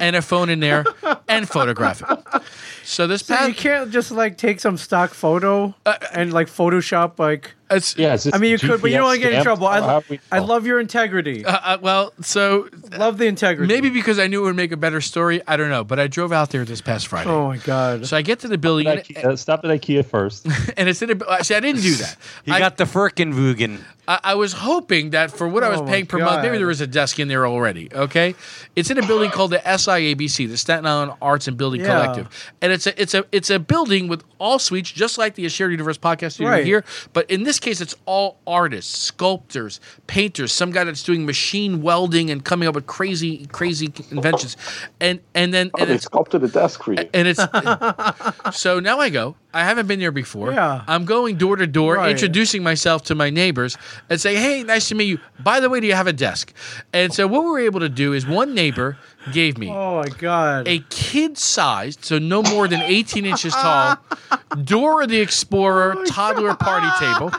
and 0.00 0.16
a 0.16 0.22
phone 0.22 0.48
in 0.50 0.60
there, 0.60 0.84
and 1.28 1.48
photograph 1.48 2.02
it. 2.02 2.42
So 2.84 3.06
this 3.06 3.22
So 3.22 3.36
past, 3.36 3.48
you 3.48 3.54
can't 3.54 3.90
just 3.90 4.10
like 4.10 4.38
take 4.38 4.60
some 4.60 4.76
stock 4.76 5.14
photo 5.14 5.74
uh, 5.86 5.96
and 6.12 6.32
like 6.32 6.48
Photoshop 6.48 7.18
like. 7.18 7.54
It's, 7.70 7.96
Yeah, 7.96 8.14
is 8.14 8.30
I 8.32 8.38
mean, 8.38 8.50
you 8.50 8.58
could, 8.58 8.80
but 8.80 8.90
you 8.90 8.96
don't 8.96 9.06
want 9.06 9.16
to 9.16 9.22
get 9.22 9.32
in 9.34 9.42
trouble. 9.42 9.66
I, 9.66 9.78
stamped? 9.78 9.88
How 9.88 10.00
do 10.00 10.06
we 10.10 10.20
I 10.32 10.38
love 10.40 10.66
your 10.66 10.80
integrity. 10.80 11.44
uh, 11.44 11.58
uh, 11.62 11.78
well, 11.80 12.12
so 12.20 12.68
love 12.96 13.18
the 13.18 13.26
integrity. 13.26 13.72
Maybe 13.72 13.90
because 13.90 14.18
I 14.18 14.26
knew 14.26 14.42
it 14.42 14.46
would 14.46 14.56
make 14.56 14.72
a 14.72 14.76
better 14.76 15.00
story. 15.00 15.40
I 15.46 15.56
don't 15.56 15.70
know. 15.70 15.84
But 15.84 15.98
I 16.00 16.06
drove 16.06 16.32
out 16.32 16.50
there 16.50 16.64
this 16.64 16.80
past 16.80 17.06
Friday. 17.08 17.28
Oh 17.30 17.48
my 17.48 17.56
god. 17.58 18.06
So 18.06 18.16
I 18.16 18.22
get 18.22 18.40
to 18.40 18.48
the 18.48 18.58
building, 18.58 18.86
and, 18.86 19.00
IKEA, 19.00 19.38
stop 19.38 19.64
at 19.64 19.70
IKEA 19.70 20.04
first. 20.04 20.46
and 20.76 20.88
it's 20.88 21.02
in 21.02 21.10
a. 21.10 21.44
See, 21.44 21.54
I 21.54 21.60
didn't 21.60 21.82
do 21.82 21.94
that. 21.96 22.16
You 22.44 22.54
I, 22.54 22.58
got 22.58 22.76
the 22.76 22.84
Firkenvugen. 22.84 23.80
I, 24.06 24.20
I 24.24 24.34
was 24.36 24.52
hoping 24.54 25.10
that 25.10 25.30
for 25.30 25.46
what 25.48 25.62
I 25.62 25.68
was 25.68 25.80
Oh 25.80 25.84
paying 25.84 26.06
per 26.06 26.18
month, 26.18 26.42
maybe 26.42 26.56
there 26.58 26.66
was 26.66 26.80
a 26.80 26.86
desk 26.86 27.18
in 27.18 27.28
there 27.28 27.46
already. 27.46 27.92
Okay, 27.92 28.34
it's 28.74 28.90
in 28.90 28.98
a 28.98 29.06
building 29.06 29.30
called 29.30 29.50
the 29.50 29.58
SIABC, 29.58 30.48
the 30.48 30.56
Staten 30.56 30.86
Island 30.86 31.12
Arts 31.20 31.46
and 31.48 31.56
Building 31.56 31.80
Yeah. 31.82 31.86
Collective, 32.02 32.52
and 32.62 32.72
it's 32.72 32.86
a 32.86 33.00
it's 33.00 33.14
a 33.14 33.24
it's 33.32 33.50
a 33.50 33.58
building 33.58 34.08
with 34.08 34.24
all 34.38 34.58
suites, 34.58 34.90
just 34.90 35.18
like 35.18 35.34
the 35.34 35.48
Shared 35.48 35.72
Universe 35.72 35.98
podcast 35.98 36.32
studio 36.32 36.50
Right. 36.52 36.64
here. 36.64 36.84
But 37.12 37.30
in 37.30 37.42
this 37.42 37.57
this 37.58 37.64
case, 37.64 37.80
it's 37.80 37.94
all 38.06 38.38
artists, 38.46 38.96
sculptors, 38.96 39.80
painters, 40.06 40.52
some 40.52 40.70
guy 40.70 40.84
that's 40.84 41.02
doing 41.02 41.26
machine 41.26 41.82
welding 41.82 42.30
and 42.30 42.44
coming 42.44 42.68
up 42.68 42.74
with 42.74 42.86
crazy, 42.86 43.46
crazy 43.46 43.92
inventions, 44.10 44.56
and 45.00 45.20
and 45.34 45.52
then 45.52 45.70
Oh, 45.74 45.80
and 45.80 45.90
they 45.90 45.98
sculpted 45.98 46.42
a 46.44 46.48
desk 46.48 46.82
for 46.84 46.92
you. 46.92 47.08
and 47.12 47.26
it's 47.28 47.40
so 48.58 48.80
now 48.80 49.00
I 49.00 49.10
go. 49.10 49.34
I 49.54 49.64
haven't 49.64 49.86
been 49.86 49.98
there 49.98 50.12
before. 50.12 50.52
Yeah. 50.52 50.82
I'm 50.86 51.04
going 51.06 51.36
door 51.36 51.56
to 51.56 51.66
door, 51.66 51.94
Right. 51.96 52.10
introducing 52.10 52.62
myself 52.62 53.02
to 53.04 53.14
my 53.14 53.30
neighbors 53.30 53.76
and 54.10 54.20
say, 54.20 54.36
"Hey, 54.36 54.62
nice 54.62 54.88
to 54.88 54.94
meet 54.94 55.06
you. 55.06 55.18
By 55.40 55.60
the 55.60 55.70
way, 55.70 55.80
do 55.80 55.86
you 55.86 55.94
have 55.94 56.06
a 56.06 56.12
desk?" 56.12 56.52
And 56.92 57.12
so 57.14 57.26
what 57.26 57.44
we 57.44 57.50
were 57.50 57.58
able 57.60 57.80
to 57.80 57.88
do 57.88 58.12
is 58.12 58.26
one 58.26 58.54
neighbor 58.54 58.98
gave 59.32 59.56
me 59.56 59.70
Oh 59.70 60.02
my 60.02 60.08
god. 60.10 60.68
a 60.68 60.80
kid-sized, 60.90 62.04
so 62.04 62.18
no 62.18 62.42
more 62.42 62.68
than 62.68 62.80
18 62.82 63.24
inches 63.26 63.52
tall, 63.54 63.96
Dora 64.64 65.06
the 65.06 65.18
Explorer 65.20 65.94
oh, 65.98 66.04
toddler 66.04 66.54
party 66.54 66.88
table. 67.00 67.32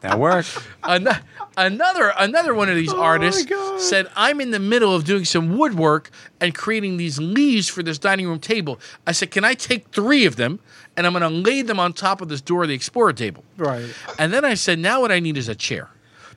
That 0.00 0.18
worked. 0.18 0.58
Ano- 0.84 1.18
another 1.56 2.12
another 2.16 2.54
one 2.54 2.68
of 2.68 2.76
these 2.76 2.92
oh 2.92 3.00
artists 3.00 3.50
said, 3.78 4.08
"I'm 4.14 4.40
in 4.40 4.50
the 4.52 4.60
middle 4.60 4.94
of 4.94 5.04
doing 5.04 5.24
some 5.24 5.58
woodwork 5.58 6.10
and 6.40 6.54
creating 6.54 6.96
these 6.96 7.18
leaves 7.18 7.68
for 7.68 7.82
this 7.82 7.98
dining 7.98 8.28
room 8.28 8.38
table." 8.38 8.78
I 9.06 9.12
said, 9.12 9.30
"Can 9.30 9.44
I 9.44 9.54
take 9.54 9.88
three 9.88 10.24
of 10.24 10.36
them 10.36 10.60
and 10.96 11.06
I'm 11.06 11.12
going 11.12 11.22
to 11.22 11.28
lay 11.28 11.62
them 11.62 11.80
on 11.80 11.92
top 11.92 12.20
of 12.20 12.28
this 12.28 12.40
Dora 12.40 12.66
the 12.66 12.74
Explorer 12.74 13.12
table?" 13.12 13.42
right. 13.56 13.86
And 14.18 14.32
then 14.32 14.44
I 14.44 14.54
said, 14.54 14.78
"Now 14.78 15.00
what 15.00 15.10
I 15.10 15.20
need 15.20 15.36
is 15.36 15.48
a 15.48 15.54
chair." 15.54 15.88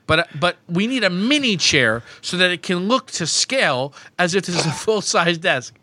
But, 0.08 0.28
but 0.40 0.56
we 0.68 0.88
need 0.88 1.04
a 1.04 1.10
mini 1.10 1.56
chair 1.56 2.02
so 2.20 2.36
that 2.36 2.50
it 2.50 2.62
can 2.62 2.88
look 2.88 3.06
to 3.12 3.26
scale 3.26 3.94
as 4.18 4.34
if 4.34 4.46
this 4.46 4.56
is 4.58 4.66
a 4.66 4.72
full 4.72 5.00
size 5.00 5.38
desk. 5.38 5.74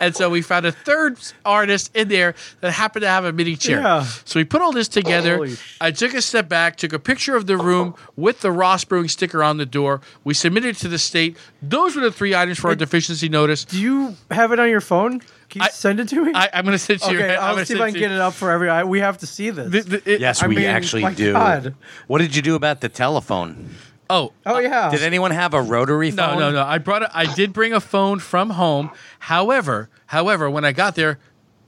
And 0.00 0.14
so 0.16 0.30
we 0.30 0.42
found 0.42 0.66
a 0.66 0.72
third 0.72 1.18
artist 1.44 1.90
in 1.94 2.08
there 2.08 2.34
that 2.60 2.72
happened 2.72 3.02
to 3.02 3.08
have 3.08 3.24
a 3.24 3.32
mini 3.32 3.56
chair. 3.56 3.80
Yeah. 3.80 4.02
So 4.24 4.40
we 4.40 4.44
put 4.44 4.60
all 4.62 4.72
this 4.72 4.88
together. 4.88 5.36
Holy 5.36 5.56
I 5.80 5.90
took 5.90 6.14
a 6.14 6.22
step 6.22 6.48
back, 6.48 6.76
took 6.76 6.92
a 6.92 6.98
picture 6.98 7.36
of 7.36 7.46
the 7.46 7.56
room 7.56 7.94
with 8.16 8.40
the 8.40 8.50
Ross 8.52 8.84
Brewing 8.84 9.08
sticker 9.08 9.42
on 9.42 9.56
the 9.56 9.66
door. 9.66 10.00
We 10.24 10.34
submitted 10.34 10.68
it 10.70 10.76
to 10.80 10.88
the 10.88 10.98
state. 10.98 11.36
Those 11.62 11.96
were 11.96 12.02
the 12.02 12.12
three 12.12 12.34
items 12.34 12.58
for 12.58 12.68
our 12.68 12.74
deficiency 12.76 13.28
notice. 13.28 13.64
Do 13.64 13.80
you 13.80 14.14
have 14.30 14.52
it 14.52 14.58
on 14.60 14.68
your 14.68 14.80
phone? 14.80 15.20
Can 15.48 15.62
you 15.62 15.66
I- 15.66 15.70
send 15.70 16.00
it 16.00 16.08
to 16.08 16.24
me? 16.24 16.32
I, 16.34 16.50
I'm 16.54 16.64
going 16.64 16.72
to 16.72 16.78
send 16.78 17.00
it 17.00 17.04
to 17.04 17.12
you. 17.12 17.18
okay, 17.18 17.36
I'm 17.36 17.56
I'll 17.58 17.64
see 17.64 17.74
if 17.74 17.80
I 17.80 17.90
can 17.92 18.00
get 18.00 18.10
it 18.10 18.18
up 18.20 18.34
for 18.34 18.50
every. 18.50 18.68
I, 18.68 18.82
we 18.84 18.98
have 19.00 19.18
to 19.18 19.26
see 19.26 19.50
this. 19.50 19.70
The- 19.70 19.98
the- 20.00 20.12
it- 20.14 20.20
Yes, 20.20 20.42
I 20.42 20.48
we 20.48 20.56
mean, 20.56 20.64
actually 20.64 21.02
my 21.02 21.14
do. 21.14 21.32
God. 21.32 21.74
What 22.08 22.18
did 22.18 22.34
you 22.34 22.42
do 22.42 22.56
about 22.56 22.80
the 22.80 22.88
telephone? 22.88 23.70
Oh, 24.08 24.32
oh 24.44 24.56
uh, 24.56 24.58
yeah. 24.58 24.90
Did 24.90 25.02
anyone 25.02 25.30
have 25.30 25.54
a 25.54 25.60
rotary 25.60 26.10
phone? 26.10 26.38
no, 26.38 26.50
no. 26.50 26.52
No. 26.52 26.62
I 26.62 26.78
brought 26.78 27.02
it. 27.02 27.10
I 27.12 27.32
did 27.34 27.52
bring 27.52 27.72
a 27.72 27.80
phone 27.80 28.18
from 28.18 28.50
home. 28.50 28.90
However, 29.18 29.88
however, 30.06 30.48
when 30.48 30.64
I 30.64 30.72
got 30.72 30.94
there, 30.94 31.18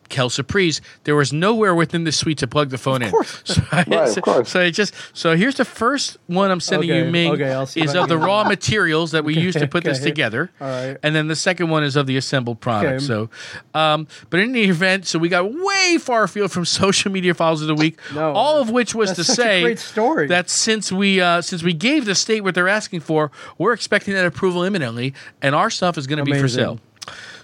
Kel 0.09 0.31
Surprise, 0.31 0.81
there 1.05 1.15
was 1.17 1.33
nowhere 1.33 1.75
within 1.75 2.05
the 2.05 2.13
suite 2.13 2.39
to 2.39 2.47
plug 2.47 2.71
the 2.71 2.79
phone 2.79 3.03
in. 3.03 3.13
So 3.45 3.63
I, 3.73 3.85
Right, 3.89 4.17
of 4.17 4.23
course. 4.23 4.51
so 4.51 4.61
I 4.61 4.71
just 4.71 4.95
so 5.13 5.37
here's 5.37 5.57
the 5.57 5.65
first 5.65 6.19
one 6.27 6.51
I'm 6.51 6.61
sending 6.61 6.89
you, 6.91 7.05
Ming, 7.07 7.33
okay, 7.33 7.53
I'll 7.53 7.67
see 7.67 7.83
is 7.83 7.95
of 7.95 8.09
the 8.09 8.19
raw 8.19 8.45
materials 8.45 9.13
that 9.13 9.25
we 9.25 9.35
used 9.37 9.59
to 9.59 9.67
put 9.67 9.85
this 9.85 10.01
together. 10.01 10.51
All 10.61 10.67
right. 10.69 10.97
And 11.03 11.15
then 11.15 11.29
the 11.29 11.37
second 11.37 11.69
one 11.71 11.85
is 11.85 11.97
of 11.97 12.07
the 12.07 12.17
assembled 12.17 12.61
product. 12.61 12.97
Okay. 12.97 13.05
So, 13.05 13.31
um, 13.75 14.07
but 14.31 14.41
in 14.41 14.53
the 14.53 14.65
event, 14.65 15.07
so 15.07 15.19
we 15.19 15.29
got 15.29 15.53
way 15.53 15.99
far 15.99 16.25
afield 16.25 16.53
from 16.53 16.65
social 16.83 17.11
media 17.11 17.35
files 17.35 17.61
of 17.63 17.69
the 17.69 17.75
week. 17.75 17.99
No, 18.15 18.33
all 18.33 18.61
of 18.61 18.71
which 18.71 18.95
was 18.95 19.13
to 19.13 19.25
say 19.25 19.63
great 19.63 19.79
story. 19.79 20.27
that 20.29 20.51
since 20.51 20.91
we 20.93 21.21
uh, 21.21 21.41
since 21.43 21.63
we 21.63 21.73
gave 21.73 22.05
the 22.05 22.15
state 22.15 22.43
what 22.43 22.55
they're 22.55 22.69
asking 22.69 23.01
for, 23.01 23.31
we're 23.59 23.73
expecting 23.73 24.15
that 24.15 24.27
approval 24.27 24.63
imminently, 24.63 25.15
and 25.43 25.55
our 25.55 25.71
stuff 25.71 25.97
is 25.99 26.07
going 26.07 26.19
to 26.19 26.25
be 26.25 26.39
for 26.39 26.49
sale. 26.49 26.79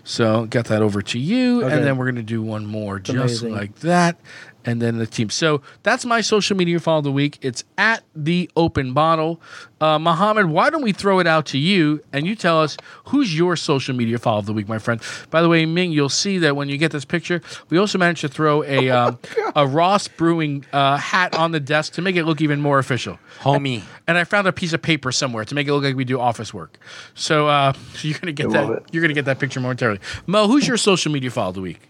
So 0.05 0.45
get 0.47 0.67
that 0.67 0.83
over 0.83 1.01
to 1.03 1.19
you, 1.19 1.65
Okay. 1.65 1.75
and 1.75 1.85
then 1.85 1.97
we're 1.97 2.05
going 2.05 2.15
to 2.17 2.23
do 2.23 2.43
one 2.43 2.67
more 2.67 2.99
just 2.99 3.17
amazing. 3.43 3.53
like 3.53 3.77
that, 3.81 4.19
and 4.65 4.81
then 4.81 4.99
the 4.99 5.07
team. 5.07 5.31
So 5.31 5.63
that's 5.83 6.05
my 6.05 6.21
social 6.21 6.57
media 6.57 6.81
follow 6.81 6.99
of 6.99 7.05
the 7.05 7.13
week. 7.13 7.39
It's 7.43 7.65
at 7.79 8.03
the 8.15 8.51
open 8.57 8.93
bottle. 8.93 9.41
Uh, 9.81 9.99
Mohammed, 9.99 10.47
why 10.47 10.71
don't 10.71 10.83
we 10.83 10.93
throw 10.93 11.19
it 11.19 11.27
out 11.27 11.45
to 11.47 11.59
you, 11.59 12.03
and 12.13 12.27
you 12.27 12.35
tell 12.35 12.61
us 12.63 12.77
who's 13.07 13.37
your 13.37 13.55
social 13.57 13.95
media 13.95 14.19
follow 14.19 14.39
of 14.39 14.47
the 14.47 14.53
week, 14.55 14.69
my 14.69 14.79
friend. 14.79 15.01
By 15.31 15.43
the 15.43 15.49
way, 15.49 15.67
Ming, 15.67 15.93
you'll 15.93 16.09
see 16.09 16.39
that 16.39 16.57
when 16.57 16.69
you 16.69 16.79
get 16.79 16.91
this 16.93 17.05
picture, 17.05 17.43
we 17.69 17.77
also 17.79 17.99
managed 17.99 18.23
to 18.23 18.29
throw 18.29 18.63
a 18.65 18.89
um, 18.91 19.19
a 19.55 19.67
Ross 19.67 20.09
Brewing 20.09 20.65
uh, 20.73 20.97
hat 20.97 21.37
on 21.37 21.53
the 21.53 21.61
desk 21.61 21.95
to 21.95 22.03
make 22.03 22.17
it 22.17 22.25
look 22.25 22.41
even 22.41 22.61
more 22.61 22.79
official 22.79 23.19
Homie. 23.41 23.83
and 24.07 24.17
I 24.17 24.25
found 24.25 24.47
a 24.47 24.53
piece 24.53 24.73
of 24.73 24.81
paper 24.81 25.13
somewhere 25.13 25.45
to 25.45 25.55
make 25.55 25.67
it 25.69 25.73
look 25.73 25.85
like 25.85 25.97
we 25.97 26.05
do 26.05 26.19
office 26.19 26.55
work. 26.55 26.79
So, 27.15 27.49
uh, 27.49 27.73
so 27.95 28.09
you're 28.09 28.19
gonna 28.19 28.33
get 28.33 28.47
I 28.47 28.51
that. 28.53 28.71
it. 28.71 28.85
You're 28.93 29.03
gonna 29.03 29.15
get 29.15 29.27
that 29.27 29.39
picture 29.39 29.61
momentarily. 29.61 30.01
Mo, 30.27 30.49
who's 30.49 30.67
your 30.67 30.77
social 30.79 31.13
media 31.13 31.31
follow 31.31 31.49
of 31.51 31.55
the 31.57 31.61
week? 31.61 31.81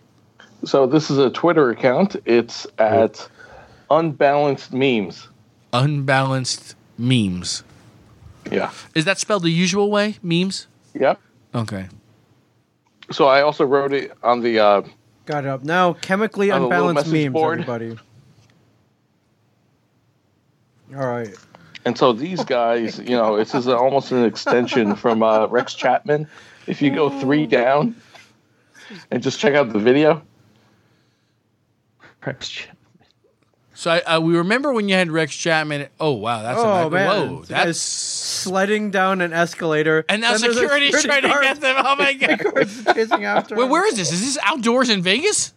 So 0.65 0.87
this 0.87 1.11
is 1.11 1.19
a 1.19 1.31
Twitter 1.31 1.71
account. 1.71 2.17
It's 2.25 2.67
at 2.79 3.29
Unbalanced 3.91 4.73
Memes. 4.73 5.29
Unbalanced 5.73 6.77
memes. 6.99 7.65
Yeah. 8.51 8.71
Is 8.95 9.05
that 9.05 9.19
spelled 9.19 9.43
the 9.43 9.51
usual 9.51 9.91
way? 9.91 10.17
Memes. 10.23 10.67
Yep. 10.95 11.21
Okay. 11.55 11.89
So 13.11 13.27
I 13.27 13.43
also 13.43 13.65
wrote 13.65 13.93
it 13.93 14.13
on 14.23 14.41
the 14.41 14.59
uh, 14.61 14.83
Got 15.27 15.45
it 15.45 15.49
up 15.51 15.65
now. 15.65 15.95
Chemically 15.95 16.51
On 16.51 16.61
the 16.63 16.69
little 16.69 16.89
unbalanced 16.89 17.11
message 17.13 17.25
memes, 17.25 17.33
board. 17.33 17.61
everybody. 17.61 17.99
All 20.95 21.09
right. 21.09 21.35
And 21.85 21.99
so 21.99 22.13
these 22.13 22.45
guys, 22.45 22.99
you 22.99 23.17
know, 23.17 23.37
this 23.37 23.55
is 23.55 23.67
almost 23.69 24.13
an 24.13 24.25
extension 24.25 24.95
from 24.97 25.23
uh, 25.23 25.47
Rex 25.47 25.75
Chapman. 25.75 26.27
If 26.67 26.81
you 26.81 26.91
go 26.91 27.11
three 27.21 27.47
down 27.47 27.97
and 29.11 29.23
just 29.23 29.39
check 29.39 29.55
out 29.55 29.73
the 29.73 29.79
video, 29.79 30.23
So 33.77 33.91
I, 33.91 34.01
uh, 34.03 34.21
we 34.21 34.37
remember 34.37 34.73
when 34.73 34.89
you 34.89 34.95
had 34.95 35.11
Rex 35.11 35.35
Chapman. 35.35 35.89
Oh 35.99 36.13
wow, 36.13 36.43
that's 36.43 36.59
Oh 36.61 36.87
a 36.87 36.91
man, 36.91 37.09
whoa, 37.09 37.39
This 37.41 37.49
guy's 37.49 37.65
that's 37.67 37.79
sledding 37.81 38.91
down 38.93 39.21
an 39.21 39.33
escalator, 39.33 40.05
and 40.09 40.23
now 40.23 40.33
Then 40.33 40.43
there's 40.43 40.59
security's 40.59 41.01
security 41.01 41.29
trying 41.29 41.43
to 41.43 41.47
get 41.47 41.61
them. 41.61 41.77
Oh 41.85 41.97
my 41.97 42.13
god. 42.85 42.95
chasing 42.95 43.25
after. 43.25 43.57
Wait, 43.57 43.65
him. 43.65 43.71
where 43.71 43.87
is 43.89 43.97
this? 43.97 44.13
Is 44.13 44.21
this 44.21 44.39
outdoors 44.43 44.91
in 44.91 45.03
Vegas? 45.03 45.53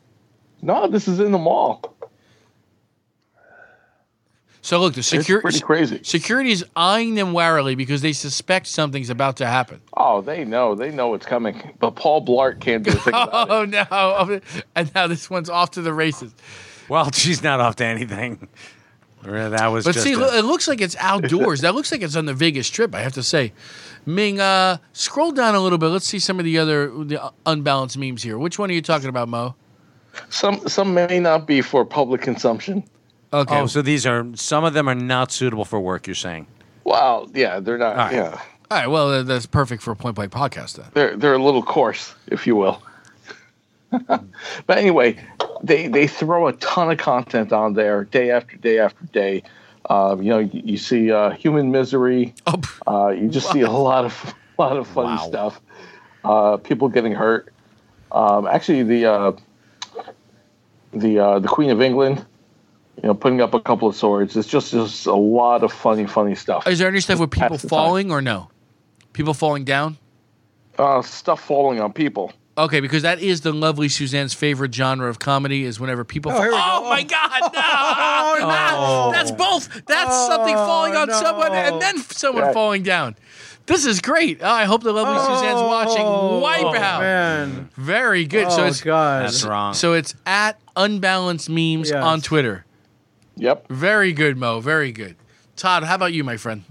no, 0.63 0.87
this 0.87 1.07
is 1.07 1.19
in 1.19 1.31
the 1.31 1.37
mall. 1.37 1.95
So 4.67 4.81
look, 4.81 4.95
the 4.95 5.01
security 5.01 5.41
pretty 5.43 5.61
crazy. 5.61 6.01
security 6.03 6.51
is 6.51 6.65
eyeing 6.75 7.15
them 7.15 7.31
warily 7.31 7.75
because 7.75 8.01
they 8.01 8.11
suspect 8.11 8.67
something's 8.67 9.09
about 9.09 9.37
to 9.37 9.45
happen. 9.45 9.79
Oh, 9.95 10.19
they 10.19 10.43
know, 10.43 10.75
they 10.75 10.91
know 10.91 11.13
it's 11.13 11.25
coming. 11.25 11.71
But 11.79 11.91
Paul 11.91 12.25
Blart 12.25 12.59
can't 12.59 12.83
do 12.83 12.91
a 12.91 12.95
thing 12.95 13.13
about 13.13 13.47
it. 13.49 13.51
Oh 13.53 13.63
no! 13.63 13.85
Oh, 13.89 14.39
And 14.75 14.93
now 14.93 15.07
this 15.07 15.29
one's 15.29 15.49
off 15.49 15.71
to 15.71 15.81
the 15.81 15.93
races. 15.93 16.35
Well, 16.89 17.09
she's 17.13 17.41
not 17.41 17.61
off 17.61 17.77
to 17.77 17.85
anything. 17.85 18.49
That 19.23 19.67
was 19.67 19.85
But 19.85 19.93
just 19.93 20.05
see, 20.05 20.15
a- 20.15 20.37
it 20.39 20.43
looks 20.43 20.67
like 20.67 20.81
it's 20.81 20.97
outdoors. 20.99 21.61
that 21.61 21.73
looks 21.73 21.89
like 21.89 22.01
it's 22.01 22.17
on 22.17 22.25
the 22.25 22.33
Vegas 22.33 22.67
Strip. 22.67 22.93
I 22.93 22.99
have 23.03 23.13
to 23.13 23.23
say, 23.23 23.53
Ming, 24.05 24.41
uh, 24.41 24.79
scroll 24.91 25.31
down 25.31 25.55
a 25.55 25.61
little 25.61 25.77
bit. 25.77 25.87
Let's 25.87 26.05
see 26.07 26.19
some 26.19 26.39
of 26.39 26.43
the 26.45 26.57
other 26.57 26.89
the 27.05 27.31
unbalanced 27.45 27.97
memes 27.97 28.21
here. 28.21 28.37
Which 28.37 28.59
one 28.59 28.69
are 28.69 28.73
you 28.73 28.81
talking 28.81 29.07
about, 29.07 29.29
Mo? 29.29 29.55
Some 30.27 30.67
some 30.67 30.93
may 30.93 31.19
not 31.21 31.47
be 31.47 31.61
for 31.61 31.85
public 31.85 32.19
consumption. 32.19 32.83
Okay. 33.33 33.59
Oh, 33.59 33.65
so 33.67 33.81
these 33.81 34.05
are 34.05 34.25
some 34.35 34.63
of 34.63 34.73
them 34.73 34.87
are 34.87 34.95
not 34.95 35.31
suitable 35.31 35.65
for 35.65 35.79
work. 35.79 36.07
You're 36.07 36.15
saying? 36.15 36.47
Well, 36.85 37.29
yeah, 37.33 37.59
they're 37.59 37.77
not. 37.77 37.91
All 37.91 38.05
right. 38.05 38.13
Yeah, 38.13 38.41
All 38.71 38.77
right. 38.77 38.87
Well, 38.87 39.23
that's 39.23 39.45
perfect 39.45 39.83
for 39.83 39.91
a 39.91 39.95
point 39.95 40.15
blank 40.15 40.31
podcast 40.31 40.75
then. 40.77 40.85
they're 40.93 41.17
they're 41.17 41.33
a 41.33 41.43
little 41.43 41.63
coarse, 41.63 42.15
if 42.27 42.47
you 42.47 42.55
will. 42.55 42.81
but 44.07 44.77
anyway, 44.77 45.17
they 45.63 45.87
they 45.87 46.07
throw 46.07 46.47
a 46.47 46.53
ton 46.53 46.91
of 46.91 46.97
content 46.97 47.51
on 47.53 47.73
there 47.73 48.05
day 48.05 48.31
after 48.31 48.55
day 48.57 48.79
after 48.79 49.05
day. 49.07 49.43
Um, 49.89 50.21
you 50.21 50.29
know, 50.29 50.39
you, 50.39 50.61
you 50.65 50.77
see 50.77 51.11
uh, 51.11 51.29
human 51.31 51.71
misery. 51.71 52.33
Oh, 52.45 52.61
Uh, 52.85 53.07
you 53.09 53.29
just 53.29 53.51
see 53.51 53.61
a 53.61 53.71
lot 53.71 54.03
of 54.05 54.35
a 54.57 54.61
lot 54.61 54.77
of 54.77 54.87
funny 54.87 55.15
Wow. 55.15 55.27
stuff. 55.27 55.61
Uh, 56.25 56.57
people 56.57 56.89
getting 56.89 57.13
hurt. 57.13 57.53
Um, 58.11 58.47
actually, 58.47 58.83
the 58.83 59.05
uh, 59.05 59.31
the 60.93 61.19
uh, 61.19 61.39
the 61.39 61.47
Queen 61.47 61.69
of 61.69 61.81
England, 61.81 62.25
you 63.01 63.07
know, 63.07 63.13
putting 63.13 63.41
up 63.41 63.53
a 63.53 63.59
couple 63.59 63.87
of 63.87 63.95
swords. 63.95 64.35
It's 64.35 64.47
just 64.47 64.71
just 64.71 65.05
a 65.05 65.15
lot 65.15 65.63
of 65.63 65.71
funny, 65.71 66.05
funny 66.05 66.35
stuff. 66.35 66.67
is 66.67 66.79
there 66.79 66.87
any 66.87 66.99
stuff 66.99 67.19
with 67.19 67.31
people 67.31 67.49
Pass 67.49 67.61
the 67.61 67.69
time. 67.69 67.77
falling 67.77 68.11
or 68.11 68.21
no? 68.21 68.49
People 69.13 69.33
falling 69.33 69.63
down? 69.65 69.97
Uh, 70.77 71.01
stuff 71.01 71.41
falling 71.43 71.79
on 71.79 71.91
people. 71.93 72.31
Okay, 72.57 72.79
because 72.79 73.03
that 73.03 73.19
is 73.19 73.41
the 73.41 73.51
lovely 73.53 73.87
Suzanne's 73.87 74.33
favorite 74.33 74.73
genre 74.73 75.07
of 75.09 75.19
comedy 75.19 75.63
is 75.63 75.79
whenever 75.79 76.03
people. 76.03 76.31
Oh, 76.31 76.35
fall. 76.35 76.43
here 76.43 76.51
oh 76.53 76.81
go. 76.83 76.89
my 76.89 77.03
God! 77.03 77.39
No, 77.53 77.61
Oh, 77.63 78.37
no. 79.11 79.11
that's 79.15 79.29
both. 79.31 79.85
That's 79.85 80.15
something 80.27 80.55
falling 80.55 80.95
on 80.95 81.09
Oh, 81.11 81.21
someone 81.21 81.51
and 81.53 81.79
then 81.81 81.97
someone 81.99 82.45
Yeah. 82.45 82.53
falling 82.53 82.81
down. 82.83 83.15
This 83.67 83.85
is 83.85 83.99
great. 84.01 84.39
Oh, 84.41 84.49
I 84.49 84.63
hope 84.65 84.81
the 84.81 84.91
lovely 84.93 85.19
Suzanne's 85.19 85.61
watching 85.61 86.03
Oh, 86.05 86.41
Wipeout. 86.43 86.99
Man. 86.99 87.69
Very 87.75 88.25
good. 88.25 88.49
so 88.51 88.63
oh 88.63 88.67
it's 88.67 88.81
God. 88.81 89.25
That's 89.25 89.43
wrong. 89.43 89.73
so 89.75 89.93
it's 89.93 90.15
at 90.25 90.59
unbalanced 90.75 91.49
memes 91.49 91.89
Yes. 91.91 92.03
on 92.03 92.21
Twitter. 92.21 92.65
Yep. 93.37 93.67
Very 93.69 94.11
good, 94.13 94.37
Mo. 94.37 94.59
Very 94.59 94.91
good. 94.91 95.15
Todd, 95.55 95.83
how 95.83 95.95
about 95.95 96.13
you, 96.13 96.23
my 96.23 96.37
friend? 96.37 96.63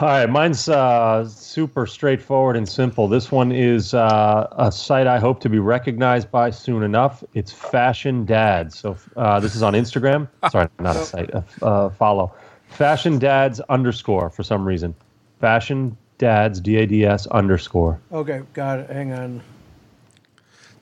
All 0.00 0.08
right, 0.08 0.28
mine's 0.28 0.68
uh, 0.68 1.26
super 1.28 1.86
straightforward 1.86 2.56
and 2.56 2.68
simple. 2.68 3.08
This 3.08 3.32
one 3.32 3.52
is 3.52 3.94
uh, 3.94 4.46
a 4.52 4.70
site 4.70 5.06
I 5.06 5.18
hope 5.18 5.40
to 5.40 5.48
be 5.48 5.58
recognized 5.58 6.30
by 6.30 6.50
soon 6.50 6.82
enough. 6.82 7.24
It's 7.34 7.52
Fashion 7.52 8.24
Dads. 8.26 8.78
So 8.78 8.96
uh, 9.16 9.40
this 9.40 9.54
is 9.54 9.62
on 9.62 9.72
Instagram. 9.74 10.28
Sorry, 10.50 10.68
not 10.78 10.96
a 10.96 11.04
site. 11.04 11.30
A 11.30 11.44
uh, 11.62 11.90
follow. 11.90 12.34
Fashion 12.68 13.18
Dads 13.18 13.60
underscore 13.60 14.28
for 14.30 14.42
some 14.42 14.66
reason. 14.66 14.94
Fashion 15.40 15.96
Dads 16.18 16.60
D 16.60 16.76
A 16.76 16.86
D 16.86 17.06
S 17.06 17.26
underscore. 17.28 17.98
Okay, 18.12 18.42
got 18.52 18.80
it. 18.80 18.90
Hang 18.90 19.12
on. 19.12 19.40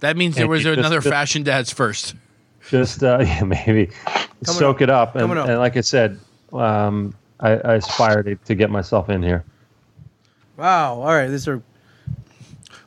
That 0.01 0.17
means 0.17 0.35
there 0.35 0.43
Thank 0.45 0.51
was. 0.51 0.63
Just- 0.65 0.79
another 0.79 1.01
just- 1.01 1.09
fashion 1.09 1.43
dads 1.43 1.73
first. 1.73 2.15
Just 2.69 3.03
uh, 3.03 3.19
yeah, 3.23 3.45
maybe 3.45 3.91
soak 4.45 4.77
up. 4.77 4.83
it 4.83 4.91
up. 4.91 5.17
And, 5.17 5.33
up. 5.33 5.49
and 5.49 5.59
like 5.59 5.77
I 5.77 5.81
said, 5.81 6.19
um, 6.53 7.15
I, 7.41 7.51
I 7.53 7.75
aspire 7.75 8.23
to, 8.23 8.37
to 8.37 8.55
get 8.55 8.71
myself 8.71 9.09
in 9.09 9.23
here. 9.23 9.45
Wow. 10.57 11.01
All 11.01 11.15
right. 11.15 11.29
These 11.29 11.49
are. 11.49 11.63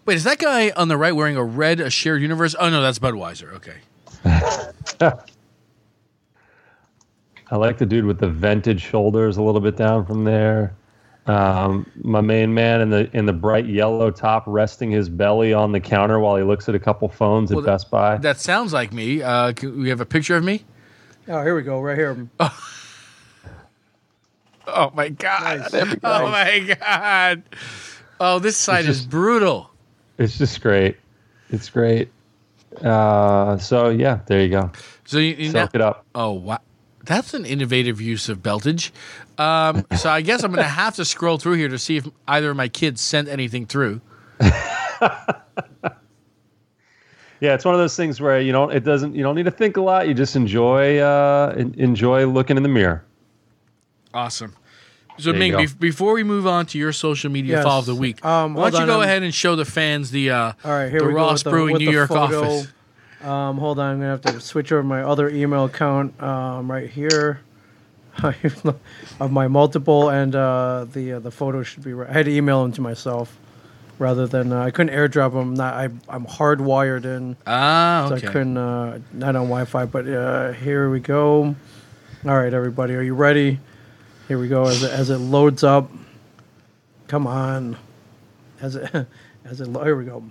Wait, 0.06 0.16
is 0.16 0.24
that 0.24 0.40
guy 0.40 0.72
on 0.72 0.88
the 0.88 0.98
right 0.98 1.16
wearing 1.16 1.38
a 1.38 1.44
red 1.44 1.80
a 1.80 1.90
shared 1.90 2.22
universe? 2.22 2.56
Oh 2.60 2.70
no, 2.70 2.82
that's 2.82 3.00
Budweiser. 3.00 3.54
Okay. 3.54 3.76
I 7.52 7.56
like 7.56 7.78
the 7.78 7.86
dude 7.86 8.06
with 8.06 8.20
the 8.20 8.28
vented 8.28 8.82
shoulders 8.82 9.38
a 9.38 9.42
little 9.42 9.62
bit 9.62 9.76
down 9.76 10.06
from 10.06 10.24
there. 10.24 10.74
Um, 11.30 11.86
my 12.02 12.22
main 12.22 12.54
man 12.56 12.82
in 12.82 12.90
the 12.90 13.10
in 13.16 13.26
the 13.28 13.34
bright 13.34 13.68
yellow 13.68 14.10
top, 14.10 14.44
resting 14.48 14.90
his 14.90 15.10
belly 15.10 15.54
on 15.54 15.72
the 15.72 15.80
counter 15.80 16.20
while 16.20 16.36
he 16.38 16.44
looks 16.44 16.68
at 16.68 16.74
a 16.76 16.80
couple 16.80 17.08
phones 17.08 17.52
Well, 17.52 17.60
at 17.60 17.66
Best 17.66 17.92
Buy. 17.92 18.18
That 18.18 18.40
sounds 18.40 18.74
like 18.74 18.92
me. 18.94 19.22
Uh, 19.22 19.54
can 19.54 19.80
we 19.80 19.90
have 19.90 20.02
a 20.02 20.06
picture 20.06 20.36
of 20.36 20.44
me? 20.44 20.66
Oh, 21.28 21.44
here 21.44 21.56
we 21.56 21.62
go. 21.62 21.80
Right 21.82 21.98
here. 21.98 22.28
Oh 24.72 24.92
my 24.94 25.10
god! 25.10 25.72
Nice. 25.72 25.72
Go. 25.72 25.98
Oh 26.04 26.30
my 26.30 26.76
god! 26.80 27.44
Oh, 28.20 28.38
this 28.40 28.56
site 28.56 28.86
is 28.86 29.04
brutal. 29.06 29.72
it's 30.20 30.38
just 30.38 30.62
great. 30.62 30.98
It's 31.50 31.70
great. 31.70 32.10
Uh, 32.80 33.58
so 33.58 33.90
yeah, 33.90 34.20
there 34.28 34.42
you 34.42 34.50
go. 34.50 34.72
So 35.06 35.18
you, 35.18 35.34
you 35.36 35.52
now, 35.52 35.70
it 35.74 35.82
up. 35.82 36.06
oh 36.14 36.34
wow, 36.34 36.60
that's 37.04 37.34
an 37.34 37.46
innovative 37.46 38.00
use 38.00 38.30
of 38.30 38.44
beltage. 38.44 38.92
Um, 39.40 39.86
so 39.98 40.10
I 40.10 40.22
guess 40.22 40.44
I'm 40.44 40.52
going 40.52 40.64
to 40.64 40.70
have 40.70 40.96
to 40.98 41.06
scroll 41.06 41.38
through 41.38 41.54
here 41.56 41.70
to 41.70 41.80
see 41.80 41.98
if 41.98 42.08
either 42.28 42.52
of 42.52 42.58
my 42.58 42.68
kids 42.68 43.00
sent 43.02 43.28
anything 43.30 43.66
through. 43.66 44.02
Yeah, 47.42 47.54
it's 47.54 47.64
one 47.64 47.74
of 47.74 47.80
those 47.80 47.96
things 47.96 48.20
where 48.20 48.42
you 48.42 48.52
don't. 48.52 48.74
It 48.76 48.84
doesn't. 48.84 49.16
You 49.16 49.24
don't 49.24 49.34
need 49.36 49.46
to 49.46 49.52
think 49.52 49.78
a 49.78 49.82
lot. 49.82 50.10
You 50.10 50.14
just 50.14 50.36
enjoy 50.36 50.98
uh, 51.00 51.54
enjoy 51.78 52.26
looking 52.26 52.58
in 52.58 52.64
the 52.64 52.70
mirror. 52.70 53.06
Awesome. 54.14 54.58
So, 55.18 55.32
There 55.32 55.42
you 55.42 55.56
Ming, 55.56 55.68
be- 55.68 55.74
before 55.88 56.12
we 56.12 56.24
move 56.24 56.46
on 56.46 56.66
to 56.66 56.78
your 56.78 56.92
social 56.92 57.32
media 57.32 57.56
Yes. 57.58 57.64
follow 57.64 57.80
of 57.80 57.86
the 57.86 57.96
week, 57.96 58.26
Um, 58.26 58.56
why 58.56 58.64
don't 58.72 58.74
you 58.74 58.82
on, 58.82 58.88
go 58.88 58.94
I'm- 58.96 59.04
ahead 59.04 59.24
and 59.24 59.34
show 59.34 59.56
the 59.56 59.64
fans 59.64 60.12
the 60.12 60.32
uh, 60.32 60.52
All 60.66 60.72
right. 60.72 60.90
Here 60.90 61.00
the 61.00 61.08
we. 61.08 61.14
Ross 61.14 61.36
with 61.36 61.44
the- 61.46 61.50
Brewing 61.52 61.74
with 61.74 61.82
New 61.82 61.92
York 61.92 62.10
photo. 62.10 62.42
office? 62.44 62.68
Um, 63.24 63.58
hold 63.58 63.80
on. 63.80 63.92
I'm 63.92 63.98
gonna 64.00 64.10
have 64.12 64.22
to 64.24 64.42
switch 64.42 64.74
over 64.74 64.84
my 64.84 65.02
other 65.02 65.30
email 65.30 65.64
account. 65.64 66.22
Um, 66.22 66.70
right 66.70 66.90
here. 66.90 67.40
Of 68.24 69.32
my 69.32 69.48
multiple 69.48 70.10
and 70.10 70.36
uh, 70.36 70.86
the 70.94 71.14
uh, 71.14 71.20
the 71.20 71.32
photo 71.32 71.64
should 71.64 71.84
be 71.84 71.94
right. 71.94 72.10
I 72.10 72.14
had 72.14 72.26
to 72.26 72.32
email 72.32 72.64
them 72.64 72.72
to 72.74 72.82
myself 72.82 73.38
rather 73.98 74.28
than 74.28 74.54
uh, 74.54 74.62
I 74.64 74.72
couldn't 74.72 74.94
airdrop 74.96 75.34
them. 75.34 75.54
Not 75.56 75.74
I 75.74 75.84
I'm 76.08 76.26
hardwired 76.26 77.06
in. 77.06 77.36
Ah, 77.48 78.06
So. 78.10 78.16
I 78.16 78.20
couldn't, 78.20 78.58
uh, 78.58 79.00
not 79.14 79.36
on 79.36 79.44
Wi-Fi, 79.48 79.86
but 79.86 80.08
uh, 80.08 80.52
here 80.54 80.90
we 80.90 81.00
go. 81.00 81.56
All 82.26 82.38
right, 82.38 82.54
everybody, 82.54 82.96
are 82.96 83.02
you 83.02 83.14
ready? 83.16 83.60
Here 84.28 84.38
we 84.40 84.48
go. 84.48 84.64
As 84.66 84.84
it, 84.84 84.92
as 84.92 85.10
it 85.10 85.18
loads 85.18 85.64
up, 85.64 85.90
come 87.08 87.26
on. 87.28 87.78
As 88.62 88.76
it 88.76 88.90
as 89.46 89.62
it 89.62 89.68
lo- 89.68 89.84
here 89.84 89.96
we 89.96 90.06
go. 90.06 90.24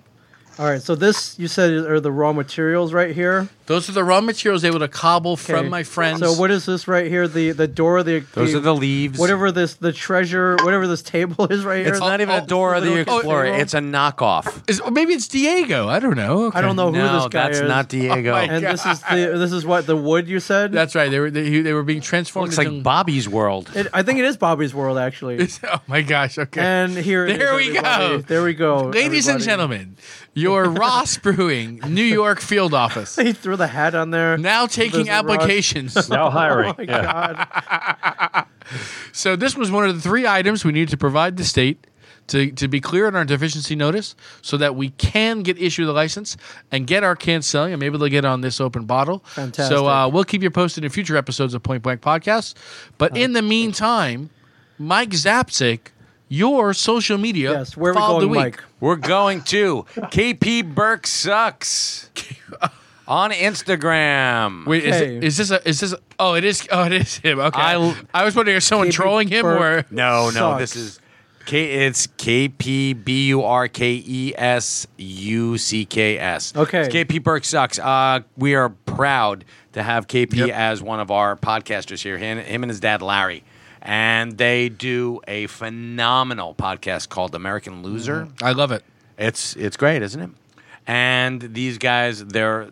All 0.58 0.66
right, 0.66 0.82
so 0.82 0.96
this 0.96 1.38
you 1.38 1.46
said 1.46 1.70
are 1.70 2.00
the 2.00 2.10
raw 2.10 2.32
materials 2.32 2.92
right 2.92 3.14
here. 3.14 3.48
Those 3.66 3.88
are 3.88 3.92
the 3.92 4.02
raw 4.02 4.20
materials 4.20 4.64
able 4.64 4.78
to 4.78 4.88
cobble 4.88 5.36
from 5.36 5.68
my 5.68 5.82
friends. 5.82 6.20
So 6.20 6.32
what 6.32 6.50
is 6.50 6.64
this 6.64 6.88
right 6.88 7.06
here? 7.06 7.28
The 7.28 7.52
the 7.52 7.68
door, 7.68 7.98
of 7.98 8.06
the 8.06 8.20
Those 8.32 8.54
are 8.54 8.60
the 8.60 8.74
leaves. 8.74 9.18
whatever 9.18 9.52
this 9.52 9.74
the 9.74 9.92
treasure, 9.92 10.56
whatever 10.62 10.86
this 10.86 11.02
table 11.02 11.46
is 11.46 11.64
right 11.64 11.84
here. 11.84 11.92
It's 11.92 12.00
not 12.00 12.20
even 12.20 12.34
oh, 12.34 12.42
a 12.42 12.46
Dora 12.46 12.78
oh, 12.78 12.80
the 12.80 12.90
little 12.90 13.12
oh, 13.12 13.16
oh, 13.16 13.18
Explorer. 13.18 13.44
table. 13.44 13.60
It's 13.60 13.74
a 13.74 13.80
knockoff. 13.80 14.68
Is, 14.68 14.82
maybe 14.90 15.12
it's 15.12 15.28
Diego. 15.28 15.86
I 15.86 16.00
don't 16.00 16.16
know. 16.16 16.46
Okay. 16.46 16.58
I 16.58 16.62
don't 16.62 16.76
know 16.76 16.90
who 16.90 16.98
no, 16.98 17.20
this 17.20 17.28
guy 17.28 17.48
that's 17.48 17.60
is. 17.60 17.68
not 17.68 17.88
Diego. 17.88 18.30
Oh 18.30 18.32
my 18.32 18.42
and 18.44 18.64
this 18.64 18.84
is 18.84 19.00
the 19.02 19.38
this 19.38 19.52
is 19.52 19.64
what 19.64 19.86
the 19.86 19.96
wood 19.96 20.26
you 20.28 20.40
said. 20.40 20.72
That's 20.72 20.96
right. 20.96 21.10
They 21.10 21.20
were 21.20 21.30
they, 21.30 21.60
they 21.60 21.72
were 21.74 21.84
being 21.84 22.00
transformed. 22.00 22.48
Looks 22.48 22.58
into, 22.58 22.70
like 22.72 22.82
Bobby's 22.82 23.28
World. 23.28 23.70
It, 23.76 23.86
I 23.92 24.02
think 24.02 24.18
it 24.18 24.24
is 24.24 24.36
Bobby's 24.36 24.74
World 24.74 24.98
actually. 24.98 25.46
oh 25.64 25.80
my 25.86 26.02
gosh. 26.02 26.36
Okay. 26.36 26.60
And 26.60 26.96
here, 26.96 27.26
it 27.26 27.32
is, 27.32 27.38
There 27.38 27.54
we 27.54 27.68
everybody. 27.68 28.16
go. 28.16 28.18
There 28.22 28.42
we 28.42 28.54
go. 28.54 28.84
Ladies 28.86 29.28
and 29.28 29.40
gentlemen, 29.40 29.96
your 30.38 30.64
Ross 30.70 31.18
Brewing 31.18 31.80
New 31.88 32.02
York 32.02 32.40
field 32.40 32.74
office 32.74 33.16
He 33.16 33.32
threw 33.32 33.56
the 33.56 33.66
hat 33.66 33.94
on 33.94 34.10
there. 34.10 34.38
now 34.38 34.66
taking 34.66 35.04
There's 35.06 35.08
applications. 35.08 36.08
Now 36.08 36.30
hiring. 36.30 36.70
Oh 36.70 36.74
my 36.78 36.84
yeah. 36.84 37.46
god! 38.32 38.46
so 39.12 39.36
this 39.36 39.56
was 39.56 39.70
one 39.70 39.88
of 39.88 39.94
the 39.94 40.00
three 40.00 40.26
items 40.26 40.64
we 40.64 40.72
needed 40.72 40.90
to 40.90 40.96
provide 40.96 41.36
the 41.36 41.44
state 41.44 41.86
to, 42.28 42.50
to 42.52 42.68
be 42.68 42.80
clear 42.80 43.06
on 43.06 43.16
our 43.16 43.24
deficiency 43.24 43.74
notice 43.74 44.14
so 44.42 44.56
that 44.58 44.74
we 44.76 44.90
can 44.90 45.42
get 45.42 45.58
issued 45.58 45.88
the 45.88 45.92
license 45.92 46.36
and 46.70 46.86
get 46.86 47.02
our 47.02 47.16
cans 47.16 47.46
selling. 47.46 47.72
I'm 47.72 47.82
able 47.82 47.98
to 48.00 48.10
get 48.10 48.24
on 48.24 48.42
this 48.42 48.60
open 48.60 48.84
bottle. 48.84 49.20
Fantastic. 49.26 49.74
So 49.76 49.86
uh, 49.88 50.08
we'll 50.08 50.24
keep 50.24 50.42
you 50.42 50.50
posted 50.50 50.84
in 50.84 50.90
future 50.90 51.16
episodes 51.16 51.54
of 51.54 51.62
Point 51.62 51.82
Blank 51.82 52.00
Podcast. 52.02 52.54
But 52.98 53.16
in 53.16 53.32
the 53.32 53.42
meantime, 53.42 54.30
Mike 54.78 55.10
Zapsik, 55.10 55.88
your 56.28 56.74
social 56.74 57.18
media 57.18 57.52
Yes, 57.52 57.76
where 57.76 57.92
are 57.92 57.94
we 57.94 57.98
follow 58.00 58.16
of 58.16 58.20
going, 58.22 58.32
the 58.32 58.38
week. 58.38 58.56
Mike? 58.56 58.64
We're 58.80 58.96
going 58.96 59.42
to 59.42 59.84
KP 59.96 60.74
Burke 60.74 61.06
sucks 61.06 62.10
on 63.08 63.30
Instagram. 63.32 64.66
Wait, 64.66 64.84
is, 64.84 64.94
Okay. 64.96 65.16
it, 65.16 65.24
is 65.24 65.36
this 65.36 65.50
a 65.50 65.66
is 65.68 65.80
this? 65.80 65.92
A, 65.92 65.98
oh, 66.18 66.34
it 66.34 66.44
is. 66.44 66.66
Oh, 66.70 66.84
it 66.84 66.92
is 66.92 67.16
him. 67.18 67.38
Okay. 67.40 67.60
I- 67.60 67.96
I, 68.14 68.24
was 68.24 68.36
wondering 68.36 68.56
if 68.56 68.62
someone 68.62 68.88
KP 68.88 68.92
trolling 68.92 69.28
him 69.28 69.42
Burke. 69.42 69.84
or 69.86 69.94
No, 69.94 70.26
no, 70.26 70.30
Sucks. 70.30 70.60
this 70.60 70.76
is 70.76 71.00
K. 71.46 71.86
It's 71.86 72.06
K 72.18 72.48
P 72.48 72.92
B 72.92 73.28
U 73.28 73.42
R 73.42 73.68
K 73.68 74.02
E 74.06 74.34
S 74.36 74.86
U 74.98 75.56
C 75.58 75.84
K 75.86 76.18
S. 76.18 76.54
Okay. 76.54 76.80
It's 76.82 76.94
KP 76.94 77.22
Burke 77.22 77.44
sucks. 77.44 77.78
Uh, 77.78 78.20
we 78.36 78.54
are 78.54 78.68
proud 78.68 79.44
to 79.72 79.82
have 79.82 80.06
KP 80.08 80.34
Yep. 80.34 80.50
as 80.50 80.82
one 80.82 81.00
of 81.00 81.10
our 81.10 81.36
podcasters 81.36 82.02
here. 82.02 82.18
Him, 82.18 82.38
him 82.38 82.62
and 82.62 82.70
his 82.70 82.80
dad 82.80 83.00
Larry, 83.00 83.44
and 83.82 84.38
they 84.38 84.68
do 84.68 85.20
a 85.28 85.46
phenomenal 85.46 86.54
podcast 86.54 87.08
called 87.08 87.34
American 87.34 87.82
Loser. 87.82 88.28
I 88.42 88.52
love 88.52 88.72
it. 88.72 88.84
It's 89.16 89.56
it's 89.56 89.76
great, 89.76 90.02
isn't 90.02 90.20
it? 90.20 90.30
And 90.86 91.42
these 91.54 91.78
guys, 91.78 92.24
they're 92.24 92.70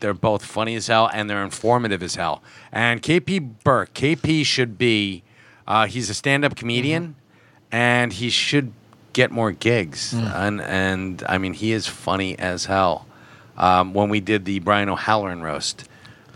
they're 0.00 0.14
both 0.14 0.44
funny 0.44 0.74
as 0.74 0.88
hell 0.88 1.08
and 1.12 1.30
they're 1.30 1.44
informative 1.44 2.02
as 2.02 2.16
hell. 2.16 2.42
And 2.72 3.00
KP 3.02 3.54
Burke, 3.62 3.94
KP 3.94 4.44
should 4.44 4.76
be, 4.76 5.22
uh, 5.66 5.86
he's 5.86 6.10
a 6.10 6.14
stand-up 6.14 6.56
comedian, 6.56 7.14
and 7.70 8.12
he 8.12 8.28
should 8.28 8.72
get 9.12 9.30
more 9.30 9.52
gigs. 9.52 10.12
And 10.12 10.60
and 10.60 11.22
I 11.28 11.38
mean, 11.38 11.54
he 11.54 11.72
is 11.72 11.86
funny 11.86 12.38
as 12.38 12.64
hell. 12.66 13.06
Um, 13.56 13.92
when 13.94 14.08
we 14.08 14.20
did 14.20 14.44
the 14.44 14.58
Brian 14.60 14.88
O'Halloran 14.88 15.42
roast, 15.42 15.86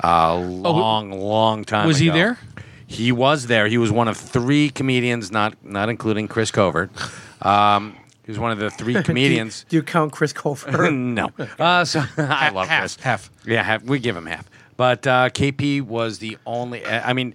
a 0.00 0.36
long, 0.36 1.10
long 1.10 1.64
time. 1.64 1.86
Was 1.86 1.98
he 1.98 2.10
there? 2.10 2.38
He 2.86 3.10
was 3.12 3.46
there. 3.48 3.66
He 3.68 3.78
was 3.78 3.90
one 3.90 4.08
of 4.08 4.16
three 4.16 4.70
comedians, 4.70 5.30
not 5.32 5.54
not 5.64 5.88
including 5.88 6.28
Chris 6.28 6.50
Covert. 6.50 6.90
Um, 7.44 7.96
he 8.24 8.30
was 8.32 8.38
one 8.38 8.52
of 8.52 8.58
the 8.58 8.70
three 8.70 9.02
comedians. 9.02 9.64
Do 9.68 9.76
you 9.76 9.82
count 9.82 10.12
Chris 10.12 10.32
Colfer? 10.32 10.92
no. 10.94 11.30
Uh, 11.58 11.84
so 11.84 12.02
I 12.18 12.50
love 12.50 12.68
half, 12.68 12.80
Chris. 12.82 12.96
half. 12.96 13.30
Yeah, 13.46 13.62
half. 13.62 13.82
We 13.82 13.98
give 13.98 14.16
him 14.16 14.26
half. 14.26 14.48
But 14.76 15.06
uh, 15.06 15.30
KP 15.30 15.82
was 15.82 16.18
the 16.18 16.38
only. 16.46 16.84
I 16.86 17.12
mean, 17.12 17.34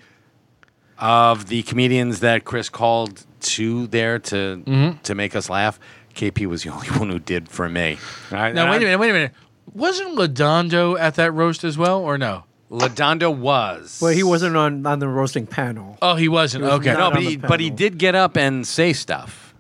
of 1.00 1.48
the 1.48 1.64
comedians 1.64 2.20
that 2.20 2.46
Chris 2.46 2.70
called 2.70 3.26
to 3.42 3.88
there 3.88 4.20
to 4.20 4.64
Mm-hmm. 4.66 5.00
to 5.02 5.16
make 5.16 5.36
us 5.36 5.50
laugh, 5.50 5.80
KP 6.16 6.46
was 6.46 6.64
the 6.64 6.70
only 6.70 6.88
one 6.90 7.10
who 7.10 7.20
did 7.20 7.50
for 7.50 7.68
me. 7.70 7.98
I- 8.32 8.52
Now 8.52 8.70
wait 8.70 8.78
a 8.78 8.86
minute. 8.86 9.00
Wait 9.00 9.10
a 9.10 9.14
minute. 9.14 9.32
Wasn't 9.74 10.18
Ladondo 10.18 11.00
at 11.00 11.16
that 11.16 11.32
roast 11.32 11.64
as 11.64 11.78
well, 11.78 12.00
or 12.02 12.18
no? 12.18 12.44
Ladondo 12.72 13.36
was. 13.36 14.00
well, 14.02 14.14
he 14.14 14.24
wasn't 14.24 14.56
on 14.56 14.86
on 14.86 15.00
the 15.00 15.08
roasting 15.10 15.46
panel. 15.46 15.98
Oh, 16.02 16.16
he 16.16 16.30
wasn't. 16.30 16.64
was 16.64 16.74
okay. 16.74 16.94
No, 16.94 17.12
but 17.12 17.22
he, 17.22 17.36
but 17.36 17.60
he 17.60 17.70
did 17.70 17.98
get 17.98 18.16
up 18.16 18.38
and 18.38 18.66
say 18.66 18.94
stuff. 18.94 19.54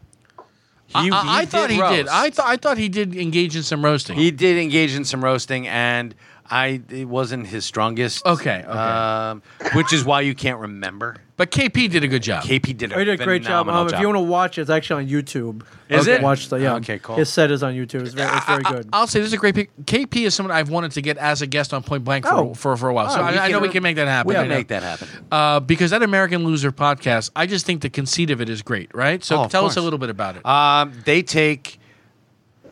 I, 0.95 1.03
He- 1.03 1.12
I- 1.12 1.38
I 1.41 1.45
thought 1.45 1.70
he 1.70 1.78
did. 1.78 2.07
I 2.07 2.30
thought 2.30 2.47
I 2.47 2.55
thought 2.57 2.78
he 2.78 2.88
did 2.89 3.16
engage 3.16 3.55
in 3.55 3.64
some 3.64 3.84
roasting. 3.84 4.18
He 4.18 4.32
did 4.32 4.57
engage 4.57 4.95
in 4.95 5.03
some 5.05 5.24
roasting, 5.24 5.68
and 5.68 6.16
I 6.52 6.82
it 6.89 7.08
wasn't 7.08 7.47
his 7.47 7.64
strongest. 7.66 8.26
Okay, 8.26 8.60
okay. 8.68 8.68
Um, 8.68 9.41
which 9.73 9.94
is 9.94 10.03
why 10.03 10.22
you 10.22 10.36
can't 10.36 10.60
remember. 10.60 11.15
But 11.38 11.49
KP 11.49 11.90
did 11.90 12.03
a 12.03 12.07
good 12.07 12.22
job. 12.22 12.44
KP 12.44 12.78
did 12.78 12.91
a, 12.91 12.99
He 12.99 13.06
did 13.06 13.19
a 13.19 13.23
great 13.23 13.41
job. 13.41 13.65
phenomenal 13.65 13.82
Um, 13.82 13.94
if 13.95 13.99
you 13.99 14.06
want 14.06 14.18
to 14.18 14.22
watch, 14.30 14.57
it, 14.60 14.61
it's 14.61 14.69
actually 14.69 15.06
on 15.06 15.10
YouTube. 15.10 15.64
Is 15.90 16.02
Okay. 16.07 16.18
it? 16.18 16.22
Watch 16.22 16.49
the 16.49 16.57
yeah. 16.57 16.76
Okay, 16.76 16.99
cool. 16.99 17.15
His 17.15 17.30
set 17.30 17.49
is 17.49 17.64
on 17.64 17.73
YouTube. 17.73 18.02
It's 18.02 18.14
very, 18.14 18.30
it's 18.36 18.45
very 18.45 18.64
I- 18.64 18.72
good. 18.72 18.90
I'll 18.94 19.07
say 19.07 19.19
this 19.22 19.28
is 19.28 19.34
a 19.34 19.38
great 19.38 19.56
pick. 19.56 19.72
KP 19.86 20.26
is 20.28 20.36
someone 20.36 20.56
I've 20.56 20.69
wanted 20.69 20.91
to 20.91 21.02
get 21.02 21.18
as 21.18 21.41
a 21.41 21.48
guest 21.48 21.73
on 21.73 21.82
Point 21.82 22.03
Blank 22.03 22.26
for, 22.28 22.34
Oh. 22.36 22.53
for, 22.53 22.78
for 22.78 22.90
a 22.90 22.94
while. 22.94 23.10
So 23.10 23.22
Oh, 23.22 23.32
we 23.32 23.38
I, 23.40 23.45
I 23.45 23.48
know 23.48 23.53
can- 23.60 23.61
we 23.64 23.69
can 23.69 23.82
make 23.82 23.95
that 23.95 24.07
happen. 24.07 24.30
We 24.30 24.36
I 24.36 24.41
can 24.41 24.49
know. 24.49 24.56
make 24.57 24.68
that 24.68 24.84
happen. 24.84 25.07
Uh, 25.32 25.60
because 25.61 25.90
that 25.91 26.03
American 26.03 26.44
Loser 26.44 26.72
podcast, 26.72 27.32
I 27.36 27.48
just 27.48 27.65
think 27.65 27.82
the 27.82 27.90
conceit 27.90 28.30
of 28.30 28.40
it 28.41 28.49
is 28.49 28.61
great, 28.61 28.94
right? 28.94 29.23
So 29.23 29.38
Oh, 29.38 29.44
of 29.45 29.52
tell 29.52 29.65
us 29.65 29.72
a 29.72 29.76
course. 29.76 29.84
little 29.86 29.99
bit 29.99 30.10
about 30.11 30.36
it. 30.36 30.45
Um, 30.45 30.91
they 31.06 31.23
take 31.23 31.80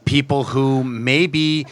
people 0.06 0.44
who 0.44 0.84
maybe 0.84 1.66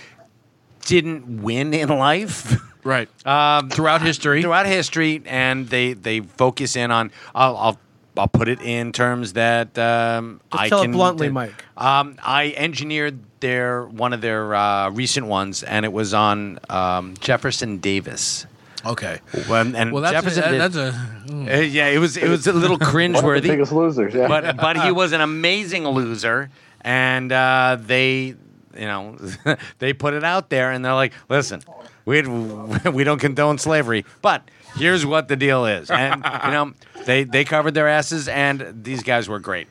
didn't 0.88 1.44
win 1.44 1.74
in 1.74 1.90
life. 1.90 2.56
right. 2.84 3.08
Um, 3.28 3.70
Throughout 3.70 4.02
history. 4.02 4.42
throughout 4.42 4.66
history, 4.66 5.22
and 5.26 5.68
they 5.70 5.94
they 5.94 6.22
focus 6.22 6.76
in 6.76 6.90
on. 6.90 7.12
I'll 7.36 7.56
I'll, 7.58 7.80
I'll 8.18 8.28
put 8.28 8.48
it 8.48 8.62
in 8.62 8.92
terms 8.94 9.34
that 9.34 9.78
um, 9.78 10.42
Just 10.52 10.64
I 10.64 10.70
tell 10.70 10.82
it 10.82 10.92
bluntly, 10.92 11.28
that- 11.28 11.34
Mike. 11.34 11.64
Um, 11.78 12.16
I 12.24 12.54
engineered 12.58 13.20
their 13.42 13.86
one 13.86 14.14
of 14.14 14.22
their 14.22 14.56
uh, 14.56 14.90
recent 14.90 15.28
ones, 15.28 15.62
and 15.62 15.86
it 15.86 15.94
was 15.94 16.14
on 16.16 16.58
um, 16.70 17.14
Jefferson 17.20 17.78
Davis. 17.78 18.48
Okay. 18.86 19.20
When, 19.48 19.76
and 19.76 19.92
Well, 19.92 20.02
that's 20.02 20.14
Jefferson, 20.14 20.54
a, 20.56 20.58
that's 20.58 20.76
a 20.78 20.88
uh, 21.30 21.60
yeah, 21.60 21.88
it 21.90 22.00
was 22.00 22.16
it 22.16 22.30
was 22.30 22.48
a 22.48 22.54
little 22.54 22.78
One 22.78 22.88
of 22.88 22.94
the 22.94 22.98
cringeworthy 23.00 23.42
biggest 23.50 23.72
losers. 23.74 24.14
Yeah. 24.14 24.28
but 24.30 24.56
but 24.58 24.78
he 24.82 24.92
was 24.92 25.12
an 25.12 25.20
amazing 25.22 25.86
loser, 25.86 26.50
and 26.82 27.30
uh, 27.32 27.78
they, 27.82 28.36
you 28.78 28.86
know, 28.86 29.18
they 29.80 29.94
put 29.94 30.14
it 30.14 30.24
out 30.24 30.50
there, 30.50 30.72
and 30.72 30.84
they're 30.84 30.94
like, 30.94 31.14
"Listen, 31.30 31.62
we 32.06 32.22
we 32.94 33.04
don't 33.04 33.20
condone 33.20 33.58
slavery, 33.58 34.06
but 34.22 34.50
here's 34.78 35.06
what 35.06 35.28
the 35.28 35.36
deal 35.36 35.66
is," 35.66 35.90
and 35.92 36.24
you 36.46 36.52
know, 36.52 36.74
they 37.06 37.24
they 37.24 37.44
covered 37.44 37.74
their 37.74 37.88
asses, 37.88 38.28
and 38.28 38.84
these 38.84 39.04
guys 39.04 39.28
were 39.30 39.40
great. 39.40 39.68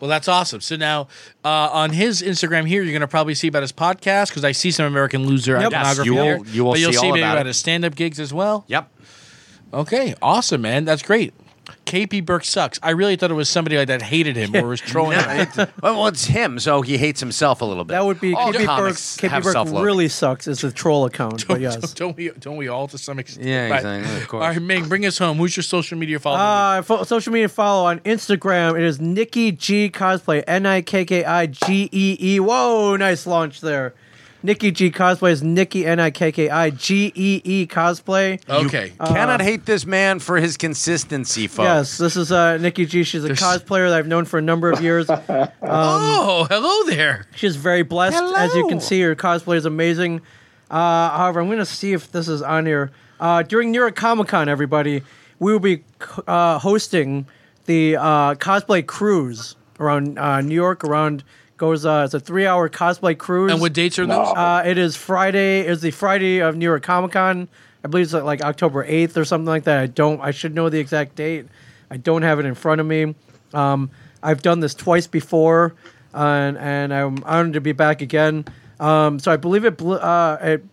Well, 0.00 0.08
that's 0.08 0.26
awesome. 0.26 0.60
So 0.60 0.74
now 0.74 1.06
uh, 1.44 1.48
on 1.72 1.90
his 1.90 2.22
Instagram 2.22 2.66
here, 2.66 2.82
you're 2.82 2.90
going 2.90 3.02
to 3.02 3.06
probably 3.06 3.34
see 3.36 3.46
about 3.46 3.62
his 3.62 3.70
podcast 3.72 4.30
because 4.30 4.42
I 4.44 4.50
see 4.50 4.72
some 4.72 4.84
American 4.86 5.26
Loser 5.26 5.52
Yep. 5.60 5.72
iconography 5.72 5.96
Yes, 5.98 6.06
you 6.06 6.14
will- 6.14 6.24
there. 6.24 6.38
you 6.54 6.64
will 6.64 6.72
but 6.72 6.80
you'll 6.80 6.92
see 6.92 6.98
see 6.98 7.06
maybe 7.12 7.20
about 7.20 7.34
about 7.36 7.46
his 7.46 7.56
stand-up 7.56 7.94
gigs 7.94 8.18
as 8.18 8.34
well. 8.34 8.64
Yep. 8.66 8.90
Okay, 9.72 10.14
awesome, 10.20 10.60
man. 10.60 10.84
That's 10.84 11.02
great. 11.02 11.32
KP 11.86 12.24
Burke 12.24 12.44
sucks. 12.44 12.78
I 12.82 12.90
really 12.90 13.16
thought 13.16 13.30
it 13.30 13.34
was 13.34 13.48
somebody 13.48 13.76
like 13.76 13.88
that 13.88 14.02
hated 14.02 14.36
him 14.36 14.54
or 14.56 14.68
was 14.68 14.80
trolling 14.92 15.18
him. 15.18 15.46
Well, 15.56 15.68
well, 15.82 16.06
it's 16.06 16.24
him, 16.24 16.58
so 16.58 16.80
he 16.82 16.96
hates 16.96 17.20
himself 17.20 17.60
a 17.60 17.64
little 17.64 17.84
bit. 17.84 17.92
That 17.94 18.04
would 18.04 18.20
be 18.20 18.34
All 18.34 18.50
KP 18.52 18.58
Burke. 18.58 18.66
comics 18.66 19.16
KP 19.18 19.28
have 19.28 19.42
Burke 19.42 19.52
self-loathing. 19.52 19.84
really 19.84 20.08
sucks. 20.08 20.46
It's 20.46 20.64
a 20.64 20.70
troll 20.72 21.04
account, 21.06 21.46
but 21.48 21.60
yes. 21.60 21.92
Don't 21.94 22.16
we? 22.16 22.30
Don't 22.38 22.56
we 22.56 22.68
all 22.68 22.86
to 22.88 22.96
some 22.98 23.18
extent? 23.18 23.46
Yeah, 23.46 23.68
Right. 23.68 23.76
exactly, 23.78 24.16
of 24.22 24.28
course. 24.28 24.42
All 24.42 24.48
right, 24.50 24.62
Ming, 24.62 24.88
bring 24.88 25.04
us 25.04 25.18
home. 25.18 25.36
Who's 25.38 25.56
your 25.56 25.64
social 25.64 25.98
media 25.98 26.18
follower? 26.18 26.78
Uh, 26.78 26.82
fo- 26.82 27.02
social 27.04 27.32
media 27.32 27.48
follow 27.48 27.86
on 27.86 28.00
Instagram. 28.00 28.76
It 28.76 28.84
is 28.84 29.00
Nikki 29.00 29.52
G 29.52 29.90
Cosplay. 29.90 30.44
N 30.46 30.66
I 30.66 30.82
K 30.82 31.04
K 31.04 31.24
I 31.24 31.46
G 31.46 31.88
E 31.92 32.16
E. 32.20 32.40
Whoa, 32.40 32.96
nice 32.96 33.26
launch 33.26 33.60
there. 33.60 33.94
Nikki 34.42 34.72
G 34.72 34.90
Cosplay 34.90 35.30
is 35.32 35.42
Nikki 35.42 35.86
N 35.86 36.00
I 36.00 36.10
K 36.10 36.32
K 36.32 36.50
I 36.50 36.70
G 36.70 37.12
E 37.14 37.40
E 37.44 37.66
Cosplay. 37.66 38.40
okay. 38.48 38.92
Cannot 38.98 39.40
hate 39.40 39.66
this 39.66 39.86
man 39.86 40.18
for 40.18 40.36
his 40.38 40.56
consistency, 40.56 41.46
folks. 41.46 41.66
Yes, 41.66 41.98
this 41.98 42.16
is 42.16 42.32
uh, 42.32 42.56
Nikki 42.58 42.84
G. 42.86 43.04
She's 43.04 43.22
a 43.24 43.28
There's- 43.28 43.40
cosplayer 43.42 43.88
that 43.88 43.98
I've 43.98 44.06
known 44.08 44.24
for 44.24 44.38
a 44.38 44.42
number 44.42 44.70
of 44.70 44.82
years. 44.82 45.06
oh, 45.62 46.46
hello 46.50 46.90
there. 46.90 47.26
She's 47.36 47.56
very 47.56 47.82
blessed. 47.82 48.22
As 48.36 48.54
you 48.54 48.66
can 48.68 48.80
see, 48.80 49.00
her 49.02 49.14
cosplay 49.14 49.56
is 49.56 49.64
amazing. 49.66 50.20
Uh, 50.70 51.10
however, 51.16 51.40
I'm 51.40 51.46
going 51.46 51.58
to 51.58 51.66
see 51.66 51.92
if 51.92 52.10
this 52.10 52.28
is 52.28 52.42
on 52.42 52.66
here. 52.66 52.90
Uh, 53.20 53.42
during 53.42 53.70
New 53.70 53.78
York 53.78 53.94
Comic 53.94 54.28
Con, 54.28 54.48
everybody, 54.48 55.02
we 55.38 55.52
will 55.52 55.60
be 55.60 55.84
uh, 56.26 56.58
hosting 56.58 57.26
the 57.66 57.96
uh, 57.96 58.34
cosplay 58.34 58.84
cruise 58.84 59.54
around 59.78 60.18
uh, 60.18 60.40
New 60.40 60.54
York. 60.54 60.82
Around 60.82 61.22
goes 61.62 61.86
uh, 61.86 62.02
it's 62.04 62.12
a 62.12 62.18
three 62.18 62.44
hour 62.44 62.68
cosplay 62.68 63.16
cruise. 63.16 63.52
And 63.52 63.60
what 63.60 63.72
dates 63.72 63.96
are 64.00 64.04
those? 64.04 64.32
Uh, 64.36 64.64
it 64.66 64.78
is 64.78 64.96
Friday. 64.96 65.60
It's 65.60 65.80
the 65.80 65.92
Friday 65.92 66.40
of 66.40 66.56
New 66.56 66.64
York 66.64 66.82
Comic 66.82 67.12
Con. 67.12 67.46
I 67.84 67.88
believe 67.88 68.06
it's 68.06 68.12
like 68.14 68.42
October 68.42 68.82
eighth 68.84 69.16
or 69.16 69.24
something 69.24 69.46
like 69.46 69.62
that. 69.64 69.78
I 69.78 69.86
don't. 69.86 70.20
I 70.20 70.32
should 70.32 70.56
know 70.56 70.68
the 70.68 70.80
exact 70.80 71.14
date. 71.14 71.46
I 71.88 71.98
don't 71.98 72.22
have 72.22 72.40
it 72.40 72.46
in 72.46 72.56
front 72.56 72.80
of 72.80 72.86
me. 72.88 73.14
Um, 73.54 73.92
I've 74.24 74.42
done 74.42 74.58
this 74.58 74.74
twice 74.74 75.06
before, 75.06 75.76
and 76.12 76.58
and 76.58 76.92
I'm 76.92 77.22
honored 77.22 77.52
to 77.52 77.60
be 77.60 77.70
back 77.70 78.02
again. 78.02 78.44
Um, 78.80 79.20
so 79.20 79.30
I 79.30 79.36
believe 79.36 79.64
it. 79.64 79.76
bl- 79.76 79.94
Uh, 79.94 80.38
it 80.42 80.64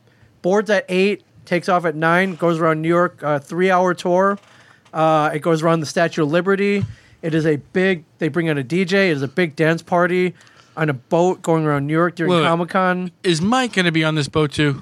boards 0.42 0.72
at 0.72 0.86
eight, 0.90 1.22
takes 1.46 1.70
off 1.70 1.86
at 1.86 1.94
nine, 1.94 2.34
goes 2.34 2.60
around 2.60 2.82
New 2.82 2.88
York, 2.88 3.22
uh, 3.24 3.38
three 3.38 3.70
hour 3.70 3.94
tour. 3.94 4.40
Uh, 4.92 5.30
it 5.36 5.40
goes 5.44 5.62
around 5.62 5.82
the 5.82 5.86
Statue 5.86 6.24
of 6.24 6.32
Liberty. 6.32 6.84
It 7.22 7.36
is 7.36 7.46
a 7.46 7.58
big. 7.58 8.06
They 8.18 8.28
bring 8.30 8.48
in 8.48 8.58
a 8.58 8.64
DJ. 8.64 9.12
It 9.12 9.18
is 9.18 9.22
a 9.22 9.28
big 9.28 9.56
dance 9.56 9.84
party 9.84 10.34
on 10.80 10.90
a 10.90 10.94
boat 10.94 11.42
going 11.42 11.66
around 11.66 11.88
New 11.88 11.94
York 11.94 12.16
during 12.16 12.32
Wait, 12.32 12.40
wait. 12.40 12.46
Comic 12.48 12.70
Con. 12.70 13.12
Is 13.22 13.42
Mike 13.42 13.74
going 13.74 13.86
to 13.86 13.92
be 13.92 14.04
on 14.06 14.16
this 14.16 14.30
boat 14.30 14.54
too? 14.54 14.82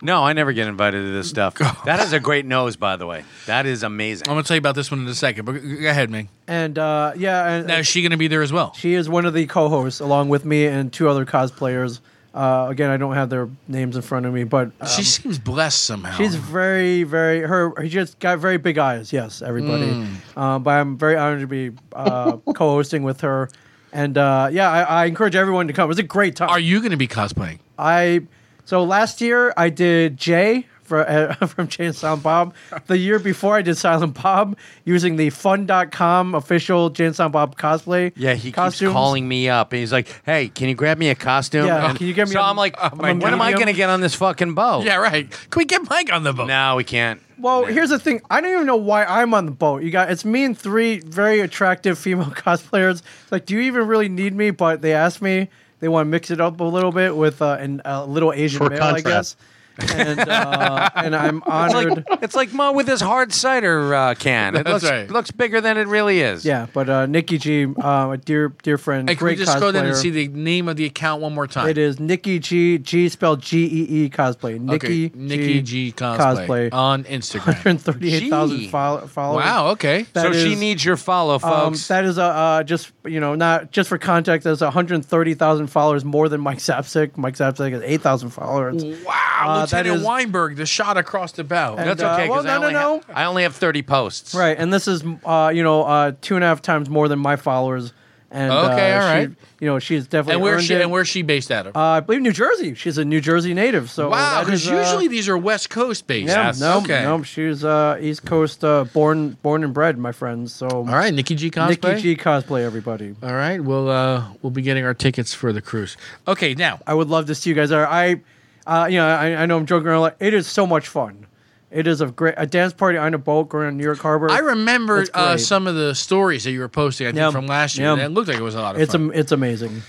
No, 0.00 0.24
I 0.24 0.32
never 0.32 0.52
get 0.52 0.66
invited 0.68 1.02
to 1.02 1.12
this 1.12 1.28
stuff. 1.28 1.54
That 1.84 2.00
is 2.00 2.12
a 2.14 2.20
great 2.20 2.46
nose, 2.46 2.76
by 2.76 2.96
the 2.96 3.06
way. 3.06 3.24
That 3.46 3.66
is 3.66 3.82
amazing. 3.82 4.28
I'm 4.28 4.34
going 4.34 4.42
to 4.42 4.48
tell 4.48 4.54
you 4.56 4.58
about 4.58 4.74
this 4.74 4.90
one 4.90 5.00
in 5.00 5.06
a 5.06 5.14
second. 5.14 5.44
But 5.44 5.52
go 5.52 5.88
ahead, 5.88 6.10
Ming. 6.10 6.28
And 6.48 6.78
uh, 6.78 7.12
yeah, 7.16 7.46
and 7.48 7.66
Now, 7.66 7.78
is 7.78 7.86
she 7.86 8.00
going 8.02 8.10
to 8.12 8.16
be 8.16 8.26
there 8.28 8.42
as 8.42 8.52
well? 8.52 8.72
she 8.74 8.94
is 8.94 9.08
one 9.08 9.26
of 9.26 9.34
the 9.34 9.46
co-hosts 9.46 10.00
along 10.00 10.30
with 10.30 10.44
me 10.46 10.66
and 10.66 10.90
two 10.92 11.08
other 11.08 11.24
cosplayers. 11.26 12.00
Uh, 12.34 12.66
again, 12.68 12.90
I 12.90 12.96
don't 12.96 13.14
have 13.14 13.30
their 13.30 13.48
names 13.68 13.94
in 13.96 14.02
front 14.02 14.26
of 14.26 14.34
me, 14.34 14.42
but 14.44 14.72
um, 14.80 14.88
she 14.88 15.04
seems 15.04 15.38
blessed 15.38 15.84
somehow. 15.84 16.16
she's 16.16 16.34
very, 16.34 17.04
very 17.04 17.40
her. 17.42 17.72
She 17.82 17.90
just 17.90 18.18
got 18.18 18.38
very 18.40 18.56
big 18.56 18.76
eyes. 18.76 19.12
Yes, 19.12 19.40
everybody. 19.40 19.86
Mm. 19.86 20.36
Um, 20.36 20.62
but 20.64 20.70
I'm 20.72 20.98
very 20.98 21.16
honored 21.16 21.40
to 21.42 21.46
be 21.46 21.70
uh, 21.92 22.36
co-hosting 22.54 23.04
with 23.04 23.20
her. 23.20 23.48
And 23.94 24.18
uh, 24.18 24.48
yeah, 24.50 24.70
I, 24.70 24.82
I 24.82 25.04
encourage 25.06 25.36
everyone 25.36 25.68
to 25.68 25.72
come. 25.72 25.84
It 25.84 25.88
was 25.88 26.00
a 26.00 26.02
great 26.02 26.34
time. 26.34 26.50
Are 26.50 26.58
you 26.58 26.80
going 26.80 26.90
to 26.90 26.96
be 26.96 27.08
cosplaying? 27.08 27.60
I 27.78 28.26
so 28.64 28.82
last 28.82 29.20
year 29.20 29.54
I 29.56 29.70
did 29.70 30.16
Jay 30.16 30.66
for, 30.84 31.08
uh, 31.08 31.34
from 31.46 31.68
Jay 31.68 31.86
and 31.86 31.94
Silent 31.96 32.22
Bob. 32.22 32.54
The 32.86 32.96
year 32.98 33.18
before 33.18 33.56
I 33.56 33.62
did 33.62 33.76
Silent 33.76 34.20
Bob 34.22 34.56
using 34.84 35.16
the 35.16 35.30
fun.com 35.30 36.34
official 36.34 36.90
Jay 36.90 37.06
and 37.06 37.16
Silent 37.16 37.32
Bob 37.32 37.56
cosplay. 37.56 38.12
Yeah, 38.16 38.34
he 38.34 38.52
costumes. 38.52 38.80
keeps 38.88 38.92
calling 38.92 39.26
me 39.26 39.48
up. 39.48 39.72
and 39.72 39.80
He's 39.80 39.92
like, 39.92 40.08
"Hey, 40.24 40.48
can 40.48 40.68
you 40.68 40.74
grab 40.74 40.98
me 40.98 41.08
a 41.10 41.14
costume?" 41.14 41.66
Yeah, 41.66 41.88
And 41.90 41.98
can 41.98 42.06
you 42.06 42.14
get 42.14 42.28
me 42.28 42.34
So 42.34 42.40
a- 42.40 42.44
I'm 42.44 42.56
like, 42.56 42.74
a 42.78 42.90
"When 42.90 43.22
am 43.22 43.42
I 43.42 43.52
going 43.52 43.66
to 43.66 43.72
get 43.72 43.90
on 43.90 44.00
this 44.00 44.14
fucking 44.14 44.54
boat?" 44.54 44.84
Yeah, 44.84 44.96
right. 44.96 45.30
Can 45.50 45.58
we 45.60 45.64
get 45.64 45.88
Mike 45.88 46.12
on 46.12 46.22
the 46.22 46.32
boat? 46.32 46.46
No, 46.48 46.76
we 46.76 46.84
can't. 46.84 47.20
Well, 47.38 47.64
here's 47.64 47.90
the 47.90 47.98
thing. 47.98 48.20
I 48.30 48.40
don't 48.40 48.52
even 48.52 48.66
know 48.66 48.76
why 48.76 49.04
I'm 49.04 49.34
on 49.34 49.44
the 49.46 49.52
boat. 49.52 49.82
You 49.82 49.90
got 49.90 50.10
it's 50.10 50.24
me 50.24 50.44
and 50.44 50.56
three 50.56 51.00
very 51.00 51.40
attractive 51.40 51.98
female 51.98 52.26
cosplayers. 52.30 53.02
It's 53.22 53.32
like, 53.32 53.46
do 53.46 53.54
you 53.54 53.60
even 53.62 53.86
really 53.86 54.08
need 54.08 54.34
me? 54.34 54.50
But 54.50 54.82
they 54.82 54.92
asked 54.92 55.20
me. 55.22 55.48
They 55.80 55.88
want 55.88 56.06
to 56.06 56.10
mix 56.10 56.30
it 56.30 56.40
up 56.40 56.60
a 56.60 56.64
little 56.64 56.92
bit 56.92 57.14
with 57.14 57.42
uh, 57.42 57.58
an, 57.60 57.82
a 57.84 58.06
little 58.06 58.32
Asian 58.32 58.58
For 58.58 58.70
male, 58.70 58.82
I 58.82 59.00
guess. 59.02 59.36
And 59.78 60.20
uh, 60.20 60.90
and 60.96 61.16
I'm 61.16 61.38
It's 61.38 61.46
honored. 61.46 62.04
like 62.08 62.22
it's 62.22 62.34
like 62.34 62.52
Mo 62.52 62.72
with 62.72 62.86
his 62.86 63.00
hard 63.00 63.32
cider 63.32 63.94
uh, 63.94 64.14
can. 64.14 64.54
It 64.54 64.64
That's 64.64 64.82
looks 64.84 64.84
right. 64.92 65.10
looks 65.10 65.30
bigger 65.30 65.60
than 65.60 65.76
it 65.78 65.88
really 65.88 66.20
is. 66.20 66.44
yeah, 66.44 66.66
but 66.72 66.88
uh, 66.88 67.06
Nikki 67.06 67.38
G, 67.38 67.66
uh, 67.66 68.10
a 68.12 68.16
dear 68.16 68.50
dear 68.62 68.78
friend, 68.78 69.08
Hey, 69.08 69.16
can 69.16 69.24
we 69.26 69.34
great 69.34 69.44
just 69.44 69.58
go 69.58 69.72
there 69.72 69.84
and 69.84 69.92
cosplayer. 69.94 70.00
see 70.00 70.10
the 70.10 70.28
name 70.28 70.68
of 70.68 70.76
the 70.76 70.84
account 70.84 71.22
one 71.22 71.34
more 71.34 71.46
time? 71.46 71.68
It 71.68 71.78
is 71.78 71.98
Nikki 71.98 72.38
G 72.38 72.78
G 72.78 73.08
spelled 73.08 73.40
G 73.42 73.64
E 73.64 74.04
E 74.04 74.10
cosplay. 74.10 74.60
Nikki 74.60 75.06
okay. 75.06 75.18
Nikki 75.18 75.62
G, 75.62 75.92
cosplay, 75.92 76.46
cosplay. 76.46 76.72
on 76.72 77.04
Instagram. 77.04 77.46
138,000 77.46 78.58
Gee. 78.58 78.68
follow- 78.68 79.06
followers. 79.06 79.44
wow. 79.44 79.68
Okay. 79.70 80.06
That 80.12 80.22
so 80.22 80.32
she 80.32 80.52
is- 80.52 80.60
needs 80.60 80.84
your 80.84 80.96
follow, 80.96 81.34
Um, 81.34 81.40
folks. 81.40 81.88
that 81.88 82.04
is 82.04 82.18
a 82.18 82.22
uh, 82.24 82.62
just 82.62 82.92
you 83.04 83.20
know 83.20 83.34
not 83.34 83.70
just 83.72 83.88
for 83.88 83.98
context. 83.98 84.44
There's 84.44 84.60
130,000 84.60 85.66
followers 85.66 86.04
more 86.04 86.28
than 86.28 86.40
Mike 86.40 86.58
Zapsik. 86.58 87.16
Mike 87.16 87.34
Zapsik 87.34 87.72
has 87.72 87.82
8,000 87.82 88.30
followers. 88.30 88.84
Wow. 89.04 89.14
Uh, 89.44 89.63
that 89.70 89.78
Lieutenant 89.78 90.00
is- 90.00 90.06
Weinberg, 90.06 90.56
the 90.56 90.66
shot 90.66 90.96
across 90.96 91.32
the 91.32 91.44
bow. 91.44 91.76
And- 91.76 91.88
That's 91.90 92.02
uh, 92.02 92.12
okay 92.14 92.28
well, 92.28 92.42
because 92.42 92.46
I, 92.46 92.58
no, 92.58 92.62
only 92.62 92.72
no, 92.72 93.00
ha- 93.06 93.12
I 93.14 93.24
only 93.24 93.42
have 93.44 93.54
30 93.56 93.82
posts. 93.82 94.34
Right, 94.34 94.56
and 94.58 94.72
this 94.72 94.88
is 94.88 95.02
uh, 95.24 95.52
you 95.54 95.62
know 95.62 95.82
uh, 95.84 96.12
two 96.20 96.34
and 96.36 96.44
a 96.44 96.46
half 96.48 96.62
times 96.62 96.88
more 96.90 97.08
than 97.08 97.18
my 97.18 97.36
followers. 97.36 97.92
And 98.30 98.50
Okay, 98.50 98.92
uh, 98.92 99.00
all 99.00 99.20
she- 99.26 99.34
you 99.60 99.68
know 99.68 99.78
she's 99.78 100.08
definitely 100.08 100.32
and 100.34 100.42
where 100.42 100.60
she? 100.60 100.74
it. 100.74 100.80
And 100.80 100.90
where's 100.90 101.06
she 101.06 101.22
based 101.22 101.52
out 101.52 101.68
of? 101.68 101.76
uh, 101.76 101.80
I 101.80 102.00
believe 102.00 102.20
New 102.20 102.32
Jersey. 102.32 102.74
She's 102.74 102.98
a 102.98 103.04
New 103.04 103.20
Jersey 103.20 103.54
native. 103.54 103.90
So 103.90 104.10
wow. 104.10 104.42
Because 104.42 104.68
uh, 104.68 104.74
usually 104.74 105.06
these 105.06 105.28
are 105.28 105.38
West 105.38 105.70
Coast 105.70 106.08
based. 106.08 106.26
Yeah, 106.30 106.52
no, 106.58 106.78
okay. 106.78 107.04
no, 107.04 107.22
she's 107.22 107.64
uh, 107.64 107.96
East 108.00 108.24
Coast, 108.24 108.64
uh, 108.64 108.84
born, 108.86 109.36
born 109.42 109.62
and 109.62 109.72
bred, 109.72 109.98
my 109.98 110.10
friends. 110.10 110.52
So, 110.52 110.66
All 110.68 110.84
right. 110.84 111.14
Nikki 111.14 111.36
G 111.36 111.48
cosplay. 111.48 111.68
Nikki 111.94 112.02
G 112.02 112.16
cosplay, 112.16 112.64
everybody. 112.64 113.14
All 113.22 113.32
right. 113.34 113.62
We'll 113.62 113.88
uh, 113.88 114.24
we'll 114.42 114.50
be 114.50 114.62
getting 114.62 114.84
our 114.84 114.94
tickets 114.94 115.32
for 115.32 115.52
the 115.52 115.62
cruise. 115.62 115.96
Okay. 116.26 116.54
Now. 116.54 116.80
I 116.88 116.94
would 116.94 117.08
love 117.08 117.26
to 117.26 117.36
see 117.36 117.50
you 117.50 117.54
guys. 117.56 117.70
I, 117.70 118.20
uh, 118.66 118.86
you 118.90 118.98
know, 118.98 119.06
I, 119.06 119.42
I 119.42 119.46
know 119.46 119.56
I'm 119.56 119.66
joking 119.66 119.88
around. 119.88 120.00
Like, 120.02 120.16
it 120.20 120.34
is 120.34 120.46
so 120.46 120.66
much 120.66 120.88
fun. 120.88 121.26
It 121.70 121.86
is 121.88 122.00
a 122.00 122.06
great 122.06 122.34
a 122.36 122.46
dance 122.46 122.72
party 122.72 122.98
on 122.98 123.14
a 123.14 123.18
boat 123.18 123.48
going 123.48 123.64
around 123.64 123.76
New 123.78 123.82
York 123.84 123.98
Harbor. 123.98 124.30
I 124.30 124.38
remember 124.38 125.04
uh, 125.12 125.36
some 125.36 125.66
of 125.66 125.74
the 125.74 125.94
stories 125.94 126.44
that 126.44 126.52
you 126.52 126.60
were 126.60 126.68
posting. 126.68 127.06
I 127.08 127.10
think 127.10 127.16
Yeah. 127.18 127.30
from 127.32 127.46
last 127.48 127.76
year. 127.76 127.88
Yeah. 127.88 127.92
And 127.94 128.02
it 128.02 128.08
looked 128.10 128.28
like 128.28 128.36
it 128.36 128.42
was 128.42 128.54
a 128.54 128.60
lot 128.60 128.76
of 128.76 128.80
It's 128.80 128.92
fun. 128.92 129.06
am- 129.06 129.12
it's 129.12 129.32
amazing. 129.32 129.82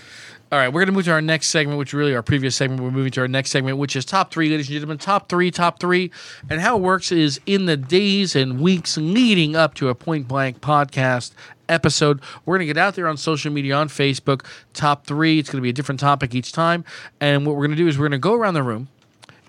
All 0.51 0.59
right, 0.59 0.67
we're 0.69 0.81
going 0.81 0.87
to 0.87 0.91
move 0.93 1.05
to 1.05 1.11
our 1.11 1.21
next 1.21 1.47
segment, 1.47 1.79
which 1.79 1.91
really 1.91 2.15
our 2.15 2.21
previous 2.21 2.55
segment. 2.55 2.81
We're 2.81 2.91
moving 2.91 3.11
to 3.13 3.21
our 3.21 3.27
next 3.27 3.49
segment, 3.49 3.77
which 3.79 3.95
is 3.95 4.05
top 4.05 4.31
three, 4.31 4.47
ladies 4.49 4.67
and 4.67 4.73
gentlemen. 4.73 4.99
Top 4.99 5.27
three, 5.27 5.49
top 5.51 5.79
three. 5.79 6.11
And 6.49 6.61
how 6.61 6.77
it 6.77 6.81
works 6.81 7.11
is 7.11 7.41
in 7.47 7.65
the 7.65 7.75
days 7.75 8.35
and 8.35 8.59
weeks 8.61 8.95
leading 8.95 9.55
up 9.55 9.73
to 9.75 9.89
a 9.89 9.95
point 9.95 10.27
blank 10.27 10.61
podcast 10.61 11.31
episode, 11.69 12.21
we're 12.45 12.57
going 12.57 12.67
to 12.67 12.73
get 12.73 12.77
out 12.77 12.95
there 12.95 13.07
on 13.07 13.17
social 13.17 13.51
media, 13.51 13.75
on 13.75 13.89
Facebook, 13.89 14.45
top 14.73 15.05
three. 15.05 15.39
It's 15.39 15.49
going 15.49 15.59
to 15.59 15.63
be 15.63 15.69
a 15.69 15.73
different 15.73 15.99
topic 15.99 16.35
each 16.35 16.51
time. 16.51 16.83
And 17.19 17.45
what 17.45 17.55
we're 17.55 17.65
going 17.65 17.77
to 17.77 17.83
do 17.83 17.87
is 17.87 17.97
we're 17.97 18.07
going 18.07 18.11
to 18.11 18.17
go 18.19 18.33
around 18.33 18.53
the 18.53 18.63
room 18.63 18.89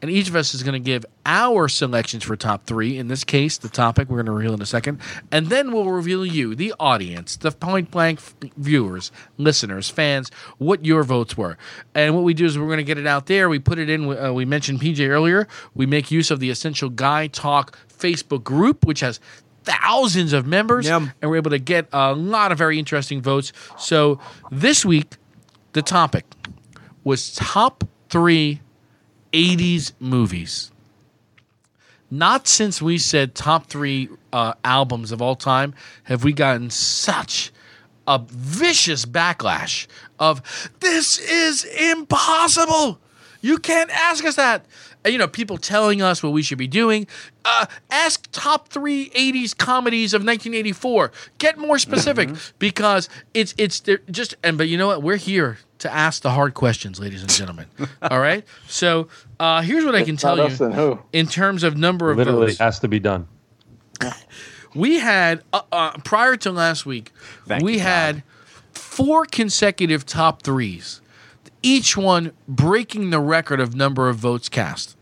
and 0.02 0.10
each 0.10 0.28
of 0.28 0.36
us 0.36 0.55
is 0.55 0.62
going 0.62 0.74
to 0.74 0.78
give 0.78 1.06
our 1.24 1.68
selections 1.68 2.22
for 2.22 2.36
top 2.36 2.66
three. 2.66 2.98
In 2.98 3.09
this 3.09 3.24
case, 3.24 3.59
the 3.59 3.68
topic 3.68 4.09
we're 4.09 4.18
going 4.18 4.26
to 4.26 4.32
reveal 4.32 4.55
in 4.55 4.62
a 4.62 4.66
second, 4.66 5.01
and 5.32 5.47
then 5.47 5.72
we'll 5.72 5.90
reveal 5.90 6.24
you, 6.24 6.55
the 6.55 6.74
audience, 6.78 7.36
the 7.36 7.51
point 7.51 7.90
blank 7.90 8.20
viewers, 8.56 9.10
listeners, 9.38 9.88
fans, 9.88 10.30
what 10.59 10.84
your 10.84 11.02
votes 11.02 11.36
were. 11.36 11.56
And 11.94 12.14
what 12.14 12.24
we 12.24 12.34
do 12.34 12.44
is 12.44 12.59
we're 12.59 12.66
going 12.66 12.76
to 12.78 12.84
get 12.84 12.98
it 12.98 13.06
out 13.06 13.26
there. 13.26 13.48
We 13.48 13.59
put 13.59 13.78
it 13.78 13.88
in. 13.88 14.16
Uh, 14.16 14.32
we 14.32 14.44
mentioned 14.44 14.80
PJ 14.80 15.09
earlier. 15.09 15.48
We 15.74 15.86
make 15.86 16.10
use 16.10 16.30
of 16.30 16.40
the 16.40 16.51
Essential 16.51 16.90
Guy 16.90 17.28
Talk 17.28 17.78
Facebook 17.88 18.44
group, 18.44 18.84
which 18.84 19.01
has 19.01 19.18
thousands 19.66 20.32
of 20.32 20.47
members, 20.47 20.86
Yum. 20.86 21.12
and 21.20 21.30
we're 21.30 21.36
able 21.36 21.51
to 21.51 21.59
get 21.59 21.88
a 21.93 22.14
lot 22.14 22.52
of 22.52 22.59
very 22.59 22.78
interesting 22.78 23.20
votes. 23.20 23.52
So 23.76 24.18
this 24.51 24.84
week, 24.84 25.16
the 25.72 25.82
topic 25.82 26.24
was 27.05 27.34
top 27.34 27.84
three 28.09 28.60
80s 29.32 29.93
movies. 30.01 30.70
Not 32.10 32.47
since 32.47 32.80
we 32.80 32.98
said 32.98 33.34
top 33.34 33.66
three 33.66 34.09
uh, 34.32 34.55
albums 34.64 35.12
of 35.12 35.20
all 35.20 35.34
time 35.34 35.74
have 36.05 36.24
we 36.24 36.32
gotten 36.32 36.70
such 36.70 37.52
a 38.06 38.20
vicious 38.26 39.05
backlash 39.05 39.86
of 40.18 40.70
this 40.80 41.18
is 41.18 41.64
impossible. 41.64 43.01
You 43.47 43.59
can't 43.59 43.90
ask 43.90 44.24
us 44.24 44.35
that. 44.36 44.66
And, 45.05 45.12
you 45.12 45.18
know, 45.18 45.28
people 45.28 45.56
telling 45.56 46.02
us 46.02 46.23
what 46.23 46.32
we 46.32 46.43
should 46.43 46.59
be 46.59 46.66
doing. 46.66 47.06
Uh, 47.44 47.66
ask 47.90 48.28
top 48.32 48.68
three 48.68 49.10
80s 49.10 49.56
comedies 49.56 50.12
of 50.14 50.20
1984. 50.23 51.12
Get 51.39 51.56
more 51.59 51.78
specific 51.78 52.31
because 52.59 53.09
it's 53.35 53.55
it's 53.56 53.81
they're 53.81 54.01
just 54.10 54.35
and 54.43 54.59
but 54.59 54.68
you 54.68 54.77
know 54.77 54.89
what? 54.89 55.02
We're 55.02 55.16
here 55.16 55.59
to 55.78 55.93
ask 55.93 56.23
the 56.23 56.31
hard 56.31 56.55
questions, 56.55 56.98
ladies 56.98 57.20
and 57.23 57.31
gentlemen. 57.31 57.66
All 58.02 58.18
right. 58.18 58.44
So 58.66 59.09
uh, 59.39 59.62
here's 59.62 59.85
what 59.85 59.94
I 59.94 60.02
can 60.02 60.16
tell 60.16 60.36
Not 60.36 60.51
us, 60.52 60.60
you 60.60 60.70
who? 60.70 60.98
in 61.12 61.27
terms 61.27 61.62
of 61.62 61.77
number 61.77 62.10
of 62.10 62.16
Literally 62.18 62.47
votes. 62.48 62.59
has 62.59 62.81
to 62.81 62.89
be 62.89 62.98
done. 62.98 63.28
We 64.74 64.98
had 64.98 65.43
uh, 65.55 65.62
uh, 65.73 65.93
prior 66.05 66.36
to 66.36 66.51
last 66.52 66.85
week, 66.85 67.10
Thank 67.47 67.62
we 67.64 67.73
you, 67.74 67.78
God. 67.78 67.85
had 67.85 68.23
four 68.74 69.24
consecutive 69.24 70.05
top 70.05 70.43
threes, 70.43 71.01
each 71.62 71.97
one 71.97 72.33
breaking 72.47 73.11
the 73.11 73.20
record 73.20 73.61
of 73.61 73.74
number 73.74 74.09
of 74.09 74.16
votes 74.16 74.49
cast. 74.49 74.97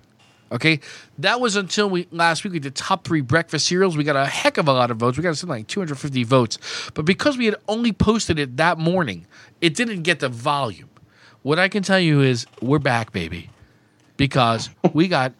Okay, 0.52 0.80
that 1.18 1.40
was 1.40 1.56
until 1.56 1.90
we 1.90 2.06
last 2.12 2.44
week 2.44 2.52
we 2.52 2.60
did 2.60 2.76
top 2.76 3.04
three 3.04 3.22
breakfast 3.22 3.66
cereals. 3.66 3.96
We 3.96 4.04
got 4.04 4.14
a 4.14 4.26
heck 4.26 4.56
of 4.56 4.68
a 4.68 4.72
lot 4.72 4.90
of 4.90 4.98
votes. 4.98 5.16
We 5.16 5.22
got 5.22 5.36
something 5.36 5.56
like 5.58 5.66
250 5.66 6.22
votes, 6.24 6.58
but 6.94 7.04
because 7.04 7.36
we 7.36 7.46
had 7.46 7.56
only 7.66 7.92
posted 7.92 8.38
it 8.38 8.56
that 8.58 8.78
morning, 8.78 9.26
it 9.60 9.74
didn't 9.74 10.02
get 10.02 10.20
the 10.20 10.28
volume. 10.28 10.90
What 11.42 11.58
I 11.58 11.68
can 11.68 11.82
tell 11.82 11.98
you 11.98 12.20
is 12.20 12.46
we're 12.62 12.78
back, 12.78 13.12
baby, 13.12 13.50
because 14.16 14.70
we 14.92 15.08
got 15.08 15.32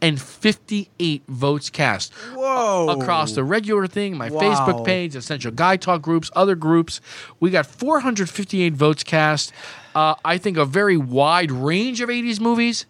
458 0.00 1.22
votes 1.28 1.70
cast 1.70 2.12
Whoa. 2.34 2.88
across 2.88 3.32
the 3.32 3.44
regular 3.44 3.86
thing, 3.86 4.16
my 4.16 4.30
Wow. 4.30 4.40
Facebook 4.40 4.84
page, 4.86 5.14
Essential 5.14 5.52
Guy 5.52 5.76
Talk 5.76 6.02
groups, 6.02 6.30
other 6.34 6.54
groups. 6.54 7.00
We 7.38 7.50
got 7.50 7.66
458 7.66 8.72
votes 8.74 9.02
cast. 9.02 9.52
Uh, 9.94 10.14
I 10.24 10.38
think 10.38 10.56
a 10.56 10.64
very 10.64 10.96
wide 10.96 11.50
range 11.50 12.00
of 12.00 12.08
80s 12.08 12.40
movies. 12.40 12.86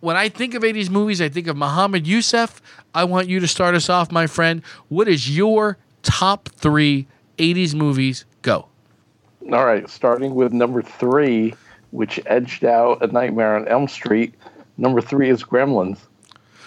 When 0.00 0.16
I 0.16 0.28
think 0.28 0.54
of 0.54 0.62
80s 0.62 0.88
movies, 0.88 1.20
I 1.20 1.28
think 1.28 1.46
of 1.46 1.56
Muhammad 1.56 2.06
Youssef. 2.06 2.62
I 2.94 3.04
want 3.04 3.28
you 3.28 3.40
to 3.40 3.48
start 3.48 3.74
us 3.74 3.88
off, 3.90 4.10
my 4.10 4.26
friend. 4.26 4.62
What 4.88 5.08
is 5.08 5.36
your 5.36 5.78
top 6.02 6.48
three 6.50 7.06
80s 7.38 7.74
movies? 7.74 8.24
Go. 8.42 8.66
All 9.52 9.64
right, 9.64 9.88
starting 9.88 10.34
with 10.34 10.52
number 10.52 10.80
three, 10.82 11.54
which 11.90 12.20
edged 12.26 12.64
out 12.64 13.02
A 13.02 13.08
Nightmare 13.08 13.56
on 13.56 13.66
Elm 13.68 13.88
Street. 13.88 14.34
Number 14.78 15.00
three 15.00 15.28
is 15.28 15.42
Gremlins. 15.42 15.98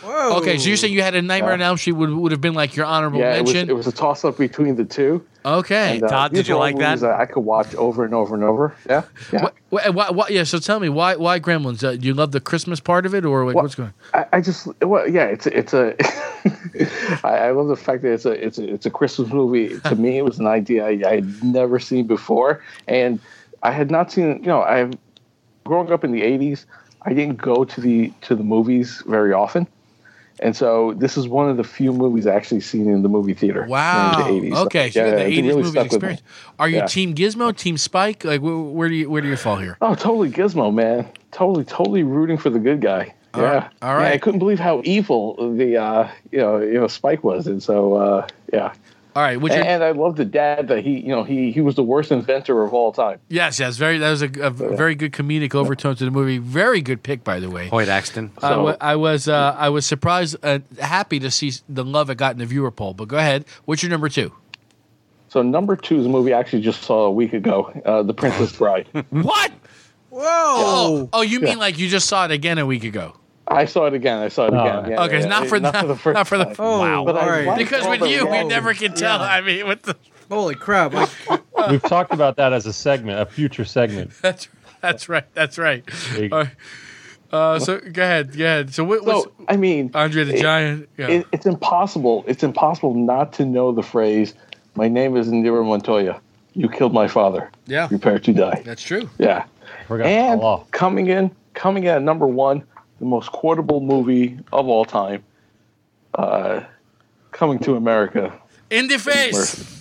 Whoa. 0.04 0.38
Okay, 0.38 0.58
so 0.58 0.68
you're 0.68 0.78
saying 0.78 0.94
you 0.94 1.02
had 1.02 1.16
a 1.16 1.22
Nightmare 1.22 1.54
on 1.54 1.62
Elm 1.62 1.78
Street 1.78 1.94
would, 1.94 2.10
would 2.10 2.32
have 2.32 2.42
been 2.42 2.54
like 2.54 2.76
your 2.76 2.86
honorable 2.86 3.20
Yeah, 3.20 3.36
it 3.36 3.42
was, 3.44 3.54
mention? 3.54 3.70
it 3.70 3.74
was 3.74 3.88
a 3.88 3.92
toss 3.92 4.26
up 4.26 4.38
between 4.38 4.76
the 4.76 4.84
two. 4.86 5.26
okay. 5.46 5.96
And, 5.96 6.04
uh, 6.04 6.08
Todd, 6.10 6.34
did 6.34 6.48
you 6.48 6.58
like 6.58 6.78
that? 6.78 7.00
movies 7.00 7.04
I 7.04 7.26
could 7.26 7.42
watch 7.42 7.74
over 7.76 8.04
and 8.04 8.14
over 8.14 8.36
and 8.36 8.44
over. 8.44 8.76
Yeah, 8.90 9.04
yeah. 9.32 9.44
What, 9.44 9.56
what, 9.70 9.94
what, 9.94 10.16
what- 10.16 10.32
yeah, 10.32 10.44
so 10.44 10.60
tell 10.60 10.80
me, 10.80 10.90
why 10.90 11.16
why 11.16 11.40
Gremlins? 11.40 11.84
Uh, 11.84 11.96
do 11.96 12.06
you 12.08 12.14
love 12.14 12.32
the 12.32 12.42
Christmas 12.42 12.80
part 12.80 13.06
of 13.06 13.16
it, 13.16 13.24
or 13.26 13.46
like, 13.46 13.56
Well, 13.56 13.64
what's 13.64 13.76
going 13.76 13.94
I, 14.14 14.26
I 14.34 14.42
just 14.42 14.68
well, 14.82 15.08
yeah, 15.08 15.26
it's 15.26 15.46
a, 15.48 15.58
it's 15.58 15.74
a. 15.74 15.96
I, 17.24 17.38
I 17.48 17.52
love 17.52 17.68
the 17.68 17.76
fact 17.76 18.02
that 18.04 18.12
it's 18.14 18.26
a 18.26 18.32
it's 18.32 18.58
a 18.58 18.74
it's 18.74 18.86
a 18.86 18.92
Christmas 18.92 19.30
movie. 19.32 19.80
to 19.86 19.96
me, 19.96 20.18
it 20.18 20.26
was 20.26 20.40
an 20.40 20.48
idea 20.48 20.86
I, 20.86 21.02
I 21.06 21.16
had 21.16 21.44
never 21.44 21.80
seen 21.80 22.08
before, 22.08 22.64
and 22.88 23.20
I 23.64 23.72
had 23.72 23.90
not 23.92 24.12
seen. 24.12 24.40
You 24.40 24.48
know, 24.48 24.62
I've 24.62 24.94
growing 25.64 25.92
up 25.92 26.04
in 26.04 26.12
the 26.12 26.22
'80s. 26.22 26.66
I 27.06 27.14
didn't 27.14 27.38
go 27.42 27.66
to 27.66 27.82
the 27.82 28.12
to 28.22 28.36
the 28.36 28.44
movies 28.44 29.04
very 29.06 29.34
often, 29.34 29.68
and 30.44 30.56
so 30.56 30.94
this 30.98 31.18
is 31.18 31.28
one 31.28 31.50
of 31.50 31.58
the 31.58 31.64
few 31.64 31.94
movies 31.94 32.28
I 32.28 32.36
actually 32.36 32.60
seen 32.62 32.90
in 32.90 33.02
the 33.02 33.10
movie 33.10 33.34
theater. 33.34 33.66
Wow. 33.68 34.28
In 34.28 34.42
the 34.42 34.50
80s. 34.52 34.66
Okay, 34.66 34.92
so 34.92 35.04
yeah, 35.06 35.12
the 35.12 35.26
eighties 35.26 35.38
really 35.46 35.64
movies 35.64 35.72
stuck 35.72 35.84
with 35.86 35.92
me. 35.92 35.96
experience. 35.96 36.22
Are 36.60 36.70
you 36.70 36.78
Yeah. 36.78 36.86
Team 36.86 37.16
Gizmo, 37.16 37.56
Team 37.56 37.78
Spike? 37.78 38.24
Like, 38.26 38.42
where, 38.42 38.56
where 38.56 38.90
do 38.90 38.96
you 38.96 39.10
where 39.10 39.22
do 39.22 39.30
you 39.30 39.38
fall 39.38 39.56
here? 39.56 39.78
Oh, 39.82 39.96
totally 39.96 40.30
Gizmo, 40.30 40.74
man. 40.74 41.08
Totally, 41.32 41.64
totally 41.64 42.04
rooting 42.04 42.38
for 42.38 42.50
the 42.50 42.60
good 42.60 42.82
guy. 42.82 43.14
All 43.34 43.42
yeah. 43.42 43.54
right, 43.54 43.72
all 43.82 44.00
Yeah. 44.00 44.10
I 44.10 44.18
couldn't 44.20 44.40
believe 44.40 44.60
how 44.60 44.82
evil 44.84 45.56
the 45.56 45.78
uh, 45.78 46.08
you 46.32 46.40
know 46.40 46.60
you 46.60 46.74
know 46.80 46.88
Spike 46.88 47.24
was, 47.24 47.48
and 47.48 47.64
so 47.64 47.96
uh, 47.96 48.28
yeah. 48.52 48.74
All 49.16 49.22
right, 49.22 49.40
which 49.40 49.54
And, 49.54 49.64
and 49.64 49.84
I 49.84 49.92
love 49.92 50.16
the 50.16 50.26
dad 50.26 50.68
that 50.70 50.84
he 50.84 51.00
you 51.00 51.10
know 51.10 51.24
he 51.24 51.52
he 51.52 51.62
was 51.62 51.76
the 51.76 51.84
worst 51.84 52.12
inventor 52.12 52.64
of 52.64 52.74
all 52.74 52.92
time. 52.92 53.20
yes, 53.30 53.60
yes, 53.60 53.78
very 53.78 53.98
that 54.00 54.10
was 54.10 54.22
a, 54.24 54.32
a 54.42 54.50
very 54.50 54.96
good 54.96 55.12
comedic 55.12 55.54
overtone 55.54 55.96
to 55.98 56.06
the 56.06 56.12
movie. 56.12 56.40
Very 56.40 56.82
good 56.82 57.04
pick, 57.04 57.24
by 57.24 57.40
the 57.40 57.50
way. 57.50 57.68
Hoyt 57.70 57.90
Axton. 57.90 58.32
I 58.42 58.50
So- 58.50 58.64
wa- 58.64 58.78
I 58.82 58.96
was 58.96 59.28
uh, 59.28 59.56
I 59.58 59.70
was 59.70 59.86
surprised, 59.86 60.36
uh, 60.44 60.60
happy 60.80 61.20
to 61.20 61.30
see 61.30 61.52
the 61.70 61.84
love 61.84 62.10
it 62.10 62.16
got 62.18 62.32
in 62.34 62.40
the 62.40 62.46
viewer 62.48 62.72
poll. 62.72 62.94
But 62.96 63.08
go 63.08 63.18
ahead, 63.18 63.46
what's 63.66 63.84
your 63.84 63.90
number 63.92 64.10
two? 64.10 64.32
So 65.30 65.42
number 65.42 65.76
two 65.76 66.00
is 66.00 66.06
a 66.06 66.10
movie 66.10 66.34
I 66.34 66.40
actually 66.40 66.62
just 66.62 66.82
saw 66.84 67.06
a 67.06 67.12
week 67.12 67.34
ago, 67.34 67.72
uh, 67.86 68.04
The 68.04 68.14
Princess 68.14 68.56
Bride. 68.56 68.88
What? 69.10 69.52
Whoa. 70.10 70.22
Oh, 70.26 71.10
oh, 71.12 71.22
you 71.22 71.40
mean 71.40 71.54
Yeah. 71.54 71.58
like 71.58 71.80
you 71.80 71.88
just 71.90 72.08
saw 72.08 72.26
it 72.26 72.32
again 72.32 72.60
a 72.60 72.66
week 72.68 72.84
ago? 72.84 73.16
I 73.48 73.66
saw 73.66 73.86
it 73.88 73.94
again. 73.94 74.20
I 74.20 74.30
saw 74.30 74.46
it 74.48 74.54
Oh. 74.54 74.60
again. 74.62 74.92
Yeah, 74.92 75.04
Okay, 75.04 75.20
yeah, 75.20 75.26
not 75.26 75.44
yeah. 75.44 75.50
for 75.50 75.60
not 75.60 75.74
not, 75.74 75.82
for 75.82 75.88
the 75.88 75.96
first 75.96 76.14
not 76.16 76.28
for 76.28 76.38
the 76.38 76.46
time. 76.46 76.56
Oh, 76.60 76.80
wow. 76.80 77.06
But 77.06 77.18
I 77.18 77.22
all 77.22 77.30
right. 77.30 77.58
Because 77.58 77.86
with 77.88 78.00
the 78.00 78.10
you, 78.10 78.26
we 78.28 78.44
never 78.44 78.74
can 78.74 78.94
tell. 78.94 79.20
Yeah. 79.20 79.26
I 79.26 79.42
mean, 79.42 79.66
what 79.66 79.84
the? 79.84 79.96
Holy 80.32 80.56
crap. 80.56 80.94
I, 80.96 81.40
We've 81.70 81.82
talked 81.84 82.14
about 82.14 82.38
that 82.38 82.54
as 82.54 82.66
a 82.66 82.74
segment, 82.74 83.20
a 83.20 83.26
future 83.26 83.66
segment. 83.66 84.12
That's 84.22 84.48
that's 84.82 85.08
right. 85.10 85.26
That's 85.34 85.58
right. 85.58 85.84
There 86.16 86.30
All 86.32 86.40
right. 86.40 86.52
Uh, 87.32 87.58
so 87.60 87.80
go 87.80 88.02
ahead. 88.04 88.36
Go 88.38 88.44
ahead. 88.44 88.74
So 88.74 88.84
what 88.84 89.04
So 89.04 89.32
I 89.48 89.56
mean, 89.58 89.92
Andre 89.94 90.24
the 90.24 90.36
it- 90.36 90.42
Giant? 90.42 90.90
Yeah. 90.98 91.08
it, 91.08 91.28
it's 91.32 91.46
impossible. 91.46 92.24
It's 92.28 92.44
impossible 92.44 92.94
not 92.94 93.34
to 93.34 93.46
know 93.46 93.72
the 93.72 93.82
phrase, 93.84 94.34
"My 94.76 94.88
name 94.88 95.16
is 95.18 95.28
Inigo 95.30 95.64
Montoya. 95.64 96.20
You 96.54 96.70
killed 96.70 96.94
my 96.94 97.08
father. 97.08 97.50
yeah. 97.66 97.88
Prepare 97.88 98.20
to 98.20 98.34
die." 98.34 98.62
That's 98.66 98.84
true. 98.84 99.10
Yeah. 99.18 99.46
Forgot 99.88 100.06
And 100.08 100.72
coming 100.72 101.08
in, 101.08 101.32
coming 101.54 101.84
in 101.86 101.90
at 101.90 102.02
number 102.04 102.28
one, 102.28 102.64
the 103.00 103.06
most 103.06 103.32
quotable 103.32 103.82
movie 103.82 104.40
of 104.52 104.68
all 104.68 104.86
time, 104.86 105.24
uh, 106.14 106.62
coming 107.32 107.60
to 107.60 107.76
America. 107.76 108.34
In 108.70 108.88
the 108.88 108.98
face. 109.00 109.34
Mercy. 109.34 109.80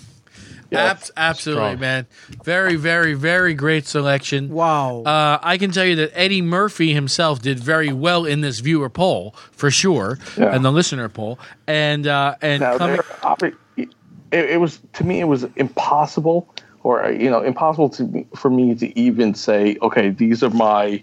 Abs- 0.75 1.11
absolutely, 1.19 1.65
Strong. 1.73 1.81
man. 1.81 2.07
Very, 2.45 2.77
very, 2.77 3.13
very 3.13 3.53
great 3.53 3.87
selection. 3.87 4.49
wow. 4.49 5.03
Uh, 5.03 5.39
I 5.43 5.59
can 5.59 5.71
tell 5.71 5.85
you 5.85 5.97
that 5.97 6.13
Eddie 6.15 6.41
Murphy 6.41 6.95
himself 6.95 7.43
did 7.43 7.61
very 7.61 7.93
well 7.93 8.25
in 8.25 8.41
this 8.41 8.61
viewer 8.61 8.89
poll 8.89 9.35
for 9.51 9.71
sure, 9.71 10.19
Yeah. 10.39 10.55
and 10.55 10.65
the 10.65 10.73
listener 10.73 11.11
poll. 11.11 11.39
And 11.67 12.07
uh, 12.07 12.37
and 12.41 12.61
Now, 12.63 12.79
coming, 12.79 13.01
there, 13.39 13.53
it, 13.77 13.89
it 14.33 14.61
was 14.63 14.81
to 14.95 15.05
me, 15.05 15.21
it 15.21 15.25
was 15.29 15.45
impossible, 15.57 16.49
or 16.85 17.11
you 17.13 17.29
know, 17.29 17.43
impossible 17.43 17.91
to 17.91 18.27
for 18.35 18.49
me 18.49 18.75
to 18.77 18.99
even 18.99 19.35
say, 19.35 19.77
okay, 19.83 20.09
these 20.09 20.43
are 20.43 20.49
my, 20.51 21.03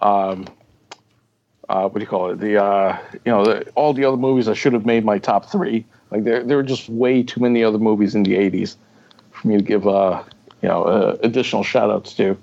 um, 0.00 0.46
uh, 1.68 1.82
what 1.88 1.94
do 1.94 2.00
you 2.00 2.06
call 2.06 2.30
it? 2.30 2.38
The 2.40 2.62
uh, 2.62 2.98
you 3.24 3.32
know, 3.32 3.44
the, 3.44 3.70
all 3.74 3.92
the 3.92 4.04
other 4.04 4.16
movies 4.16 4.48
I 4.48 4.54
should 4.54 4.72
have 4.72 4.86
made 4.86 5.04
my 5.04 5.18
top 5.18 5.50
three. 5.50 5.84
Like 6.10 6.24
there, 6.24 6.42
there 6.44 6.56
were 6.56 6.62
just 6.62 6.88
way 6.88 7.22
too 7.22 7.40
many 7.40 7.64
other 7.64 7.78
movies 7.78 8.14
in 8.14 8.22
the 8.22 8.34
'80s 8.34 8.76
for 9.32 9.48
me 9.48 9.56
to 9.56 9.62
give, 9.62 9.86
uh, 9.86 10.22
you 10.62 10.68
know, 10.68 10.84
uh, 10.84 11.16
additional 11.22 11.62
shout 11.64 11.90
outs 11.90 12.14
to. 12.14 12.36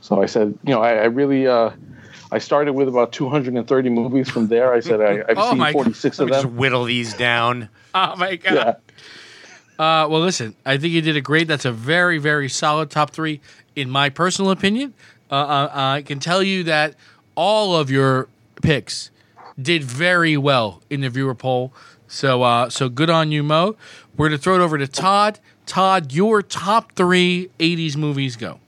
So 0.00 0.22
I 0.22 0.26
said, 0.26 0.58
you 0.64 0.72
know, 0.74 0.82
I, 0.82 0.94
I 0.94 1.04
really. 1.04 1.46
Uh, 1.46 1.70
I 2.32 2.38
started 2.38 2.72
with 2.72 2.88
about 2.88 3.12
230 3.12 3.90
movies. 3.90 4.28
From 4.28 4.48
there, 4.48 4.72
I 4.72 4.80
said 4.80 5.00
I, 5.00 5.22
I've 5.28 5.38
Oh 5.38 5.52
seen 5.52 5.72
46 5.72 6.18
Let 6.18 6.22
of 6.24 6.28
me 6.28 6.32
just 6.32 6.46
them. 6.46 6.56
whittle 6.56 6.84
these 6.84 7.14
down. 7.14 7.68
oh 7.94 8.16
my 8.16 8.36
god, 8.36 8.54
Yeah. 8.54 8.74
Uh, 9.78 10.08
well, 10.08 10.20
listen, 10.20 10.54
I 10.64 10.76
think 10.78 10.94
you 10.94 11.00
did 11.00 11.16
a 11.16 11.20
great. 11.20 11.46
That's 11.48 11.64
a 11.64 11.72
very, 11.72 12.18
very 12.18 12.48
solid 12.48 12.90
top 12.90 13.10
three, 13.10 13.40
in 13.76 13.90
my 13.90 14.08
personal 14.08 14.50
opinion. 14.50 14.94
Uh, 15.30 15.34
uh, 15.34 15.70
I 15.72 16.02
can 16.02 16.18
tell 16.20 16.42
you 16.42 16.64
that 16.64 16.94
all 17.34 17.76
of 17.76 17.90
your 17.90 18.28
picks 18.64 19.10
did 19.60 19.84
very 19.84 20.36
well 20.36 20.82
in 20.90 21.02
the 21.02 21.10
viewer 21.10 21.34
poll. 21.34 21.72
So, 22.08 22.42
uh, 22.42 22.70
so 22.70 22.88
good 22.88 23.10
on 23.10 23.30
you, 23.30 23.42
Mo. 23.42 23.76
We're 24.16 24.28
gonna 24.28 24.38
throw 24.38 24.56
it 24.56 24.60
over 24.60 24.78
to 24.78 24.88
Todd. 24.88 25.38
Todd, 25.66 26.12
your 26.12 26.42
top 26.42 26.92
three 26.92 27.50
'80s 27.58 27.96
movies 27.96 28.36
go. 28.36 28.58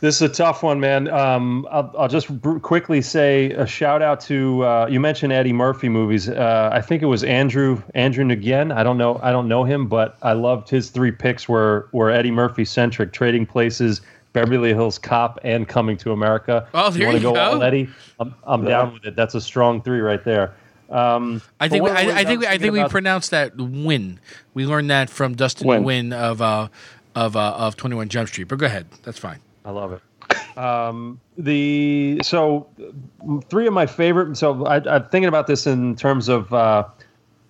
This 0.00 0.16
is 0.16 0.22
a 0.22 0.28
tough 0.28 0.62
one, 0.62 0.80
man. 0.80 1.08
Um, 1.08 1.66
I'll, 1.70 1.94
I'll 1.98 2.08
just 2.08 2.28
br- 2.42 2.58
quickly 2.58 3.00
say 3.00 3.52
a 3.52 3.66
shout 3.66 4.02
out 4.02 4.20
to 4.22 4.64
uh, 4.64 4.86
you 4.90 5.00
mentioned 5.00 5.32
Eddie 5.32 5.52
Murphy 5.52 5.88
movies. 5.88 6.28
Uh, 6.28 6.68
I 6.72 6.80
think 6.80 7.02
it 7.02 7.06
was 7.06 7.24
Andrew 7.24 7.80
Andrew 7.94 8.24
Nguyen. 8.24 8.74
I 8.74 8.82
don't 8.82 8.98
know. 8.98 9.20
I 9.22 9.30
don't 9.30 9.48
know 9.48 9.64
him, 9.64 9.86
but 9.86 10.18
I 10.22 10.32
loved 10.32 10.68
his 10.68 10.90
three 10.90 11.12
picks 11.12 11.48
were 11.48 11.88
were 11.92 12.10
Eddie 12.10 12.32
Murphy 12.32 12.64
centric. 12.64 13.12
Trading 13.12 13.46
Places, 13.46 14.00
Beverly 14.34 14.74
Hills 14.74 14.98
Cop, 14.98 15.40
and 15.42 15.66
Coming 15.66 15.96
to 15.98 16.12
America. 16.12 16.68
Oh, 16.74 16.90
there 16.90 17.06
wanna 17.06 17.18
you 17.18 17.22
go. 17.22 17.36
all 17.36 17.62
Eddie? 17.62 17.88
I'm, 18.20 18.34
I'm 18.44 18.64
down 18.64 18.92
with 18.92 19.06
it. 19.06 19.16
That's 19.16 19.34
a 19.34 19.40
strong 19.40 19.80
three 19.80 20.00
right 20.00 20.22
there. 20.22 20.54
Um, 20.90 21.40
I 21.60 21.68
think 21.68 21.84
we, 21.84 21.90
one 21.90 21.98
of 21.98 22.06
the 22.06 22.12
I, 22.12 22.18
I 22.18 22.24
think 22.24 22.40
we, 22.40 22.46
I 22.46 22.58
think 22.58 22.74
we 22.74 22.84
pronounced 22.88 23.30
that 23.30 23.56
win. 23.56 24.20
We 24.52 24.66
learned 24.66 24.90
that 24.90 25.08
from 25.08 25.34
Dustin 25.34 25.66
Nguyen. 25.66 26.10
Nguyen 26.10 26.12
of 26.12 26.42
uh, 26.42 26.68
of 27.14 27.36
uh, 27.36 27.52
of 27.52 27.76
Twenty 27.76 27.96
One 27.96 28.10
Jump 28.10 28.28
Street. 28.28 28.48
But 28.48 28.58
go 28.58 28.66
ahead, 28.66 28.86
that's 29.02 29.18
fine. 29.18 29.38
I 29.64 29.70
love 29.70 29.92
it. 29.92 30.58
Um, 30.58 31.20
the 31.38 32.20
so 32.22 32.68
uh, 32.80 33.40
three 33.48 33.66
of 33.66 33.72
my 33.72 33.86
favorite. 33.86 34.36
So 34.36 34.66
I, 34.66 34.76
I'm 34.76 35.08
thinking 35.08 35.28
about 35.28 35.46
this 35.46 35.66
in 35.66 35.96
terms 35.96 36.28
of 36.28 36.52
uh, 36.52 36.84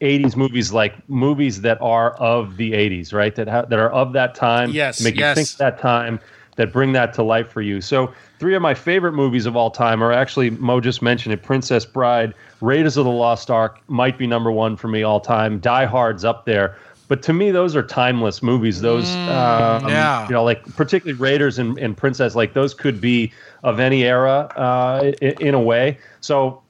80s 0.01 0.37
movies, 0.37 0.73
like 0.73 1.09
movies 1.09 1.63
that 1.63 1.81
are 1.81 2.13
of 2.15 2.57
the 2.57 2.73
80s, 2.73 3.13
right? 3.13 3.35
That 3.35 3.49
ha- 3.49 3.63
that 3.63 3.79
are 3.79 3.91
of 3.91 4.13
that 4.13 4.35
time. 4.35 4.71
Yes, 4.71 5.01
make 5.01 5.17
yes. 5.17 5.37
you 5.37 5.45
think 5.45 5.53
of 5.55 5.59
that 5.59 5.79
time. 5.81 6.21
That 6.57 6.73
bring 6.73 6.93
that 6.93 7.13
to 7.15 7.23
life 7.25 7.51
for 7.51 7.63
you. 7.63 7.81
So 7.81 8.13
three 8.39 8.55
of 8.55 8.63
my 8.63 8.75
favorite 8.75 9.13
movies 9.13 9.45
of 9.45 9.57
all 9.57 9.71
time 9.71 10.03
are 10.05 10.13
actually 10.13 10.51
Mo 10.51 10.81
just 10.81 11.03
mentioned 11.03 11.33
it: 11.33 11.43
Princess 11.43 11.85
Bride, 11.85 12.33
Raiders 12.61 12.97
of 12.97 13.05
the 13.05 13.11
Lost 13.11 13.51
Ark 13.51 13.81
might 13.89 14.17
be 14.19 14.27
number 14.27 14.53
one 14.53 14.77
for 14.77 14.87
me 14.89 15.03
all 15.03 15.19
time. 15.21 15.59
Die 15.59 15.85
Hard's 15.85 16.25
up 16.25 16.45
there. 16.45 16.77
But 17.07 17.23
to 17.25 17.33
me, 17.35 17.51
those 17.51 17.77
are 17.77 17.83
timeless 17.83 18.43
movies. 18.43 18.81
Those, 18.81 19.05
um, 19.05 19.83
Mm, 19.85 19.89
yeah. 19.89 20.27
you 20.27 20.33
know, 20.33 20.43
like 20.43 20.65
particularly 20.75 21.19
Raiders 21.21 21.59
and, 21.59 21.77
and 21.79 21.95
Princess, 21.95 22.35
like 22.35 22.55
those 22.55 22.73
could 22.73 22.99
be 22.99 23.31
of 23.63 23.79
any 23.79 24.05
era 24.05 24.51
uh, 24.57 25.13
in, 25.21 25.33
in 25.49 25.55
a 25.55 25.61
way. 25.61 25.99
So 26.23 26.63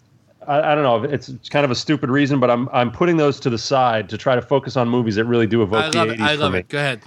I, 0.49 0.73
I 0.73 0.75
don't 0.75 0.83
know. 0.83 1.05
It's, 1.05 1.29
it's 1.29 1.49
kind 1.49 1.65
of 1.65 1.71
a 1.71 1.75
stupid 1.77 2.11
reason, 2.11 2.41
but 2.41 2.51
I'm 2.51 2.69
I'm 2.73 2.91
putting 2.91 3.17
those 3.17 3.39
to 3.41 3.51
the 3.51 3.59
side 3.59 4.09
to 4.09 4.19
try 4.19 4.35
to 4.35 4.43
focus 4.43 4.77
on 4.77 4.89
movies 4.89 5.15
that 5.15 5.25
really 5.27 5.47
do 5.47 5.63
evoke 5.63 5.85
I 5.85 5.91
the 5.91 5.99
love 5.99 6.09
80s 6.09 6.15
it. 6.15 6.21
I 6.21 6.35
for 6.37 6.41
love 6.43 6.53
me. 6.53 6.59
it. 6.61 6.69
Go 6.69 6.79
ahead. 6.79 7.01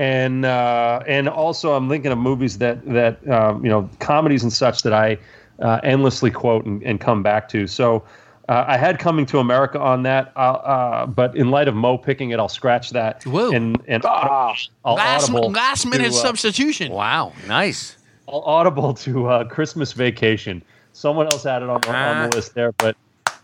And 0.00 0.46
uh, 0.46 1.02
and 1.06 1.28
also 1.28 1.74
I'm 1.74 1.86
thinking 1.90 2.10
of 2.10 2.16
movies 2.16 2.56
that 2.56 2.82
that 2.86 3.28
um, 3.28 3.62
you 3.62 3.70
know 3.70 3.88
comedies 3.98 4.42
and 4.42 4.50
such 4.52 4.82
that 4.82 4.94
I 4.94 5.18
uh, 5.58 5.78
endlessly 5.84 6.30
quote 6.30 6.64
and, 6.64 6.82
and 6.82 6.98
come 7.00 7.22
back 7.22 7.48
to. 7.50 7.66
So. 7.66 8.02
Uh, 8.48 8.64
I 8.66 8.76
had 8.78 8.98
Coming 8.98 9.26
to 9.26 9.38
America 9.38 9.78
on 9.78 10.02
that, 10.02 10.32
uh, 10.34 10.40
uh, 10.40 11.06
but 11.06 11.36
in 11.36 11.52
light 11.52 11.68
of 11.68 11.76
Mo 11.76 11.96
picking 11.96 12.30
it, 12.30 12.40
I'll 12.40 12.48
scratch 12.48 12.90
that. 12.90 13.22
Whoa. 13.24 13.52
And 13.52 13.80
and 13.86 14.02
Ah, 14.04 14.56
I'll 14.84 14.94
Last, 14.96 15.30
audible 15.30 15.52
last 15.52 15.86
minute 15.86 16.10
to, 16.10 16.18
uh, 16.18 16.22
substitution. 16.22 16.90
Wow, 16.90 17.32
nice. 17.46 17.96
I'll 18.28 18.40
audible 18.40 18.92
to 18.94 19.28
uh, 19.28 19.44
Christmas 19.44 19.92
Vacation. 19.92 20.64
Someone 20.92 21.26
else 21.26 21.44
had 21.44 21.62
it 21.62 21.68
on 21.70 21.76
on 21.76 21.94
Ah. 21.94 22.26
the 22.28 22.36
list 22.36 22.54
there, 22.54 22.72
but 22.72 22.96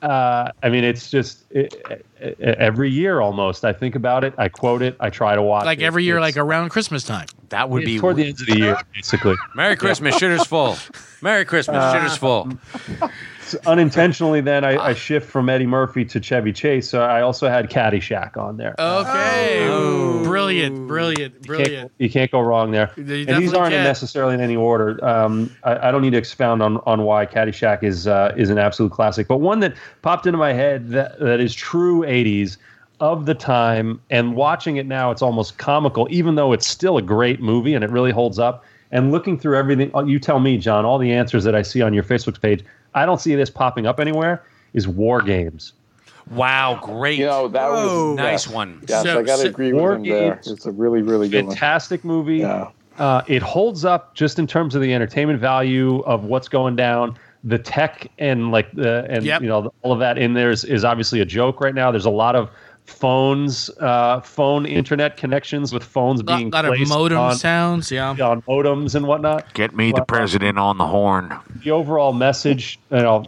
uh, 0.07 0.53
I 0.62 0.69
mean, 0.69 0.85
it's 0.85 1.11
just 1.11 1.45
it, 1.51 1.74
it, 2.20 2.39
every 2.41 2.91
year 2.91 3.20
almost. 3.20 3.65
I 3.65 3.73
think 3.73 3.95
about 3.97 4.24
it, 4.24 4.35
I 4.39 4.49
quote 4.49 4.83
it, 4.83 4.97
I 5.01 5.11
try 5.11 5.35
to 5.35 5.43
watch 5.43 5.65
Like 5.66 5.81
it. 5.81 5.85
every 5.85 6.05
year, 6.05 6.16
It's- 6.16 6.35
like 6.37 6.43
around 6.43 6.69
Christmas 6.70 7.03
time. 7.05 7.27
That 7.49 7.69
would 7.70 7.83
it's 7.83 7.91
be 7.93 7.99
toward 7.99 8.16
the 8.16 8.24
end 8.28 8.41
of 8.41 8.47
the 8.47 8.59
year, 8.59 8.77
basically. 8.95 9.35
Merry 9.55 9.77
Christmas, 9.77 10.15
shitter's 10.16 10.47
full. 10.47 10.77
Merry 11.23 11.45
Christmas, 11.45 11.77
Uh, 11.77 11.95
shitter's 11.95 12.16
full. 12.16 12.53
Unintentionally, 13.66 14.40
then 14.40 14.64
I, 14.64 14.77
I 14.77 14.94
shift 14.94 15.28
from 15.31 15.48
Eddie 15.48 15.66
Murphy 15.66 16.05
to 16.06 16.20
Chevy 16.20 16.52
Chase, 16.52 16.89
so 16.89 17.02
I 17.02 17.20
also 17.23 17.48
had 17.48 17.70
Caddyshack 17.70 18.36
on 18.36 18.56
there. 18.56 18.74
Okay. 18.78 19.66
Oh. 19.68 20.23
Brilliant, 20.24 20.86
brilliant, 20.89 21.35
Can't- 21.35 21.47
brilliant. 21.47 21.93
you 21.98 22.10
can't 22.10 22.31
go 22.31 22.40
wrong 22.40 22.70
there. 22.73 22.90
You 22.97 23.27
and 23.28 23.43
these 23.43 23.55
aren't 23.55 23.73
can't. 23.73 23.85
necessarily 23.85 24.35
in 24.35 24.40
any 24.40 24.56
order. 24.56 25.02
Um, 25.05 25.55
I, 25.64 25.89
I 25.89 25.90
don't 25.93 26.02
need 26.02 26.10
to 26.10 26.18
expound 26.18 26.62
on, 26.62 26.78
on 26.86 27.02
why 27.02 27.27
Caddyshack 27.27 27.82
is 27.82 28.06
uh, 28.06 28.35
is 28.36 28.51
an 28.51 28.59
absolute 28.59 28.93
classic, 28.93 29.28
but 29.28 29.39
one 29.39 29.60
that 29.60 29.74
popped 30.02 30.27
into 30.27 30.39
my 30.39 30.52
head 30.52 30.89
that, 30.90 31.18
that 31.20 31.40
is 31.40 31.55
true 31.55 32.02
'80s 32.02 32.56
of 33.01 33.27
the 33.27 33.35
time, 33.35 34.01
and 34.10 34.35
watching 34.36 34.77
it 34.77 34.86
now, 34.86 35.10
it's 35.10 35.23
almost 35.23 35.59
comical, 35.59 36.06
even 36.10 36.35
though 36.35 36.52
it's 36.52 36.66
still 36.68 36.97
a 36.97 37.02
great 37.02 37.40
movie 37.40 37.74
and 37.74 37.85
it 37.85 37.90
really 37.90 38.10
holds 38.10 38.39
up. 38.39 38.64
And 38.93 39.10
looking 39.10 39.39
through 39.39 39.56
everything, 39.59 39.90
oh, 39.94 40.05
you 40.05 40.18
tell 40.20 40.39
me, 40.39 40.59
John, 40.59 40.85
all 40.85 40.97
the 40.98 41.12
answers 41.12 41.43
that 41.44 41.55
I 41.56 41.62
see 41.62 41.82
on 41.82 41.93
your 41.93 42.05
Facebook 42.05 42.40
page, 42.40 42.64
I 42.97 43.06
don't 43.06 43.20
see 43.20 43.35
this 43.36 43.51
popping 43.51 43.86
up 43.86 44.01
anywhere. 44.01 44.43
Is 44.73 44.89
War 44.89 45.23
Games. 45.23 45.73
Wow, 46.31 46.81
great. 46.82 47.18
you 47.20 47.27
know 47.27 47.47
that 47.48 47.68
Whoa. 47.70 48.09
was 48.10 48.16
nice 48.16 48.47
yes. 48.47 48.55
one. 48.55 48.81
Yes, 48.89 49.05
So- 49.05 49.18
I 49.20 49.23
got 49.23 49.36
so- 49.39 49.44
to 49.44 49.48
agree 49.51 49.73
War 49.73 49.90
with 49.90 49.98
him 49.98 50.12
there. 50.12 50.40
It's 50.44 50.66
a 50.66 50.73
really, 50.73 51.02
really 51.02 51.28
good 51.28 51.44
one. 51.47 51.55
Fantastic 51.55 52.05
movie. 52.05 52.39
Yeah. 52.39 52.70
Uh, 52.98 53.23
it 53.28 53.43
holds 53.43 53.85
up 53.85 54.14
just 54.14 54.39
in 54.39 54.47
terms 54.47 54.74
of 54.74 54.81
the 54.82 54.93
entertainment 54.93 55.39
value 55.39 56.01
of 56.01 56.24
what's 56.24 56.48
going 56.48 56.74
down. 56.74 57.16
The 57.44 57.59
tech 57.59 58.10
and 58.18 58.51
like 58.51 58.73
the 58.73 59.06
and 59.09 59.23
Yep. 59.24 59.43
you 59.43 59.48
know 59.48 59.73
all 59.82 59.93
of 59.93 60.01
that 60.01 60.18
in 60.18 60.35
there 60.35 60.51
is, 60.51 60.64
is 60.64 60.85
obviously 60.85 61.20
a 61.20 61.24
joke 61.24 61.60
right 61.60 61.74
now. 61.74 61.93
There's 61.93 62.06
a 62.06 62.10
lot 62.10 62.35
of 62.35 62.51
phones, 62.87 63.69
uh, 63.81 64.21
phone 64.21 64.65
internet 64.65 65.17
connections 65.17 65.73
with 65.73 65.85
phones 65.85 66.21
A 66.21 66.25
lot, 66.25 66.37
being 66.39 66.51
lot 66.51 66.65
of 66.65 66.75
placed 66.75 66.89
modem 66.91 67.19
on, 67.19 67.37
sounds. 67.37 67.91
Yeah. 67.91 68.11
on 68.11 68.43
modems 68.43 68.95
and 68.95 69.07
whatnot. 69.07 69.53
Get 69.55 69.75
me 69.75 69.93
the 69.93 70.05
president 70.05 70.59
on 70.59 70.79
the 70.79 70.87
horn. 70.87 71.35
The 71.63 71.73
overall 71.73 72.13
message, 72.13 72.79
you 72.91 72.99
know, 72.99 73.25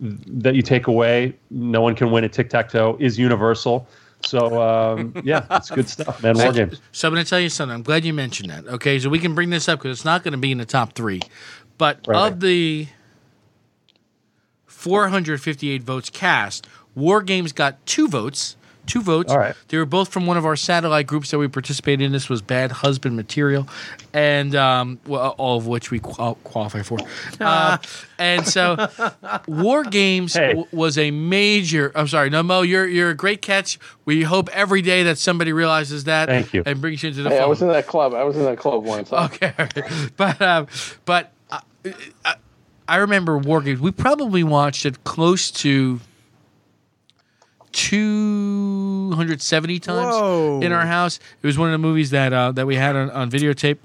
that 0.00 0.54
you 0.54 0.62
take 0.62 0.86
away, 0.86 1.34
no 1.50 1.80
one 1.80 1.94
can 1.94 2.10
win 2.10 2.24
at 2.24 2.32
tic 2.32 2.50
tac 2.50 2.70
toe, 2.70 2.96
is 2.98 3.18
universal. 3.18 3.86
So 4.24 4.60
um, 4.62 5.14
yeah, 5.24 5.44
it's 5.50 5.70
good 5.70 5.88
stuff, 5.88 6.22
man. 6.22 6.36
War 6.38 6.52
games. 6.52 6.80
So 6.92 7.08
I'm 7.08 7.14
going 7.14 7.24
to 7.24 7.28
tell 7.28 7.40
you 7.40 7.50
something. 7.50 7.74
I'm 7.74 7.82
glad 7.82 8.04
you 8.04 8.14
mentioned 8.14 8.50
that. 8.50 8.66
Okay, 8.66 8.98
so 8.98 9.08
we 9.10 9.18
can 9.18 9.34
bring 9.34 9.50
this 9.50 9.68
up 9.68 9.78
because 9.80 9.98
it's 9.98 10.04
not 10.04 10.24
going 10.24 10.32
to 10.32 10.38
be 10.38 10.50
in 10.50 10.58
the 10.58 10.64
top 10.64 10.94
three. 10.94 11.20
But 11.76 12.00
Right. 12.06 12.28
of 12.32 12.40
the 12.40 12.88
458 14.66 15.82
votes 15.82 16.10
cast, 16.10 16.66
War 16.94 17.22
Games 17.22 17.52
got 17.52 17.84
two 17.86 18.08
votes. 18.08 18.56
Two 18.86 19.00
votes. 19.00 19.32
All 19.32 19.38
right. 19.38 19.54
They 19.68 19.78
were 19.78 19.86
both 19.86 20.10
from 20.10 20.26
one 20.26 20.36
of 20.36 20.44
our 20.44 20.56
satellite 20.56 21.06
groups 21.06 21.30
that 21.30 21.38
we 21.38 21.48
participated 21.48 22.02
in. 22.04 22.12
This 22.12 22.28
was 22.28 22.42
Bad 22.42 22.70
Husband 22.70 23.16
Material, 23.16 23.66
and 24.12 24.54
um, 24.54 24.98
well, 25.06 25.30
all 25.38 25.56
of 25.56 25.66
which 25.66 25.90
we 25.90 25.98
qual- 26.00 26.34
qualify 26.44 26.82
for. 26.82 26.98
Uh, 27.40 27.78
and 28.18 28.46
so, 28.46 28.88
War 29.48 29.84
Games 29.84 30.34
Hey. 30.34 30.48
w- 30.48 30.66
was 30.72 30.98
a 30.98 31.10
major. 31.10 31.92
I'm 31.94 32.08
sorry, 32.08 32.28
no 32.30 32.42
Mo, 32.42 32.60
you're 32.62 32.86
you're 32.86 33.10
a 33.10 33.14
great 33.14 33.40
catch. 33.42 33.78
We 34.04 34.22
hope 34.22 34.48
every 34.52 34.82
day 34.82 35.04
that 35.04 35.16
somebody 35.18 35.52
realizes 35.52 36.04
that 36.04 36.28
Thank 36.28 36.52
you. 36.52 36.62
and 36.66 36.80
brings 36.80 37.02
you 37.02 37.08
into 37.08 37.22
the 37.22 37.30
Hey, 37.30 37.38
I 37.40 37.46
was 37.46 37.62
in 37.62 37.68
that 37.68 37.86
club. 37.86 38.12
I 38.14 38.24
was 38.24 38.36
in 38.36 38.44
that 38.44 38.58
club 38.58 38.84
once. 38.84 39.10
huh? 39.10 39.28
Okay, 39.32 39.52
but 40.16 40.40
um, 40.42 40.66
but 41.06 41.32
uh, 41.50 41.60
I, 42.24 42.34
I 42.86 42.96
remember 42.96 43.38
War 43.38 43.62
Games. 43.62 43.80
We 43.80 43.92
probably 43.92 44.44
watched 44.44 44.84
it 44.84 45.04
close 45.04 45.50
to 45.52 46.00
two 47.74 49.12
hundred 49.14 49.42
seventy 49.42 49.78
times 49.78 50.14
Whoa. 50.14 50.60
in 50.62 50.72
our 50.72 50.86
house. 50.86 51.18
It 51.42 51.46
was 51.46 51.58
one 51.58 51.68
of 51.68 51.72
the 51.72 51.78
movies 51.78 52.10
that 52.10 52.32
uh, 52.32 52.52
that 52.52 52.66
we 52.66 52.76
had 52.76 52.96
on, 52.96 53.10
on 53.10 53.30
videotape. 53.30 53.78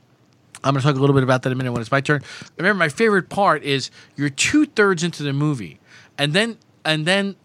I'm 0.63 0.73
going 0.73 0.81
to 0.81 0.87
talk 0.87 0.95
a 0.95 0.99
little 0.99 1.13
bit 1.13 1.23
about 1.23 1.41
that 1.43 1.49
in 1.49 1.53
a 1.53 1.55
minute 1.55 1.71
when 1.71 1.81
it's 1.81 1.91
my 1.91 2.01
turn. 2.01 2.21
Remember, 2.57 2.77
my 2.77 2.89
favorite 2.89 3.29
part 3.29 3.63
is 3.63 3.91
you're 4.15 4.29
two 4.29 4.65
thirds 4.65 5.03
into 5.03 5.23
the 5.23 5.33
movie, 5.33 5.79
and 6.17 6.33
then 6.33 6.57
and 6.85 7.05
then 7.05 7.35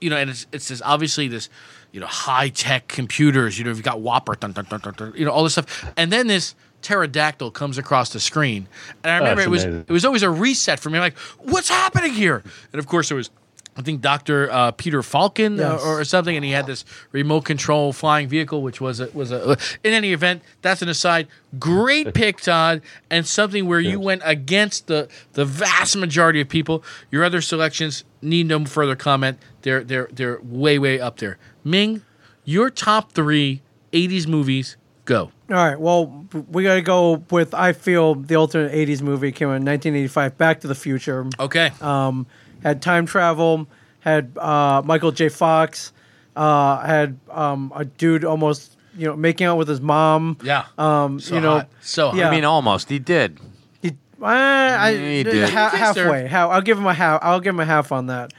you 0.00 0.08
know, 0.08 0.16
and 0.16 0.30
it's 0.30 0.46
it's 0.52 0.68
this 0.68 0.80
obviously 0.84 1.28
this 1.28 1.48
you 1.92 2.00
know 2.00 2.06
high 2.06 2.48
tech 2.48 2.88
computers. 2.88 3.58
You 3.58 3.64
know, 3.64 3.70
you've 3.70 3.82
got 3.82 3.98
WOPR, 3.98 4.40
dun, 4.40 4.52
dun, 4.52 4.66
dun, 4.66 5.12
you 5.14 5.24
know, 5.24 5.32
all 5.32 5.44
this 5.44 5.52
stuff, 5.52 5.84
and 5.96 6.10
then 6.10 6.26
this 6.26 6.54
pterodactyl 6.82 7.50
comes 7.50 7.76
across 7.76 8.10
the 8.10 8.20
screen, 8.20 8.66
and 9.04 9.12
I 9.12 9.18
remember 9.18 9.42
That's 9.42 9.46
it 9.46 9.50
was 9.50 9.64
amazing. 9.64 9.84
it 9.88 9.92
was 9.92 10.04
always 10.04 10.22
a 10.22 10.30
reset 10.30 10.80
for 10.80 10.88
me. 10.88 10.98
Like, 10.98 11.18
what's 11.38 11.68
happening 11.68 12.14
here? 12.14 12.42
And 12.72 12.78
of 12.78 12.86
course, 12.86 13.10
it 13.10 13.14
was. 13.14 13.30
I 13.76 13.82
think 13.82 14.00
Doctor 14.00 14.50
uh, 14.50 14.72
Peter 14.72 15.00
Falken 15.00 15.58
uh, 15.58 15.72
Yes. 15.74 15.82
or, 15.82 16.00
or 16.00 16.04
something, 16.04 16.34
and 16.36 16.44
he 16.44 16.50
had 16.50 16.66
this 16.66 16.84
remote 17.12 17.44
control 17.44 17.92
flying 17.92 18.28
vehicle, 18.28 18.62
which 18.62 18.80
was 18.80 19.00
a, 19.00 19.08
was 19.12 19.30
a. 19.32 19.56
In 19.84 19.92
any 19.92 20.12
event, 20.12 20.42
that's 20.60 20.82
an 20.82 20.88
aside. 20.88 21.28
Great 21.58 22.12
pick, 22.12 22.40
Todd, 22.40 22.82
and 23.10 23.26
something 23.26 23.66
where 23.66 23.80
you 23.80 23.98
went 24.00 24.22
against 24.24 24.86
the 24.88 25.08
the 25.34 25.44
vast 25.44 25.96
majority 25.96 26.40
of 26.40 26.48
people. 26.48 26.82
Your 27.10 27.24
other 27.24 27.40
selections 27.40 28.04
need 28.20 28.46
no 28.46 28.64
further 28.64 28.96
comment. 28.96 29.38
They're 29.62 29.84
they're 29.84 30.08
they're 30.12 30.40
way 30.42 30.78
way 30.78 31.00
up 31.00 31.18
there. 31.18 31.38
Ming, 31.64 32.02
your 32.44 32.70
top 32.70 33.12
three 33.12 33.62
'80s 33.92 34.26
movies 34.26 34.76
go. 35.04 35.30
All 35.50 35.56
right. 35.56 35.78
Well, 35.80 36.26
we 36.50 36.62
got 36.64 36.74
to 36.74 36.82
go 36.82 37.24
with 37.30 37.54
I 37.54 37.72
feel 37.72 38.14
the 38.16 38.34
alternate 38.36 38.72
'80s 38.72 39.00
movie 39.02 39.32
came 39.32 39.48
out 39.48 39.56
in 39.56 39.64
1985, 39.64 40.36
Back 40.38 40.60
to 40.60 40.68
the 40.68 40.74
Future. 40.74 41.26
Okay. 41.38 41.70
Um, 41.80 42.26
had 42.62 42.80
time 42.82 43.06
travel, 43.06 43.66
had 44.00 44.36
uh, 44.38 44.82
Michael 44.84 45.12
J. 45.12 45.28
Fox, 45.28 45.92
Uh, 46.36 46.78
had 46.86 47.18
um, 47.30 47.72
a 47.74 47.84
dude 47.84 48.24
almost 48.24 48.76
you 48.96 49.06
know 49.06 49.16
making 49.16 49.46
out 49.46 49.58
with 49.58 49.68
his 49.68 49.80
mom. 49.80 50.36
Yeah. 50.42 50.64
Um, 50.78 51.18
So 51.20 51.34
you 51.34 51.40
know, 51.40 51.50
hot. 51.58 51.68
So 51.80 52.14
yeah. 52.14 52.28
I 52.28 52.30
mean, 52.30 52.44
almost. 52.44 52.88
He 52.88 52.98
did. 52.98 53.38
he, 53.82 53.90
uh, 54.22 54.26
I, 54.26 54.94
He 54.96 55.22
did. 55.24 55.48
ha- 55.50 55.70
halfway. 55.74 56.28
How 56.28 56.50
I'll 56.50 56.62
give 56.62 56.78
him 56.78 56.86
a 56.86 56.94
half. 56.94 57.20
I'll 57.22 57.40
give 57.40 57.54
him 57.54 57.60
a 57.60 57.66
half 57.66 57.90
on 57.92 58.06
that. 58.06 58.32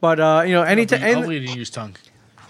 But 0.00 0.18
uh, 0.20 0.42
you 0.46 0.52
know, 0.52 0.62
any 0.62 0.86
time 0.86 1.00
hopefully 1.00 1.38
he 1.40 1.46
didn't 1.46 1.58
use 1.58 1.70
tongue. 1.70 1.94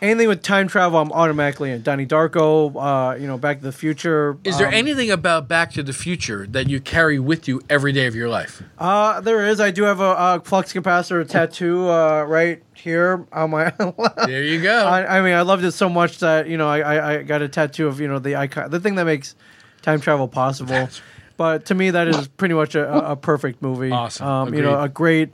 Anything 0.06 0.28
with 0.28 0.42
time 0.42 0.68
travel, 0.68 0.98
I'm 0.98 1.12
automatically 1.12 1.70
in. 1.70 1.82
Donnie 1.82 2.06
Darko, 2.06 2.72
uh, 2.76 3.16
you 3.16 3.26
know, 3.26 3.36
Back 3.38 3.58
to 3.58 3.64
the 3.64 3.72
Future. 3.72 4.38
Is 4.44 4.58
there 4.58 4.68
um, 4.68 4.74
anything 4.74 5.10
about 5.10 5.48
Back 5.48 5.72
to 5.72 5.82
the 5.82 5.92
Future 5.92 6.46
that 6.48 6.68
you 6.68 6.80
carry 6.80 7.18
with 7.18 7.46
you 7.48 7.60
every 7.68 7.92
day 7.92 8.06
of 8.06 8.14
your 8.14 8.28
life? 8.28 8.62
Uh, 8.78 9.20
there 9.20 9.46
is. 9.46 9.60
I 9.60 9.70
do 9.70 9.82
have 9.84 10.00
a, 10.00 10.14
a 10.18 10.42
flux 10.44 10.72
capacitor 10.72 11.28
tattoo 11.28 11.88
uh, 11.88 12.24
right 12.24 12.62
here 12.74 13.26
on 13.32 13.50
my. 13.50 13.72
There 14.26 14.42
you 14.42 14.62
go. 14.62 14.84
I, 14.86 15.18
I 15.18 15.22
mean, 15.22 15.34
I 15.34 15.42
loved 15.42 15.64
it 15.64 15.72
so 15.72 15.88
much 15.88 16.18
that 16.20 16.48
you 16.48 16.56
know, 16.56 16.68
I, 16.68 16.78
I, 16.80 17.14
I 17.18 17.22
got 17.22 17.42
a 17.42 17.48
tattoo 17.48 17.86
of 17.86 18.00
you 18.00 18.08
know 18.08 18.18
the 18.18 18.36
icon, 18.36 18.70
the 18.70 18.80
thing 18.80 18.94
that 18.96 19.04
makes 19.04 19.34
time 19.82 20.00
travel 20.00 20.26
possible. 20.28 20.88
But 21.36 21.66
to 21.66 21.74
me, 21.74 21.90
that 21.90 22.08
is 22.08 22.28
pretty 22.28 22.54
much 22.54 22.74
a, 22.74 22.90
a- 22.92 23.12
a 23.12 23.16
perfect 23.16 23.60
movie. 23.60 23.90
Awesome. 23.90 24.26
Um, 24.26 24.54
you 24.54 24.62
know, 24.62 24.80
a 24.80 24.88
great 24.88 25.30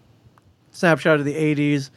snapshot 0.72 1.18
of 1.20 1.24
the 1.24 1.34
'80s, 1.34 1.90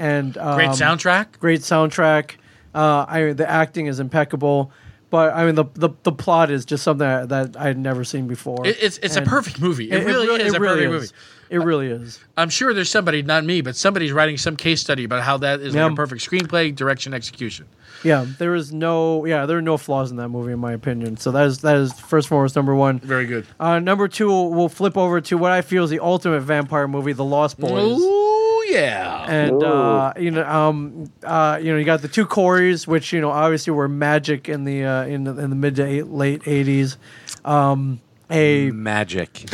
and 0.00 0.36
um, 0.38 0.56
Great 0.56 0.70
soundtrack. 0.70 1.38
great 1.38 1.60
soundtrack. 1.60 2.36
Uh, 2.74 3.04
I 3.08 3.22
mean, 3.22 3.36
the 3.36 3.48
acting 3.48 3.86
is 3.86 4.00
impeccable. 4.00 4.72
But 5.10 5.34
I 5.34 5.44
mean, 5.44 5.56
the, 5.56 5.64
the, 5.74 5.90
the 6.04 6.12
plot 6.12 6.52
is 6.52 6.64
just 6.64 6.84
something 6.84 7.06
that, 7.06 7.28
that 7.30 7.56
I 7.56 7.64
had 7.64 7.76
never 7.76 8.04
seen 8.04 8.28
before. 8.28 8.64
It, 8.64 8.76
it's 8.80 8.98
it's 8.98 9.16
a 9.16 9.22
perfect 9.22 9.60
movie. 9.60 9.90
It, 9.90 10.04
really 10.06 10.28
re- 10.28 10.40
is 10.40 10.54
a 10.54 10.60
really 10.60 10.86
perfect 10.86 11.04
is. 11.04 11.12
movie. 11.12 11.22
It 11.50 11.58
really 11.66 11.88
is. 11.88 12.20
I'm 12.36 12.48
sure 12.48 12.72
there's 12.72 12.88
somebody, 12.88 13.22
not 13.22 13.44
me, 13.44 13.60
but 13.60 13.74
somebody's 13.74 14.12
writing 14.12 14.36
some 14.36 14.54
case 14.54 14.80
study 14.80 15.02
about 15.02 15.24
how 15.24 15.36
that 15.38 15.60
is 15.60 15.74
like 15.74 15.90
a 15.90 15.94
perfect 15.96 16.22
screenplay, 16.22 16.72
direction, 16.72 17.12
execution. 17.12 17.66
Yeah, 18.04 18.24
there 18.38 18.54
is 18.54 18.72
no 18.72 19.24
yeah, 19.24 19.46
there 19.46 19.58
are 19.58 19.62
no 19.62 19.76
flaws 19.76 20.12
in 20.12 20.16
that 20.18 20.28
movie 20.28 20.52
in 20.52 20.60
my 20.60 20.72
opinion. 20.72 21.16
So 21.16 21.32
that 21.32 21.44
is 21.44 21.58
that 21.62 21.76
is 21.76 21.92
first 21.98 22.26
and 22.26 22.28
foremost 22.28 22.54
number 22.54 22.76
one. 22.76 23.00
Very 23.00 23.26
good. 23.26 23.48
Uh, 23.58 23.80
number 23.80 24.06
two, 24.06 24.28
we'll 24.28 24.68
flip 24.68 24.96
over 24.96 25.20
to 25.22 25.36
what 25.36 25.50
I 25.50 25.62
feel 25.62 25.82
is 25.82 25.90
the 25.90 25.98
ultimate 25.98 26.42
vampire 26.42 26.86
movie, 26.86 27.14
The 27.14 27.24
Lost 27.24 27.58
Boys. 27.58 28.00
Ooh, 28.00 28.39
yeah. 28.70 29.24
And 29.28 29.62
uh, 29.62 30.12
you 30.18 30.30
know, 30.30 30.46
um, 30.46 31.10
uh, 31.24 31.58
you 31.62 31.72
know, 31.72 31.78
you 31.78 31.84
got 31.84 32.02
the 32.02 32.08
two 32.08 32.26
Corys, 32.26 32.86
which 32.86 33.12
you 33.12 33.20
know 33.20 33.30
obviously 33.30 33.72
were 33.72 33.88
magic 33.88 34.48
in 34.48 34.64
the 34.64 34.84
uh, 34.84 35.04
in 35.04 35.24
the, 35.24 35.36
in 35.38 35.50
the 35.50 35.56
mid 35.56 35.76
to 35.76 35.84
eight, 35.84 36.06
late 36.06 36.42
eighties. 36.46 36.96
Um, 37.44 38.00
a 38.30 38.70
Magic. 38.70 39.48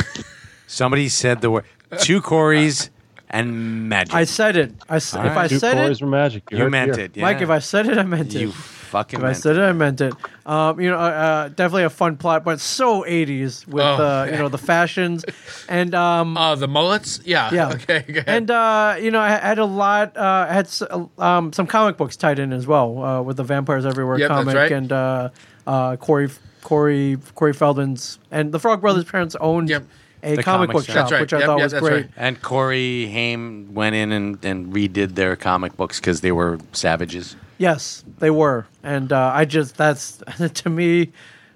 Somebody 0.67 1.09
said 1.09 1.41
the 1.41 1.49
word 1.49 1.65
two 1.99 2.21
Corys 2.21 2.89
and 3.29 3.89
magic. 3.89 4.13
I 4.13 4.23
said 4.25 4.55
it. 4.55 4.73
I 4.89 4.97
s- 4.97 5.13
if 5.13 5.19
right. 5.19 5.37
I 5.37 5.47
Two 5.47 5.59
said 5.59 5.75
Corys 5.77 5.91
it, 5.95 6.01
were 6.01 6.07
magic. 6.07 6.43
you 6.51 6.57
heard 6.59 6.71
meant 6.71 6.95
here. 6.95 7.05
it, 7.05 7.17
yeah. 7.17 7.23
Mike. 7.23 7.41
If 7.41 7.49
I 7.49 7.59
said 7.59 7.87
it, 7.87 7.97
I 7.97 8.03
meant 8.03 8.33
it. 8.35 8.41
you 8.41 8.53
fucking 8.87 9.19
If 9.19 9.23
I 9.23 9.27
meant 9.29 9.37
said 9.37 9.55
it. 9.57 9.59
it, 9.61 9.65
I 9.65 9.73
meant 9.73 10.01
it. 10.01 10.15
Um, 10.45 10.79
you 10.79 10.89
know, 10.89 10.97
uh, 10.97 11.01
uh, 11.01 11.47
definitely 11.49 11.83
a 11.83 11.89
fun 11.89 12.17
plot, 12.17 12.43
but 12.43 12.59
so 12.59 13.03
80s 13.03 13.67
with 13.67 13.83
Oh. 13.83 14.03
uh, 14.03 14.27
you 14.31 14.37
know 14.37 14.49
the 14.49 14.57
fashions, 14.57 15.23
and 15.69 15.93
um, 15.93 16.35
Uh, 16.37 16.55
the 16.55 16.67
mullets? 16.67 17.19
Yeah. 17.25 17.49
yeah, 17.53 17.69
Okay. 17.73 18.01
go 18.07 18.19
ahead. 18.21 18.23
and 18.27 18.51
uh, 18.51 18.95
you 18.99 19.11
know, 19.11 19.19
I 19.19 19.29
had 19.29 19.59
a 19.59 19.65
lot, 19.65 20.15
uh, 20.17 20.47
I 20.49 20.53
had 20.53 20.65
s- 20.67 20.83
um, 21.19 21.51
some 21.53 21.67
comic 21.67 21.97
books 21.97 22.15
tied 22.15 22.39
in 22.39 22.53
as 22.53 22.65
well 22.65 23.03
uh, 23.03 23.21
with 23.21 23.37
the 23.37 23.43
Vampires 23.43 23.85
Everywhere 23.85 24.17
Yep, 24.19 24.29
that's 24.29 24.39
comic, 24.39 24.55
right. 24.55 24.71
and 24.71 24.91
uh, 24.91 25.29
uh, 25.67 25.95
Corey 25.97 26.29
Corey 26.63 27.17
Corey 27.35 27.53
Feldman's 27.53 28.19
and 28.31 28.51
the 28.51 28.59
Frog 28.59 28.81
Brothers' 28.81 29.05
parents 29.05 29.35
owned 29.39 29.69
Yep. 29.69 29.83
a 30.23 30.35
The 30.37 30.43
comic 30.43 30.69
comic 30.69 30.71
book 30.71 30.85
shop. 30.85 30.93
shop, 30.95 31.03
That's 31.03 31.11
right. 31.11 31.21
which 31.21 31.33
I 31.33 31.39
Yep, 31.39 31.45
thought 31.45 31.57
yep, 31.59 31.65
was 31.65 31.71
that's 31.73 31.87
great. 31.87 31.93
right. 32.05 32.09
And 32.17 32.41
Corey 32.41 33.05
Haim 33.07 33.73
went 33.73 33.95
in 33.95 34.11
and, 34.11 34.43
and 34.43 34.73
redid 34.73 35.15
their 35.15 35.35
comic 35.35 35.77
books 35.77 35.99
because 35.99 36.21
they 36.21 36.31
were 36.31 36.57
savages. 36.73 37.35
Yes, 37.57 38.03
they 38.19 38.29
were, 38.29 38.67
and 38.83 39.11
uh, 39.11 39.31
I 39.33 39.45
just 39.45 39.77
that's 39.77 40.21
to 40.53 40.69
me 40.69 41.11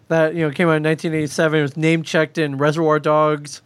that 0.08 0.34
you 0.34 0.42
know 0.42 0.52
came 0.52 0.68
out 0.68 0.78
in 0.78 0.84
1987. 0.84 1.60
It 1.60 1.62
was 1.62 1.78
name 1.78 2.04
checked 2.04 2.38
in 2.38 2.58
Reservoir 2.58 3.00
Dogs, 3.00 3.62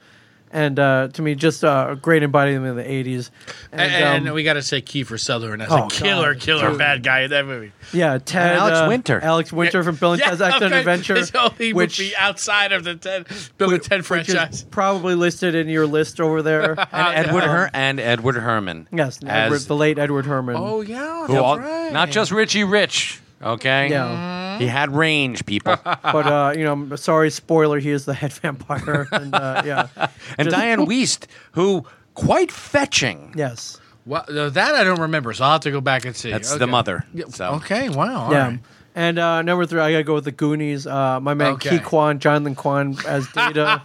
and 0.55 0.79
uh, 0.79 1.09
to 1.13 1.21
me 1.21 1.35
just 1.35 1.63
uh, 1.63 1.87
a 1.91 1.95
great 1.95 2.23
embodiment 2.23 2.65
of 2.67 2.75
the 2.77 2.89
80s. 2.89 3.29
And, 3.71 3.81
And, 3.81 3.93
and 3.93 4.29
um, 4.29 4.33
we 4.35 4.43
got 4.43 4.53
to 4.53 4.61
say 4.63 4.81
Kiefer 4.81 5.19
Sutherland 5.19 5.61
as 5.61 5.67
Oh, 5.69 5.85
a 5.85 5.89
killer, 5.89 6.33
God. 6.33 6.41
killer 6.41 6.69
Dude. 6.69 6.77
bad 6.79 7.03
guy 7.03 7.21
in 7.21 7.29
that 7.31 7.45
movie. 7.45 7.73
yeah, 7.93 8.17
Ted 8.23 8.55
Alex 8.55 8.77
uh, 8.79 8.85
Winter. 8.87 9.19
Alex 9.21 9.51
Winter 9.51 9.83
from 9.83 9.95
Bill 9.97 10.13
and 10.13 10.21
Ted's 10.21 10.41
Excellent 10.41 10.71
okay. 10.73 10.79
Adventure, 10.79 11.15
His 11.15 11.31
only 11.35 11.73
which 11.73 11.99
movie 11.99 12.15
outside 12.15 12.71
of 12.71 12.83
the 12.85 12.95
Ted, 12.95 13.27
Bill 13.57 13.73
and 13.73 13.83
Ted 13.83 13.99
which 14.09 14.27
is 14.29 14.33
franchise. 14.35 14.63
probably 14.63 15.13
listed 15.15 15.53
in 15.55 15.67
your 15.67 15.85
list 15.85 16.19
over 16.21 16.41
there. 16.41 16.75
And 16.95 17.27
Edward 17.27 17.43
Her- 17.43 17.69
and 17.73 17.99
Edward 17.99 18.35
Herrmann. 18.35 18.87
yes, 18.91 19.19
Edward, 19.25 19.59
the 19.61 19.75
late 19.75 19.99
Edward 19.99 20.25
Herrmann. 20.25 20.55
Oh 20.57 20.79
yeah, 20.81 21.27
all- 21.29 21.59
right. 21.59 21.91
Not 21.91 22.09
just 22.11 22.31
Richie 22.31 22.63
Rich, 22.63 23.19
okay? 23.41 23.89
Yeah. 23.89 24.05
He 24.59 24.67
had 24.67 24.93
range, 24.95 25.45
people. 25.45 25.75
But 25.83 26.25
uh, 26.27 26.53
you 26.57 26.63
know, 26.63 26.95
sorry, 26.95 27.29
spoiler. 27.31 27.79
He 27.79 27.89
is 27.91 28.05
the 28.05 28.13
head 28.13 28.33
vampire, 28.41 29.07
and 29.11 29.33
uh, 29.35 29.61
yeah, 29.65 29.87
and 30.37 30.49
Just- 30.49 30.55
Dianne 30.55 30.85
Wiest, 30.87 31.25
who 31.53 31.85
quite 32.13 32.51
fetching. 32.51 33.33
yes. 33.35 33.79
Well, 34.07 34.23
uh, 34.29 34.49
that 34.51 34.75
I 34.75 34.83
don't 34.83 35.01
remember, 35.01 35.33
so 35.33 35.43
I'll 35.45 35.53
have 35.53 35.61
to 35.61 35.71
go 35.71 35.81
back 35.81 36.05
and 36.05 36.15
see. 36.15 36.29
That's 36.29 36.51
Okay. 36.51 36.59
the 36.59 36.67
mother. 36.67 37.03
Yeah, 37.11 37.25
So. 37.29 37.53
Okay, 37.55 37.89
wow. 37.89 38.25
all 38.25 38.31
yeah. 38.31 38.47
right. 38.49 38.59
And 38.93 39.17
uh, 39.17 39.41
number 39.41 39.65
three, 39.65 39.81
I 39.81 39.91
gotta 39.91 40.03
go 40.03 40.13
with 40.13 40.25
the 40.25 40.31
Goonies. 40.31 40.85
Uh, 40.85 41.19
my 41.19 41.33
man 41.33 41.53
Okay. 41.53 41.79
Ke 41.79 41.83
Quan, 41.83 42.19
Jonathan 42.19 42.53
Quan 42.53 42.95
as 43.07 43.27
Data. 43.33 43.81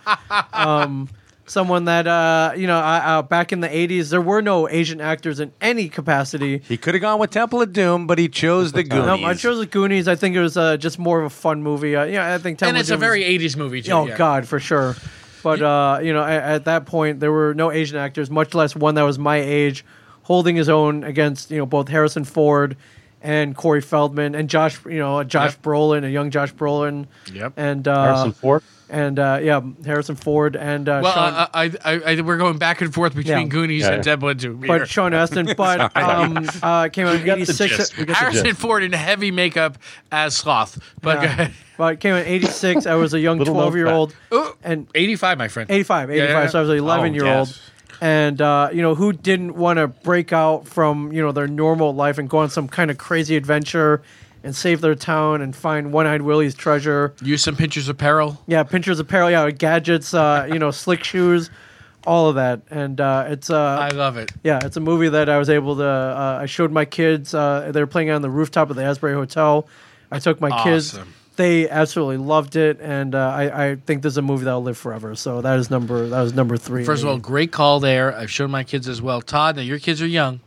um, 0.52 1.09
someone 1.51 1.85
that 1.86 2.06
uh, 2.06 2.52
you 2.56 2.66
know, 2.66 2.78
I, 2.78 2.98
uh, 3.18 3.22
back 3.22 3.52
in 3.52 3.60
the 3.60 3.68
'80s, 3.68 4.10
there 4.10 4.20
were 4.20 4.40
no 4.40 4.68
Asian 4.68 5.01
actors 5.01 5.40
in 5.40 5.52
any 5.60 5.89
capacity. 5.89 6.62
He 6.68 6.77
could 6.77 6.94
have 6.94 7.01
gone 7.01 7.18
with 7.18 7.31
Temple 7.31 7.60
of 7.60 7.72
Doom, 7.72 8.06
but 8.06 8.18
he 8.18 8.28
chose 8.28 8.72
the 8.72 8.82
Goonies. 8.85 9.06
No, 9.06 9.27
I 9.27 9.35
chose 9.35 9.59
the 9.59 9.66
Goonies. 9.66 10.09
I 10.09 10.14
think 10.14 10.36
it 10.36 10.40
was 10.40 10.56
uh, 10.56 10.77
just 10.77 10.98
more 10.98 11.18
of 11.20 11.27
a 11.27 11.31
fun 11.31 11.62
movie. 11.62 11.97
Uh, 11.97 12.05
yeah, 12.05 12.32
I 12.35 12.39
think. 12.39 12.59
Temple 12.59 12.68
And 12.70 12.78
it's 12.78 12.89
a 12.89 12.93
Doom 12.93 13.01
was- 13.01 13.06
very 13.06 13.22
'80s 13.24 13.56
movie 13.56 13.82
too. 13.82 13.93
Oh 13.93 14.06
yeah. 14.06 14.16
God, 14.16 14.47
for 14.47 14.60
sure. 14.60 14.97
But 15.43 15.60
uh, 15.62 16.01
you 16.02 16.12
know, 16.12 16.22
at, 16.22 16.43
at 16.43 16.64
that 16.66 16.86
point, 16.86 17.20
there 17.20 17.32
were 17.32 17.55
no 17.55 17.70
Asian 17.72 17.97
actors, 17.98 18.31
much 18.31 18.55
less 18.55 18.77
one 18.77 18.94
that 18.97 19.02
was 19.02 19.18
my 19.18 19.36
age, 19.39 19.85
holding 20.22 20.55
his 20.55 20.68
own 20.68 21.02
against 21.05 21.51
you 21.51 21.59
know 21.59 21.66
both 21.66 21.89
Harrison 21.89 22.24
Ford 22.24 22.77
and 23.22 23.55
Corey 23.56 23.81
Feldman 23.82 24.35
and 24.35 24.48
Josh, 24.48 24.78
you 24.86 24.98
know, 24.98 25.22
Josh 25.24 25.52
Yep. 25.52 25.62
Brolin, 25.62 26.05
a 26.05 26.10
young 26.10 26.31
Josh 26.31 26.55
Brolin. 26.55 27.06
Yep. 27.32 27.52
And 27.56 27.86
uh, 27.89 28.05
Harrison 28.05 28.32
Ford. 28.32 28.62
And 28.90 29.18
uh, 29.18 29.38
yeah, 29.42 29.60
Harrison 29.84 30.16
Ford 30.16 30.56
and 30.56 30.88
uh, 30.88 31.00
Well, 31.02 31.12
Sean, 31.12 31.32
uh, 31.34 31.46
I, 31.54 31.72
I, 31.84 32.00
I, 32.16 32.20
we're 32.20 32.36
going 32.36 32.58
back 32.58 32.80
and 32.80 32.92
forth 32.92 33.14
between 33.14 33.38
Yeah. 33.42 33.44
Goonies 33.46 33.82
Yeah. 33.82 33.92
and 33.92 34.04
Temple 34.04 34.28
and 34.30 34.40
Doom. 34.40 34.60
but 34.66 34.88
Sean 34.88 35.14
Astin. 35.14 35.52
But 35.56 35.96
um, 35.96 36.48
uh, 36.62 36.88
came 36.88 37.06
out 37.06 37.14
in 37.16 37.20
We 37.22 37.26
got 37.26 37.36
the 37.36 37.42
'86. 37.42 37.76
gist. 37.76 37.96
We 37.96 38.04
got 38.04 38.14
the 38.14 38.18
Harrison. 38.18 38.54
Ford 38.54 38.82
in 38.82 38.92
heavy 38.92 39.30
makeup 39.30 39.78
as 40.12 40.36
Sloth. 40.36 40.78
But 41.00 41.22
Yeah. 41.22 41.50
But 41.78 41.94
it 41.94 42.00
came 42.00 42.14
out 42.14 42.22
in 42.26 42.28
'86. 42.28 42.84
I 42.86 42.94
was 42.96 43.14
a 43.14 43.20
young 43.20 43.42
12 43.42 43.74
year 43.76 43.88
old, 43.88 44.14
and 44.62 44.86
85, 44.94 45.38
my 45.38 45.48
friend. 45.48 45.70
85, 45.70 46.10
85. 46.10 46.28
Yeah, 46.30 46.40
yeah. 46.42 46.46
So 46.48 46.58
I 46.58 46.60
was 46.60 46.70
an 46.70 46.76
11 46.76 47.14
year 47.14 47.26
old. 47.26 47.48
yes. 47.48 47.60
And, 48.02 48.40
uh, 48.40 48.70
you 48.72 48.80
know, 48.82 48.94
who 48.94 49.12
didn't 49.12 49.56
want 49.56 49.76
to 49.78 49.86
break 49.88 50.32
out 50.32 50.66
from, 50.66 51.12
you 51.12 51.20
know, 51.22 51.32
their 51.32 51.46
normal 51.46 51.94
life 51.94 52.16
and 52.18 52.30
go 52.30 52.38
on 52.38 52.48
some 52.50 52.66
kind 52.66 52.90
of 52.90 52.96
crazy 52.98 53.36
adventure 53.36 54.02
and 54.42 54.54
save 54.56 54.80
their 54.80 54.94
town 54.94 55.42
and 55.42 55.54
find 55.54 55.92
One 55.92 56.06
Eyed 56.06 56.22
Willie's 56.22 56.54
treasure? 56.54 57.14
Use 57.22 57.42
some 57.42 57.56
Pinchers 57.56 57.88
of 57.88 57.98
Peril. 57.98 58.42
Yeah, 58.46 58.62
Pinchers 58.62 58.98
of 59.00 59.08
Peril, 59.08 59.30
yeah, 59.30 59.50
gadgets, 59.50 60.14
uh, 60.14 60.48
you 60.50 60.58
know, 60.58 60.70
slick 60.70 61.04
shoes, 61.04 61.50
all 62.06 62.28
of 62.28 62.36
that. 62.36 62.62
And 62.70 63.00
uh, 63.00 63.26
it's, 63.28 63.50
uh, 63.50 63.58
I 63.58 63.88
love 63.90 64.16
it. 64.16 64.32
yeah, 64.42 64.60
it's 64.62 64.76
a 64.76 64.80
movie 64.80 65.08
that 65.10 65.28
I 65.28 65.38
was 65.38 65.50
able 65.50 65.76
to. 65.76 65.84
Uh, 65.84 66.38
I 66.42 66.46
showed 66.46 66.72
my 66.72 66.84
kids. 66.84 67.34
Uh, 67.34 67.70
they 67.72 67.80
were 67.80 67.86
playing 67.86 68.10
on 68.10 68.22
the 68.22 68.30
rooftop 68.30 68.70
of 68.70 68.76
the 68.76 68.84
Asbury 68.84 69.14
Hotel. 69.14 69.66
I 70.10 70.18
took 70.18 70.40
my 70.40 70.62
kids. 70.64 70.94
Awesome. 70.94 71.14
They 71.36 71.70
absolutely 71.70 72.18
loved 72.18 72.56
it, 72.56 72.80
and 72.82 73.14
uh, 73.14 73.18
I, 73.18 73.68
I 73.70 73.76
think 73.76 74.02
this 74.02 74.12
is 74.12 74.16
a 74.18 74.22
movie 74.22 74.44
that'll 74.44 74.62
live 74.62 74.76
forever. 74.76 75.14
So 75.14 75.40
that 75.40 75.58
is 75.58 75.70
number 75.70 76.06
that 76.08 76.20
was 76.20 76.34
number 76.34 76.58
three. 76.58 76.84
First 76.84 77.02
of 77.02 77.08
all, 77.08 77.16
great 77.16 77.50
call 77.50 77.80
there. 77.80 78.14
I've 78.14 78.30
shown 78.30 78.50
my 78.50 78.62
kids 78.62 78.88
as 78.88 79.00
well. 79.00 79.22
Todd, 79.22 79.56
now 79.56 79.62
your 79.62 79.78
kids 79.78 80.02
are 80.02 80.06
young, 80.06 80.40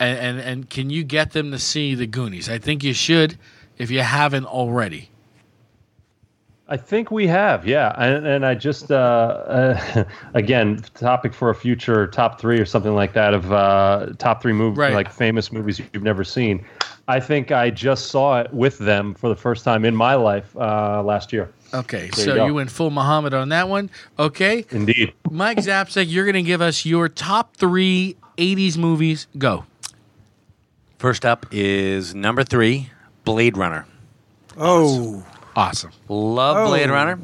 and, 0.00 0.18
and 0.18 0.40
and 0.40 0.70
can 0.70 0.90
you 0.90 1.04
get 1.04 1.32
them 1.32 1.50
to 1.50 1.58
see 1.58 1.94
the 1.94 2.06
Goonies? 2.06 2.48
I 2.48 2.58
think 2.58 2.82
you 2.84 2.92
should, 2.94 3.36
if 3.78 3.90
you 3.90 4.00
haven't 4.00 4.46
already. 4.46 5.10
I 6.66 6.78
think 6.78 7.10
we 7.10 7.26
have, 7.26 7.66
yeah, 7.68 7.92
and, 7.98 8.26
and 8.26 8.46
I 8.46 8.54
just 8.54 8.90
uh, 8.90 8.94
uh, 8.94 10.04
again 10.34 10.82
topic 10.94 11.34
for 11.34 11.50
a 11.50 11.54
future 11.54 12.06
top 12.06 12.40
three 12.40 12.58
or 12.58 12.64
something 12.64 12.94
like 12.94 13.12
that 13.12 13.34
of 13.34 13.52
uh, 13.52 14.06
top 14.18 14.40
three 14.40 14.54
movies 14.54 14.78
Right. 14.78 14.94
like 14.94 15.12
famous 15.12 15.52
movies 15.52 15.78
you've 15.92 16.02
never 16.02 16.24
seen. 16.24 16.64
I 17.06 17.20
think 17.20 17.52
I 17.52 17.68
just 17.68 18.06
saw 18.06 18.40
it 18.40 18.50
with 18.54 18.78
them 18.78 19.12
for 19.12 19.28
the 19.28 19.36
first 19.36 19.62
time 19.62 19.84
in 19.84 19.94
my 19.94 20.14
life 20.14 20.56
uh, 20.56 21.02
last 21.02 21.34
year. 21.34 21.50
Okay, 21.74 22.08
There 22.16 22.24
so 22.24 22.34
you 22.36 22.46
you 22.46 22.54
went 22.54 22.70
full 22.70 22.90
Muhammad 22.90 23.34
on 23.34 23.50
that 23.50 23.68
one. 23.68 23.90
Okay, 24.18 24.64
Indeed, 24.70 25.12
Mike 25.30 25.58
Zapsik, 25.58 26.06
you're 26.08 26.24
going 26.24 26.34
to 26.34 26.42
give 26.42 26.62
us 26.62 26.86
your 26.86 27.10
top 27.10 27.56
three 27.56 28.16
'80s 28.38 28.78
movies. 28.78 29.26
Go. 29.36 29.66
First 30.98 31.24
up 31.26 31.46
is 31.50 32.14
number 32.14 32.44
three, 32.44 32.90
Blade 33.24 33.56
Runner. 33.56 33.86
oh, 34.56 35.24
Awesome. 35.56 35.92
Love 36.08 36.56
Oh. 36.56 36.66
Blade 36.68 36.90
Runner. 36.90 37.20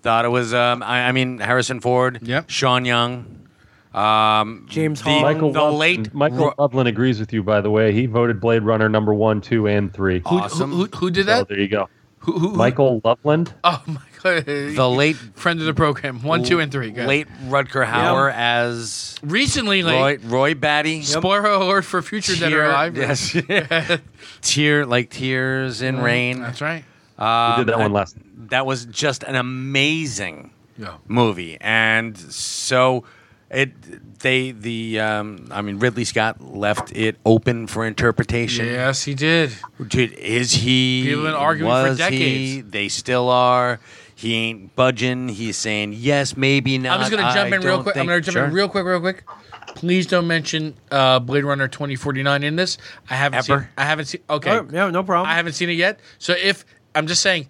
Thought 0.00 0.24
it 0.24 0.28
was, 0.30 0.52
um, 0.52 0.82
I, 0.82 1.02
I 1.08 1.12
mean, 1.12 1.38
Harrison 1.38 1.80
Ford, 1.80 2.18
Yep. 2.22 2.50
Sean 2.50 2.84
Young, 2.84 3.46
Um, 3.94 4.66
James 4.68 5.00
the, 5.02 5.10
Hong. 5.10 5.22
Michael 5.22 5.52
the 5.52 5.60
Loveland, 5.60 5.78
late 5.78 6.14
Michael 6.14 6.46
Ro- 6.46 6.54
Loveland 6.58 6.88
agrees 6.88 7.20
with 7.20 7.32
you. 7.32 7.42
By 7.44 7.60
the 7.60 7.70
way, 7.70 7.92
he 7.92 8.06
voted 8.06 8.40
Blade 8.40 8.62
Runner 8.64 8.88
number 8.88 9.14
one, 9.14 9.40
two, 9.40 9.68
and 9.68 9.92
three. 9.92 10.22
Who, 10.26 10.38
Awesome. 10.40 10.70
who, 10.72 10.86
who, 10.86 10.96
who 10.96 11.10
did 11.10 11.26
So 11.26 11.30
that? 11.32 11.48
there 11.48 11.60
you 11.60 11.68
go. 11.68 11.88
Who, 12.20 12.32
who, 12.32 12.48
who- 12.50 12.56
Michael 12.56 13.00
Loveland. 13.04 13.52
Oh 13.62 13.80
my 13.86 13.94
god. 13.94 14.02
The 14.22 14.88
late 14.88 15.16
friend 15.16 15.60
of 15.60 15.66
the 15.66 15.74
program. 15.74 16.22
One, 16.22 16.42
two, 16.44 16.60
and 16.60 16.70
three. 16.72 16.90
Go 16.90 16.98
ahead. 17.02 17.08
late 17.08 17.28
Rutger 17.48 17.86
Hauer 17.86 18.32
as 18.32 19.16
Recently, 19.22 19.82
Roy 19.82 20.02
late. 20.02 20.20
Roy 20.24 20.54
Batty. 20.54 21.02
Spoiler 21.02 21.46
alert 21.50 21.84
for 21.84 22.00
future 22.02 22.34
Dead 22.36 22.52
or 22.52 22.56
Tear- 22.62 22.70
Alive. 22.70 22.96
Yes. 22.96 24.00
Tear 24.42 24.86
like 24.86 25.10
tears 25.10 25.82
in 25.82 26.00
rain. 26.00 26.40
That's 26.40 26.60
right. 26.60 26.84
Um, 27.18 27.58
We 27.60 27.64
did 27.64 27.72
that 27.72 27.78
one 27.78 27.92
last. 27.92 28.16
That 28.50 28.66
was 28.66 28.84
just 28.86 29.22
an 29.22 29.34
amazing 29.36 30.50
Yeah. 30.78 30.94
movie, 31.06 31.56
and 31.60 32.16
so 32.18 33.04
it 33.50 33.72
they 34.20 34.50
the 34.52 34.98
um, 35.00 35.48
I 35.50 35.62
mean 35.62 35.78
Ridley 35.78 36.04
Scott 36.04 36.40
left 36.40 36.90
it 36.94 37.16
open 37.24 37.66
for 37.66 37.86
interpretation. 37.86 38.66
Yes, 38.66 39.04
he 39.04 39.14
did. 39.14 39.52
Dude, 39.88 40.12
is 40.14 40.52
he? 40.52 41.04
People 41.06 41.24
have 41.24 41.32
been 41.34 41.40
arguing 41.40 41.70
for 41.70 41.88
was 41.90 41.98
he? 41.98 42.04
decades. 42.04 42.70
They 42.70 42.88
still 42.88 43.28
are. 43.28 43.78
He 44.22 44.34
ain't 44.34 44.76
budging. 44.76 45.28
He's 45.28 45.56
saying 45.56 45.94
yes, 45.96 46.36
maybe 46.36 46.78
not. 46.78 46.94
I'm 46.94 47.00
just 47.00 47.10
gonna 47.10 47.22
jump 47.34 47.52
I 47.52 47.56
in 47.56 47.62
real 47.62 47.76
don't 47.76 47.82
quick. 47.82 47.96
I'm 47.96 48.00
think- 48.02 48.08
gonna 48.10 48.20
jump 48.20 48.32
Sure. 48.34 48.44
in 48.44 48.52
real 48.52 48.68
quick, 48.68 48.84
real 48.84 49.00
quick. 49.00 49.24
Please 49.74 50.06
don't 50.06 50.26
mention 50.28 50.74
uh, 50.90 51.18
Blade 51.18 51.44
Runner 51.44 51.66
2049 51.66 52.42
in 52.44 52.56
this. 52.56 52.78
I 53.10 53.14
haven't 53.16 53.38
Ever? 53.38 53.60
seen. 53.62 53.68
I 53.76 53.84
haven't 53.84 54.04
seen. 54.06 54.20
Okay, 54.30 54.50
Oh, 54.50 54.66
yeah, 54.70 54.90
no 54.90 55.02
problem. 55.02 55.28
I 55.30 55.34
haven't 55.34 55.54
seen 55.54 55.70
it 55.70 55.74
yet. 55.74 55.98
So 56.18 56.34
if 56.40 56.64
I'm 56.94 57.06
just 57.06 57.20
saying, 57.22 57.48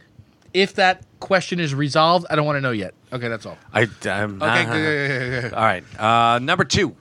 if 0.54 0.74
that 0.76 1.04
question 1.20 1.60
is 1.60 1.74
resolved, 1.74 2.26
I 2.30 2.36
don't 2.36 2.46
want 2.46 2.56
to 2.56 2.60
know 2.60 2.70
yet. 2.70 2.94
Okay, 3.12 3.28
that's 3.28 3.44
all. 3.44 3.58
I, 3.74 3.82
I'm 3.82 4.42
Okay, 4.42 4.64
not- 4.64 4.66
good, 4.66 4.72
good, 4.72 5.08
good, 5.08 5.18
good, 5.30 5.42
good. 5.50 5.52
All 5.54 5.64
right. 5.64 5.84
Uh, 6.00 6.38
number 6.38 6.64
two. 6.64 6.96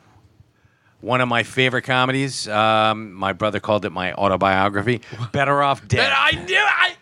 One 1.02 1.20
of 1.20 1.28
my 1.28 1.42
favorite 1.44 1.82
comedies. 1.84 2.48
Um, 2.48 3.14
my 3.14 3.34
brother 3.34 3.60
called 3.60 3.86
it 3.86 3.90
my 3.92 4.14
autobiography. 4.14 5.02
Better 5.32 5.64
Off 5.64 5.88
Dead. 5.88 5.98
But 6.10 6.14
I 6.16 6.46
knew 6.46 6.56
I 6.58 6.94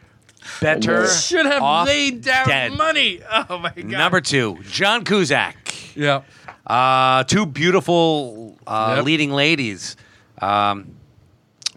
Better 0.62 1.08
should 1.08 1.46
have 1.46 1.62
Off 1.64 1.88
laid 1.88 2.22
down 2.22 2.48
Dead. 2.48 2.72
money. 2.74 3.22
Oh 3.50 3.58
my 3.60 3.70
god. 3.76 3.86
Number 3.86 4.22
two. 4.22 4.60
John 4.70 5.04
Cusack. 5.06 5.74
Yeah. 5.96 6.22
Uh, 6.68 7.24
two 7.24 7.46
beautiful 7.46 8.58
uh, 8.68 8.94
Yep. 8.98 9.06
leading 9.06 9.32
ladies. 9.32 9.96
Um, 10.42 10.96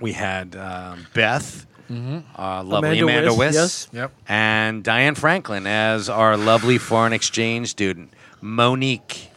we 0.01 0.13
had 0.13 0.55
um, 0.57 1.07
Beth, 1.15 1.67
uh, 1.91 2.63
lovely 2.65 3.01
Amanda 3.01 3.03
Amanda, 3.05 3.29
Wyss, 3.35 3.39
Wyss, 3.55 3.55
yes. 3.55 3.89
Yep. 3.93 4.13
and 4.29 4.83
Diane 4.85 5.15
Franklin 5.15 5.67
as 5.67 6.09
our 6.09 6.37
lovely 6.37 6.79
foreign 6.79 7.13
exchange 7.13 7.69
student, 7.69 8.13
Monique. 8.41 9.29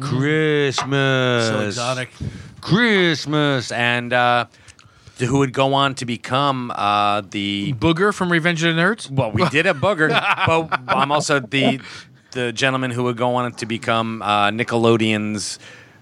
Christmas. 0.00 1.48
So 1.48 1.60
exotic. 1.60 2.10
Christmas. 2.60 3.70
And 3.72 4.12
uh, 4.12 4.46
who 5.22 5.38
would 5.38 5.52
go 5.52 5.74
on 5.74 5.94
to 5.96 6.04
become 6.06 6.70
uh, 6.74 7.22
the 7.30 7.72
Booger 7.74 8.12
from 8.14 8.30
Revenge 8.30 8.62
of 8.62 8.74
the 8.74 8.80
Nerds. 8.80 9.10
well, 9.10 9.30
we 9.32 9.48
did 9.48 9.66
a 9.66 9.74
booger, 9.74 10.08
but 10.46 10.80
I'm 10.88 11.10
also 11.12 11.40
the 11.40 11.80
the 12.32 12.52
gentleman 12.52 12.90
who 12.90 13.04
would 13.04 13.16
go 13.16 13.34
on 13.34 13.52
to 13.52 13.66
become 13.66 14.22
uh, 14.22 14.50
Nickelodeon's 14.50 15.58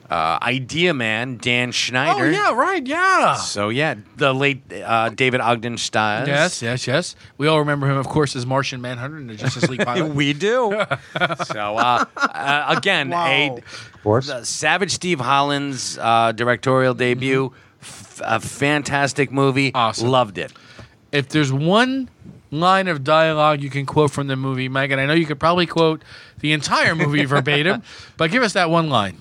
uh, 0.09 0.39
idea 0.43 0.93
man, 0.95 1.37
Dan 1.39 1.71
Schneider. 1.71 2.25
Oh 2.27 2.31
yeah, 2.31 2.53
right, 2.53 2.85
yeah. 2.87 3.35
So 3.35 3.69
yeah, 3.69 3.95
the 4.17 4.33
late 4.33 4.61
uh, 4.73 5.11
David 5.11 5.41
Ogden 5.41 5.77
Stiers. 5.79 6.27
Yes, 6.27 6.63
yes, 6.63 6.87
yes. 6.87 7.17
We 7.39 7.47
all 7.47 7.59
remember 7.61 7.89
him, 7.89 7.97
of 7.97 8.09
course, 8.09 8.35
as 8.35 8.45
Martian 8.47 8.81
Manhunter 8.81 9.19
in 9.19 9.27
the 9.29 9.35
Justice 9.37 9.69
League 9.69 9.81
pilot. 9.85 10.13
we 10.15 10.33
do. 10.33 10.71
so 11.45 11.77
uh, 11.77 12.05
uh, 12.17 12.75
again, 12.77 13.11
Wow. 13.11 13.27
a 13.27 13.51
Of 13.59 14.03
course. 14.03 14.27
the 14.29 14.45
Savage 14.45 14.91
Steve 14.93 15.21
Holland's 15.21 15.97
uh, 15.99 16.33
directorial 16.33 16.95
debut. 16.95 17.47
F- 17.47 17.53
a 18.25 18.41
fantastic 18.41 19.31
movie. 19.33 19.73
Awesome. 19.75 20.09
Loved 20.09 20.39
it. 20.39 20.53
if 21.13 21.29
there's 21.29 21.53
one 21.53 22.09
line 22.53 22.89
of 22.89 23.05
dialogue 23.05 23.63
you 23.63 23.71
can 23.71 23.87
quote 23.87 24.11
from 24.11 24.27
the 24.27 24.37
movie, 24.37 24.69
Mike, 24.69 24.91
and 24.91 25.01
I 25.01 25.07
know 25.07 25.15
you 25.15 25.27
could 25.27 25.39
probably 25.41 25.67
quote 25.67 26.03
the 26.41 26.53
entire 26.53 26.95
movie 26.95 27.25
verbatim, 27.35 27.83
but 28.17 28.31
give 28.31 28.43
us 28.43 28.55
that 28.55 28.71
one 28.71 28.89
line. 28.91 29.17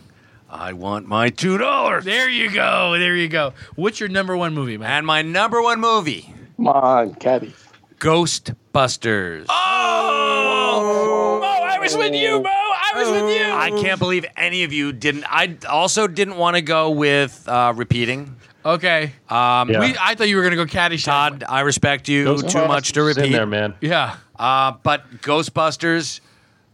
I 0.49 0.73
want 0.73 1.07
my 1.07 1.30
two 1.30 1.59
dollars. 1.59 2.05
There 2.05 2.27
you 2.27 2.49
go. 2.51 2.97
There 2.97 3.15
you 3.15 3.27
go. 3.27 3.53
What's 3.76 3.99
your 3.99 4.09
number 4.09 4.35
one 4.35 4.55
movie, 4.55 4.77
man? 4.77 4.89
And 4.91 5.05
my 5.05 5.21
number 5.21 5.61
one 5.61 5.80
movie, 5.80 6.34
Come 6.57 6.67
on, 6.69 7.13
Caddy. 7.15 7.53
Ghostbusters. 7.99 9.45
Oh, 9.49 11.39
Mo, 11.41 11.47
I 11.47 11.80
was 11.80 11.95
with 11.95 12.13
you, 12.13 12.41
Mo. 12.41 12.49
I 12.49 12.91
was 12.95 13.09
with 13.09 13.30
you. 13.38 13.43
I 13.53 13.69
can't 13.81 13.99
believe 13.99 14.26
any 14.35 14.63
of 14.63 14.73
you 14.73 14.91
didn't. 14.91 15.26
I 15.30 15.57
also 15.69 16.07
didn't 16.07 16.38
want 16.38 16.55
to 16.55 16.61
go 16.61 16.89
with 16.89 17.47
uh, 17.47 17.73
repeating. 17.76 18.35
Okay. 18.65 19.14
Um, 19.30 19.69
Yeah. 19.69 19.80
We, 19.80 19.95
I 19.99 20.15
thought 20.15 20.27
you 20.27 20.36
were 20.38 20.44
gonna 20.44 20.56
go 20.56 20.65
Caddyshack. 20.65 21.06
Todd, 21.06 21.44
I 21.48 21.61
respect 21.61 22.07
you 22.10 22.26
too 22.41 22.68
much 22.68 22.91
to 22.94 22.99
Ghostbusters 23.02 23.23
in 23.23 23.31
there, 23.31 23.45
man. 23.45 23.73
Yeah. 23.81 24.15
Uh, 24.38 24.73
but 24.84 25.22
Ghostbusters, 25.22 26.19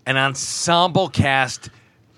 an 0.06 0.18
ensemble 0.18 1.10
cast, 1.10 1.70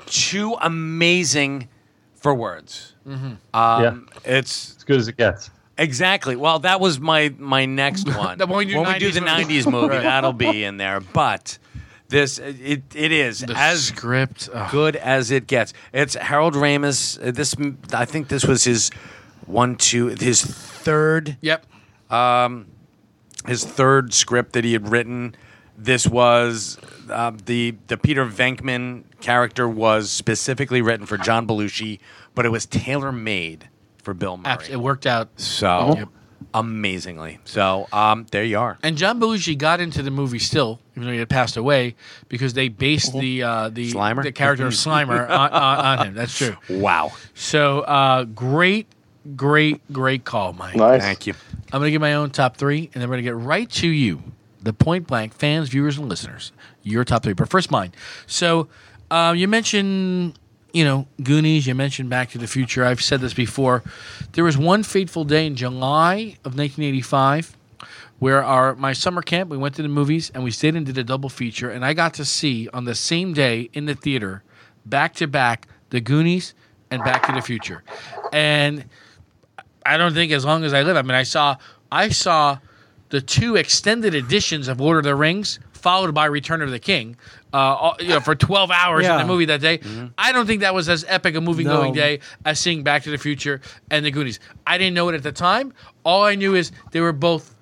too 0.06 0.56
amazing 0.61 1.68
for 2.15 2.34
words. 2.34 2.94
Um, 3.06 3.38
Yeah. 3.53 3.98
It's 4.26 4.76
As 4.77 4.84
good 4.84 4.99
as 4.99 5.07
it 5.07 5.18
gets. 5.18 5.49
exactly. 5.77 6.35
Well, 6.35 6.60
that 6.60 6.80
was 6.80 6.99
my 6.99 7.34
my 7.38 7.65
next 7.65 8.07
one. 8.18 8.38
That 8.38 8.49
when 8.49 8.57
we 8.60 8.65
do 8.65 8.80
when 8.81 8.91
we 8.94 8.99
do 8.99 9.10
90s 9.10 9.14
the 9.14 9.22
movie. 9.22 9.44
'90s 9.61 9.72
movie, 9.72 9.88
Right. 9.95 10.03
that'll 10.03 10.34
be 10.34 10.64
in 10.65 10.77
there. 10.77 10.99
But 10.99 11.57
this, 12.10 12.38
it 12.39 12.84
it 12.95 13.11
is 13.11 13.39
The 13.41 13.53
as 13.56 13.85
script. 13.85 14.49
good 14.72 14.95
as 14.98 15.31
it 15.31 15.48
gets. 15.48 15.73
It's 15.94 16.15
Harold 16.15 16.53
Ramis. 16.56 17.18
uh, 17.26 17.31
This 17.31 17.56
I 17.94 18.06
think 18.06 18.27
this 18.30 18.45
was 18.45 18.64
his 18.65 18.91
one, 19.48 19.76
two, 19.76 20.07
his 20.07 20.44
third, 20.44 21.38
Yep. 21.41 21.65
Um, 22.11 22.68
his 23.48 23.64
third 23.65 24.14
script 24.14 24.53
that 24.53 24.64
he 24.64 24.74
had 24.74 24.90
written. 24.90 25.36
This 25.78 26.07
was 26.07 26.78
uh, 27.10 27.32
the 27.45 27.76
the 27.88 27.98
Peter 27.98 28.26
Venkman 28.26 29.03
character 29.22 29.68
was 29.68 30.10
specifically 30.11 30.82
written 30.82 31.06
for 31.06 31.18
John 31.18 31.48
Belushi, 31.48 31.99
but 32.36 32.45
it 32.45 32.49
was 32.49 32.65
tailor 32.65 33.11
made 33.11 33.69
for 34.02 34.14
Bill 34.14 34.38
Murray. 34.38 34.48
Abs- 34.53 34.69
It 34.69 34.78
worked 34.78 35.06
out. 35.06 35.30
So 35.40 35.95
Yep. 35.98 36.10
amazingly. 36.53 37.40
So 37.45 37.88
um, 37.94 38.26
there 38.32 38.44
you 38.44 38.57
are. 38.57 38.78
And 38.84 38.98
John 38.98 39.19
Belushi 39.19 39.57
got 39.57 39.80
into 39.80 40.02
the 40.02 40.11
movie 40.11 40.40
still, 40.40 40.80
even 40.95 41.06
though 41.07 41.14
he 41.14 41.19
had 41.19 41.30
passed 41.30 41.57
away, 41.57 41.95
because 42.30 42.53
they 42.53 42.69
based 42.69 43.14
the 43.14 43.44
uh, 43.44 43.69
the 43.69 43.91
Slimer? 43.91 44.24
the 44.24 44.32
character 44.32 44.65
of 44.65 44.74
Slimer 44.74 45.30
on, 45.30 45.52
on, 45.52 45.80
on 45.99 46.07
him. 46.07 46.14
That's 46.15 46.36
true. 46.38 46.56
Wow. 46.69 47.11
So 47.36 47.82
uh, 47.82 48.24
great, 48.24 48.88
great, 49.35 49.81
great 49.91 50.25
call, 50.25 50.53
Mike. 50.53 50.75
Nice. 50.75 51.01
Thank 51.01 51.27
you. 51.27 51.33
I'm 51.71 51.79
going 51.79 51.87
to 51.87 51.91
give 51.91 52.01
my 52.01 52.13
own 52.13 52.29
top 52.29 52.57
three, 52.57 52.89
and 52.93 53.01
then 53.01 53.09
we're 53.09 53.15
going 53.15 53.25
to 53.25 53.29
get 53.31 53.35
right 53.35 53.69
to 53.71 53.87
you, 53.87 54.23
the 54.61 54.73
point 54.73 55.07
blank 55.07 55.33
fans, 55.33 55.69
viewers, 55.69 55.97
and 55.97 56.07
listeners. 56.07 56.51
Your 56.83 57.03
top 57.03 57.23
three, 57.23 57.33
but 57.33 57.49
first 57.49 57.69
mine. 57.71 57.91
So 58.25 58.69
uh, 59.11 59.33
you 59.35 59.47
mentioned, 59.47 60.39
you 60.73 60.85
know, 60.85 61.07
Goonies. 61.21 61.67
You 61.67 61.75
mentioned 61.75 62.09
Back 62.09 62.29
to 62.31 62.37
the 62.37 62.47
Future. 62.47 62.85
I've 62.85 63.01
said 63.01 63.21
this 63.21 63.33
before. 63.33 63.83
There 64.33 64.43
was 64.43 64.57
one 64.57 64.83
fateful 64.83 65.25
day 65.25 65.45
in 65.45 65.55
July 65.55 66.37
of 66.45 66.57
1985 66.57 67.57
where 68.19 68.43
our 68.43 68.75
my 68.75 68.93
summer 68.93 69.21
camp 69.21 69.49
we 69.49 69.57
went 69.57 69.75
to 69.75 69.81
the 69.81 69.87
movies 69.87 70.31
and 70.33 70.43
we 70.43 70.51
stayed 70.51 70.75
and 70.75 70.85
did 70.85 70.97
a 70.97 71.03
double 71.03 71.29
feature, 71.29 71.69
and 71.69 71.85
I 71.85 71.93
got 71.93 72.13
to 72.15 72.25
see 72.25 72.67
on 72.73 72.85
the 72.85 72.95
same 72.95 73.33
day 73.33 73.69
in 73.73 73.85
the 73.85 73.93
theater, 73.93 74.43
back 74.85 75.13
to 75.15 75.27
back, 75.27 75.67
the 75.89 76.01
Goonies 76.01 76.53
and 76.89 77.03
Back 77.03 77.25
to 77.27 77.33
the 77.33 77.41
Future, 77.41 77.83
and. 78.31 78.85
I 79.88 79.97
don't 79.97 80.14
think 80.14 80.31
as 80.31 80.45
long 80.45 80.64
as 80.64 80.73
I 80.73 80.84
live. 80.84 80.97
I 80.97 81.01
mean, 81.01 81.15
I 81.15 81.23
saw 81.23 81.55
I 81.91 82.09
saw 82.09 82.57
the 83.09 83.22
two 83.22 83.55
extended 83.55 84.14
editions 84.14 84.68
of 84.68 84.80
Lord 84.81 84.97
of 84.97 85.03
the 85.05 85.15
Rings, 85.15 85.59
followed 85.72 86.14
by 86.14 86.26
Return 86.26 86.61
of 86.61 86.72
the 86.72 86.80
King, 86.80 87.15
uh, 87.53 87.57
all- 87.57 87.95
you 88.01 88.09
know, 88.09 88.19
for 88.19 88.35
twelve 88.35 88.69
hours 88.69 89.05
in 89.05 89.11
the 89.19 89.26
movie 89.26 89.45
that 89.45 89.61
day. 89.61 89.80
I 90.18 90.31
don't 90.34 90.45
think 90.45 90.59
that 90.61 90.73
was 90.76 90.89
as 90.89 91.05
epic 91.07 91.35
a 91.35 91.41
movie 91.41 91.64
going 91.64 91.93
No. 91.93 92.01
day 92.01 92.19
as 92.43 92.59
seeing 92.59 92.84
Back 92.84 93.03
to 93.03 93.11
the 93.11 93.18
Future 93.18 93.61
and 93.89 94.05
the 94.05 94.11
Goonies. 94.11 94.39
I 94.65 94.77
didn't 94.77 94.93
know 94.95 95.07
it 95.09 95.15
at 95.15 95.23
the 95.23 95.31
time. 95.31 95.73
All 96.03 96.23
I 96.23 96.35
knew 96.35 96.53
is 96.55 96.72
they 96.91 96.99
were 96.99 97.14
both 97.14 97.55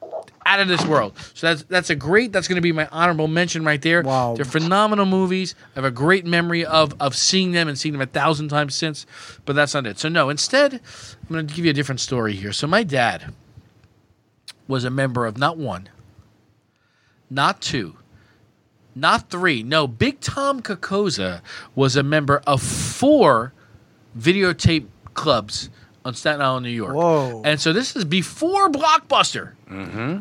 out 0.46 0.60
of 0.60 0.68
this 0.68 0.86
world. 0.86 1.18
So 1.34 1.48
that's 1.48 1.64
that's 1.64 1.90
a 1.90 1.96
great. 1.96 2.32
That's 2.32 2.48
going 2.48 2.58
to 2.58 2.62
be 2.62 2.72
my 2.72 2.88
honorable 2.92 3.28
mention 3.28 3.66
right 3.66 3.82
there. 3.82 4.04
Wow. 4.04 4.36
they're 4.36 4.46
phenomenal 4.46 5.06
movies. 5.06 5.56
I 5.76 5.80
have 5.80 5.86
a 5.86 5.92
great 5.92 6.26
memory 6.26 6.66
of 6.66 6.94
of 7.00 7.16
seeing 7.16 7.52
them 7.52 7.68
and 7.68 7.78
seeing 7.78 7.94
them 7.94 8.02
a 8.02 8.06
thousand 8.06 8.50
times 8.50 8.76
since. 8.76 9.06
But 9.46 9.56
that's 9.56 9.74
not 9.74 9.88
it. 9.88 10.00
So 10.00 10.10
no. 10.10 10.30
Instead, 10.30 10.74
I'm 10.76 11.30
going 11.30 11.48
to 11.48 11.54
give 11.54 11.66
you 11.66 11.72
a 11.72 11.74
different 11.76 12.02
story 12.02 12.34
here. 12.34 12.54
So 12.54 12.68
my 12.68 12.84
dad 12.84 13.34
was 14.68 14.84
a 14.84 14.90
member 14.90 15.26
of 15.26 15.38
not 15.38 15.58
one, 15.58 15.90
not 17.30 17.62
two, 17.62 17.98
not 18.94 19.30
three. 19.30 19.64
No, 19.64 19.88
Big 19.88 20.20
Tom 20.22 20.62
Kokoza 20.62 21.42
was 21.76 21.96
a 21.96 22.04
member 22.04 22.42
of 22.48 22.62
four 22.62 23.54
videotape 24.18 24.88
clubs 25.14 25.70
on 26.04 26.14
Staten 26.14 26.42
Island, 26.42 26.66
New 26.66 26.72
York. 26.72 26.96
Whoa. 26.96 27.42
And 27.44 27.60
so 27.60 27.74
this 27.74 27.96
is 27.96 28.06
before 28.06 28.70
Blockbuster. 28.70 29.54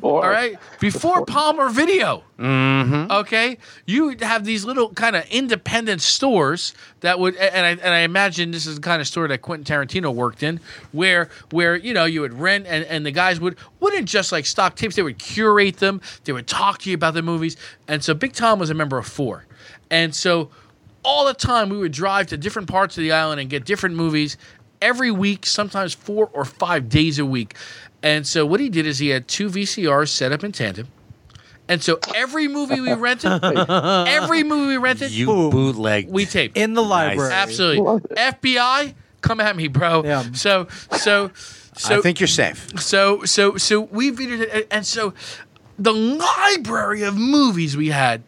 Or, 0.03 0.25
All 0.25 0.31
right, 0.31 0.57
before 0.81 1.27
Palmer 1.27 1.69
Video. 1.69 2.25
Mm-hmm. 2.39 3.13
Okay, 3.13 3.59
you 3.87 4.17
have 4.21 4.45
these 4.45 4.65
little 4.65 4.89
kind 4.91 5.15
of 5.15 5.27
independent 5.31 6.01
stores 6.01 6.73
that 7.01 7.19
would, 7.19 7.37
and 7.37 7.67
I 7.67 7.71
and 7.71 7.95
I 7.95 8.01
imagine 8.01 8.51
this 8.53 8.67
is 8.67 8.77
the 8.77 8.81
kind 8.81 9.03
of 9.03 9.07
store 9.07 9.29
that 9.29 9.43
Quentin 9.43 9.65
Tarantino 9.65 10.15
worked 10.15 10.43
in, 10.43 10.61
where 10.93 11.29
where 11.51 11.77
you 11.77 11.93
know 11.93 12.07
you 12.07 12.23
would 12.23 12.33
rent 12.35 12.67
and 12.67 12.85
and 12.87 13.05
the 13.05 13.11
guys 13.11 13.39
would 13.39 13.57
wouldn't 13.81 14.09
just 14.09 14.33
like 14.33 14.47
stock 14.47 14.77
tapes, 14.77 14.97
they 14.97 15.03
would 15.03 15.19
curate 15.19 15.77
them, 15.77 16.01
they 16.25 16.33
would 16.33 16.47
talk 16.47 16.79
to 16.81 16.91
you 16.91 16.95
about 16.95 17.13
the 17.13 17.23
movies, 17.23 17.57
and 17.87 18.03
so 18.03 18.15
Big 18.15 18.33
Tom 18.33 18.59
was 18.59 18.71
a 18.71 18.75
member 18.75 18.97
of 18.97 19.07
four, 19.07 19.45
and 19.91 20.15
so 20.15 20.51
all 21.05 21.27
the 21.27 21.35
time 21.35 21.69
we 21.69 21.77
would 21.77 21.93
drive 21.93 22.29
to 22.29 22.37
different 22.39 22.67
parts 22.67 22.97
of 22.97 23.03
the 23.03 23.13
island 23.13 23.41
and 23.41 23.51
get 23.51 23.67
different 23.67 23.95
movies 23.95 24.39
every 24.85 25.11
week, 25.11 25.47
sometimes 25.47 25.95
four 25.95 26.29
or 26.33 26.45
five 26.45 26.89
days 26.89 27.19
a 27.19 27.25
week. 27.25 27.55
And 28.05 28.27
so 28.27 28.45
what 28.45 28.61
he 28.61 28.69
did 28.69 28.87
is 28.87 28.99
he 28.99 29.09
had 29.09 29.27
two 29.27 29.49
VCRs 29.49 30.09
set 30.09 30.31
up 30.31 30.45
in 30.45 30.53
tandem. 30.53 30.89
And 31.69 31.83
so 31.83 31.99
every 32.15 32.47
movie 32.49 32.79
we 32.81 32.93
rented, 32.93 33.43
every 33.43 34.43
movie 34.43 34.67
we 34.69 34.77
rented, 34.77 35.11
You 35.11 35.27
bootleg. 35.51 36.11
we 36.11 36.27
taped. 36.27 36.57
in 36.59 36.75
the 36.75 36.83
library. 36.83 37.33
Absolutely. 37.33 38.01
FBI, 38.17 38.95
come 39.23 39.41
at 39.41 39.57
me, 39.57 39.69
bro. 39.69 40.05
Yeah. 40.05 40.25
So 40.35 40.69
so 40.99 41.31
so 41.75 41.99
I 41.99 42.01
think 42.03 42.21
you're 42.21 42.27
safe. 42.27 42.79
so 42.79 43.25
so 43.25 43.57
so 43.57 43.81
we 43.81 44.11
videoed 44.13 44.41
it, 44.43 44.51
and- 44.53 44.67
and 44.71 44.87
so 44.87 45.15
the 45.79 45.95
library 45.95 47.03
of 47.03 47.17
movies 47.17 47.75
we 47.77 47.89
had 47.89 48.23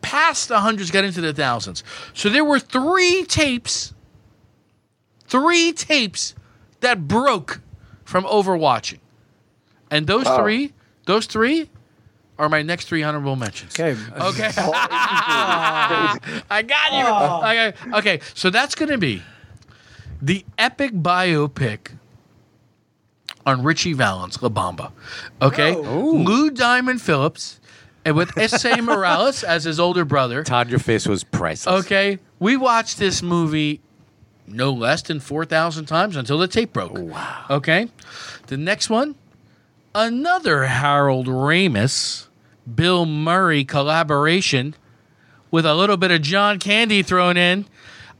past 0.00 0.48
the 0.48 0.60
hundreds, 0.60 0.92
got 0.92 1.04
into 1.04 1.20
the 1.20 1.32
thousands. 1.34 1.82
So 2.14 2.28
there 2.28 2.44
were 2.44 2.60
three 2.60 3.24
tapes, 3.24 3.92
three 5.26 5.72
tapes 5.72 6.34
that 6.80 7.08
broke 7.08 7.60
from 8.04 8.24
overwatching, 8.24 8.98
and 9.90 10.06
those 10.06 10.24
Wow. 10.26 10.38
three, 10.42 10.72
those 11.06 11.26
three, 11.26 11.70
are 12.38 12.48
my 12.48 12.62
next 12.62 12.86
three 12.88 13.02
honorable 13.02 13.36
mentions. 13.36 13.78
Okay. 13.78 13.98
Okay. 14.20 14.50
I 14.56 16.18
got 16.66 16.92
you. 16.92 17.04
Oh. 17.06 17.40
I 17.42 17.54
got- 17.72 17.98
okay, 17.98 18.20
so 18.34 18.50
that's 18.50 18.74
going 18.74 18.90
to 18.90 18.98
be 18.98 19.22
the 20.20 20.44
epic 20.58 20.92
biopic 20.92 21.92
on 23.46 23.62
Ritchie 23.62 23.92
Valens, 23.92 24.40
La 24.42 24.48
Bamba. 24.48 24.92
Okay? 25.40 25.74
Oh. 25.76 26.22
Lou 26.24 26.50
Diamond 26.50 27.00
Phillips, 27.02 27.60
and 28.04 28.16
with 28.16 28.30
Esai 28.30 28.80
Morales 28.84 29.42
as 29.44 29.64
his 29.64 29.78
older 29.80 30.04
brother. 30.04 30.42
Todd, 30.44 30.70
your 30.70 30.78
face 30.78 31.06
was 31.06 31.24
priceless. 31.24 31.84
Okay? 31.84 32.18
We 32.38 32.56
watched 32.56 32.98
this 32.98 33.22
movie 33.22 33.80
no 34.46 34.72
less 34.72 35.02
than 35.02 35.20
4,000 35.20 35.86
times 35.86 36.16
until 36.16 36.38
the 36.38 36.48
tape 36.48 36.72
broke. 36.72 36.98
Wow. 36.98 37.46
Okay? 37.50 37.88
The 38.48 38.56
next 38.56 38.90
one, 38.90 39.14
another 39.94 40.64
Harold 40.64 41.26
Ramis, 41.26 42.26
Bill 42.72 43.06
Murray 43.06 43.64
collaboration 43.64 44.74
with 45.50 45.66
a 45.66 45.74
little 45.74 45.96
bit 45.96 46.10
of 46.10 46.22
John 46.22 46.58
Candy 46.58 47.02
thrown 47.02 47.36
in. 47.36 47.66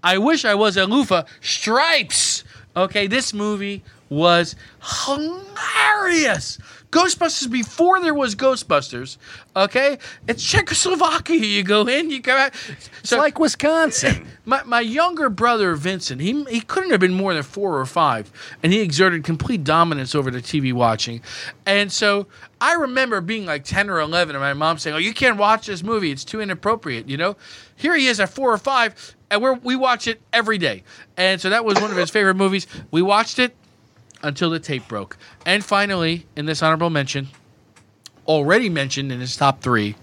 I 0.03 0.19
wish 0.19 0.45
I 0.45 0.55
was 0.55 0.77
a 0.77 0.87
loofah. 0.87 1.25
Stripes. 1.41 2.45
Okay, 2.77 3.07
this 3.07 3.33
movie 3.33 3.83
was 4.09 4.57
hilarious. 5.05 6.59
Ghostbusters 6.93 7.51
before 7.51 8.01
there 8.01 8.13
was 8.13 8.35
Ghostbusters. 8.35 9.17
Okay, 9.57 9.99
it's 10.29 10.45
Czechoslovakia. 10.45 11.39
You 11.39 11.65
go 11.65 11.89
in, 11.89 12.11
you 12.11 12.21
come 12.21 12.39
out. 12.39 12.53
It's 13.01 13.13
like 13.13 13.39
Wisconsin. 13.39 14.29
My, 14.45 14.61
my 14.65 14.81
younger 14.81 15.29
brother 15.29 15.77
Vincent, 15.77 16.21
he 16.21 16.43
he 16.51 16.61
couldn't 16.61 16.91
have 16.91 16.99
been 16.99 17.15
more 17.15 17.33
than 17.33 17.45
four 17.45 17.79
or 17.79 17.87
five, 17.87 18.33
and 18.61 18.73
he 18.73 18.81
exerted 18.81 19.23
complete 19.23 19.63
dominance 19.63 20.17
over 20.17 20.33
the 20.33 20.41
TV 20.41 20.73
watching. 20.73 21.23
And 21.65 21.93
so 21.93 22.27
I 22.61 22.73
remember 22.75 23.21
being 23.21 23.47
like 23.47 23.63
ten 23.65 23.89
or 23.89 24.01
eleven, 24.01 24.35
and 24.35 24.43
my 24.43 24.53
mom 24.53 24.79
saying, 24.79 24.97
"Oh, 24.97 24.99
you 24.99 25.15
can't 25.15 25.39
watch 25.39 25.67
this 25.67 25.85
movie; 25.85 26.11
it's 26.11 26.25
too 26.25 26.41
inappropriate." 26.41 27.09
You 27.09 27.19
know, 27.19 27.37
here 27.77 27.95
he 27.95 28.09
is 28.09 28.19
at 28.19 28.31
four 28.31 28.53
or 28.53 28.59
five, 28.59 29.15
and 29.31 29.41
we 29.41 29.51
we 29.63 29.77
watch 29.77 30.09
it 30.09 30.21
every 30.33 30.59
day. 30.59 30.83
And 31.17 31.41
so 31.41 31.49
that 31.51 31.65
was 31.65 31.81
one 31.81 31.93
of 31.93 31.97
his 31.97 32.11
favorite 32.11 32.35
movies. 32.35 32.67
We 32.91 33.01
watched 33.01 33.39
it 33.39 33.55
until 34.23 34.51
the 34.51 34.61
tape 34.61 34.87
broke. 34.89 35.17
And 35.47 35.65
finally, 35.65 36.27
in 36.37 36.47
this 36.47 36.63
honorable 36.63 36.91
mention, 36.91 37.29
already 38.27 38.69
mentioned 38.69 39.13
in 39.13 39.21
his 39.21 39.37
top 39.37 39.61
three, 39.61 39.97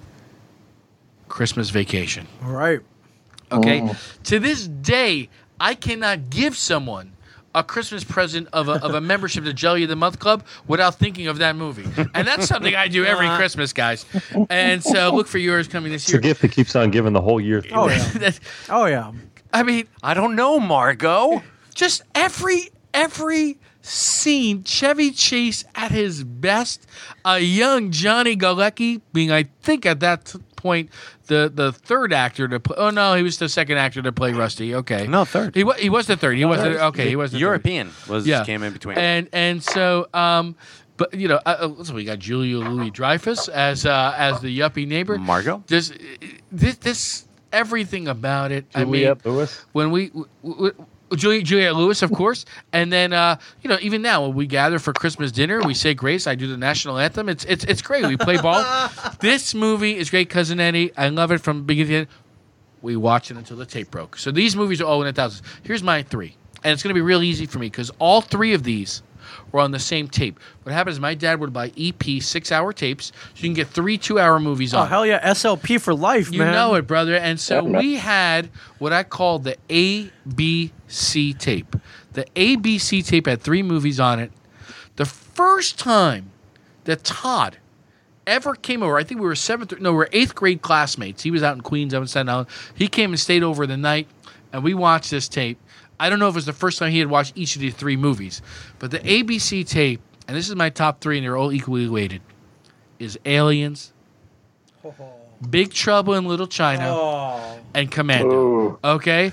Christmas 1.28 1.70
Vacation. 1.70 2.28
All 2.44 2.52
right. 2.52 2.80
Okay. 3.52 3.82
Mm. 3.82 4.24
To 4.24 4.40
this 4.40 4.68
day, 4.68 5.30
I 5.60 5.76
cannot 5.76 6.30
give 6.30 6.56
someone 6.56 7.14
a 7.56 7.64
Christmas 7.64 8.04
present 8.04 8.48
of 8.54 8.70
a, 8.70 8.74
of 8.74 8.94
a 8.94 9.02
membership 9.02 9.44
to 9.44 9.54
Jelly 9.54 9.84
of 9.84 9.90
the 9.90 9.96
Month 9.96 10.20
Club 10.20 10.44
without 10.68 10.96
thinking 10.96 11.28
of 11.28 11.40
that 11.40 11.56
movie. 11.56 11.88
And 12.14 12.28
that's 12.28 12.48
something 12.48 12.76
I 12.76 12.88
do 12.88 13.06
every 13.06 13.26
uh-huh. 13.28 13.38
Christmas, 13.38 13.74
guys. 13.74 14.06
And 14.50 14.84
so 14.84 15.14
look 15.16 15.28
for 15.28 15.40
yours 15.40 15.68
coming 15.68 15.92
this 15.92 16.08
year. 16.08 16.20
It's 16.20 16.26
a 16.26 16.30
gift 16.30 16.42
that 16.42 16.52
keeps 16.52 16.76
on 16.76 16.92
giving 16.92 17.14
the 17.14 17.22
whole 17.22 17.42
year. 17.42 17.64
Oh 17.72 17.90
yeah. 17.90 18.32
Oh 18.70 18.86
yeah. 18.86 19.12
I 19.52 19.64
mean, 19.64 19.88
I 20.04 20.14
don't 20.14 20.36
know, 20.36 20.60
Margot. 20.60 21.42
just 21.74 22.04
every 22.14 22.70
every 22.94 23.58
scene 23.90 24.64
Chevy 24.64 25.12
Chase 25.12 25.66
at 25.76 25.92
his 25.92 26.24
best 26.24 26.86
a 27.26 27.40
young 27.40 27.92
Johnny 27.92 28.36
Galecki 28.36 29.02
being 29.14 29.32
I 29.32 29.44
think 29.62 29.86
at 29.86 30.00
that 30.02 30.34
point 30.56 30.90
the 31.28 31.52
the 31.54 31.72
third 31.72 32.12
actor 32.14 32.48
to 32.48 32.60
play 32.60 32.76
oh 32.78 32.90
no 32.90 33.16
he 33.16 33.24
was 33.24 33.38
the 33.40 33.50
second 33.50 33.78
actor 33.78 34.02
to 34.02 34.12
play 34.12 34.34
Rusty 34.34 34.76
okay 34.76 35.08
No, 35.08 35.26
third. 35.26 35.56
he, 35.56 35.64
wa- 35.64 35.74
he 35.76 35.90
was 35.90 36.08
the 36.08 36.18
third 36.18 36.38
he 36.38 36.46
was 36.46 36.62
the, 36.62 36.86
okay 36.88 37.08
he 37.10 37.16
was 37.16 37.32
the 37.32 37.38
third. 37.38 37.42
European 37.42 37.92
was 38.08 38.28
yeah 38.28 38.44
came 38.44 38.62
in 38.64 38.74
between. 38.74 38.98
and 38.98 39.28
and 39.34 39.64
so 39.64 40.08
um 40.14 40.56
but 40.98 41.14
you 41.14 41.28
know 41.30 41.40
uh, 41.46 41.72
uh, 41.80 41.84
so 41.84 41.94
we 41.94 42.04
got 42.04 42.20
Julia 42.20 42.58
Louis 42.58 42.92
Dreyfus 42.92 43.48
as 43.48 43.86
uh 43.86 44.14
as 44.18 44.42
the 44.42 44.60
yuppie 44.60 44.86
neighbor 44.88 45.18
Margot? 45.18 45.64
this 45.68 45.94
this 46.52 46.76
this 46.78 47.26
everything 47.54 48.08
about 48.08 48.52
it 48.52 48.66
I 48.76 48.84
mean 48.86 49.16
Lewis. 49.24 49.66
when 49.72 49.92
we 49.92 50.08
w- 50.10 50.28
w- 50.44 50.86
Julia, 51.16 51.42
Juliette 51.42 51.76
Lewis, 51.76 52.02
of 52.02 52.12
course, 52.12 52.46
and 52.74 52.92
then 52.92 53.14
uh, 53.14 53.38
you 53.62 53.70
know 53.70 53.78
even 53.82 54.02
now 54.02 54.26
when 54.26 54.36
we 54.36 54.46
gather 54.48 54.80
for 54.80 54.94
Christmas 54.94 55.32
dinner, 55.32 55.62
we 55.62 55.74
say 55.74 55.94
grace. 55.94 56.28
I 56.28 56.36
do 56.36 56.48
the 56.48 56.58
national 56.58 56.98
anthem. 56.98 57.30
It's 57.30 57.46
it's 57.46 57.64
it's 57.66 57.82
great. 57.82 58.06
We 58.06 58.18
play 58.18 58.38
ball. 58.38 58.90
this 59.20 59.54
movie 59.54 59.98
is 59.98 60.10
great, 60.10 60.30
cousin 60.30 60.60
Eddie. 60.60 60.96
I 60.98 61.10
love 61.10 61.32
it 61.32 61.40
from 61.40 61.64
beginning 61.64 61.90
to 61.90 61.98
end. 62.00 62.08
We 62.82 62.96
watch 62.96 63.30
it 63.30 63.38
until 63.38 63.58
the 63.58 63.66
tape 63.66 63.92
broke. 63.92 64.18
So 64.18 64.32
these 64.32 64.56
movies 64.56 64.80
are 64.82 64.86
all 64.86 65.02
in 65.02 65.08
a 65.08 65.14
thousand. 65.14 65.46
Here's 65.64 65.84
my 65.84 66.04
three, 66.04 66.36
and 66.64 66.72
it's 66.72 66.82
going 66.82 66.92
to 66.92 66.96
be 66.96 67.02
real 67.02 67.24
easy 67.24 67.46
for 67.46 67.60
me 67.60 67.68
because 67.68 67.92
all 68.00 68.22
three 68.22 68.54
of 68.54 68.64
these 68.64 69.02
were 69.52 69.60
on 69.60 69.72
the 69.72 69.80
same 69.80 70.08
tape. 70.08 70.40
What 70.64 70.74
happens? 70.74 70.96
is 70.98 71.00
My 71.00 71.14
dad 71.16 71.40
would 71.40 71.54
buy 71.54 71.72
EP 71.78 72.22
six-hour 72.22 72.74
tapes, 72.74 73.08
so 73.08 73.14
you 73.38 73.44
can 73.50 73.54
get 73.54 73.68
three 73.68 73.98
two-hour 73.98 74.40
movies 74.40 74.74
Oh 74.74 74.80
on. 74.80 74.86
it. 74.86 74.90
hell 74.90 75.06
yeah. 75.06 75.32
SLP 75.32 75.80
for 75.82 75.94
life, 75.94 76.32
You 76.32 76.40
man. 76.40 76.48
You 76.50 76.54
know 76.54 76.76
it, 76.76 76.88
brother. 76.88 77.16
And 77.16 77.40
so 77.40 77.66
Yeah, 77.66 77.80
we 77.80 77.96
had 77.96 78.50
what 78.78 78.94
I 78.94 79.04
call 79.04 79.40
the 79.40 79.58
ABC 79.70 81.38
tape. 81.38 81.76
The 82.14 82.26
ABC 82.36 83.06
tape 83.06 83.28
had 83.28 83.42
three 83.42 83.64
movies 83.64 84.00
on 84.00 84.20
it. 84.20 84.32
The 84.96 85.06
first 85.06 85.78
time 85.80 86.32
that 86.86 87.04
Todd 87.04 87.58
ever 88.28 88.56
came 88.56 88.84
over, 88.84 88.98
I 88.98 89.04
think 89.04 89.22
we 89.22 89.28
were 89.28 89.36
seventh, 89.36 89.80
no, 89.80 89.92
we 89.92 89.98
were 89.98 90.10
eighth 90.12 90.36
grade 90.36 90.62
classmates. 90.62 91.24
He 91.24 91.32
was 91.32 91.44
out 91.44 91.56
in 91.56 91.62
Queens, 91.62 91.94
I 91.94 92.00
was 92.00 92.10
in 92.10 92.12
Staten 92.12 92.30
Island. 92.30 92.48
He 92.76 92.88
came 92.88 93.12
and 93.12 93.20
stayed 93.20 93.44
over 93.44 93.66
the 93.66 93.78
night, 93.78 94.08
and 94.52 94.64
we 94.64 94.74
watched 94.74 95.12
this 95.12 95.28
tape. 95.28 95.60
I 96.00 96.10
don't 96.10 96.20
know 96.20 96.28
if 96.28 96.34
it 96.34 96.36
was 96.36 96.46
the 96.46 96.54
first 96.54 96.80
time 96.80 96.92
he 96.92 97.00
had 97.00 97.10
watched 97.10 97.34
each 97.36 97.56
of 97.56 97.62
the 97.62 97.70
three 97.72 97.98
movies, 97.98 98.42
but 98.80 98.92
the 98.92 99.00
ABC 99.00 99.68
tape, 99.68 100.02
and 100.28 100.36
this 100.38 100.48
is 100.50 100.56
my 100.56 100.70
top 100.70 101.02
three, 101.02 101.18
and 101.18 101.26
they're 101.26 101.36
all 101.38 101.52
equally 101.52 101.88
weighted, 101.90 102.22
is 103.00 103.20
Aliens, 103.26 103.92
oh. 104.86 104.94
Big 105.50 105.72
Trouble 105.74 106.14
in 106.16 106.26
Little 106.26 106.48
China, 106.48 106.88
Oh. 106.90 107.60
and 107.74 107.92
Commando. 107.92 108.30
Ooh, 108.34 108.80
Okay, 108.84 109.32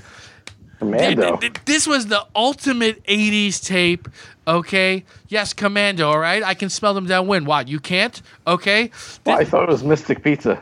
Commando. 0.79 1.37
Th- 1.37 1.53
th- 1.53 1.65
this 1.65 1.87
was 1.87 2.07
the 2.07 2.27
ultimate 2.35 3.03
'80s 3.07 3.61
tape. 3.65 4.09
Okay, 4.49 5.05
yes, 5.29 5.53
Commando. 5.53 6.09
All 6.09 6.19
right, 6.19 6.43
I 6.45 6.55
can 6.55 6.69
smell 6.69 6.95
them 6.95 7.07
downwind. 7.07 7.47
What 7.47 7.67
you 7.69 7.81
can't? 7.81 8.21
Okay, 8.47 8.91
Well, 9.25 9.39
I 9.39 9.45
thought 9.45 9.65
it 9.65 9.69
was 9.71 9.83
Mystic 9.85 10.23
Pizza. 10.23 10.61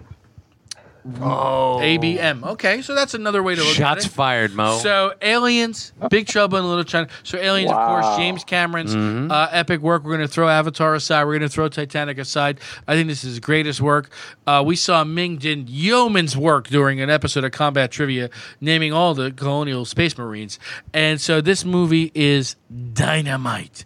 Oh, 1.21 1.79
ABM. 1.81 2.43
Okay, 2.43 2.83
so 2.83 2.95
that's 2.95 3.15
another 3.15 3.43
way 3.43 3.55
to 3.55 3.63
look 3.63 3.75
shots 3.75 3.79
at 3.79 3.99
it. 3.99 4.03
Shots 4.03 4.15
fired, 4.15 4.55
Mo. 4.55 4.79
So 4.79 5.15
Aliens, 5.21 5.93
Big 6.11 6.27
Trouble 6.27 6.59
in 6.59 6.67
Little 6.67 6.85
China. 6.85 7.09
So 7.23 7.39
Aliens, 7.39 7.71
of 7.71 7.77
course, 7.77 8.17
James 8.17 8.45
Cameron's 8.45 8.95
uh, 8.95 9.49
epic 9.51 9.81
work. 9.81 10.05
We're 10.05 10.17
going 10.17 10.27
to 10.27 10.33
throw 10.33 10.49
Avatar 10.49 10.95
aside. 10.95 11.25
We're 11.25 11.39
going 11.39 11.49
to 11.49 11.55
throw 11.55 11.69
Titanic 11.69 12.19
aside. 12.19 12.61
I 12.87 12.95
think 12.95 13.09
this 13.09 13.25
is 13.25 13.31
his 13.31 13.41
greatest 13.41 13.81
work. 13.81 14.11
Uh, 14.47 14.63
we 14.65 14.77
saw 14.77 15.05
Ming 15.05 15.39
Jin 15.39 15.67
Yeoman's 15.69 16.37
work 16.37 16.69
during 16.69 17.01
an 17.01 17.11
episode 17.11 17.45
of 17.45 17.53
Combat 17.53 17.91
Trivia, 17.91 18.31
naming 18.61 18.93
all 18.93 19.15
the 19.15 19.31
colonial 19.31 19.85
space 19.85 20.17
marines. 20.17 20.59
And 20.93 21.21
so 21.21 21.41
this 21.41 21.65
movie 21.65 22.11
is 22.15 22.57
dynamite. 22.93 23.85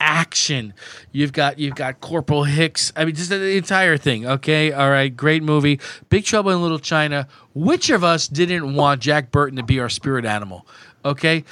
Action. 0.00 0.74
You've 1.12 1.32
got 1.32 1.58
you've 1.58 1.74
got 1.74 2.00
Corporal 2.00 2.44
Hicks. 2.44 2.92
I 2.94 3.04
mean, 3.04 3.14
just 3.14 3.30
the 3.30 3.56
entire 3.56 3.96
thing. 3.96 4.26
Okay, 4.26 4.72
all 4.72 4.90
right, 4.90 5.14
great 5.14 5.42
movie. 5.42 5.80
Big 6.08 6.24
Trouble 6.24 6.50
in 6.52 6.62
Little 6.62 6.78
China. 6.78 7.26
Which 7.54 7.90
of 7.90 8.04
us 8.04 8.28
didn't 8.28 8.74
want 8.74 9.00
Jack 9.02 9.30
Burton 9.32 9.56
to 9.56 9.62
be 9.64 9.80
our 9.80 9.88
spirit 9.88 10.24
animal? 10.24 10.66
Okay, 11.04 11.44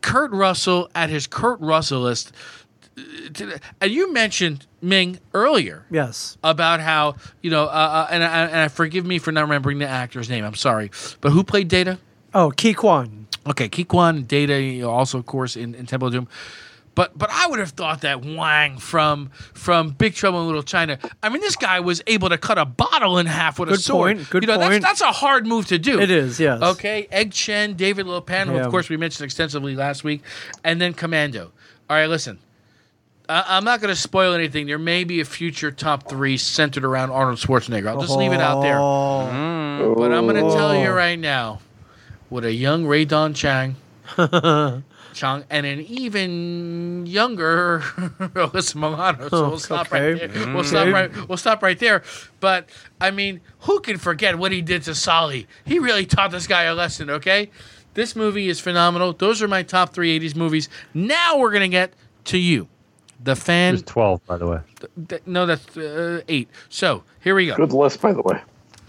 Kurt 0.00 0.32
Russell 0.32 0.90
at 0.94 1.08
his 1.10 1.26
Kurt 1.28 1.60
Russellist. 1.60 2.32
And 3.80 3.92
you 3.92 4.12
mentioned 4.12 4.66
Ming 4.82 5.20
earlier 5.32 5.84
Yes. 5.88 6.36
about 6.42 6.80
how 6.80 7.14
you 7.42 7.50
know, 7.50 7.64
uh, 7.64 7.66
uh, 7.66 8.08
and, 8.10 8.24
I- 8.24 8.46
and 8.46 8.56
I 8.56 8.68
forgive 8.68 9.06
me 9.06 9.18
for 9.20 9.30
not 9.30 9.42
remembering 9.42 9.78
the 9.78 9.86
actor's 9.88 10.28
name. 10.28 10.44
I'm 10.44 10.54
sorry, 10.56 10.90
but 11.20 11.30
who 11.30 11.44
played 11.44 11.68
Data? 11.68 11.98
Oh, 12.34 12.50
Ke 12.50 12.74
Quan. 12.76 13.26
Okay, 13.48 13.68
Ke 13.68 13.86
Quan 13.86 14.24
Data, 14.24 14.82
also 14.88 15.18
of 15.18 15.26
course 15.26 15.54
in, 15.56 15.74
in 15.76 15.86
Temple 15.86 16.08
of 16.08 16.14
Doom. 16.14 16.28
But 16.98 17.16
but 17.16 17.30
I 17.30 17.46
would 17.46 17.60
have 17.60 17.70
thought 17.70 18.00
that 18.00 18.24
Wang 18.24 18.78
from 18.78 19.30
from 19.54 19.90
Big 19.90 20.14
Trouble 20.14 20.40
in 20.40 20.46
Little 20.48 20.64
China. 20.64 20.98
I 21.22 21.28
mean, 21.28 21.40
this 21.40 21.54
guy 21.54 21.78
was 21.78 22.02
able 22.08 22.28
to 22.28 22.36
cut 22.36 22.58
a 22.58 22.64
bottle 22.64 23.18
in 23.18 23.26
half 23.26 23.60
with 23.60 23.68
a 23.68 23.72
Good 23.74 23.82
sword. 23.82 24.16
point, 24.16 24.30
good 24.30 24.42
you 24.42 24.48
know, 24.48 24.58
point. 24.58 24.82
That's, 24.82 24.98
that's 24.98 25.00
a 25.02 25.12
hard 25.12 25.46
move 25.46 25.68
to 25.68 25.78
do. 25.78 26.00
It 26.00 26.10
is, 26.10 26.40
yes. 26.40 26.60
Okay, 26.60 27.06
Egg 27.12 27.32
Shen, 27.34 27.74
David 27.74 28.06
Lo 28.08 28.20
Pan, 28.20 28.48
who 28.48 28.58
of 28.58 28.68
course 28.72 28.88
we 28.88 28.96
mentioned 28.96 29.24
extensively 29.26 29.76
last 29.76 30.02
week, 30.02 30.22
and 30.64 30.80
then 30.80 30.92
Commando. 30.92 31.52
All 31.88 31.96
right, 31.96 32.08
listen. 32.08 32.40
I- 33.28 33.44
I'm 33.46 33.62
not 33.62 33.80
going 33.80 33.94
to 33.94 34.00
spoil 34.00 34.32
anything. 34.34 34.66
There 34.66 34.76
may 34.76 35.04
be 35.04 35.20
a 35.20 35.24
future 35.24 35.70
top 35.70 36.08
three 36.08 36.36
centered 36.36 36.84
around 36.84 37.10
Arnold 37.12 37.38
Schwarzenegger. 37.38 37.86
I'll 37.86 38.00
just 38.00 38.16
leave 38.16 38.32
it 38.32 38.40
out 38.40 38.60
there. 38.62 38.78
Oh. 38.80 39.94
But 39.96 40.10
I'm 40.12 40.26
going 40.26 40.34
to 40.44 40.50
tell 40.52 40.74
you 40.74 40.88
Oh. 40.88 40.94
right 40.94 41.18
now, 41.18 41.60
with 42.28 42.44
a 42.44 42.52
young 42.52 42.86
Rae 42.86 43.04
Dawn 43.04 43.34
Chong, 43.34 43.76
Chong, 45.18 45.44
and 45.50 45.66
an 45.66 45.80
even 45.80 47.04
younger 47.06 47.80
Alyssa 48.18 48.76
Milano. 48.76 49.28
So 49.28 49.48
we'll 49.48 49.58
stop 49.58 49.90
right 49.90 50.02
Okay. 50.02 50.26
there. 50.28 50.54
We'll 50.54 50.64
stop 50.64 50.88
right. 50.92 51.28
We'll 51.28 51.36
stop 51.38 51.62
right 51.62 51.78
there. 51.78 52.02
But 52.40 52.68
I 53.00 53.10
mean, 53.10 53.40
who 53.60 53.80
can 53.80 53.98
forget 53.98 54.38
what 54.38 54.52
he 54.52 54.62
did 54.62 54.82
to 54.84 54.94
Sully? 54.94 55.46
He 55.64 55.78
really 55.78 56.06
taught 56.06 56.30
this 56.30 56.46
guy 56.46 56.62
a 56.64 56.74
lesson. 56.74 57.10
Okay, 57.10 57.50
this 57.94 58.14
movie 58.14 58.48
is 58.48 58.60
phenomenal. 58.60 59.12
Those 59.12 59.42
are 59.42 59.48
my 59.48 59.62
top 59.64 59.92
three 59.92 60.18
'80s 60.18 60.36
movies. 60.36 60.68
Now 60.94 61.38
we're 61.38 61.52
gonna 61.52 61.68
get 61.68 61.92
to 62.26 62.38
you, 62.38 62.68
the 63.22 63.34
fan. 63.34 63.74
There's 63.74 63.82
12, 63.82 64.24
by 64.26 64.36
the 64.36 64.46
way. 64.46 64.60
th- 65.08 65.22
no, 65.26 65.46
that's 65.46 65.76
uh, 65.76 66.20
eight. 66.28 66.48
So 66.68 67.02
here 67.20 67.34
we 67.34 67.46
go. 67.46 67.56
Good 67.56 67.72
list, 67.72 68.00
by 68.00 68.12
the 68.12 68.22
way. 68.22 68.40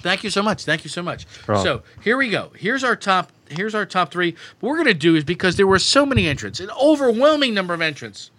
Thank 0.01 0.23
you 0.23 0.29
so 0.29 0.41
much. 0.43 0.63
Thank 0.63 0.83
you 0.85 0.89
so 0.89 1.01
much. 1.01 1.25
Wrong. 1.47 1.63
So 1.63 1.81
here 2.03 2.15
we 2.17 2.29
go. 2.29 2.51
Here's 2.55 2.83
our 2.85 2.95
top. 2.95 3.31
Here's 3.49 3.75
our 3.75 3.85
top 3.85 4.11
three. 4.11 4.35
What 4.59 4.69
we're 4.69 4.77
gonna 4.77 4.93
do 4.93 5.15
is 5.15 5.23
because 5.23 5.55
there 5.57 5.67
were 5.67 5.79
so 5.79 6.05
many 6.05 6.27
entrants, 6.27 6.59
an 6.59 6.69
overwhelming 6.81 7.53
number 7.53 7.73
of 7.73 7.81
entrants, 7.81 8.31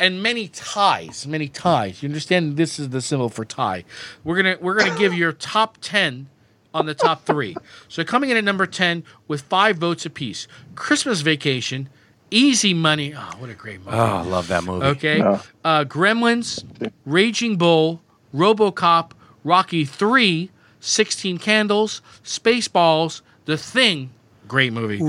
and 0.00 0.22
many 0.22 0.48
ties. 0.48 1.26
Many 1.26 1.48
ties. 1.48 2.02
You 2.02 2.08
understand? 2.08 2.56
This 2.56 2.78
is 2.78 2.88
the 2.90 3.00
symbol 3.00 3.28
for 3.28 3.44
tie. 3.44 3.84
We're 4.24 4.36
gonna 4.36 4.56
we're 4.60 4.78
gonna 4.78 4.98
give 4.98 5.14
your 5.14 5.32
top 5.32 5.78
ten 5.80 6.28
on 6.72 6.86
the 6.86 6.94
top 6.94 7.24
three. 7.24 7.56
So 7.88 8.04
coming 8.04 8.30
in 8.30 8.36
at 8.36 8.44
number 8.44 8.66
ten 8.66 9.04
with 9.28 9.42
five 9.42 9.76
votes 9.76 10.04
apiece. 10.06 10.48
Christmas 10.74 11.20
Vacation, 11.20 11.88
Easy 12.30 12.74
Money. 12.74 13.14
Oh, 13.16 13.30
what 13.38 13.50
a 13.50 13.54
great 13.54 13.78
movie. 13.80 13.96
Oh, 13.96 14.16
I 14.16 14.22
love 14.22 14.48
that 14.48 14.64
movie. 14.64 14.86
Okay. 14.86 15.20
Uh, 15.20 15.84
Gremlins, 15.84 16.64
Raging 17.06 17.56
Bull, 17.56 18.02
Robocop, 18.34 19.12
Rocky 19.44 19.84
3, 19.84 20.50
16 20.80 21.38
Candles, 21.38 22.02
Spaceballs, 22.24 23.20
The 23.44 23.56
Thing. 23.56 24.10
Great 24.54 24.72
movie. 24.72 25.00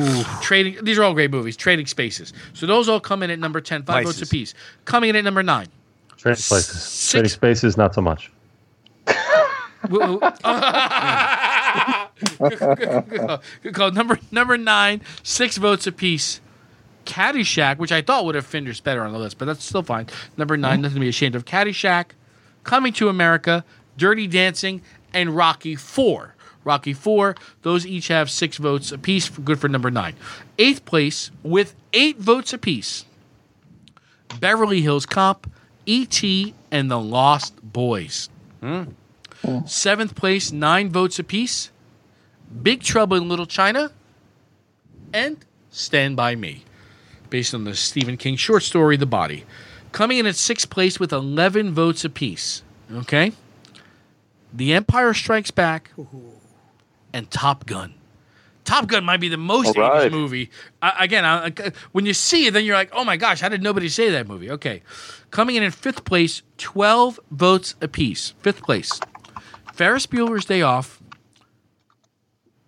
Trading. 0.42 0.84
These 0.84 0.98
are 0.98 1.04
all 1.04 1.14
great 1.14 1.30
movies. 1.30 1.56
Trading 1.56 1.86
Spaces. 1.86 2.34
So 2.54 2.66
those 2.66 2.90
all 2.90 3.00
come 3.00 3.22
in 3.22 3.30
at 3.30 3.38
number 3.38 3.62
10, 3.62 3.84
five 3.84 4.06
votes 4.06 4.18
Places. 4.18 4.28
apiece. 4.28 4.54
Coming 4.86 5.12
in 5.12 5.16
at 5.16 5.24
number 5.24 5.44
9. 5.44 5.68
Trading 6.18 6.42
places. 6.42 6.82
Six- 6.82 7.12
Trading 7.12 7.30
spaces, 7.30 7.78
not 7.78 7.94
so 7.94 8.02
much. 8.02 8.32
Good 13.62 13.74
call. 13.76 13.92
Number 13.92 14.18
number 14.32 14.58
nine, 14.58 15.02
six 15.22 15.58
votes 15.58 15.86
apiece. 15.86 16.42
Caddyshack, 17.06 17.78
which 17.78 17.92
I 17.92 18.02
thought 18.02 18.26
would 18.26 18.34
have 18.34 18.48
finished 18.48 18.84
better 18.84 19.04
on 19.04 19.12
the 19.14 19.20
list, 19.20 19.38
but 19.38 19.46
that's 19.46 19.64
still 19.64 19.84
fine. 19.84 20.08
Number 20.38 20.58
nine, 20.58 20.78
hmm? 20.78 20.82
nothing 20.82 20.96
to 20.96 21.02
be 21.02 21.10
ashamed 21.10 21.36
of. 21.36 21.46
Caddyshack, 21.46 22.06
Coming 22.64 22.94
to 22.94 23.10
America, 23.10 23.64
Dirty 23.96 24.26
Dancing, 24.26 24.82
and 25.14 25.36
Rocky 25.36 25.76
Four. 25.76 26.35
Rocky 26.66 26.94
Four, 26.94 27.36
those 27.62 27.86
each 27.86 28.10
have 28.10 28.30
six 28.30 28.58
votes 28.58 28.92
apiece. 28.92 29.30
Good 29.30 29.60
for 29.60 29.70
number 29.70 29.90
nine. 29.90 30.16
Eighth 30.58 30.84
place 30.84 31.32
with 31.44 31.76
eight 31.94 32.18
votes 32.18 32.52
apiece. 32.52 33.06
Beverly 34.40 34.82
Hills 34.82 35.06
Cop, 35.06 35.48
E.T., 35.86 36.54
and 36.72 36.92
The 36.92 37.00
Lost 37.00 37.56
Boys. 37.64 38.30
Hmm. 38.62 38.84
Seventh 39.66 40.16
place, 40.16 40.52
nine 40.52 40.90
votes 40.90 41.20
apiece. 41.20 41.70
Big 42.62 42.82
Trouble 42.82 43.18
in 43.18 43.30
Little 43.30 43.46
China, 43.46 43.92
and 45.14 45.38
Stand 45.70 46.16
By 46.16 46.36
Me, 46.36 46.64
based 47.30 47.54
on 47.54 47.64
the 47.64 47.76
Stephen 47.76 48.18
King 48.18 48.36
short 48.36 48.64
story, 48.64 48.98
The 48.98 49.06
Body. 49.06 49.46
Coming 49.92 50.18
in 50.18 50.26
at 50.26 50.36
sixth 50.36 50.70
place 50.70 51.00
with 51.00 51.14
11 51.14 51.74
votes 51.74 52.04
apiece. 52.04 52.64
Okay? 52.92 53.32
The 54.54 54.74
Empire 54.74 55.14
Strikes 55.14 55.52
Back 55.52 55.92
and 57.16 57.32
Top 57.32 57.66
Gun. 57.66 57.94
Top 58.66 58.88
Gun 58.88 59.06
might 59.06 59.20
be 59.22 59.30
the 59.30 59.38
most 59.38 59.68
All 59.68 59.74
80s 59.76 60.12
movie. 60.12 60.50
I, 60.82 61.06
again, 61.06 61.24
I, 61.24 61.46
I- 61.48 61.72
when 61.94 62.06
you 62.06 62.14
see 62.14 62.48
it, 62.48 62.52
then 62.54 62.66
you're 62.66 62.76
like, 62.76 62.90
oh 62.94 63.06
my 63.06 63.16
gosh, 63.16 63.40
how 63.40 63.48
did 63.50 63.64
nobody 63.64 63.88
say 63.90 64.10
that 64.12 64.28
movie? 64.28 64.52
Okay. 64.52 64.82
Coming 65.32 65.56
in 65.56 65.64
in 65.64 65.72
fifth 65.72 66.04
place, 66.04 66.42
12 66.58 67.20
votes 67.32 67.76
apiece. 67.82 68.34
Fifth 68.42 68.64
place. 68.64 69.00
Ferris 69.74 70.08
Bueller's 70.08 70.46
Day 70.46 70.62
Off, 70.62 71.02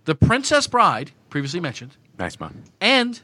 The 0.06 0.16
Princess 0.16 0.68
Bride, 0.68 1.12
previously 1.30 1.60
mentioned, 1.60 1.96
Nice 2.20 2.40
man. 2.40 2.64
and 2.82 3.20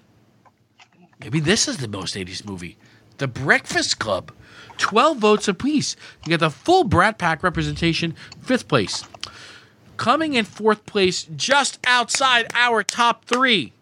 maybe 1.19 1.39
this 1.39 1.67
is 1.67 1.77
the 1.77 1.87
most 1.87 2.15
80s 2.15 2.45
movie, 2.45 2.77
The 3.17 3.27
Breakfast 3.27 3.99
Club. 3.99 4.31
12 4.77 5.17
votes 5.19 5.47
apiece. 5.47 5.95
You 6.25 6.29
get 6.31 6.39
the 6.39 6.49
full 6.49 6.83
Brat 6.83 7.17
Pack 7.19 7.43
representation, 7.43 8.15
fifth 8.41 8.67
place. 8.67 9.03
Coming 9.97 10.33
in 10.33 10.45
fourth 10.45 10.85
place, 10.85 11.23
just 11.35 11.79
outside 11.85 12.47
our 12.53 12.83
top 12.83 13.25
three, 13.25 13.73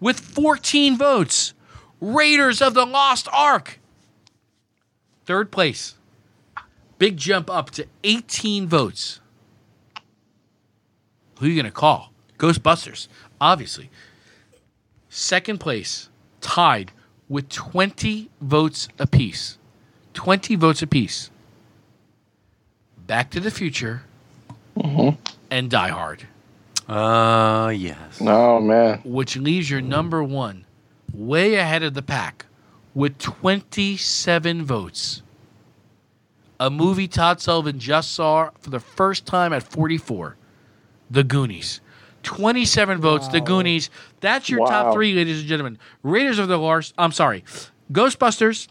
with 0.00 0.18
14 0.18 0.96
votes, 0.96 1.54
Raiders 2.00 2.62
of 2.62 2.74
the 2.74 2.86
Lost 2.86 3.28
Ark. 3.32 3.78
Third 5.26 5.50
place. 5.50 5.94
Big 6.98 7.16
jump 7.16 7.50
up 7.50 7.70
to 7.72 7.86
18 8.02 8.66
votes. 8.66 9.20
Who 11.38 11.46
are 11.46 11.48
you 11.48 11.54
going 11.54 11.66
to 11.66 11.70
call? 11.70 12.12
Ghostbusters, 12.38 13.08
obviously. 13.40 13.90
Second 15.08 15.58
place, 15.58 16.08
tied 16.40 16.92
with 17.28 17.48
20 17.48 18.30
votes 18.40 18.88
apiece. 18.98 19.58
20 20.14 20.56
votes 20.56 20.82
apiece. 20.82 21.30
Back 23.06 23.30
to 23.30 23.40
the 23.40 23.50
Future 23.50 24.02
mm-hmm. 24.76 25.10
And 25.50 25.70
Die 25.70 25.88
Hard, 25.88 26.26
Uh, 26.88 27.72
yes. 27.76 28.20
Oh 28.20 28.60
man. 28.60 29.00
which 29.04 29.36
leaves 29.36 29.68
your 29.70 29.80
number 29.80 30.22
one 30.22 30.64
way 31.12 31.54
ahead 31.56 31.82
of 31.82 31.94
the 31.94 32.02
pack 32.02 32.46
with 32.94 33.18
27 33.18 34.64
votes. 34.64 35.22
A 36.60 36.70
movie 36.70 37.06
Todd 37.08 37.40
Sullivan 37.40 37.78
just 37.78 38.12
saw 38.12 38.50
for 38.60 38.70
the 38.70 38.80
first 38.80 39.26
time 39.26 39.52
at 39.52 39.62
44 39.62 40.36
The 41.10 41.22
Goonies. 41.24 41.80
27 42.24 43.00
votes. 43.00 43.28
The 43.28 43.40
Goonies. 43.40 43.90
That's 44.20 44.50
your 44.50 44.66
top 44.66 44.92
three, 44.92 45.14
ladies 45.14 45.38
and 45.40 45.48
gentlemen. 45.48 45.78
Raiders 46.02 46.38
of 46.38 46.48
the 46.48 46.58
Lost. 46.58 46.92
I'm 46.98 47.12
sorry. 47.12 47.44
Ghostbusters, 47.92 48.66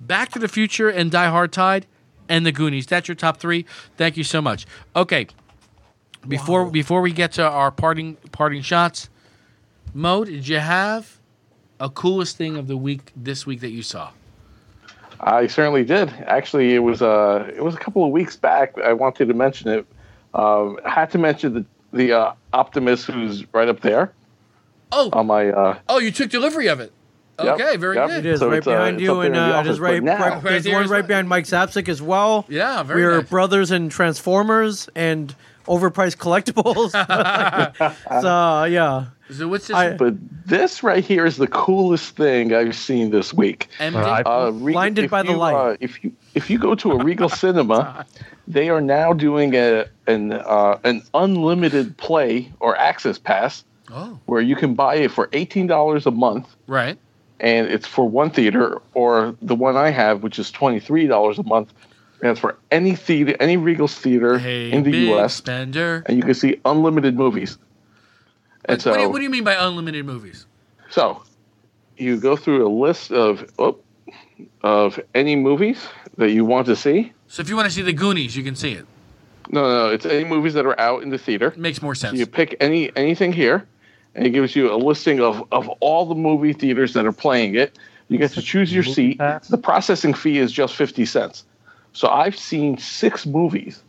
Back 0.00 0.30
to 0.32 0.38
the 0.38 0.48
Future, 0.48 0.88
and 0.90 1.10
Die 1.10 1.28
Hard 1.28 1.50
tied, 1.50 1.86
and 2.28 2.44
The 2.44 2.52
Goonies. 2.52 2.86
That's 2.86 3.08
your 3.08 3.14
top 3.14 3.38
three. 3.38 3.64
Thank 3.96 4.16
you 4.18 4.22
so 4.24 4.42
much. 4.42 4.66
Okay. 4.94 5.26
Before 6.28 6.70
before 6.70 7.00
we 7.00 7.12
get 7.12 7.32
to 7.32 7.42
our 7.48 7.70
parting 7.70 8.16
parting 8.32 8.62
shots, 8.62 9.08
Mo, 9.92 10.24
did 10.24 10.46
you 10.48 10.58
have 10.58 11.18
a 11.80 11.90
coolest 11.90 12.36
thing 12.36 12.56
of 12.56 12.66
the 12.66 12.76
week 12.76 13.12
this 13.16 13.46
week 13.46 13.60
that 13.60 13.70
you 13.70 13.82
saw? 13.82 14.10
I 15.20 15.46
certainly 15.46 15.84
did. 15.84 16.10
Actually, 16.26 16.74
it 16.74 16.80
was 16.80 17.02
uh, 17.02 17.50
it 17.54 17.62
was 17.62 17.74
a 17.74 17.78
couple 17.78 18.04
of 18.04 18.10
weeks 18.10 18.36
back. 18.36 18.76
I 18.78 18.92
wanted 18.92 19.28
to 19.28 19.34
mention 19.34 19.68
it. 19.70 19.86
Um, 20.34 20.78
I 20.84 20.90
had 20.90 21.10
to 21.12 21.18
mention 21.18 21.54
the 21.54 21.64
the 21.92 22.12
uh, 22.12 22.32
Optimus 22.52 23.04
who's 23.04 23.44
right 23.54 23.68
up 23.68 23.80
there 23.80 24.12
Oh, 24.92 25.10
on 25.12 25.26
my. 25.26 25.48
Uh, 25.50 25.78
oh, 25.88 25.98
you 25.98 26.10
took 26.10 26.30
delivery 26.30 26.68
of 26.68 26.80
it. 26.80 26.92
Yep, 27.42 27.60
Okay, 27.60 27.76
very 27.76 27.96
yep. 27.96 28.08
good. 28.08 28.26
It 28.26 28.32
is 28.34 28.40
So 28.40 28.48
right 28.48 28.58
it's, 28.58 28.66
uh, 28.66 28.70
behind 28.70 29.00
you, 29.00 29.20
and 29.20 29.34
in 29.34 29.40
uh, 29.40 29.48
it 29.48 29.52
office, 29.54 29.78
right. 29.80 30.00
but 30.00 30.04
now- 30.04 30.18
right 30.18 30.34
Right 30.34 30.42
there's 30.42 30.64
there 30.64 30.74
one 30.74 30.88
right 30.88 31.06
behind 31.06 31.28
Mike 31.28 31.46
Zapsik 31.46 31.88
as 31.88 32.00
well. 32.00 32.44
Yeah, 32.48 32.82
very 32.84 33.00
we 33.00 33.06
are 33.06 33.18
nice. 33.22 33.28
brothers 33.30 33.70
in 33.72 33.88
Transformers 33.88 34.88
and 34.94 35.34
overpriced 35.66 36.16
collectibles. 36.16 36.90
so 38.22 38.64
yeah, 38.64 39.06
So 39.30 39.48
what's 39.48 39.66
this? 39.68 39.76
I- 39.76 39.96
but 39.96 40.14
this 40.46 40.82
right 40.82 41.04
here 41.04 41.24
is 41.26 41.36
the 41.36 41.46
coolest 41.46 42.16
thing 42.16 42.52
I've 42.54 42.76
seen 42.76 43.10
this 43.10 43.32
week. 43.32 43.68
empty? 43.78 43.98
Uh, 43.98 44.06
I- 44.06 44.22
Uh, 44.22 44.50
Regal- 44.50 44.72
Blinded 44.72 45.04
if 45.06 45.10
by 45.10 45.22
the 45.22 45.32
light. 45.32 45.54
Uh, 45.54 45.76
if 45.80 46.02
you 46.04 46.12
if 46.34 46.50
you 46.50 46.58
go 46.58 46.74
to 46.74 46.92
a 46.92 47.02
Regal 47.04 47.28
Cinema, 47.42 48.04
they 48.46 48.68
are 48.68 48.80
now 48.80 49.12
doing 49.12 49.54
a 49.54 49.86
an 50.06 50.32
uh, 50.32 50.78
an 50.84 51.02
unlimited 51.14 51.96
play 51.96 52.52
or 52.60 52.76
access 52.76 53.18
pass 53.18 53.64
oh, 53.90 54.18
where 54.26 54.40
you 54.42 54.56
can 54.56 54.74
buy 54.74 54.96
it 54.96 55.10
for 55.10 55.28
eighteen 55.32 55.66
dollars 55.66 56.06
a 56.06 56.10
month, 56.10 56.46
right. 56.66 56.98
and 57.40 57.68
it's 57.68 57.86
for 57.86 58.06
one 58.08 58.30
theater, 58.30 58.80
or 58.94 59.34
the 59.40 59.54
one 59.54 59.76
I 59.76 59.90
have, 59.90 60.22
which 60.22 60.38
is 60.38 60.50
twenty 60.50 60.80
three 60.80 61.06
dollars 61.06 61.38
a 61.38 61.42
month. 61.44 61.72
And 62.24 62.30
it's 62.30 62.40
for 62.40 62.56
any 62.70 62.96
theater, 62.96 63.36
any 63.38 63.58
Regal 63.58 63.86
theater 63.86 64.38
Hey, 64.38 64.72
in 64.72 64.82
the 64.82 64.90
big 64.90 65.08
U.S. 65.08 65.34
spender. 65.34 66.02
and 66.06 66.16
you 66.16 66.22
can 66.22 66.32
see 66.32 66.58
unlimited 66.64 67.18
movies. 67.18 67.58
And 68.64 68.80
so, 68.80 68.92
what, 68.92 68.96
do 68.96 69.02
you, 69.02 69.10
what 69.10 69.18
do 69.18 69.24
you 69.24 69.30
mean 69.30 69.44
by 69.44 69.54
unlimited 69.54 70.06
movies? 70.06 70.46
so 70.90 71.22
you 71.98 72.18
go 72.18 72.34
through 72.34 72.66
a 72.66 72.72
list 72.72 73.12
of 73.12 73.46
oh, 73.58 73.78
of 74.62 74.98
any 75.14 75.36
movies 75.36 75.86
that 76.16 76.30
you 76.30 76.46
want 76.46 76.66
to 76.68 76.76
see. 76.76 77.12
So 77.28 77.42
if 77.42 77.50
you 77.50 77.56
want 77.56 77.66
to 77.68 77.74
see 77.74 77.82
the 77.82 77.92
Goonies, 77.92 78.34
you 78.34 78.42
can 78.42 78.56
see 78.56 78.72
it. 78.72 78.86
No, 79.50 79.60
no, 79.68 79.90
it's 79.90 80.06
any 80.06 80.24
movies 80.24 80.54
that 80.54 80.64
are 80.64 80.80
out 80.80 81.02
in 81.02 81.10
the 81.10 81.18
theater. 81.18 81.48
It 81.48 81.58
makes 81.58 81.82
more 81.82 81.94
sense. 81.94 82.12
So 82.12 82.16
you 82.16 82.26
pick 82.26 82.56
any 82.58 82.90
anything 82.96 83.34
here, 83.34 83.66
and 84.14 84.26
it 84.26 84.30
gives 84.30 84.56
you 84.56 84.72
a 84.72 84.76
listing 84.76 85.20
of 85.20 85.46
of 85.52 85.68
all 85.80 86.06
the 86.06 86.14
movie 86.14 86.54
theaters 86.54 86.94
that 86.94 87.04
are 87.04 87.12
playing 87.12 87.54
it. 87.54 87.78
You 88.08 88.16
get 88.16 88.30
to 88.32 88.40
choose 88.40 88.72
your 88.72 88.82
seat. 88.82 89.18
The 89.18 89.60
processing 89.62 90.14
fee 90.14 90.38
is 90.38 90.50
just 90.52 90.74
fifty 90.74 91.04
cents. 91.04 91.44
So 91.94 92.08
I've 92.08 92.36
seen 92.36 92.76
six 92.76 93.24
movies 93.24 93.82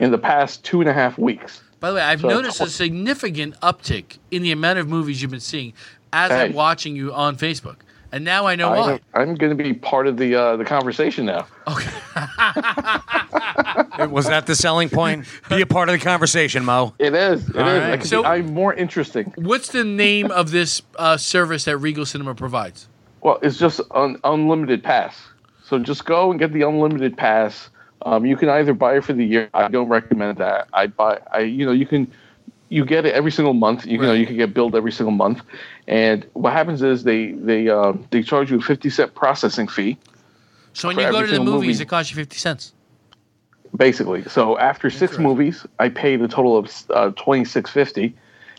in 0.00 0.10
the 0.10 0.18
past 0.18 0.64
two 0.64 0.80
and 0.80 0.88
a 0.90 0.92
half 0.92 1.16
weeks. 1.18 1.62
By 1.78 1.90
the 1.90 1.96
way, 1.96 2.02
I've 2.02 2.20
So- 2.22 2.28
noticed 2.28 2.60
a 2.60 2.68
significant 2.68 3.54
uptick 3.60 4.18
in 4.30 4.42
the 4.42 4.50
amount 4.50 4.78
of 4.80 4.88
movies 4.88 5.22
you've 5.22 5.30
been 5.30 5.38
seeing 5.40 5.72
as 6.12 6.30
I'm 6.32 6.52
watching 6.54 6.96
you 6.96 7.12
on 7.12 7.36
Facebook. 7.36 7.76
And 8.12 8.24
now 8.24 8.46
I 8.46 8.54
know 8.54 8.68
I 8.72 8.78
why. 8.78 8.92
am, 8.92 9.00
I'm 9.14 9.34
going 9.34 9.56
to 9.56 9.60
be 9.62 9.74
part 9.74 10.06
of 10.06 10.16
the 10.16 10.36
uh, 10.36 10.56
the 10.56 10.64
conversation 10.64 11.26
now. 11.26 11.46
Okay. 11.66 11.90
Was 14.08 14.26
that 14.28 14.44
the 14.46 14.54
selling 14.54 14.88
point? 14.88 15.26
Be 15.48 15.60
a 15.62 15.66
part 15.66 15.88
of 15.88 15.98
the 15.98 16.04
conversation, 16.04 16.64
Mo. 16.64 16.94
It 17.00 17.12
is. 17.14 17.42
It 17.48 17.50
is. 17.50 17.56
All 17.56 17.64
I 17.64 17.78
right. 17.90 17.98
can 18.00 18.06
So- 18.08 18.22
be, 18.22 18.28
I'm 18.28 18.54
more 18.54 18.72
interesting. 18.72 19.32
What's 19.36 19.68
the 19.68 19.82
name 19.84 20.30
of 20.30 20.50
this 20.52 20.82
uh, 20.96 21.16
service 21.16 21.64
that 21.64 21.76
Regal 21.78 22.06
Cinema 22.06 22.34
provides? 22.36 22.88
Well, 23.20 23.38
it's 23.42 23.58
just 23.58 23.80
un- 23.90 24.18
unlimited 24.22 24.82
pass. 24.84 25.20
So 25.66 25.78
just 25.78 26.04
go 26.04 26.30
and 26.30 26.38
get 26.38 26.52
the 26.52 26.62
unlimited 26.62 27.16
pass. 27.16 27.70
Um, 28.04 28.26
you 28.26 28.36
can 28.36 28.48
either 28.50 28.74
buy 28.74 28.96
it 28.98 29.04
for 29.04 29.14
the 29.14 29.24
year. 29.24 29.48
I 29.54 29.68
don't 29.68 29.88
recommend 29.88 30.38
that. 30.38 30.68
I 30.74 30.86
buy. 30.88 31.20
I 31.32 31.40
you 31.40 31.64
know 31.64 31.72
you 31.72 31.86
can 31.86 32.10
you 32.68 32.84
get 32.84 33.06
it 33.06 33.14
every 33.14 33.30
single 33.32 33.54
month. 33.54 33.86
You, 33.86 33.98
know 33.98 34.08
Right. 34.08 34.18
you 34.18 34.26
can 34.26 34.36
get 34.36 34.52
billed 34.52 34.74
every 34.76 34.92
single 34.92 35.12
month. 35.12 35.42
And 35.88 36.26
what 36.34 36.52
happens 36.52 36.82
is 36.82 37.04
they 37.04 37.32
they 37.32 37.68
uh, 37.68 37.94
they 38.10 38.22
charge 38.22 38.50
you 38.50 38.58
a 38.58 38.62
fifty 38.62 38.90
cent 38.90 39.14
processing 39.14 39.68
fee 39.68 39.96
So 40.74 40.88
when 40.88 40.98
you 40.98 41.10
go 41.10 41.22
to 41.24 41.32
the 41.32 41.40
movies, 41.40 41.76
movie. 41.78 41.82
it 41.82 41.88
costs 41.88 42.10
you 42.12 42.16
50 42.16 42.36
cents. 42.36 42.72
basically. 43.76 44.22
So 44.24 44.58
after 44.58 44.90
six 44.90 45.18
movies, 45.18 45.66
I 45.78 45.88
paid 45.88 46.20
a 46.20 46.28
total 46.28 46.58
of 46.58 46.70
uh, 46.90 47.10
twenty 47.16 47.44
six 47.46 47.70
fifty, 47.70 48.14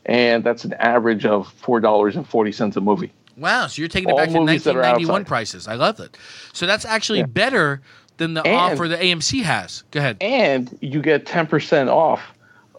and 0.08 0.44
that's 0.44 0.66
an 0.66 0.74
average 0.74 1.26
of 1.26 1.48
four 1.54 1.80
dollars 1.80 2.16
and 2.16 2.28
forty 2.28 2.52
cents 2.52 2.76
a 2.78 2.82
movie. 2.82 3.12
Wow, 3.38 3.68
so 3.68 3.82
you're 3.82 3.90
taking 3.90 4.10
it 4.10 4.16
back 4.18 4.30
to 4.30 4.40
movies 4.40 4.64
that 4.64 4.76
are 4.76 4.80
1991 4.82 5.26
prices. 5.26 5.68
I 5.68 5.76
love 5.76 6.00
it. 6.00 6.18
So 6.54 6.66
that's 6.66 6.86
actually 6.86 7.20
Yeah. 7.20 7.26
better 7.26 7.82
than 8.18 8.34
the 8.34 8.42
And- 8.44 8.56
offer 8.56 8.88
that 8.88 9.00
AMC 9.02 9.42
has. 9.44 9.84
Go 9.92 10.00
ahead. 10.00 10.18
And 10.22 10.78
you 10.82 11.02
get 11.02 11.26
ten 11.26 11.46
percent 11.48 11.90
off 11.90 12.22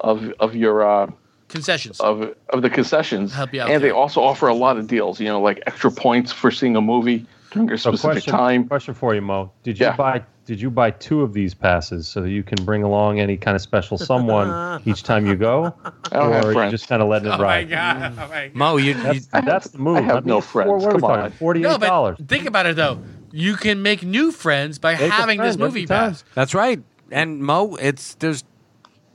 of 0.00 0.32
of 0.40 0.54
your 0.56 0.82
uh, 0.88 1.10
Concessions. 1.48 2.00
of 2.00 2.34
of 2.50 2.62
the 2.62 2.70
concessions. 2.70 3.34
Help 3.34 3.52
you 3.52 3.60
out 3.60 3.70
and 3.70 3.82
there. 3.82 3.90
they 3.90 3.94
also 3.94 4.22
offer 4.22 4.48
a 4.48 4.54
lot 4.54 4.78
of 4.78 4.86
deals. 4.86 5.20
You 5.20 5.26
know, 5.28 5.40
like 5.40 5.62
extra 5.66 5.90
points 5.90 6.32
for 6.32 6.50
seeing 6.50 6.74
a 6.76 6.80
movie 6.80 7.26
during 7.52 7.70
a 7.70 7.76
So 7.78 7.90
specific 7.90 8.12
question, 8.24 8.32
time. 8.32 8.66
question 8.68 8.94
for 8.94 9.14
you, 9.14 9.20
Mo. 9.20 9.52
Did 9.62 9.78
you 9.78 9.86
Yeah. 9.86 9.96
buy 9.96 10.22
did 10.46 10.60
you 10.60 10.70
buy 10.70 10.90
two 10.92 11.20
of 11.22 11.32
these 11.34 11.52
passes 11.54 12.08
so 12.08 12.22
that 12.22 12.30
you 12.30 12.42
can 12.42 12.64
bring 12.64 12.82
along 12.82 13.20
any 13.20 13.36
kind 13.36 13.54
of 13.54 13.60
special 13.60 13.98
someone 14.12 14.80
each 14.86 15.02
time 15.02 15.26
you 15.26 15.34
go? 15.36 15.74
I 15.84 15.90
don't 16.20 16.28
or 16.28 16.32
have 16.32 16.44
are 16.46 16.64
you 16.64 16.70
just 16.70 16.88
kind 16.88 17.02
of 17.02 17.08
letting 17.08 17.28
it 17.28 17.34
oh 17.34 17.38
my 17.38 17.42
ride? 17.42 17.68
god. 17.68 18.12
Oh 18.16 18.28
my 18.28 18.46
god. 18.48 18.54
Mo, 18.54 18.76
you, 18.78 18.94
you 18.94 18.94
That's, 18.94 19.26
that's 19.26 19.68
the 19.70 19.78
move. 19.78 19.98
I 19.98 20.00
have 20.02 20.14
Let 20.14 20.24
me- 20.24 20.30
no 20.30 20.40
friends. 20.40 20.70
What, 20.70 20.80
what 20.94 21.00
Come 21.00 21.04
on. 21.04 21.30
Forty-eight 21.32 21.62
No, 21.64 21.76
dollars. 21.78 22.16
but 22.18 22.28
think 22.28 22.46
about 22.46 22.66
it 22.66 22.76
though. 22.76 23.02
You 23.32 23.56
can 23.56 23.82
make 23.82 24.02
new 24.02 24.32
friends 24.32 24.78
by 24.78 24.92
Make 24.96 25.10
having 25.12 25.38
this 25.38 25.56
friend 25.56 25.62
every 25.68 25.80
movie 25.82 25.86
time. 25.86 26.10
pass. 26.12 26.24
That's 26.34 26.54
right. 26.54 26.82
And 27.10 27.40
Mo, 27.40 27.74
it's 27.76 28.14
there's 28.14 28.44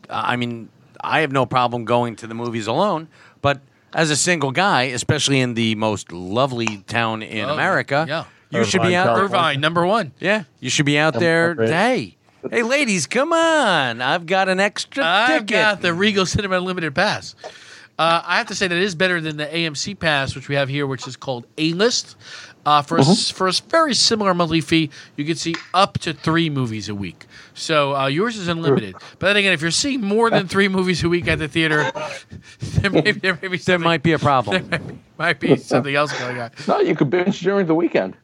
I 0.09 0.35
mean, 0.35 0.69
I 1.01 1.21
have 1.21 1.31
no 1.31 1.45
problem 1.45 1.85
going 1.85 2.15
to 2.17 2.27
the 2.27 2.33
movies 2.35 2.67
alone, 2.67 3.07
but 3.41 3.61
as 3.93 4.09
a 4.09 4.15
single 4.15 4.51
guy, 4.51 4.83
especially 4.83 5.39
in 5.39 5.53
the 5.53 5.75
most 5.75 6.11
lovely 6.11 6.77
town 6.87 7.21
in 7.23 7.49
Oh, 7.49 7.53
America, 7.53 8.05
yeah. 8.07 8.25
You 8.51 8.63
should 8.65 8.81
be 8.81 8.95
out 8.95 9.05
California. 9.07 9.25
Irvine, 9.37 9.61
number 9.61 9.85
one. 9.85 10.11
Yeah, 10.19 10.43
you 10.59 10.69
should 10.69 10.85
be 10.85 10.97
out 10.97 11.13
there. 11.13 11.51
upgrade. 11.51 11.69
Hey, 11.69 12.17
hey, 12.49 12.63
ladies, 12.63 13.07
come 13.07 13.33
on! 13.33 14.01
I've 14.01 14.25
got 14.25 14.49
an 14.49 14.59
extra 14.59 15.03
I've 15.05 15.27
ticket. 15.41 15.47
got 15.47 15.81
the 15.81 15.93
Regal 15.93 16.25
Cinema 16.25 16.57
Unlimited 16.57 16.93
Pass. 16.95 17.35
Uh, 17.99 18.21
I 18.25 18.37
have 18.37 18.47
to 18.47 18.55
say 18.55 18.67
that 18.67 18.75
it 18.75 18.81
is 18.83 18.95
better 18.95 19.21
than 19.21 19.37
the 19.37 19.45
AMC 19.45 19.99
Pass, 19.99 20.33
which 20.35 20.49
we 20.49 20.55
have 20.55 20.69
here, 20.69 20.87
which 20.87 21.07
is 21.07 21.15
called 21.15 21.45
A 21.57 21.73
List. 21.73 22.15
Uh, 22.63 22.79
for 22.81 22.97
a, 22.97 23.01
s- 23.01 23.31
for 23.31 23.47
a 23.47 23.51
very 23.69 23.93
similar 23.95 24.35
monthly 24.35 24.61
fee, 24.61 24.91
you 25.17 25.25
can 25.25 25.35
see 25.35 25.55
up 25.73 25.97
to 25.97 26.13
three 26.13 26.47
movies 26.47 26.89
a 26.89 26.95
week. 26.95 27.25
So 27.55 27.95
uh, 27.95 28.05
yours 28.05 28.37
is 28.37 28.47
unlimited. 28.47 28.93
But 29.17 29.27
then 29.27 29.37
again, 29.37 29.53
if 29.53 29.61
you're 29.63 29.71
seeing 29.71 30.01
more 30.01 30.29
than 30.29 30.47
three 30.47 30.67
movies 30.67 31.03
a 31.03 31.09
week 31.09 31.27
at 31.27 31.39
the 31.39 31.47
theater, 31.47 31.91
there 32.59 32.91
may, 32.91 33.11
there 33.13 33.39
may 33.41 33.47
be 33.47 33.57
there 33.57 33.79
might 33.79 34.03
be 34.03 34.11
a 34.13 34.19
problem. 34.19 34.67
there 34.69 34.79
might 35.17 35.39
be 35.39 35.55
something 35.57 35.93
else 35.95 36.17
going 36.19 36.39
on. 36.39 36.51
No, 36.67 36.79
you 36.81 36.95
could 36.95 37.09
binge 37.09 37.39
during 37.41 37.65
the 37.65 37.73
weekend. 37.75 38.15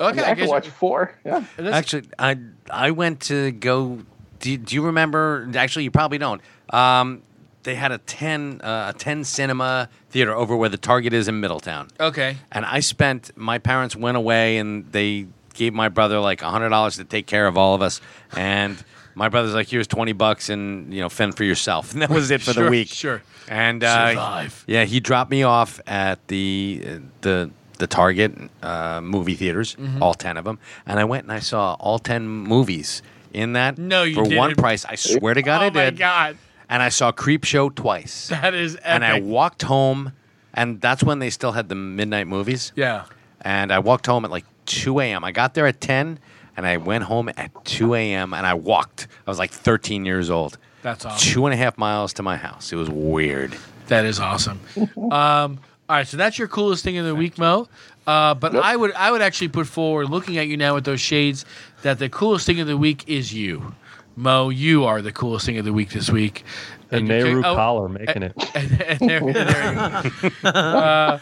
Okay, 0.00 0.20
I, 0.20 0.24
I 0.24 0.28
can 0.28 0.38
guess 0.38 0.48
watch 0.48 0.68
four. 0.68 1.14
Yeah. 1.24 1.44
Actually, 1.58 2.08
I 2.18 2.38
I 2.70 2.90
went 2.92 3.20
to 3.22 3.50
go. 3.52 4.00
Do, 4.40 4.56
do 4.56 4.74
you 4.74 4.82
remember? 4.86 5.48
Actually, 5.54 5.84
you 5.84 5.90
probably 5.90 6.16
don't. 6.18 6.40
Um, 6.70 7.22
they 7.64 7.74
had 7.74 7.92
a 7.92 7.98
ten 7.98 8.60
uh, 8.62 8.92
a 8.94 8.98
ten 8.98 9.24
cinema 9.24 9.88
theater 10.08 10.34
over 10.34 10.56
where 10.56 10.70
the 10.70 10.78
Target 10.78 11.12
is 11.12 11.28
in 11.28 11.40
Middletown. 11.40 11.88
okay. 12.00 12.36
and 12.50 12.64
I 12.64 12.80
spent. 12.80 13.30
My 13.36 13.58
parents 13.58 13.94
went 13.94 14.16
away, 14.16 14.56
and 14.56 14.90
they 14.92 15.26
gave 15.52 15.74
my 15.74 15.88
brother 15.90 16.18
like 16.20 16.40
hundred 16.40 16.70
dollars 16.70 16.96
to 16.96 17.04
take 17.04 17.26
care 17.26 17.46
of 17.46 17.58
all 17.58 17.74
of 17.74 17.82
us. 17.82 18.00
And 18.32 18.82
my 19.14 19.28
brother's 19.28 19.52
like, 19.52 19.68
"Here's 19.68 19.86
twenty 19.86 20.12
bucks, 20.12 20.48
and 20.48 20.94
you 20.94 21.02
know, 21.02 21.10
fend 21.10 21.36
for 21.36 21.44
yourself." 21.44 21.92
And 21.92 22.00
that 22.00 22.08
was 22.10 22.30
it 22.30 22.40
for 22.40 22.52
Sure, 22.54 22.64
the 22.64 22.70
week. 22.70 22.88
sure. 22.88 23.22
And 23.48 23.84
uh, 23.84 24.08
Survive. 24.10 24.64
yeah, 24.66 24.84
he 24.84 25.00
dropped 25.00 25.30
me 25.30 25.42
off 25.42 25.80
at 25.86 26.26
the 26.28 26.82
uh, 26.86 26.98
the 27.20 27.50
the 27.80 27.86
Target 27.88 28.32
uh, 28.62 29.00
movie 29.02 29.34
theaters, 29.34 29.74
Mm-hmm. 29.74 30.00
all 30.02 30.14
ten 30.14 30.36
of 30.36 30.44
them, 30.44 30.58
and 30.86 31.00
I 31.00 31.04
went 31.04 31.24
and 31.24 31.32
I 31.32 31.40
saw 31.40 31.74
all 31.80 31.98
ten 31.98 32.28
movies 32.28 33.02
in 33.32 33.54
that 33.54 33.76
No, 33.78 34.04
you 34.04 34.14
for 34.14 34.22
one 34.22 34.50
didn't. 34.50 34.58
price. 34.58 34.84
I 34.84 34.94
swear 34.94 35.34
to 35.34 35.42
God, 35.42 35.62
I 35.62 35.68
did. 35.70 35.76
oh 35.76 35.80
I 35.80 35.84
my 35.84 35.90
did. 35.90 35.98
God, 35.98 36.36
And 36.68 36.82
I 36.82 36.88
saw 36.88 37.10
Creep 37.12 37.42
Show 37.44 37.68
twice, 37.70 38.28
that 38.28 38.54
is 38.54 38.76
epic. 38.76 38.86
and 38.86 39.04
I 39.04 39.20
walked 39.20 39.62
home, 39.62 40.12
and 40.54 40.80
that's 40.80 41.02
when 41.02 41.18
they 41.18 41.30
still 41.30 41.52
had 41.52 41.68
the 41.68 41.74
midnight 41.74 42.26
movies 42.28 42.72
yeah. 42.76 43.04
and 43.40 43.72
I 43.72 43.78
walked 43.80 44.06
home 44.06 44.24
at 44.24 44.30
like 44.30 44.44
2 44.66 45.00
a.m. 45.00 45.24
I 45.24 45.32
got 45.32 45.54
there 45.54 45.66
at 45.66 45.80
10, 45.80 46.18
and 46.56 46.66
I 46.66 46.76
went 46.76 47.04
home 47.04 47.28
at 47.36 47.50
2 47.64 47.94
a.m. 47.94 48.34
and 48.34 48.46
I 48.46 48.54
walked. 48.54 49.08
I 49.26 49.30
was 49.30 49.38
like 49.38 49.50
13 49.50 50.04
years 50.04 50.28
old. 50.30 50.58
That's 50.82 51.04
awesome. 51.04 51.32
Two 51.32 51.46
and 51.46 51.54
a 51.54 51.56
half 51.56 51.76
miles 51.78 52.12
to 52.14 52.22
my 52.22 52.36
house. 52.36 52.72
It 52.72 52.76
was 52.76 52.88
weird. 52.90 53.56
That 53.88 54.04
is 54.04 54.18
awesome. 54.20 54.60
um, 55.10 55.58
all 55.90 55.96
right, 55.96 56.06
so 56.06 56.16
that's 56.16 56.38
your 56.38 56.46
coolest 56.46 56.84
thing 56.84 56.98
of 56.98 57.04
the 57.04 57.16
week, 57.16 57.36
Mo. 57.36 57.66
Uh, 58.06 58.32
but 58.34 58.54
I 58.54 58.76
would 58.76 58.92
I 58.92 59.10
would 59.10 59.22
actually 59.22 59.48
put 59.48 59.66
forward, 59.66 60.08
looking 60.08 60.38
at 60.38 60.46
you 60.46 60.56
now 60.56 60.74
with 60.74 60.84
those 60.84 61.00
shades, 61.00 61.44
that 61.82 61.98
the 61.98 62.08
coolest 62.08 62.46
thing 62.46 62.60
of 62.60 62.68
the 62.68 62.76
week 62.76 63.02
is 63.08 63.34
you, 63.34 63.74
Mo. 64.14 64.50
You 64.50 64.84
are 64.84 65.02
the 65.02 65.10
coolest 65.10 65.46
thing 65.46 65.58
of 65.58 65.64
the 65.64 65.72
week 65.72 65.90
this 65.90 66.08
week. 66.08 66.44
The 66.90 66.98
And 66.98 67.08
you 67.08 67.14
Nehru 67.14 67.42
ca- 67.42 67.50
oh, 67.50 67.54
collar 67.56 67.88
making 67.88 68.22
it. 68.22 68.32
and, 68.54 68.82
and 69.00 69.00
there, 69.10 69.20
there 69.32 70.04
you 70.22 70.30
go. 70.42 70.48
Uh, 70.48 71.18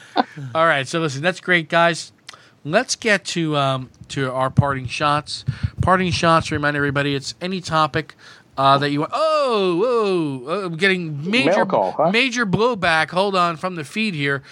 all 0.55 0.67
right, 0.67 0.87
so 0.87 1.01
listen, 1.01 1.23
that's 1.23 1.41
great, 1.41 1.71
guys. 1.71 2.13
Let's 2.63 2.95
get 2.95 3.25
to 3.27 3.57
um, 3.57 3.89
to 4.09 4.31
our 4.31 4.51
parting 4.51 4.87
shots. 4.87 5.47
Parting 5.81 6.11
shots. 6.11 6.51
Remind 6.53 6.77
everybody, 6.77 7.15
it's 7.15 7.35
any 7.41 7.63
topic 7.63 8.17
uh, 8.59 8.77
that 8.77 8.91
you 8.91 9.01
want. 9.01 9.13
Oh, 9.15 9.77
whoa! 10.45 10.53
uh, 10.53 10.67
I'm 10.67 10.77
getting 10.77 11.31
major 11.31 11.65
call, 11.65 11.93
huh? 11.93 12.11
major 12.11 12.45
blowback. 12.45 13.11
Hold 13.11 13.37
on 13.37 13.57
from 13.57 13.77
the 13.77 13.85
feed 13.85 14.15
here. 14.15 14.43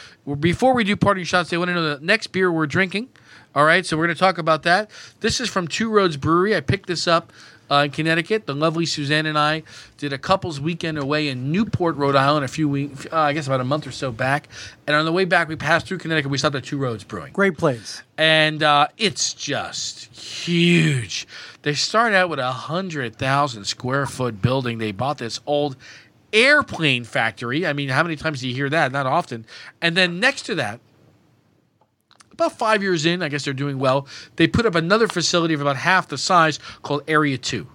Before 0.40 0.72
we 0.72 0.84
do 0.84 0.96
parting 0.96 1.24
shots, 1.24 1.50
they 1.50 1.58
want 1.58 1.68
to 1.68 1.74
know 1.74 1.96
the 1.96 2.04
next 2.04 2.28
beer 2.28 2.50
we're 2.50 2.66
drinking. 2.66 3.08
All 3.54 3.64
right, 3.64 3.84
so 3.84 3.96
we're 3.96 4.04
going 4.06 4.14
to 4.14 4.20
talk 4.20 4.38
about 4.38 4.62
that. 4.64 4.90
This 5.20 5.40
is 5.40 5.48
from 5.48 5.66
Two 5.66 5.90
Roads 5.90 6.16
Brewery. 6.16 6.54
I 6.54 6.60
picked 6.60 6.86
this 6.86 7.08
up 7.08 7.32
uh, 7.70 7.82
in 7.86 7.90
Connecticut. 7.90 8.46
The 8.46 8.54
lovely 8.54 8.86
Suzanne 8.86 9.26
and 9.26 9.38
I 9.38 9.62
did 9.98 10.12
a 10.12 10.18
couple's 10.18 10.60
weekend 10.60 10.98
away 10.98 11.28
in 11.28 11.50
Newport, 11.50 11.96
Rhode 11.96 12.16
Island, 12.16 12.44
a 12.44 12.48
few 12.48 12.68
weeks, 12.68 13.06
uh, 13.12 13.16
I 13.18 13.32
guess 13.32 13.46
about 13.46 13.60
a 13.60 13.64
month 13.64 13.86
or 13.86 13.92
so 13.92 14.12
back. 14.12 14.48
And 14.86 14.94
on 14.96 15.04
the 15.04 15.12
way 15.12 15.24
back, 15.24 15.48
we 15.48 15.56
passed 15.56 15.86
through 15.86 15.98
Connecticut. 15.98 16.30
We 16.30 16.38
stopped 16.38 16.56
at 16.56 16.64
Two 16.64 16.78
Roads 16.78 17.04
Brewing 17.04 17.32
Great 17.32 17.58
place. 17.58 18.02
and 18.18 18.62
uh, 18.62 18.88
it's 18.98 19.34
just 19.34 20.14
huge. 20.16 21.26
They 21.62 21.74
start 21.74 22.12
out 22.12 22.28
with 22.30 22.38
a 22.38 22.52
hundred 22.52 23.16
thousand 23.16 23.64
square 23.64 24.06
foot 24.06 24.40
building. 24.40 24.78
They 24.78 24.92
bought 24.92 25.18
this 25.18 25.40
old 25.46 25.76
airplane 26.32 27.04
factory. 27.04 27.66
I 27.66 27.72
mean, 27.72 27.88
how 27.88 28.02
many 28.02 28.16
times 28.16 28.40
do 28.40 28.48
you 28.48 28.54
hear 28.54 28.68
that? 28.70 28.92
Not 28.92 29.06
often. 29.06 29.46
And 29.80 29.96
then 29.96 30.20
next 30.20 30.42
to 30.46 30.54
that, 30.56 30.80
about 32.36 32.58
five 32.58 32.82
years 32.82 33.06
in, 33.06 33.22
I 33.22 33.28
guess 33.28 33.44
they're 33.44 33.54
doing 33.54 33.78
well. 33.78 34.06
They 34.36 34.46
put 34.46 34.66
up 34.66 34.74
another 34.74 35.08
facility 35.08 35.54
of 35.54 35.60
about 35.60 35.76
half 35.76 36.08
the 36.08 36.18
size 36.18 36.58
called 36.82 37.02
Area 37.08 37.38
Two. 37.38 37.66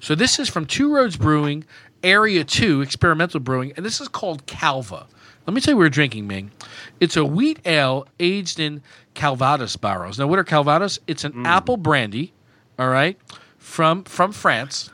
So 0.00 0.14
this 0.14 0.38
is 0.38 0.48
from 0.48 0.66
Two 0.66 0.94
Roads 0.94 1.16
Brewing, 1.16 1.64
Area 2.02 2.44
Two 2.44 2.80
Experimental 2.80 3.40
Brewing, 3.40 3.72
and 3.76 3.84
this 3.84 4.00
is 4.00 4.08
called 4.08 4.46
Calva. 4.46 5.06
Let 5.46 5.54
me 5.54 5.60
tell 5.60 5.72
you 5.72 5.76
what 5.76 5.82
we're 5.82 5.90
drinking, 5.90 6.26
Ming. 6.26 6.52
It's 7.00 7.16
a 7.16 7.24
wheat 7.24 7.60
ale 7.66 8.06
aged 8.18 8.58
in 8.60 8.82
Calvados 9.14 9.76
barrels. 9.76 10.18
Now, 10.18 10.26
what 10.26 10.38
are 10.38 10.44
Calvados? 10.44 11.00
It's 11.06 11.24
an 11.24 11.32
mm. 11.32 11.46
apple 11.46 11.76
brandy, 11.76 12.32
all 12.78 12.88
right, 12.88 13.18
from 13.58 14.04
from 14.04 14.32
France. 14.32 14.90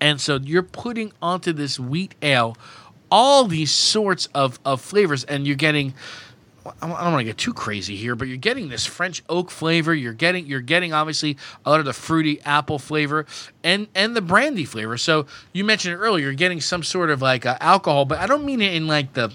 And 0.00 0.20
so 0.20 0.38
you're 0.42 0.62
putting 0.62 1.12
onto 1.22 1.52
this 1.52 1.78
wheat 1.78 2.14
ale 2.20 2.56
all 3.10 3.44
these 3.44 3.70
sorts 3.70 4.26
of, 4.34 4.58
of 4.64 4.80
flavors, 4.80 5.24
and 5.24 5.46
you're 5.46 5.56
getting. 5.56 5.94
I 6.66 6.72
don't 6.80 7.12
want 7.12 7.18
to 7.20 7.24
get 7.24 7.36
too 7.36 7.52
crazy 7.52 7.94
here, 7.96 8.14
but 8.16 8.26
you're 8.28 8.36
getting 8.38 8.68
this 8.70 8.86
French 8.86 9.22
oak 9.28 9.50
flavor. 9.50 9.94
You're 9.94 10.12
getting 10.14 10.46
you're 10.46 10.60
getting 10.60 10.92
obviously 10.92 11.36
a 11.64 11.70
lot 11.70 11.78
of 11.80 11.86
the 11.86 11.92
fruity 11.92 12.40
apple 12.42 12.78
flavor 12.78 13.26
and 13.62 13.86
and 13.94 14.16
the 14.16 14.22
brandy 14.22 14.64
flavor. 14.64 14.96
So 14.96 15.26
you 15.52 15.62
mentioned 15.64 15.94
it 15.94 15.98
earlier. 15.98 16.24
You're 16.26 16.34
getting 16.34 16.60
some 16.62 16.82
sort 16.82 17.10
of 17.10 17.20
like 17.20 17.44
uh, 17.44 17.58
alcohol, 17.60 18.04
but 18.06 18.18
I 18.18 18.26
don't 18.26 18.44
mean 18.44 18.62
it 18.62 18.72
in 18.74 18.86
like 18.86 19.12
the 19.12 19.30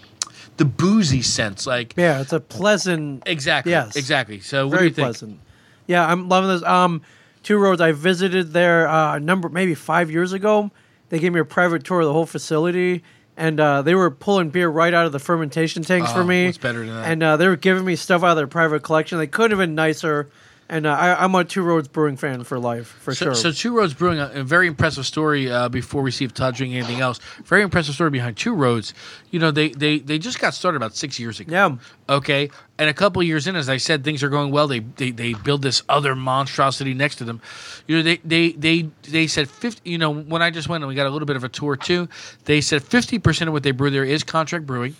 the 0.58 0.66
boozy 0.66 1.22
sense. 1.22 1.68
Like 1.68 1.94
Yeah, 1.96 2.20
it's 2.22 2.34
a 2.34 2.40
pleasant. 2.40 3.24
exactly, 3.26 3.72
Yes. 3.74 3.96
exactly. 3.96 4.40
So 4.40 4.66
what 4.66 4.72
do 4.72 4.78
very 4.78 4.88
you 4.90 4.94
think? 4.94 5.06
pleasant. 5.06 5.40
Yeah, 5.88 6.06
I'm 6.06 6.30
loving 6.30 6.50
this. 6.50 6.64
Um, 6.64 7.02
Two 7.44 7.58
Roads. 7.58 7.80
I 7.80 7.94
visited 7.94 8.52
there 8.54 8.88
uh, 8.88 9.16
a 9.16 9.20
number 9.20 9.48
maybe 9.50 9.74
five 9.76 10.12
years 10.12 10.34
ago. 10.34 10.72
They 11.10 11.20
gave 11.20 11.32
me 11.34 11.40
a 11.40 11.46
private 11.46 11.84
tour 11.84 12.02
of 12.02 12.06
the 12.06 12.14
whole 12.14 12.26
facility, 12.26 13.02
and 13.40 13.60
uh, 13.60 13.82
they 13.82 13.96
were 13.96 14.12
pulling 14.12 14.50
beer 14.52 14.70
right 14.70 14.94
out 14.94 15.06
of 15.08 15.12
the 15.12 15.20
fermentation 15.20 15.82
tanks 15.84 16.10
Oh, 16.12 16.14
for 16.14 16.24
me. 16.24 16.46
what's 16.46 16.58
better 16.60 16.86
than 16.86 16.94
that? 16.96 17.12
And 17.12 17.24
uh, 17.24 17.38
they 17.38 17.48
were 17.48 17.56
giving 17.56 17.86
me 17.86 17.96
stuff 17.96 18.22
out 18.24 18.32
of 18.32 18.38
their 18.38 18.46
private 18.48 18.84
collection. 18.84 19.18
They 19.18 19.28
couldn't 19.28 19.52
have 19.58 19.60
been 19.60 19.76
nicer. 19.76 20.30
And 20.72 20.86
uh, 20.86 20.92
I, 20.92 21.24
I'm 21.24 21.34
a 21.34 21.44
Two 21.44 21.64
Roads 21.64 21.88
Brewing 21.88 22.16
fan 22.16 22.44
for 22.44 22.60
life, 22.60 22.88
for 22.88 23.16
So, 23.16 23.26
sure. 23.26 23.34
so 23.36 23.52
Two 23.52 23.76
Roads 23.76 23.96
Brewing, 23.96 24.20
a, 24.20 24.30
a 24.36 24.44
very 24.44 24.68
impressive 24.68 25.04
story. 25.08 25.52
Uh, 25.52 25.68
before 25.68 26.04
we 26.04 26.12
see 26.12 26.26
if 26.26 26.34
Todd 26.36 26.54
drinking 26.54 26.78
anything 26.78 27.00
else, 27.00 27.20
very 27.46 27.64
impressive 27.64 27.96
story 27.96 28.12
behind 28.12 28.38
Two 28.38 28.54
Roads. 28.54 28.94
You 29.32 29.40
know, 29.40 29.50
they 29.50 29.70
they 29.70 29.98
they 29.98 30.20
just 30.20 30.40
got 30.40 30.54
started 30.54 30.78
about 30.78 30.96
six 30.96 31.20
years 31.20 31.40
ago. 31.40 31.52
yeah, 31.52 31.78
Okay, 32.08 32.52
and 32.78 32.88
a 32.88 32.94
couple 32.94 33.20
of 33.20 33.28
years 33.28 33.48
in, 33.48 33.56
as 33.56 33.68
I 33.68 33.78
said, 33.78 34.04
things 34.04 34.22
are 34.22 34.30
going 34.30 34.52
well. 34.52 34.68
They 34.68 34.80
they, 34.82 35.10
they 35.10 35.34
build 35.34 35.64
this 35.64 35.82
other 35.90 36.16
monstrosity 36.16 36.94
next 36.94 37.16
to 37.16 37.24
them. 37.24 37.42
You 37.88 37.98
know, 37.98 38.04
they 38.04 38.18
they 38.18 38.52
they 38.52 38.90
they 39.02 39.26
said 39.26 39.50
fifty. 39.50 39.90
You 39.90 39.98
know, 39.98 40.14
when 40.14 40.44
I 40.44 40.52
just 40.52 40.70
went 40.70 40.84
and 40.84 40.88
we 40.88 40.94
got 40.94 41.08
a 41.08 41.10
little 41.10 41.26
bit 41.26 41.36
of 41.36 41.44
a 41.44 41.50
tour 41.50 41.78
too, 41.78 42.08
they 42.46 42.62
said 42.62 42.84
fifty 42.84 43.18
percent 43.18 43.48
of 43.48 43.54
what 43.54 43.64
they 43.64 43.72
brew 43.72 43.90
there 43.90 44.06
is 44.06 44.24
contract 44.24 44.68
brewing. 44.68 44.96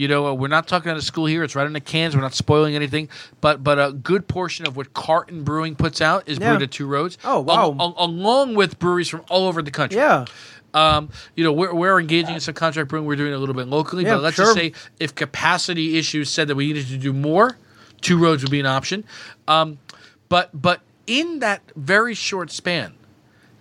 You 0.00 0.08
know, 0.08 0.28
uh, 0.28 0.32
we're 0.32 0.48
not 0.48 0.66
talking 0.66 0.90
out 0.90 0.96
of 0.96 1.04
school 1.04 1.26
here. 1.26 1.44
It's 1.44 1.54
right 1.54 1.66
in 1.66 1.74
the 1.74 1.80
cans. 1.80 2.16
We're 2.16 2.22
not 2.22 2.32
spoiling 2.32 2.74
anything. 2.74 3.10
But 3.42 3.62
but 3.62 3.78
a 3.78 3.92
good 3.92 4.26
portion 4.28 4.66
of 4.66 4.74
what 4.74 4.94
Carton 4.94 5.44
Brewing 5.44 5.74
puts 5.76 6.00
out 6.00 6.26
is 6.26 6.38
Yeah. 6.38 6.48
brewed 6.52 6.62
at 6.62 6.70
Two 6.70 6.86
Roads. 6.86 7.18
Oh, 7.22 7.40
wow. 7.40 7.54
Al- 7.72 7.76
al- 7.78 7.94
along 7.98 8.54
with 8.54 8.78
breweries 8.78 9.08
from 9.10 9.22
all 9.28 9.46
over 9.46 9.60
the 9.60 9.70
country. 9.70 9.98
yeah. 9.98 10.24
Um, 10.72 11.10
you 11.36 11.44
know, 11.44 11.52
we're, 11.52 11.74
we're 11.74 12.00
engaging 12.00 12.34
in 12.34 12.40
some 12.40 12.54
contract 12.54 12.88
brewing. 12.88 13.04
We're 13.04 13.16
doing 13.16 13.32
it 13.32 13.34
a 13.34 13.38
little 13.38 13.54
bit 13.56 13.66
locally, 13.66 14.04
Yeah, 14.04 14.14
but 14.14 14.22
let's 14.22 14.36
sure. 14.36 14.46
just 14.46 14.56
say 14.56 14.72
if 15.00 15.14
capacity 15.14 15.98
issues 15.98 16.30
said 16.30 16.48
that 16.48 16.54
we 16.54 16.68
needed 16.68 16.86
to 16.86 16.96
do 16.96 17.12
more, 17.12 17.58
two 18.00 18.16
roads 18.16 18.42
would 18.42 18.52
be 18.52 18.60
an 18.60 18.66
option. 18.66 19.04
Um, 19.48 19.78
but 20.30 20.48
but 20.54 20.80
in 21.06 21.40
that 21.40 21.60
very 21.76 22.14
short 22.14 22.50
span, 22.50 22.94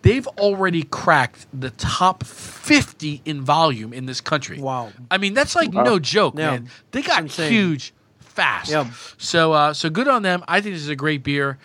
they've 0.02 0.28
already 0.28 0.84
cracked 0.84 1.48
the 1.54 1.70
top 1.72 2.24
fifty 2.24 3.22
in 3.26 3.42
volume 3.42 3.94
in 3.94 4.06
this 4.06 4.22
country. 4.22 4.60
Wow. 4.60 4.92
I 5.12 5.18
mean, 5.18 5.34
that's 5.34 5.56
like 5.56 5.74
no 5.74 6.00
joke, 6.00 6.36
Yeah. 6.38 6.52
man. 6.52 6.70
They 6.92 7.02
got 7.02 7.24
insane. 7.24 7.52
huge 7.52 7.94
fast. 8.20 8.72
Yep. 8.72 8.88
So 9.18 9.54
uh, 9.54 9.74
so 9.74 9.90
good 9.90 10.08
on 10.08 10.22
them. 10.24 10.44
I 10.48 10.62
think 10.62 10.76
this 10.76 10.84
is 10.84 10.90
a 10.90 10.96
great 10.96 11.24
beer. 11.24 11.58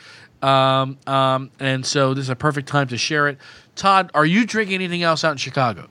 Um, 0.42 0.98
um, 1.06 1.50
and 1.58 1.86
so 1.86 2.12
this 2.12 2.24
is 2.24 2.30
a 2.30 2.36
perfect 2.36 2.68
time 2.68 2.88
to 2.88 2.98
share 2.98 3.28
it. 3.28 3.38
Todd, 3.76 4.10
are 4.14 4.26
you 4.26 4.44
drinking 4.46 4.74
anything 4.74 5.02
else 5.02 5.24
out 5.24 5.32
in 5.32 5.38
Chicago? 5.38 5.88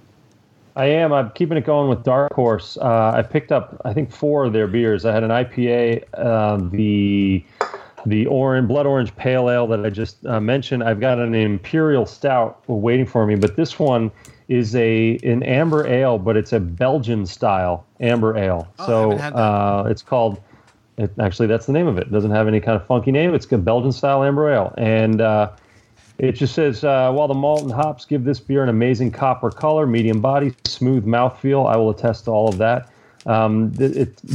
I 0.75 0.85
am. 0.85 1.11
I'm 1.13 1.29
keeping 1.31 1.57
it 1.57 1.65
going 1.65 1.87
with 1.89 2.03
Dark 2.03 2.33
Horse. 2.33 2.77
Uh, 2.81 3.11
I 3.15 3.21
picked 3.21 3.51
up, 3.51 3.79
I 3.85 3.93
think, 3.93 4.11
four 4.11 4.43
of 4.45 4.53
their 4.53 4.67
beers. 4.67 5.05
I 5.05 5.11
had 5.13 5.23
an 5.23 5.29
IPA, 5.29 6.03
uh, 6.15 6.57
the 6.71 7.43
the 8.05 8.25
orange, 8.27 8.67
blood 8.67 8.85
orange 8.85 9.15
pale 9.15 9.49
ale 9.49 9.67
that 9.67 9.85
I 9.85 9.89
just 9.89 10.25
uh, 10.25 10.39
mentioned. 10.39 10.83
I've 10.83 10.99
got 10.99 11.19
an 11.19 11.35
imperial 11.35 12.05
stout 12.05 12.63
waiting 12.67 13.05
for 13.05 13.25
me, 13.25 13.35
but 13.35 13.55
this 13.55 13.79
one 13.79 14.11
is 14.47 14.75
a 14.75 15.17
an 15.23 15.43
amber 15.43 15.87
ale, 15.87 16.17
but 16.17 16.35
it's 16.35 16.53
a 16.53 16.59
Belgian 16.59 17.25
style 17.25 17.85
amber 17.99 18.37
ale. 18.37 18.67
Oh, 18.79 18.85
so 18.85 19.01
haven't 19.01 19.19
had 19.19 19.33
that. 19.33 19.39
uh, 19.39 19.83
it's 19.89 20.01
called. 20.01 20.41
It, 20.97 21.11
actually, 21.19 21.47
that's 21.47 21.65
the 21.65 21.73
name 21.73 21.87
of 21.87 21.97
it. 21.97 22.07
It 22.07 22.11
doesn't 22.11 22.31
have 22.31 22.47
any 22.47 22.59
kind 22.59 22.79
of 22.79 22.85
funky 22.85 23.11
name. 23.11 23.33
It's 23.33 23.51
a 23.51 23.57
Belgian 23.57 23.91
style 23.91 24.23
amber 24.23 24.51
ale, 24.51 24.73
and 24.77 25.21
uh, 25.21 25.51
it 26.19 26.33
just 26.33 26.53
says, 26.53 26.83
uh, 26.83 27.11
while 27.11 27.27
the 27.27 27.33
malt 27.33 27.63
and 27.63 27.71
hops 27.71 28.05
give 28.05 28.23
this 28.23 28.39
beer 28.39 28.61
an 28.63 28.69
amazing 28.69 29.11
copper 29.11 29.49
color, 29.49 29.87
medium 29.87 30.21
body, 30.21 30.53
smooth 30.65 31.05
mouthfeel, 31.05 31.67
I 31.67 31.75
will 31.77 31.89
attest 31.89 32.25
to 32.25 32.31
all 32.31 32.47
of 32.47 32.57
that. 32.59 32.89
Um, 33.25 33.71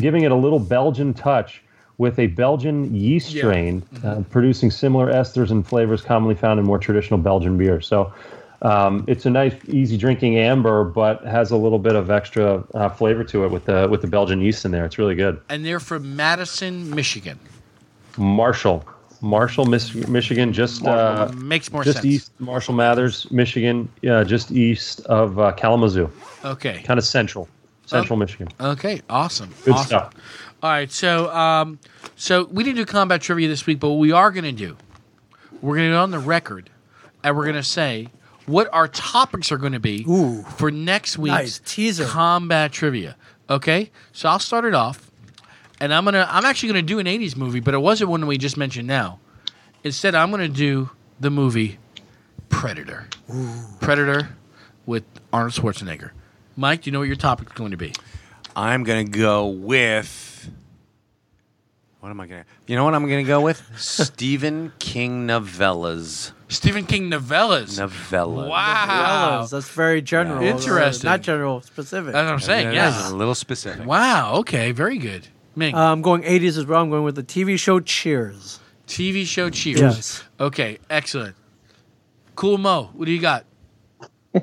giving 0.00 0.24
it 0.24 0.32
a 0.32 0.34
little 0.34 0.58
Belgian 0.58 1.12
touch 1.12 1.62
with 1.98 2.18
a 2.18 2.28
Belgian 2.28 2.94
yeast 2.94 3.32
Yeah. 3.32 3.40
strain, 3.42 3.82
uh, 4.04 4.22
producing 4.30 4.70
similar 4.70 5.12
esters 5.12 5.50
and 5.50 5.66
flavors 5.66 6.00
commonly 6.00 6.34
found 6.36 6.60
in 6.60 6.64
more 6.66 6.78
traditional 6.78 7.18
Belgian 7.18 7.58
beer. 7.58 7.80
So 7.80 8.12
um, 8.62 9.04
it's 9.06 9.26
a 9.26 9.30
nice, 9.30 9.54
easy 9.68 9.96
drinking 9.96 10.38
amber, 10.38 10.84
but 10.84 11.24
has 11.24 11.50
a 11.50 11.56
little 11.56 11.78
bit 11.78 11.94
of 11.96 12.10
extra 12.10 12.62
uh, 12.74 12.88
flavor 12.88 13.22
to 13.24 13.44
it 13.44 13.50
with 13.50 13.64
the 13.66 13.86
with 13.90 14.00
the 14.00 14.06
Belgian 14.08 14.40
yeast 14.40 14.64
in 14.64 14.70
there. 14.70 14.84
It's 14.84 14.98
really 14.98 15.14
good. 15.14 15.40
And 15.48 15.64
they're 15.64 15.80
from 15.80 16.16
Madison, 16.16 16.90
Michigan. 16.94 17.38
Marshall, 18.16 18.84
Marshall, 19.20 19.64
Mich- 19.66 19.94
Michigan, 20.08 20.52
just 20.52 20.84
uh, 20.84 21.30
Makes 21.36 21.70
more 21.72 21.84
just 21.84 21.98
sense. 21.98 22.06
east 22.06 22.32
Marshall 22.40 22.74
Mathers, 22.74 23.30
Michigan, 23.30 23.88
uh, 24.08 24.24
just 24.24 24.50
east 24.50 25.00
of 25.06 25.38
uh, 25.38 25.52
Kalamazoo, 25.52 26.10
Okay. 26.44 26.82
kind 26.82 26.98
of 26.98 27.04
central, 27.04 27.48
central 27.86 28.16
Michigan. 28.16 28.48
Okay. 28.60 29.00
Awesome. 29.08 29.50
Good 29.64 29.74
awesome. 29.74 29.86
stuff. 29.86 30.14
All 30.62 30.70
right. 30.70 30.90
So 30.90 31.30
um, 31.34 31.78
so 32.16 32.44
we 32.44 32.64
didn't 32.64 32.76
do 32.76 32.84
combat 32.84 33.20
trivia 33.22 33.48
this 33.48 33.66
week, 33.66 33.80
but 33.80 33.90
what 33.90 33.98
we 33.98 34.12
are 34.12 34.30
going 34.30 34.44
to 34.44 34.52
do, 34.52 34.76
we're 35.60 35.76
going 35.76 35.88
to 35.88 35.94
go 35.94 36.02
on 36.02 36.10
the 36.10 36.18
record, 36.18 36.70
and 37.22 37.36
we're 37.36 37.44
going 37.44 37.56
to 37.56 37.62
say 37.62 38.08
what 38.46 38.68
our 38.72 38.88
topics 38.88 39.52
are 39.52 39.58
going 39.58 39.72
to 39.74 39.80
be 39.80 40.04
Ooh. 40.08 40.42
for 40.42 40.70
next 40.70 41.18
week's 41.18 41.34
Nice 41.34 41.60
teaser. 41.64 42.06
combat 42.06 42.72
trivia. 42.72 43.16
Okay. 43.48 43.90
So 44.12 44.28
I'll 44.28 44.38
start 44.38 44.64
it 44.64 44.74
off, 44.74 45.10
and 45.80 45.94
I'm 45.94 46.04
gonna 46.04 46.26
I'm 46.28 46.44
actually 46.44 46.72
going 46.72 46.86
to 46.86 46.92
do 46.92 46.98
an 46.98 47.06
'80s 47.06 47.36
movie, 47.36 47.60
but 47.60 47.74
it 47.74 47.78
wasn't 47.78 48.10
one 48.10 48.26
we 48.26 48.38
just 48.38 48.56
mentioned 48.56 48.88
now. 48.88 49.20
Instead, 49.84 50.14
I'm 50.16 50.30
going 50.30 50.40
to 50.42 50.48
do 50.48 50.90
the 51.20 51.30
movie 51.30 51.78
Predator. 52.48 53.06
Predator 53.80 54.30
with 54.86 55.04
Arnold 55.32 55.52
Schwarzenegger. 55.52 56.10
Mike, 56.56 56.82
do 56.82 56.88
you 56.88 56.92
know 56.92 56.98
what 56.98 57.06
your 57.06 57.16
topic 57.16 57.46
is 57.48 57.52
going 57.52 57.70
to 57.70 57.76
be? 57.76 57.92
I'm 58.56 58.82
gonna 58.82 59.04
go 59.04 59.46
with. 59.46 60.37
What 62.08 62.12
am 62.12 62.20
I 62.20 62.26
gonna? 62.26 62.44
You 62.66 62.74
know 62.74 62.84
what 62.84 62.94
I'm 62.94 63.02
gonna 63.02 63.22
go 63.22 63.42
with? 63.42 63.62
Stephen 63.76 64.72
King 64.78 65.26
novellas. 65.26 66.32
Stephen 66.48 66.86
King 66.86 67.10
novellas. 67.10 67.78
Novellas. 67.78 68.48
Wow. 68.48 68.86
Fellas, 68.86 69.50
that's 69.50 69.68
very 69.68 70.00
general. 70.00 70.42
Yeah. 70.42 70.52
Interesting. 70.52 71.06
not 71.06 71.20
general, 71.20 71.60
specific. 71.60 72.14
That's 72.14 72.24
what 72.24 72.32
I'm 72.32 72.40
saying. 72.40 72.68
Yeah, 72.72 72.88
Yeah. 72.98 73.10
A 73.10 73.14
little 73.14 73.34
specific. 73.34 73.84
Wow. 73.84 74.36
Okay. 74.36 74.72
Very 74.72 74.96
good. 74.96 75.28
Ming. 75.54 75.74
Uh, 75.74 75.92
I'm 75.92 76.00
going 76.00 76.22
80s 76.22 76.56
as 76.56 76.64
well. 76.64 76.80
I'm 76.80 76.88
going 76.88 77.04
with 77.04 77.14
the 77.14 77.22
TV 77.22 77.58
show 77.58 77.78
Cheers. 77.78 78.58
TV 78.86 79.26
show 79.26 79.50
Cheers. 79.50 79.78
Yes. 79.78 80.24
Okay. 80.40 80.78
Excellent. 80.88 81.36
Cool 82.36 82.56
Mo. 82.56 82.88
What 82.94 83.04
do 83.04 83.12
you 83.12 83.20
got? 83.20 83.44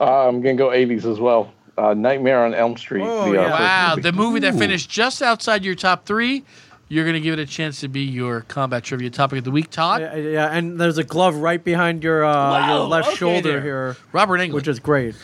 Uh, 0.00 0.28
I'm 0.28 0.42
gonna 0.42 0.54
go 0.56 0.68
80s 0.68 1.10
as 1.10 1.18
well. 1.18 1.50
Uh, 1.76 1.94
Nightmare 1.94 2.44
on 2.44 2.54
Elm 2.54 2.76
Street. 2.76 3.02
Oh, 3.02 3.32
the, 3.32 3.38
uh, 3.38 3.42
yeah. 3.42 3.50
first 3.50 3.60
Wow. 3.60 3.90
movie. 3.90 4.02
The 4.02 4.12
movie 4.12 4.40
that 4.40 4.54
finished 4.54 4.90
just 4.90 5.22
outside 5.22 5.64
your 5.64 5.74
top 5.74 6.06
three. 6.06 6.44
You're 6.88 7.04
going 7.04 7.14
to 7.14 7.20
give 7.20 7.38
it 7.38 7.42
a 7.42 7.46
chance 7.46 7.80
to 7.80 7.88
be 7.88 8.02
your 8.02 8.42
combat 8.42 8.84
trivia 8.84 9.10
topic 9.10 9.38
of 9.38 9.44
the 9.44 9.50
week, 9.50 9.70
Todd. 9.70 10.02
Yeah, 10.02 10.14
yeah, 10.16 10.48
and 10.52 10.78
there's 10.78 10.98
a 10.98 11.04
glove 11.04 11.36
right 11.36 11.62
behind 11.62 12.04
your 12.04 12.24
uh, 12.24 12.68
your 12.68 12.86
left 12.86 13.08
okay 13.08 13.16
shoulder 13.16 13.52
there. 13.52 13.60
here, 13.62 13.96
Robert 14.12 14.38
Englund. 14.38 14.52
which 14.52 14.68
is 14.68 14.78
great. 14.78 15.14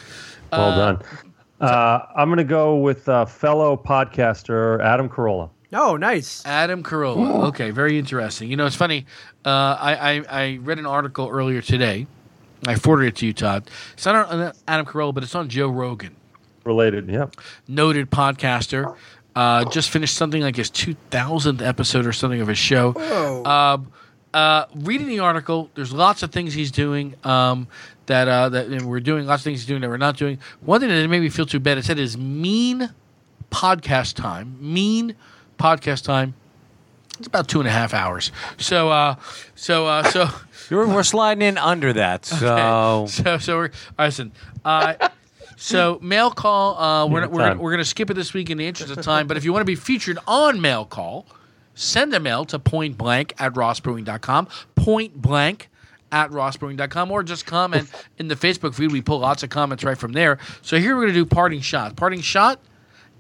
Well 0.51 0.77
done. 0.77 1.03
Uh, 1.61 2.07
I'm 2.17 2.29
going 2.29 2.39
to 2.39 2.45
go 2.45 2.77
with 2.77 3.09
uh, 3.09 3.27
fellow 3.27 3.77
podcaster 3.77 4.83
Adam 4.83 5.09
Carolla. 5.09 5.51
Oh, 5.73 5.97
nice. 5.97 6.45
Adam 6.47 6.83
Carolla. 6.83 7.49
Okay, 7.49 7.71
very 7.71 7.99
interesting. 7.99 8.51
You 8.51 8.57
know, 8.57 8.67
it's 8.67 8.75
funny. 8.75 9.07
Uh, 9.45 9.77
I, 9.79 9.95
I 9.95 10.25
I 10.29 10.59
read 10.63 10.79
an 10.79 10.87
article 10.87 11.29
earlier 11.29 11.61
today. 11.61 12.07
I 12.67 12.75
forwarded 12.75 13.09
it 13.09 13.17
to 13.17 13.27
you, 13.27 13.33
Todd. 13.33 13.71
It's 13.93 14.05
not 14.05 14.29
on 14.29 14.53
Adam 14.67 14.87
Carolla, 14.87 15.15
but 15.15 15.23
it's 15.23 15.35
on 15.35 15.49
Joe 15.49 15.69
Rogan, 15.69 16.17
Related, 16.65 17.09
yeah. 17.09 17.27
noted 17.69 18.11
podcaster. 18.11 18.97
Uh, 19.41 19.65
just 19.71 19.89
finished 19.89 20.17
something 20.17 20.43
like 20.43 20.55
his 20.55 20.71
2000th 20.71 21.63
episode 21.67 22.07
or 22.07 22.13
something 22.13 22.43
of 22.43 22.49
his 22.49 22.59
show. 22.59 22.95
Um, 23.47 23.91
uh, 24.35 24.67
reading 24.75 25.07
the 25.07 25.21
article, 25.21 25.71
there's 25.75 25.95
lots 25.95 26.23
of 26.23 26.31
things 26.31 26.53
he's 26.53 26.71
doing 26.71 27.15
um, 27.25 27.67
that 28.05 28.29
uh, 28.29 28.51
that 28.51 28.67
and 28.67 28.83
we're 28.83 29.01
doing. 29.01 29.25
Lots 29.27 29.41
of 29.41 29.45
things 29.45 29.61
he's 29.61 29.67
doing 29.67 29.81
that 29.81 29.89
we're 29.89 29.97
not 29.97 30.19
doing. 30.19 30.39
One 30.61 30.81
thing 30.81 30.91
that 30.91 31.09
made 31.09 31.21
me 31.21 31.31
feel 31.31 31.47
too 31.47 31.59
bad. 31.59 31.79
It 31.79 31.87
said 31.87 31.97
his 31.97 32.19
mean 32.19 32.91
podcast 33.51 34.15
time. 34.15 34.59
Mean 34.61 35.17
podcast 35.59 36.05
time. 36.05 36.35
It's 37.17 37.27
about 37.27 37.49
two 37.49 37.61
and 37.61 37.69
a 37.69 37.73
half 37.73 37.95
hours. 37.95 38.33
So, 38.59 38.91
uh, 38.91 39.17
so, 39.55 39.87
uh, 39.87 40.03
so. 40.03 40.29
You're, 40.69 40.87
we're 40.87 41.03
sliding 41.03 41.43
in 41.43 41.57
under 41.57 41.95
that. 41.95 42.27
So 42.41 43.07
so 43.09 43.39
so 43.39 43.57
we're 43.57 43.71
listen. 43.99 44.33
Uh, 44.65 45.09
so 45.61 45.99
mail 46.03 46.31
call. 46.31 46.79
Uh, 46.79 47.07
we're 47.07 47.29
we're, 47.29 47.39
gonna, 47.39 47.61
we're 47.61 47.71
gonna 47.71 47.85
skip 47.85 48.11
it 48.11 48.15
this 48.15 48.33
week 48.35 48.51
in 48.51 48.59
the 48.59 48.67
interest 48.67 48.97
of 48.97 49.03
time. 49.05 49.27
But 49.27 49.37
if 49.37 49.45
you 49.45 49.53
want 49.53 49.63
to 49.63 49.67
be 49.67 49.77
featured 49.77 50.19
on 50.27 50.61
mail 50.61 50.85
call, 50.85 51.27
send 51.75 52.15
a 52.15 52.21
mail 52.21 52.45
to 52.47 52.59
point 52.59 52.97
blank 52.99 53.35
at 53.39 53.55
rossbrewing.com. 53.55 54.49
Pointblank 54.77 55.67
at 56.13 56.31
rossbrewing.com 56.31 57.11
or 57.11 57.23
just 57.23 57.47
comment 57.47 57.91
in 58.19 58.29
the 58.29 58.35
Facebook 58.35 58.75
feed. 58.75 58.93
We 58.93 59.01
pull 59.01 59.19
lots 59.19 59.43
of 59.43 59.51
comments 59.51 59.85
right 59.85 59.99
from 59.99 60.13
there. 60.13 60.39
So 60.63 60.79
here 60.79 60.97
we're 60.97 61.03
going 61.03 61.15
to 61.15 61.21
do 61.21 61.27
parting 61.27 61.61
shot. 61.61 61.97
Parting 61.97 62.21
shot. 62.21 62.61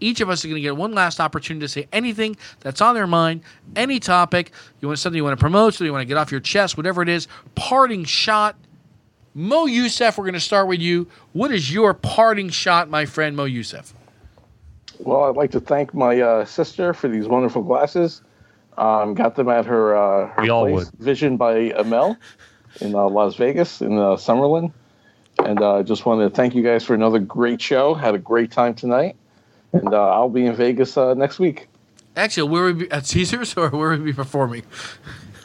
Each 0.02 0.20
of 0.22 0.30
us 0.30 0.40
is 0.40 0.46
going 0.46 0.54
to 0.54 0.62
get 0.62 0.76
one 0.76 0.92
last 0.92 1.20
opportunity 1.20 1.64
to 1.64 1.68
say 1.68 1.86
anything 1.92 2.36
that's 2.60 2.80
on 2.80 2.94
their 2.94 3.06
mind, 3.06 3.42
any 3.76 4.00
topic. 4.00 4.50
You 4.80 4.88
want 4.88 4.98
something 4.98 5.16
you 5.16 5.24
want 5.24 5.38
to 5.38 5.40
promote, 5.40 5.74
something 5.74 5.86
you 5.86 5.92
want 5.92 6.02
to 6.02 6.06
get 6.06 6.16
off 6.16 6.30
your 6.30 6.40
chest, 6.40 6.78
whatever 6.78 7.02
it 7.02 7.08
is. 7.08 7.28
Parting 7.54 8.04
shot. 8.04 8.56
Mo 9.34 9.66
Youssef, 9.66 10.18
we're 10.18 10.24
going 10.24 10.34
to 10.34 10.40
start 10.40 10.66
with 10.66 10.80
you. 10.80 11.06
What 11.32 11.52
is 11.52 11.72
your 11.72 11.94
parting 11.94 12.48
shot, 12.48 12.90
my 12.90 13.06
friend 13.06 13.36
Mo 13.36 13.44
Youssef? 13.44 13.94
Well, 14.98 15.24
I'd 15.24 15.36
like 15.36 15.52
to 15.52 15.60
thank 15.60 15.94
my 15.94 16.20
uh, 16.20 16.44
sister 16.44 16.92
for 16.92 17.08
these 17.08 17.26
wonderful 17.26 17.62
glasses. 17.62 18.22
Um, 18.76 19.14
got 19.14 19.36
them 19.36 19.48
at 19.48 19.66
her, 19.66 19.96
uh, 19.96 20.28
her 20.28 20.42
We 20.42 20.50
all 20.50 20.68
place, 20.68 20.90
Vision 20.98 21.36
by 21.36 21.72
Amel 21.76 22.16
in 22.80 22.94
uh, 22.94 23.08
Las 23.08 23.36
Vegas 23.36 23.80
in 23.80 23.98
uh, 23.98 24.16
Summerlin. 24.16 24.72
And 25.38 25.60
I 25.60 25.78
uh, 25.78 25.82
just 25.82 26.06
wanted 26.06 26.28
to 26.28 26.34
thank 26.34 26.54
you 26.54 26.62
guys 26.62 26.84
for 26.84 26.94
another 26.94 27.18
great 27.18 27.62
show. 27.62 27.94
Had 27.94 28.14
a 28.14 28.18
great 28.18 28.50
time 28.50 28.74
tonight. 28.74 29.16
And 29.72 29.94
uh, 29.94 30.10
I'll 30.10 30.28
be 30.28 30.44
in 30.44 30.56
Vegas 30.56 30.96
uh, 30.96 31.14
next 31.14 31.38
week. 31.38 31.68
Actually, 32.16 32.50
where 32.50 32.64
would 32.64 32.76
we 32.76 32.84
be 32.84 32.90
at 32.90 33.06
Caesars 33.06 33.56
or 33.56 33.70
where 33.70 33.90
would 33.90 34.00
we 34.00 34.06
be 34.06 34.12
performing? 34.12 34.64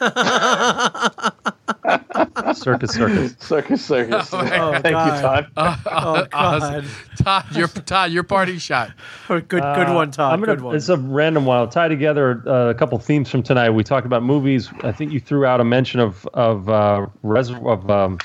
Circus, 2.58 2.92
circus. 2.94 3.34
Circus, 3.40 3.84
circus. 3.84 4.32
Oh, 4.32 4.40
thank 4.72 4.84
you, 4.86 4.90
God. 4.92 5.46
Todd. 5.56 5.80
Oh 5.86 6.26
God, 6.30 6.84
Todd, 7.18 7.56
your 7.56 7.68
Todd, 7.68 8.10
your 8.12 8.22
parting 8.22 8.58
shot. 8.58 8.92
good 9.28 9.48
good 9.48 9.62
Uh, 9.62 9.92
one, 9.94 10.10
Todd. 10.10 10.32
I'm 10.32 10.40
gonna, 10.40 10.56
good 10.56 10.64
one. 10.64 10.76
It's 10.76 10.88
a 10.88 10.96
random 10.96 11.44
one. 11.46 11.56
I'll 11.58 11.68
tie 11.68 11.88
together 11.88 12.42
uh, 12.46 12.70
a 12.70 12.74
couple 12.74 12.98
themes 12.98 13.30
from 13.30 13.42
tonight. 13.42 13.70
We 13.70 13.82
talked 13.84 14.06
about 14.06 14.22
movies. 14.22 14.70
I 14.82 14.92
think 14.92 15.12
you 15.12 15.20
threw 15.20 15.44
out 15.46 15.60
a 15.60 15.64
mention 15.64 16.00
of 16.00 16.26
of 16.34 16.68
uh, 16.68 17.06
Res- 17.22 17.50
of 17.50 17.90
um, 17.90 18.18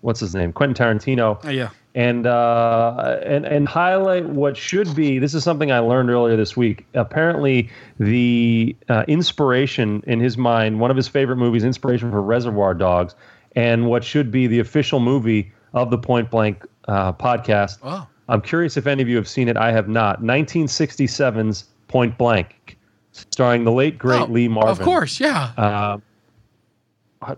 what's 0.00 0.20
his 0.20 0.34
name, 0.34 0.52
Quentin 0.52 0.74
Tarantino. 0.74 1.38
Oh, 1.44 1.48
yeah. 1.50 1.70
and 1.94 2.26
uh, 2.26 3.18
and 3.24 3.44
and 3.44 3.68
highlight 3.68 4.26
what 4.26 4.56
should 4.56 4.94
be. 4.94 5.18
This 5.18 5.34
is 5.34 5.44
something 5.44 5.70
I 5.72 5.78
learned 5.80 6.10
earlier 6.10 6.36
this 6.36 6.56
week. 6.56 6.86
Apparently, 6.94 7.70
the 8.00 8.74
uh, 8.88 9.04
inspiration 9.08 10.02
in 10.06 10.20
his 10.20 10.36
mind, 10.36 10.80
one 10.80 10.90
of 10.90 10.96
his 10.96 11.08
favorite 11.08 11.36
movies, 11.36 11.64
inspiration 11.64 12.10
for 12.10 12.20
Reservoir 12.22 12.74
Dogs, 12.74 13.14
and 13.56 13.86
what 13.86 14.02
should 14.04 14.30
be 14.30 14.46
the 14.46 14.58
official 14.60 15.00
movie 15.00 15.52
of 15.74 15.90
the 15.90 15.98
Point 15.98 16.30
Blank 16.30 16.64
uh, 16.88 17.12
podcast. 17.12 18.06
I'm 18.28 18.40
curious 18.40 18.76
if 18.76 18.86
any 18.86 19.02
of 19.02 19.08
you 19.08 19.16
have 19.16 19.28
seen 19.28 19.48
it. 19.48 19.56
I 19.56 19.72
have 19.72 19.88
not. 19.88 20.22
1967's 20.22 21.64
Point 21.88 22.16
Blank, 22.16 22.78
starring 23.12 23.64
the 23.64 23.72
late 23.72 23.98
great 23.98 24.22
Oh, 24.22 24.24
Lee 24.26 24.48
Marvin. 24.48 24.70
Of 24.70 24.80
course, 24.80 25.20
yeah. 25.20 25.52
Uh, 25.56 25.98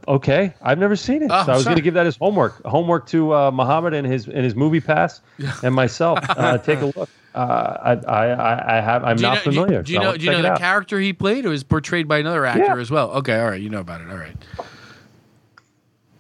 okay, 0.09 0.55
I've 0.63 0.79
never 0.79 0.97
seen 0.97 1.23
it, 1.23 1.31
Oh, 1.33 1.45
so 1.45 1.53
I 1.53 1.57
was 1.57 1.65
going 1.65 1.77
to 1.77 1.83
give 1.83 1.95
that 1.95 2.07
as 2.07 2.17
homework. 2.17 2.63
Homework 2.65 3.07
to 3.09 3.35
uh, 3.35 3.51
Muhammad 3.51 3.95
and 3.95 4.07
his 4.07 4.27
and 4.27 4.45
his 4.45 4.55
movie 4.55 4.81
pass, 4.81 5.21
and 5.63 5.75
myself. 5.75 6.19
Uh, 6.35 6.59
take 6.59 6.81
a 6.81 6.87
look. 6.87 7.09
Uh, 7.35 7.97
I, 8.07 8.13
I 8.13 8.77
I 8.79 8.81
have. 8.81 9.05
I'm 9.05 9.17
not 9.17 9.37
know, 9.39 9.43
familiar. 9.53 9.83
Do 9.83 9.93
you 9.93 9.99
so 9.99 10.03
know, 10.05 10.17
do 10.17 10.25
you 10.25 10.31
know 10.33 10.43
the 10.43 10.53
out. 10.53 10.59
character 10.59 11.01
he 11.01 11.13
played 11.13 11.45
or 11.47 11.51
was 11.51 11.65
portrayed 11.65 12.07
by 12.07 12.19
another 12.19 12.45
actor 12.47 12.63
Yeah. 12.65 12.77
as 12.79 12.91
well? 12.91 13.11
Okay, 13.13 13.39
all 13.41 13.51
right. 13.51 13.61
You 13.61 13.71
know 13.71 13.81
about 13.81 14.01
it. 14.01 14.09
All 14.11 14.17
right. 14.17 14.37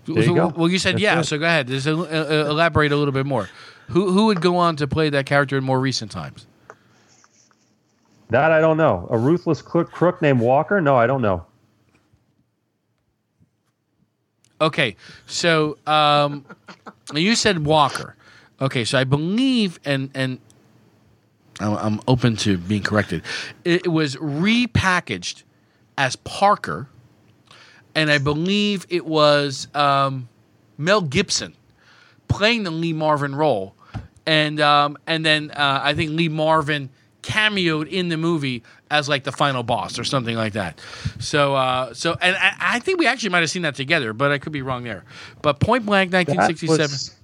There 0.07 0.23
you 0.23 0.35
go. 0.35 0.49
Well, 0.49 0.69
you 0.69 0.79
said 0.79 0.95
That's 0.95 1.03
yeah, 1.03 1.21
it. 1.21 1.25
so 1.25 1.39
go 1.39 1.47
ahead. 1.47 1.69
Just 1.69 1.87
uh, 1.87 1.93
uh, 1.93 2.47
elaborate 2.49 2.93
a 2.93 2.97
little 2.97 3.13
bit 3.13 3.27
more. 3.27 3.49
Who 3.89 4.11
who 4.13 4.27
would 4.27 4.41
go 4.41 4.57
on 4.57 4.77
to 4.77 4.87
play 4.87 5.11
that 5.11 5.27
character 5.27 5.57
in 5.57 5.65
more 5.65 5.81
recent 5.81 6.11
times? 6.11 6.47
That 8.31 8.51
I 8.51 8.61
don't 8.61 8.77
know. 8.77 9.07
A 9.11 9.19
ruthless 9.19 9.63
crook, 9.63 9.93
crook 9.93 10.23
named 10.23 10.41
Walker? 10.41 10.81
No, 10.81 10.97
I 10.97 11.07
don't 11.07 11.23
know. 11.23 11.47
Okay, 14.61 14.97
so 15.27 15.77
um, 15.87 16.45
you 17.13 17.35
said 17.35 17.65
Walker. 17.67 18.17
Okay, 18.61 18.85
so 18.85 18.99
I 18.99 19.05
believe, 19.05 19.79
and 19.85 20.11
and 20.15 20.39
I'm, 21.61 21.75
I'm 21.75 22.01
open 22.09 22.37
to 22.37 22.57
being 22.57 22.83
corrected. 22.83 23.23
It 23.65 23.89
was 23.89 24.17
repackaged 24.17 25.43
as 25.99 26.17
Parker, 26.17 26.89
and 27.95 28.11
I 28.11 28.19
believe 28.19 28.87
it 28.89 29.07
was 29.07 29.69
um, 29.75 30.29
Mel 30.79 31.01
Gibson 31.01 31.55
playing 32.29 32.65
the 32.65 32.71
Lee 32.71 32.93
Marvin 32.93 33.35
role, 33.35 33.75
and 34.27 34.61
um, 34.61 34.97
and 35.07 35.25
then 35.25 35.51
uh, 35.53 35.81
I 35.83 35.95
think 35.95 36.11
Lee 36.13 36.29
Marvin 36.29 36.91
cameoed 37.23 37.89
in 37.89 38.09
the 38.11 38.17
movie 38.19 38.63
as 38.91 39.09
like 39.09 39.25
the 39.25 39.33
final 39.33 39.63
boss 39.63 39.99
or 39.99 40.05
something 40.05 40.37
like 40.37 40.53
that. 40.55 40.79
So 41.21 41.55
uh, 41.55 41.95
so 41.95 42.17
and 42.21 42.37
I, 42.37 42.55
I 42.61 42.79
think 42.81 42.99
we 42.99 43.07
actually 43.07 43.31
might 43.31 43.41
have 43.41 43.51
seen 43.51 43.63
that 43.63 43.75
together, 43.75 44.13
but 44.13 44.31
I 44.31 44.39
could 44.39 44.53
be 44.53 44.63
wrong 44.63 44.85
there. 44.85 45.05
But 45.43 45.59
Point 45.61 45.87
Blank, 45.87 46.13
1967. 46.13 46.79
was- 46.83 47.17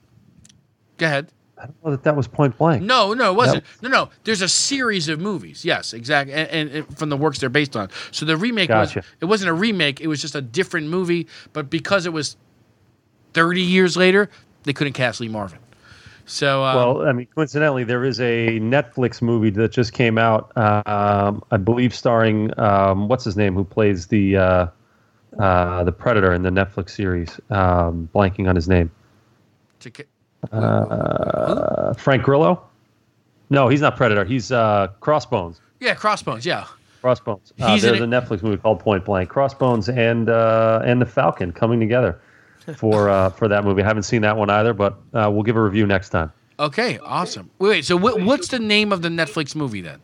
Go 0.97 1.06
ahead. 1.06 1.28
I 1.60 1.64
don't 1.64 1.84
know 1.84 1.90
that 1.90 2.02
that 2.04 2.16
was 2.16 2.26
Point 2.26 2.56
Blank. 2.56 2.82
No, 2.82 3.12
no, 3.12 3.32
it 3.32 3.36
wasn't. 3.36 3.64
No, 3.82 3.88
no. 3.88 4.10
There's 4.24 4.40
a 4.40 4.48
series 4.48 5.08
of 5.08 5.20
movies. 5.20 5.64
Yes, 5.64 5.92
exactly, 5.92 6.32
and, 6.32 6.48
and, 6.48 6.70
and 6.70 6.98
from 6.98 7.10
the 7.10 7.16
works 7.16 7.38
they're 7.38 7.50
based 7.50 7.76
on. 7.76 7.90
So 8.12 8.24
the 8.24 8.36
remake 8.36 8.68
Gotcha. 8.68 9.00
was 9.00 9.06
it 9.20 9.24
wasn't 9.26 9.50
a 9.50 9.54
remake. 9.54 10.00
It 10.00 10.06
was 10.06 10.22
just 10.22 10.34
a 10.34 10.40
different 10.40 10.88
movie. 10.88 11.26
But 11.52 11.68
because 11.68 12.06
it 12.06 12.12
was 12.12 12.36
30 13.34 13.60
years 13.60 13.96
later, 13.96 14.30
they 14.62 14.72
couldn't 14.72 14.94
cast 14.94 15.20
Lee 15.20 15.28
Marvin. 15.28 15.58
So 16.24 16.64
um, 16.64 16.76
Well, 16.76 17.08
I 17.08 17.12
mean, 17.12 17.26
coincidentally, 17.34 17.84
there 17.84 18.04
is 18.04 18.20
a 18.20 18.58
Netflix 18.60 19.20
movie 19.20 19.50
that 19.50 19.72
just 19.72 19.92
came 19.92 20.16
out. 20.16 20.52
Um, 20.56 21.42
I 21.50 21.56
believe 21.56 21.94
starring 21.94 22.58
um, 22.58 23.08
what's 23.08 23.24
his 23.24 23.36
name, 23.36 23.54
who 23.54 23.64
plays 23.64 24.06
the 24.06 24.36
uh, 24.36 24.66
uh, 25.38 25.84
the 25.84 25.92
Predator 25.92 26.32
in 26.32 26.42
the 26.42 26.50
Netflix 26.50 26.90
series. 26.90 27.38
Um, 27.50 28.08
blanking 28.14 28.48
on 28.48 28.56
his 28.56 28.68
name. 28.68 28.90
to, 29.80 29.90
Uh, 30.52 31.92
Frank 31.94 32.22
Grillo. 32.22 32.62
No, 33.50 33.68
he's 33.68 33.80
not 33.80 33.96
Predator. 33.96 34.24
He's 34.24 34.52
uh, 34.52 34.88
Crossbones. 35.00 35.60
yeah, 35.80 35.94
Crossbones. 35.94 36.46
Yeah, 36.46 36.66
Crossbones. 37.00 37.52
Uh, 37.60 37.76
there's 37.78 38.00
a 38.00 38.04
Netflix 38.04 38.42
movie 38.42 38.56
called 38.56 38.78
Point 38.80 39.04
Blank. 39.04 39.28
Crossbones 39.28 39.88
and 39.88 40.28
uh, 40.30 40.82
and 40.84 41.00
the 41.00 41.06
Falcon 41.06 41.52
coming 41.52 41.80
together 41.80 42.20
for 42.76 43.08
uh, 43.08 43.30
for 43.30 43.48
that 43.48 43.64
movie. 43.64 43.82
I 43.82 43.86
haven't 43.86 44.04
seen 44.04 44.22
that 44.22 44.36
one 44.36 44.50
either, 44.50 44.72
but 44.72 44.94
uh, 45.14 45.28
we'll 45.32 45.42
give 45.42 45.56
a 45.56 45.62
review 45.62 45.86
next 45.86 46.10
time. 46.10 46.32
Okay, 46.60 46.98
awesome. 46.98 47.50
Wait, 47.58 47.68
wait 47.68 47.84
so 47.84 47.96
what, 47.96 48.20
what's 48.22 48.48
the 48.48 48.58
name 48.58 48.92
of 48.92 49.02
the 49.02 49.08
Netflix 49.08 49.56
movie 49.56 49.80
then? 49.80 49.98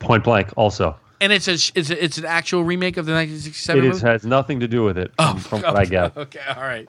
Point 0.00 0.24
Blank 0.24 0.50
also. 0.56 0.96
And 1.20 1.32
it's 1.32 1.46
a 1.46 1.52
it's, 1.52 1.90
a, 1.90 2.04
it's 2.04 2.18
an 2.18 2.24
actual 2.24 2.64
remake 2.64 2.96
of 2.96 3.06
the 3.06 3.12
1967 3.12 3.84
It 3.84 3.88
is, 3.88 4.00
has 4.02 4.26
nothing 4.26 4.58
to 4.58 4.66
do 4.66 4.82
with 4.82 4.98
it, 4.98 5.12
Oh, 5.20 5.36
from 5.36 5.62
what 5.62 5.76
I 5.76 5.84
get. 5.84 6.16
Okay, 6.16 6.40
all 6.48 6.62
right, 6.62 6.88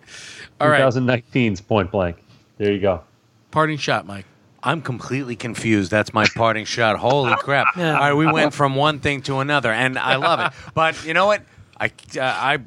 all 0.60 0.68
right. 0.68 0.82
2019's 0.82 1.62
Point 1.62 1.92
Blank. 1.92 2.18
There 2.64 2.72
you 2.72 2.80
go. 2.80 3.04
Parting 3.52 3.78
shot, 3.78 4.06
Mike. 4.06 4.26
I'm 4.64 4.82
completely 4.82 5.36
confused. 5.36 5.92
That's 5.92 6.14
my 6.14 6.26
parting 6.36 6.64
shot. 6.64 6.98
Holy 6.98 7.36
crap! 7.40 7.76
Yeah. 7.76 7.96
All 7.96 8.00
right, 8.00 8.14
we 8.14 8.26
went 8.26 8.54
from 8.54 8.76
one 8.76 9.00
thing 9.00 9.22
to 9.24 9.40
another, 9.40 9.70
and 9.70 10.00
I 10.00 10.16
love 10.16 10.40
it. 10.40 10.54
But 10.74 11.04
you 11.06 11.14
know 11.14 11.26
what? 11.26 11.44
I 11.78 11.88
uh, 11.88 12.22
I 12.22 12.60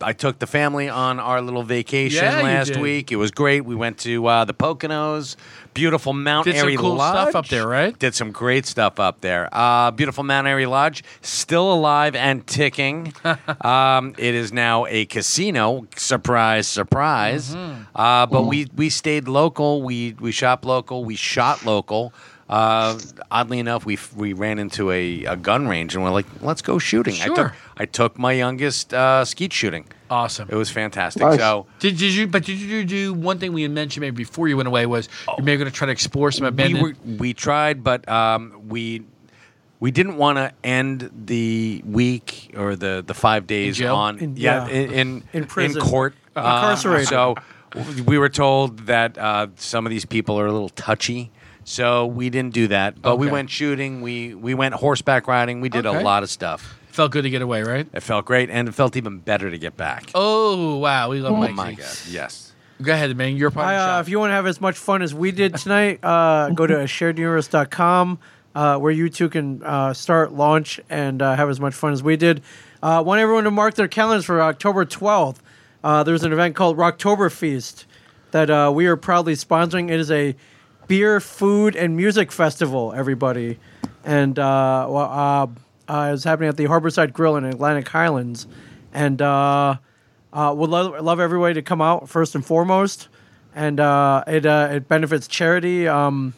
I 0.00 0.14
took 0.14 0.38
the 0.38 0.46
family 0.46 0.88
on 0.88 1.20
our 1.20 1.42
little 1.42 1.62
vacation 1.62 2.24
Yeah, 2.24 2.38
you 2.38 2.44
last 2.44 2.68
did. 2.68 2.80
week. 2.80 3.12
It 3.12 3.16
was 3.16 3.30
great. 3.30 3.66
We 3.66 3.74
went 3.74 3.98
to 3.98 4.26
uh, 4.26 4.44
the 4.46 4.54
Poconos, 4.54 5.36
beautiful 5.74 6.12
Mount 6.12 6.44
Did 6.44 6.56
some 6.56 6.64
Airy 6.68 6.76
cool 6.76 6.94
Lodge. 6.94 7.14
stuff 7.30 7.36
up 7.36 7.48
there, 7.48 7.66
right? 7.66 7.98
Did 7.98 8.14
some 8.14 8.30
great 8.32 8.64
stuff 8.66 8.98
up 9.00 9.20
there. 9.20 9.48
Uh, 9.52 9.90
beautiful 9.90 10.24
Mount 10.24 10.46
Airy 10.46 10.66
Lodge, 10.66 11.02
still 11.20 11.72
alive 11.72 12.14
and 12.14 12.46
ticking. 12.46 13.12
um, 13.60 14.14
it 14.16 14.34
is 14.34 14.52
now 14.52 14.86
a 14.86 15.04
casino. 15.06 15.86
Surprise, 15.96 16.66
surprise. 16.66 17.54
Mm-hmm. 17.54 17.82
Uh, 17.94 18.26
but 18.26 18.42
we 18.44 18.68
we 18.76 18.88
stayed 18.88 19.28
local. 19.28 19.82
We 19.82 20.14
we 20.20 20.32
shop 20.32 20.64
local. 20.64 21.04
We 21.04 21.16
shot 21.16 21.64
local. 21.64 22.12
Uh, 22.48 22.98
oddly 23.30 23.58
enough, 23.58 23.86
we 23.86 23.98
we 24.14 24.32
ran 24.32 24.58
into 24.58 24.90
a, 24.90 25.24
a 25.24 25.34
gun 25.36 25.66
range 25.66 25.94
and 25.94 26.04
we're 26.04 26.10
like, 26.10 26.26
let's 26.42 26.62
go 26.62 26.78
shooting. 26.78 27.14
I 27.14 27.26
Sure. 27.26 27.34
took 27.36 27.52
I 27.76 27.86
took 27.86 28.18
my 28.18 28.32
youngest 28.32 28.92
uh, 28.94 29.24
skeet 29.24 29.52
shooting. 29.52 29.86
Awesome. 30.14 30.48
It 30.50 30.54
was 30.54 30.70
fantastic. 30.70 31.22
Nice. 31.22 31.38
So 31.38 31.66
Did, 31.80 31.96
did 31.98 32.12
you? 32.14 32.26
But 32.28 32.44
did 32.44 32.58
you 32.60 32.84
do 32.84 33.12
one 33.12 33.38
thing 33.38 33.52
we 33.52 33.62
had 33.62 33.70
mentioned 33.72 34.02
maybe 34.02 34.16
before 34.16 34.46
you 34.48 34.56
went 34.56 34.68
away 34.68 34.86
was 34.86 35.08
you're 35.26 35.44
maybe 35.44 35.58
going 35.58 35.70
to 35.70 35.76
try 35.76 35.86
to 35.86 35.92
explore 35.92 36.30
some 36.30 36.44
we 36.44 36.48
abandoned. 36.48 36.82
were 36.82 36.94
we 37.18 37.34
tried, 37.34 37.82
but 37.82 38.08
um, 38.08 38.62
we 38.68 39.02
we 39.80 39.90
didn't 39.90 40.16
want 40.16 40.38
to 40.38 40.52
end 40.62 41.10
the 41.26 41.82
week 41.84 42.54
or 42.56 42.76
the 42.76 43.02
the 43.06 43.14
five 43.14 43.46
days 43.46 43.76
jail? 43.78 43.96
on 43.96 44.18
In- 44.18 44.36
yeah, 44.36 44.66
yeah. 44.68 44.72
in 44.72 44.92
in, 44.92 45.22
In 45.32 45.44
prison. 45.46 45.80
court 45.82 46.14
Uh, 46.36 46.40
Incarcerated. 46.40 47.08
so 47.08 47.34
we 48.06 48.16
were 48.18 48.28
told 48.28 48.86
that 48.86 49.18
uh, 49.18 49.48
some 49.56 49.84
of 49.86 49.90
these 49.90 50.04
people 50.04 50.38
are 50.38 50.46
a 50.46 50.52
little 50.52 50.68
touchy. 50.70 51.30
So 51.66 52.06
we 52.06 52.28
didn't 52.30 52.52
do 52.54 52.68
that, 52.68 53.00
but 53.00 53.16
we 53.18 53.26
went 53.26 53.48
shooting. 53.50 54.00
We 54.02 54.34
we 54.34 54.52
went 54.54 54.74
horseback 54.74 55.26
riding. 55.26 55.60
We 55.62 55.70
did 55.70 55.86
Okay. 55.86 55.98
a 55.98 56.02
lot 56.02 56.22
of 56.22 56.30
stuff. 56.30 56.78
Felt 56.94 57.10
good 57.10 57.22
to 57.22 57.30
get 57.30 57.42
away, 57.42 57.64
right? 57.64 57.88
It 57.92 58.04
felt 58.04 58.24
great, 58.24 58.50
and 58.50 58.68
it 58.68 58.72
felt 58.72 58.96
even 58.96 59.18
better 59.18 59.50
to 59.50 59.58
get 59.58 59.76
back. 59.76 60.12
Oh 60.14 60.76
wow, 60.76 61.10
we 61.10 61.18
love 61.20 61.32
Oh 61.32 61.36
Mike. 61.38 61.54
my 61.54 61.70
Z. 61.74 61.76
god! 61.82 61.96
Yes. 62.08 62.52
Go 62.80 62.92
ahead, 62.92 63.16
man. 63.16 63.36
Your 63.36 63.50
parting 63.50 63.76
I, 63.76 63.96
uh, 63.96 64.00
if 64.00 64.08
you 64.08 64.20
want 64.20 64.30
to 64.30 64.34
have 64.34 64.46
as 64.46 64.60
much 64.60 64.76
fun 64.78 65.02
as 65.02 65.12
we 65.12 65.32
did 65.32 65.56
tonight, 65.56 65.98
uh, 66.04 66.50
go 66.50 66.68
to 66.68 66.74
shareduniverse.com 66.84 68.18
uh, 68.54 68.78
where 68.78 68.92
you 68.92 69.08
two 69.08 69.28
can 69.28 69.60
uh, 69.64 69.92
start, 69.92 70.34
launch, 70.34 70.78
and 70.88 71.20
uh, 71.20 71.34
have 71.34 71.48
as 71.50 71.58
much 71.58 71.74
fun 71.74 71.92
as 71.92 72.00
we 72.00 72.16
did. 72.16 72.42
Uh, 72.80 73.02
want 73.04 73.20
everyone 73.20 73.42
to 73.42 73.50
mark 73.50 73.74
their 73.74 73.88
calendars 73.88 74.24
for 74.24 74.40
October 74.40 74.84
12th. 74.84 75.38
Uh, 75.82 76.04
there's 76.04 76.22
an 76.22 76.32
event 76.32 76.54
called 76.54 76.76
Rocktoberfest 76.76 77.86
that 78.30 78.50
uh, 78.50 78.70
we 78.72 78.86
are 78.86 78.96
proudly 78.96 79.34
sponsoring. 79.34 79.90
It 79.90 79.98
is 79.98 80.12
a 80.12 80.36
beer, 80.86 81.18
food, 81.18 81.74
and 81.74 81.96
music 81.96 82.30
festival, 82.30 82.92
everybody. 82.92 83.58
And 84.04 84.38
uh, 84.38 84.86
well, 84.88 85.50
uh, 85.88 85.92
uh, 85.92 86.12
it's 86.14 86.24
happening 86.24 86.48
at 86.48 86.56
the 86.56 86.64
Harborside 86.64 87.12
Grill 87.12 87.36
in 87.36 87.44
Atlantic 87.44 87.88
Highlands. 87.88 88.46
And 88.92 89.20
uh, 89.20 89.76
uh, 90.32 90.54
would 90.56 90.70
love, 90.70 91.02
love 91.04 91.20
everybody 91.20 91.54
to 91.54 91.62
come 91.62 91.80
out 91.80 92.08
first 92.08 92.34
and 92.34 92.44
foremost. 92.44 93.08
And 93.54 93.78
uh, 93.78 94.24
it 94.26 94.46
uh, 94.46 94.68
it 94.72 94.88
benefits 94.88 95.28
charity. 95.28 95.86
Um, 95.86 96.34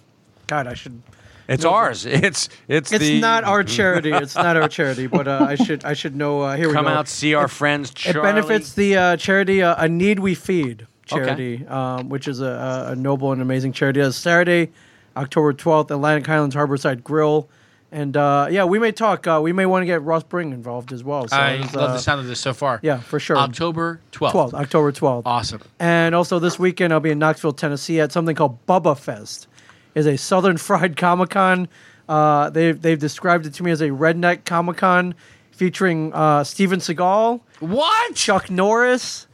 God, 0.47 0.67
I 0.67 0.75
should. 0.75 1.03
It's 1.49 1.65
ours. 1.65 2.05
It's 2.07 2.49
it's 2.69 2.93
It's 2.93 3.05
the 3.05 3.21
not 3.21 3.45
our 3.45 3.65
charity. 3.79 4.11
It's 4.13 4.35
not 4.35 4.57
our 4.57 4.69
charity, 4.69 5.07
but 5.07 5.27
uh, 5.27 5.47
I 5.49 5.55
should 5.55 5.85
I 5.85 5.95
should 5.95 6.15
know. 6.15 6.43
Uh, 6.43 6.57
here 6.57 6.69
we 6.69 6.75
go. 6.75 6.81
Come 6.81 6.89
out 6.89 7.09
see 7.09 7.33
our 7.35 7.49
friends. 7.49 7.93
It 8.05 8.15
benefits 8.15 8.75
the 8.75 8.97
uh, 8.97 9.17
charity 9.17 9.63
uh, 9.63 9.83
A 9.83 9.89
Need 9.89 10.19
We 10.19 10.35
Feed 10.35 10.87
Okay. 11.13 11.25
charity, 11.25 11.67
um, 11.69 12.09
which 12.09 12.27
is 12.27 12.41
a, 12.41 12.89
a, 12.91 12.97
noble 12.97 13.31
and 13.31 13.41
amazing 13.41 13.73
charity. 13.73 14.01
It's 14.01 14.17
Saturday, 14.17 14.73
October 15.17 15.53
12th, 15.53 15.93
Atlantic 15.93 16.27
Highlands 16.27 16.57
Harborside 16.57 17.05
Grill. 17.05 17.49
And 17.93 18.17
uh, 18.17 18.49
yeah, 18.51 18.65
we 18.65 18.79
may 18.79 18.93
talk. 18.93 19.27
Uh, 19.27 19.41
we 19.43 19.53
may 19.53 19.65
want 19.65 19.83
to 19.83 19.87
get 19.87 20.03
Ross 20.03 20.23
Brewing 20.25 20.53
involved 20.53 20.93
as 20.93 21.05
well. 21.05 21.29
So 21.29 21.37
I 21.37 21.57
love 21.59 21.75
uh, 21.77 21.87
the 21.93 21.99
sound 21.99 22.21
of 22.21 22.27
this 22.27 22.41
so 22.41 22.53
far. 22.53 22.81
Yeah, 22.83 22.99
for 22.99 23.21
sure. 23.21 23.37
October 23.37 24.01
12th. 24.13 24.33
12th, 24.33 24.55
October 24.55 24.93
12th. 24.93 25.23
Awesome. 25.25 25.63
And 25.79 26.15
also 26.15 26.39
this 26.39 26.59
weekend, 26.59 26.93
I'll 26.93 27.01
be 27.01 27.11
in 27.11 27.19
Knoxville, 27.19 27.53
Tennessee 27.53 28.01
at 28.01 28.11
something 28.13 28.35
called 28.35 28.65
Bubba 28.67 28.99
Fest. 28.99 29.47
It's 29.95 30.07
a 30.07 30.17
Southern 30.17 30.57
Fried 30.59 30.97
Comic 30.97 31.31
Con. 31.31 31.69
Uh, 32.09 32.51
they've, 32.51 32.81
they've 32.81 32.99
described 32.99 33.47
it 33.47 33.55
to 33.55 33.63
me 33.63 33.71
as 33.71 33.81
a 33.81 33.89
redneck 33.89 34.45
Comic 34.45 34.77
Con 34.79 35.15
featuring 35.53 36.13
uh, 36.13 36.45
Steven 36.45 36.81
Seagal, 36.81 37.41
What? 37.61 38.15
Chuck 38.15 38.51
Norris, 38.51 39.27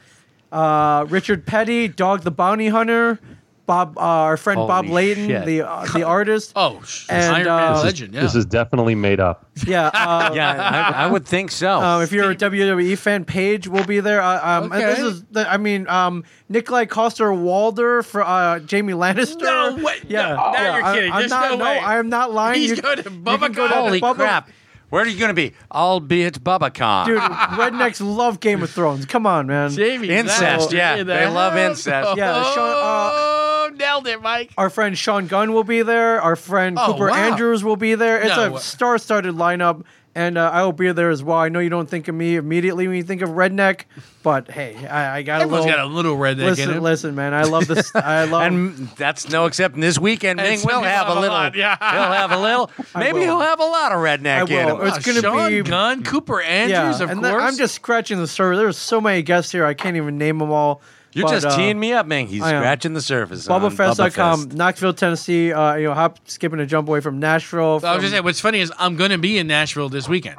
uh, 0.53 1.05
Richard 1.09 1.47
Petty, 1.47 1.89
Dog 1.89 2.21
the 2.23 2.31
Bounty 2.31 2.69
Hunter, 2.69 3.19
Bob, 3.65 3.97
uh, 3.97 4.01
our 4.01 4.37
friend 4.37 4.57
Bob 4.57 4.87
Holy 4.87 4.95
Layton, 4.95 5.29
shit. 5.29 5.45
the 5.47 5.63
uh, 5.63 5.87
the 5.93 6.03
artist. 6.03 6.53
Oh, 6.57 6.83
sh- 6.83 7.07
And, 7.09 7.37
Iron 7.37 7.47
uh, 7.49 7.57
Man 7.57 7.73
This 7.73 7.79
is- 7.79 7.85
legend. 7.85 8.15
Yeah. 8.15 8.21
This 8.23 8.35
is 8.35 8.45
definitely 8.47 8.95
made 8.97 9.21
up. 9.21 9.47
Yeah, 9.67 9.87
uh, 9.95 10.33
Yeah, 10.35 10.93
I, 10.97 11.05
I 11.05 11.07
would 11.07 11.27
think 11.27 11.51
so. 11.53 11.81
Um, 11.81 12.03
if 12.03 12.11
you're 12.11 12.31
a 12.31 12.35
WWE 12.35 12.99
fan, 12.99 13.25
Paige 13.25 13.69
will 13.69 13.85
be 13.85 14.01
there. 14.01 14.21
Uh, 14.21 14.59
um, 14.63 14.73
and 14.73 14.83
This 14.83 14.99
is, 14.99 15.25
the, 15.31 15.49
I 15.51 15.59
mean, 15.59 15.87
um, 15.89 16.25
Nikolaj 16.51 16.89
Coster 16.89 17.27
Waldau 17.31 18.05
for 18.05 18.23
uh, 18.23 18.59
Jaime 18.69 18.95
Lannister. 18.95 19.43
No 19.43 19.77
way. 19.83 19.95
Yeah, 20.09 20.31
No, 20.31 20.35
now 20.37 20.53
yeah, 20.55 20.77
you're 20.77 20.85
I- 20.87 20.95
kidding. 20.95 21.13
I'm 21.13 21.29
not, 21.29 21.59
no 21.59 21.65
way. 21.65 21.79
I 21.79 21.99
am 21.99 22.09
not 22.09 22.33
lying. 22.33 22.61
He's 22.61 22.71
You- 22.71 22.83
going 22.83 22.97
to 23.03 23.11
Bubba 23.11 23.55
go 23.55 23.69
to 23.69 23.75
Holy 23.75 24.01
Bubba- 24.01 24.15
crap! 24.17 24.51
Where 24.91 25.03
are 25.03 25.07
you 25.09 25.19
going 25.19 25.31
to 25.31 25.35
be? 25.35 25.55
I'll 25.71 26.01
be 26.01 26.25
at 26.25 26.35
BubbaCon. 26.35 27.07
dude! 27.07 27.19
Rednecks 27.19 28.03
love 28.05 28.41
Game 28.41 28.63
of 28.63 28.69
Thrones. 28.71 29.07
Come 29.07 29.27
on, 29.27 29.47
man. 29.47 29.71
Jamie 29.71 30.11
Incest, 30.11 30.69
Lannister 30.69 30.73
yeah, 30.73 30.97
in 30.97 31.07
the 31.07 31.15
they 31.15 31.27
love 31.29 31.57
incest. 31.57 32.17
Yeah, 32.19 32.43
Sean- 32.53 33.52
nailed 33.77 34.07
it, 34.07 34.21
Mike. 34.23 34.53
Our 34.59 34.71
friend 34.71 34.97
Sean 34.97 35.27
Gunn 35.27 35.53
will 35.53 35.65
be 35.65 35.83
there. 35.83 36.21
Our 36.21 36.37
friend 36.37 36.79
Oh, 36.79 36.93
Cooper 36.93 37.09
wow. 37.09 37.15
Andrews 37.15 37.63
will 37.65 37.77
be 37.77 37.95
there. 37.95 38.21
It's 38.21 38.37
No 38.37 38.45
a 38.47 38.51
way. 38.53 38.59
star-studded 38.61 39.35
lineup, 39.35 39.85
and 40.15 40.37
uh, 40.37 40.51
I 40.53 40.63
will 40.65 40.73
be 40.73 40.93
there 40.93 41.09
as 41.11 41.23
well. 41.23 41.39
I 41.39 41.49
know 41.49 41.59
you 41.59 41.71
don't 41.71 41.89
think 41.89 42.07
of 42.09 42.15
me 42.15 42.37
immediately 42.37 42.87
when 42.87 42.97
you 42.97 43.03
think 43.03 43.23
of 43.23 43.31
redneck, 43.31 43.83
but 44.23 44.51
hey, 44.51 44.87
I, 44.87 45.19
I 45.19 45.23
got 45.23 45.43
a 45.43 45.47
little. 45.47 45.65
got 45.65 45.79
a 45.79 45.87
little 45.87 46.17
redneck 46.17 46.33
in 46.41 46.47
listen, 46.49 46.71
him. 46.71 46.83
listen, 46.83 47.15
man. 47.15 47.33
I 47.35 47.45
love 47.45 47.67
this. 47.67 47.95
I 47.95 48.25
love. 48.27 48.43
And 48.43 48.77
that's 48.97 49.29
no 49.31 49.47
exception. 49.47 49.81
This 49.81 49.99
weekend, 49.99 50.39
And 50.39 50.49
Ming 50.49 50.59
some 50.59 50.69
will 50.69 50.81
people 50.81 50.91
have 50.91 51.07
a 51.07 51.09
have 51.09 51.17
a 51.17 51.21
little. 51.21 51.35
lot, 51.37 51.55
yeah. 51.55 51.77
He'll 51.93 52.13
have 52.13 52.33
a 52.33 52.39
little. 52.39 52.71
Maybe 52.95 53.21
he'll 53.21 53.41
have 53.41 53.59
a 53.61 53.65
lot 53.65 53.93
of 53.93 53.99
redneck 53.99 54.37
I 54.37 54.41
in 54.43 54.69
him. 54.69 54.87
It's 54.87 55.05
gonna 55.05 55.21
Sean 55.23 55.49
be- 55.51 55.63
Gunn, 55.63 56.03
Cooper 56.05 56.41
Andrews, 56.43 57.01
of 57.01 57.09
and 57.11 57.21
course. 57.21 57.33
then 57.33 57.41
I'm 57.41 57.57
just 57.57 57.75
scratching 57.75 58.19
the 58.19 58.27
surface. 58.29 58.59
There's 58.59 58.77
so 58.77 59.01
many 59.01 59.23
guests 59.23 59.51
here, 59.51 59.65
I 59.65 59.73
can't 59.75 59.97
even 59.97 60.19
name 60.19 60.39
them 60.39 60.51
all. 60.51 60.83
You're 61.15 61.27
But, 61.27 61.33
just 61.33 61.47
uh, 61.47 61.57
teeing 61.57 61.79
me 61.79 61.93
up, 61.93 62.07
man. 62.07 62.27
He's 62.27 62.43
scratching 62.43 62.95
the 62.95 63.03
surface. 63.03 63.47
on 63.49 63.61
BubbaFest.com, 63.61 64.47
Bubba 64.47 64.55
Knoxville, 64.55 64.95
Tennessee. 64.95 65.53
Uh, 65.53 65.75
you 65.75 65.85
know, 65.89 65.95
hop, 65.95 66.19
skipping 66.29 66.59
a 66.61 66.67
jump 66.67 66.89
away 66.89 67.01
from 67.01 67.19
Nashville. 67.21 67.81
I 67.85 67.93
was 67.95 68.01
just 68.03 68.13
saying, 68.13 68.25
what's 68.25 68.41
funny 68.41 68.61
is 68.61 68.73
I'm 68.79 68.97
going 68.97 69.11
to 69.11 69.19
be 69.19 69.37
in 69.39 69.47
Nashville 69.47 69.89
this 69.91 70.09
weekend. 70.09 70.39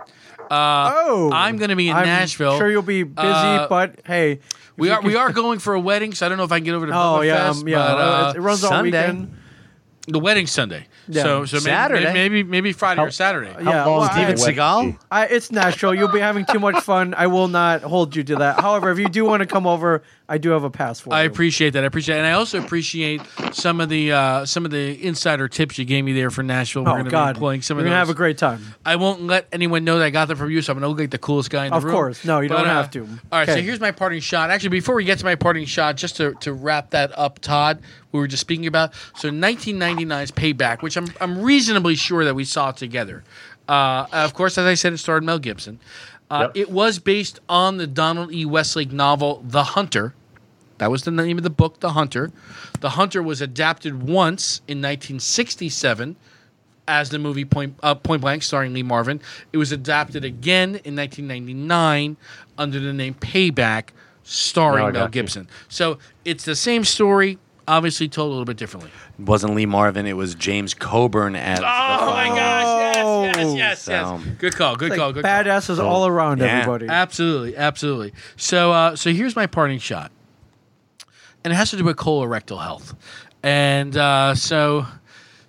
Uh, 0.52 0.92
oh, 0.96 1.32
I'm 1.34 1.58
going 1.58 1.70
to 1.70 1.76
be 1.76 1.90
in 1.90 1.96
I'm 1.96 2.06
Nashville. 2.06 2.58
Sure, 2.58 2.70
you'll 2.70 2.82
be 2.82 3.04
busy, 3.04 3.28
Uh, 3.28 3.68
but 3.68 4.02
hey, 4.06 4.40
we 4.78 4.88
you 4.90 4.94
are 4.94 5.02
we 5.02 5.16
are 5.16 5.32
going 5.42 5.60
for 5.60 5.74
a 5.74 5.80
wedding, 5.80 6.14
so 6.14 6.26
I 6.26 6.30
don't 6.30 6.38
know 6.38 6.44
if 6.44 6.52
I 6.52 6.58
can 6.58 6.66
get 6.66 6.74
over 6.76 6.86
to 6.88 6.92
Oh 6.92 6.96
Bubba 7.20 7.26
yeah, 7.28 7.48
Fest, 7.48 7.62
um, 7.62 7.68
yeah. 7.68 7.78
but, 7.78 7.98
uh, 7.98 8.30
it, 8.32 8.38
it 8.38 8.42
runs 8.42 8.64
all 8.64 8.72
Sunday. 8.72 8.92
weekend. 9.08 9.38
the 10.08 10.20
wedding 10.20 10.46
Sunday. 10.48 10.86
Yeah. 11.08 11.24
So 11.24 11.46
so 11.46 11.58
maybe, 11.58 11.64
Saturday. 11.66 12.14
maybe 12.14 12.44
maybe 12.44 12.72
Friday 12.74 13.02
or 13.02 13.10
Saturday. 13.10 13.52
Yeah, 13.64 13.86
long 13.86 14.00
well, 14.02 14.12
Steven 14.12 14.36
the 14.36 14.42
I, 14.42 14.46
wedding? 14.46 14.94
Seagal? 14.94 15.00
I, 15.12 15.26
it's 15.28 15.52
Nashville. 15.52 15.96
You'll 15.96 16.12
be 16.12 16.20
having 16.20 16.46
too 16.46 16.60
much 16.60 16.82
fun. 16.84 17.14
I 17.18 17.28
will 17.28 17.48
not 17.48 17.82
hold 17.82 18.16
you 18.16 18.24
to 18.26 18.36
that. 18.38 18.60
However, 18.60 18.92
if 18.92 19.00
you 19.00 19.08
do 19.10 19.24
want 19.26 19.42
to 19.42 19.48
come 19.48 19.66
over, 19.66 20.04
I 20.30 20.38
do 20.38 20.52
have 20.52 20.64
a 20.64 20.70
pass 20.70 21.02
for 21.02 21.14
I 21.14 21.24
you. 21.24 21.30
appreciate 21.30 21.72
that. 21.72 21.84
I 21.84 21.88
appreciate, 21.88 22.16
it. 22.16 22.20
and 22.20 22.28
I 22.28 22.32
also 22.32 22.58
appreciate 22.64 23.22
some 23.52 23.82
of 23.82 23.90
the 23.90 24.12
uh, 24.14 24.46
some 24.46 24.64
of 24.64 24.72
the 24.72 25.06
insider 25.06 25.48
tips 25.50 25.78
you 25.78 25.84
gave 25.86 26.06
me 26.06 26.14
there 26.14 26.32
for 26.32 26.44
Nashville. 26.44 26.84
We're 26.86 26.92
Oh 26.92 26.94
going 26.94 27.06
to 27.06 27.12
God, 27.12 27.34
be 27.34 27.38
employing 27.38 27.62
some 27.62 27.78
you're 27.78 27.86
of 27.86 27.90
gonna 27.90 28.00
those. 28.02 28.08
have 28.08 28.16
a 28.16 28.18
great 28.18 28.38
time. 28.38 28.62
I 28.86 28.96
won't 28.96 29.24
let 29.24 29.48
anyone 29.52 29.84
know 29.84 30.00
that 30.00 30.06
I 30.06 30.10
got 30.12 30.30
them 30.30 30.38
from 30.38 30.50
you, 30.50 30.62
so 30.62 30.72
I'm 30.72 30.80
going 30.80 30.84
to 30.84 30.88
look 30.90 31.00
like 31.00 31.12
the 31.12 31.18
coolest 31.18 31.50
guy 31.50 31.66
in 31.66 31.72
the 31.72 31.78
Of 31.78 31.84
room. 31.84 31.94
course. 31.94 32.24
No, 32.24 32.40
you 32.40 32.48
don't 32.48 32.62
uh, 32.62 32.64
have 32.66 32.90
to. 32.92 33.02
All 33.02 33.08
right, 33.40 33.48
so 33.48 33.62
here's 33.62 33.82
my 33.82 33.92
parting 33.92 34.22
shot. 34.22 34.50
Actually, 34.50 34.70
before 34.70 34.96
we 34.96 35.04
get 35.04 35.20
to 35.20 35.26
my 35.26 35.36
parting 35.36 35.66
shot, 35.66 35.98
just 35.98 36.16
to, 36.18 36.34
to 36.36 36.54
wrap 36.54 36.92
that 36.92 37.12
up, 37.20 37.40
Todd, 37.40 37.80
we 38.14 38.20
were 38.20 38.28
just 38.28 38.42
speaking 38.42 38.66
about. 38.68 38.94
So 39.18 39.30
1999's 39.30 40.32
Payback, 40.32 40.82
which 40.82 40.96
I'm, 40.98 41.08
I'm 41.20 41.42
reasonably 41.42 41.96
sure 41.96 42.24
that 42.26 42.34
we 42.34 42.46
saw 42.46 42.72
together. 42.72 43.24
Uh, 43.68 44.06
of 44.12 44.34
course, 44.34 44.58
as 44.58 44.66
I 44.66 44.74
said, 44.74 44.94
it 44.94 44.98
starred 44.98 45.24
Mel 45.24 45.40
Gibson. 45.40 45.80
Uh, 46.34 46.40
Yep. 46.42 46.52
It 46.58 46.72
was 46.72 47.00
based 47.00 47.40
on 47.48 47.78
the 47.78 47.86
Donald 47.88 48.34
E. 48.34 48.44
Westlake 48.46 48.92
novel 48.92 49.44
The 49.48 49.64
Hunter. 49.64 50.14
That 50.80 50.90
was 50.90 51.04
the 51.04 51.12
name 51.12 51.38
of 51.38 51.44
the 51.44 51.50
book, 51.52 51.80
The 51.80 51.92
Hunter. 51.92 52.32
The 52.82 52.92
Hunter 52.92 53.22
was 53.22 53.40
adapted 53.42 54.02
once 54.04 54.58
in 54.68 54.80
1967 54.80 56.16
as 56.88 57.10
the 57.12 57.20
movie 57.20 57.46
Point, 57.46 57.76
uh, 57.84 57.96
Point 57.96 58.22
Blank, 58.22 58.44
starring 58.44 58.74
Lee 58.74 58.84
Marvin. 58.84 59.22
It 59.54 59.58
was 59.58 59.72
adapted 59.72 60.26
again 60.26 60.70
in 60.84 60.96
1999 60.96 62.18
under 62.58 62.80
the 62.80 62.92
name 62.92 63.14
Payback, 63.14 63.90
starring 64.24 64.86
I 64.86 64.92
Mel 64.92 65.02
got 65.04 65.16
you. 65.16 65.22
Gibson. 65.22 65.48
So 65.70 66.00
it's 66.26 66.44
the 66.44 66.56
same 66.56 66.84
story, 66.84 67.38
obviously 67.68 68.10
told 68.10 68.28
a 68.28 68.32
little 68.32 68.46
bit 68.46 68.58
differently. 68.58 68.92
It 69.20 69.26
wasn't 69.26 69.56
Lee 69.56 69.66
Marvin. 69.68 70.06
It 70.08 70.14
was 70.18 70.36
James 70.36 70.74
Coburn 70.74 71.36
as. 71.36 71.60
Oh 71.60 71.62
the 71.62 71.68
my 71.68 72.28
father. 72.28 72.36
gosh! 72.36 72.83
Yes, 73.50 73.58
yes, 73.58 73.88
yes, 73.88 74.06
So- 74.08 74.22
Good 74.40 74.56
call. 74.56 74.76
Good 74.76 74.90
Like 74.92 75.00
call. 75.00 75.14
Good 75.14 75.24
call. 75.24 75.32
badasses 75.44 75.80
all 75.84 76.06
around 76.08 76.40
Yeah. 76.40 76.46
everybody. 76.60 76.88
Absolutely, 76.88 77.56
absolutely. 77.58 78.14
So, 78.38 78.72
uh, 78.72 78.96
so 78.96 79.12
here's 79.12 79.36
my 79.36 79.46
parting 79.48 79.80
shot, 79.80 80.12
and 81.44 81.52
it 81.54 81.56
has 81.56 81.70
to 81.72 81.78
do 81.78 81.84
with 81.84 81.98
colorectal 81.98 82.62
health. 82.62 82.96
And 83.42 83.96
uh, 83.98 84.36
so, 84.36 84.86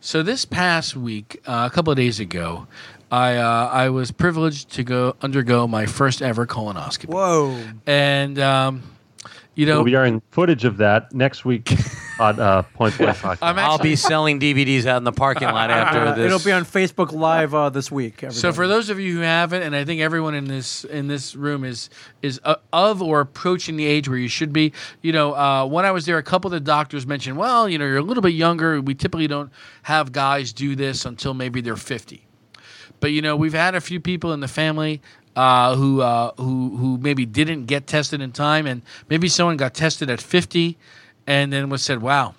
so 0.01 0.23
this 0.23 0.45
past 0.45 0.97
week, 0.97 1.41
uh, 1.47 1.69
a 1.71 1.75
couple 1.75 1.91
of 1.93 1.97
days 1.97 2.19
ago, 2.21 2.67
I 3.11 3.37
uh, 3.37 3.69
I 3.73 3.91
was 3.91 4.11
privileged 4.11 4.71
to 4.73 4.83
go 4.83 5.15
undergo 5.23 5.69
my 5.69 5.87
first 5.87 6.21
ever 6.23 6.47
colonoscopy. 6.47 7.07
Whoa. 7.11 7.57
And 7.87 8.39
um, 8.41 8.83
you 9.55 9.67
know, 9.67 9.77
We'll 9.77 9.85
be 9.85 9.95
airing 9.95 10.23
footage 10.31 10.65
of 10.65 10.79
that 10.79 11.13
next 11.13 11.45
week 11.45 11.73
on 12.19 12.39
uh, 12.41 12.63
Point 12.63 12.97
Blank 12.99 13.17
Podcast. 13.19 13.39
I'm 13.43 13.59
I'll 13.59 13.75
actually, 13.75 13.91
be 13.91 13.97
selling 13.97 14.41
DVDs 14.41 14.87
out 14.87 14.99
in 14.99 15.05
the 15.05 15.13
parking 15.13 15.49
lot 15.49 15.71
after 15.71 16.01
Uh, 16.01 16.15
this. 16.15 16.27
it'll 16.27 16.45
be 16.45 16.53
on 16.53 16.65
Facebook 16.65 17.13
Live 17.13 17.55
uh, 17.55 17.71
this 17.71 17.91
week. 17.91 18.21
So 18.21 18.27
everybody. 18.27 18.55
for 18.55 18.69
those 18.69 18.91
of 18.91 18.99
you 19.01 19.15
who 19.15 19.21
haven't, 19.21 19.63
and 19.63 19.75
I 19.77 19.85
think 19.85 20.01
everyone 20.01 20.35
in 20.35 20.45
this 20.47 20.85
in 20.85 21.07
this 21.09 21.35
room 21.35 21.65
is 21.65 21.91
is 22.23 22.41
uh, 22.45 22.57
of 22.73 23.03
or 23.03 23.21
approaching 23.21 23.77
the 23.77 23.87
age 23.87 24.09
where 24.09 24.19
you 24.19 24.29
should 24.29 24.53
be. 24.53 24.73
You 25.03 25.13
know, 25.13 25.35
uh, 25.35 25.67
when 25.67 25.85
I 25.85 25.91
was 25.93 26.07
there, 26.07 26.19
a 26.19 26.23
couple 26.23 26.49
of 26.49 26.53
the 26.53 26.61
doctors 26.61 27.07
mentioned, 27.07 27.37
well, 27.37 27.69
you 27.69 27.79
know, 27.79 27.85
you're 27.85 27.99
a 27.99 28.03
little 28.03 28.23
bit 28.23 28.35
younger. 28.35 28.81
We 28.81 28.95
typically 28.95 29.27
don't 29.27 29.51
have 29.83 30.13
guys 30.13 30.53
do 30.53 30.75
this 30.77 31.05
until 31.05 31.35
maybe 31.35 31.61
they're 31.61 31.77
50. 31.77 32.27
But 33.01 33.09
you 33.13 33.21
know, 33.23 33.37
we've 33.37 33.53
had 33.55 33.75
a 33.75 33.81
few 33.81 34.01
people 34.01 34.33
in 34.33 34.41
the 34.41 34.49
family 34.49 35.03
uh, 35.37 35.75
who 35.77 36.01
uh, 36.01 36.33
who 36.37 36.77
who 36.77 36.99
maybe 36.99 37.27
didn't 37.27 37.67
get 37.67 37.87
tested 37.87 38.21
in 38.21 38.33
time, 38.33 38.67
and 38.67 38.83
maybe 39.09 39.29
someone 39.29 39.57
got 39.57 39.75
tested 39.75 40.11
at 40.11 40.21
50, 40.21 40.77
and 41.27 41.53
then 41.53 41.69
was 41.69 41.83
said, 41.83 42.03
"Wow, 42.03 42.35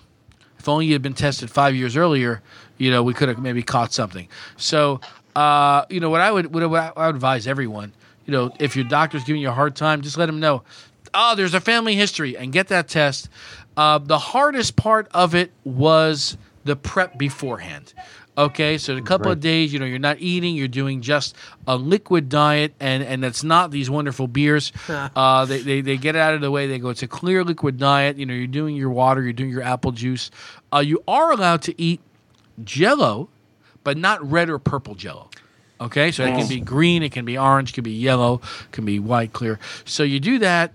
if 0.58 0.68
only 0.68 0.86
you 0.86 0.92
had 0.92 1.02
been 1.02 1.14
tested 1.14 1.50
five 1.50 1.74
years 1.74 1.96
earlier, 1.96 2.42
you 2.78 2.90
know, 2.90 3.02
we 3.02 3.14
could 3.14 3.28
have 3.28 3.38
maybe 3.38 3.62
caught 3.62 3.92
something." 3.92 4.28
So, 4.56 5.00
uh, 5.34 5.84
you 5.90 6.00
know, 6.00 6.10
what 6.10 6.20
I 6.20 6.30
would 6.30 6.52
what 6.52 6.62
I 6.62 7.06
would 7.06 7.14
advise 7.14 7.46
everyone, 7.46 7.92
you 8.24 8.32
know, 8.32 8.52
if 8.58 8.76
your 8.76 8.84
doctor's 8.86 9.24
giving 9.24 9.42
you 9.42 9.48
a 9.48 9.52
hard 9.52 9.76
time, 9.76 10.02
just 10.02 10.16
let 10.16 10.26
them 10.26 10.40
know, 10.40 10.62
oh, 11.12 11.34
there's 11.34 11.54
a 11.54 11.60
family 11.60 11.96
history, 11.96 12.36
and 12.36 12.52
get 12.52 12.68
that 12.68 12.88
test. 12.88 13.28
Uh, 13.76 13.98
the 13.98 14.18
hardest 14.18 14.76
part 14.76 15.08
of 15.12 15.34
it 15.34 15.52
was 15.64 16.38
the 16.64 16.76
prep 16.76 17.18
beforehand. 17.18 17.92
Okay, 18.38 18.76
so 18.76 18.94
a 18.94 19.00
couple 19.00 19.32
of 19.32 19.40
days, 19.40 19.72
you 19.72 19.78
know, 19.78 19.86
you're 19.86 19.98
not 19.98 20.18
eating, 20.20 20.56
you're 20.56 20.68
doing 20.68 21.00
just 21.00 21.34
a 21.66 21.76
liquid 21.76 22.28
diet, 22.28 22.74
and 22.80 23.02
and 23.02 23.24
it's 23.24 23.42
not 23.42 23.70
these 23.70 23.88
wonderful 23.88 24.26
beers. 24.28 24.72
uh, 24.88 25.46
they, 25.46 25.60
they 25.62 25.80
they 25.80 25.96
get 25.96 26.16
it 26.16 26.18
out 26.18 26.34
of 26.34 26.42
the 26.42 26.50
way. 26.50 26.66
They 26.66 26.78
go, 26.78 26.90
it's 26.90 27.02
a 27.02 27.08
clear 27.08 27.44
liquid 27.44 27.78
diet. 27.78 28.18
You 28.18 28.26
know, 28.26 28.34
you're 28.34 28.46
doing 28.46 28.76
your 28.76 28.90
water, 28.90 29.22
you're 29.22 29.32
doing 29.32 29.48
your 29.50 29.62
apple 29.62 29.92
juice. 29.92 30.30
Uh, 30.70 30.80
you 30.80 31.02
are 31.08 31.32
allowed 31.32 31.62
to 31.62 31.80
eat 31.80 32.00
Jello, 32.62 33.30
but 33.84 33.96
not 33.96 34.22
red 34.30 34.50
or 34.50 34.58
purple 34.58 34.94
Jello. 34.94 35.30
Okay, 35.80 36.10
so 36.10 36.24
it 36.24 36.32
can 36.38 36.48
be 36.48 36.60
green, 36.60 37.02
it 37.02 37.12
can 37.12 37.24
be 37.24 37.36
orange, 37.36 37.70
it 37.70 37.74
can 37.74 37.84
be 37.84 37.92
yellow, 37.92 38.40
it 38.62 38.72
can 38.72 38.84
be 38.84 38.98
white, 38.98 39.32
clear. 39.32 39.58
So 39.84 40.02
you 40.02 40.20
do 40.20 40.38
that. 40.40 40.72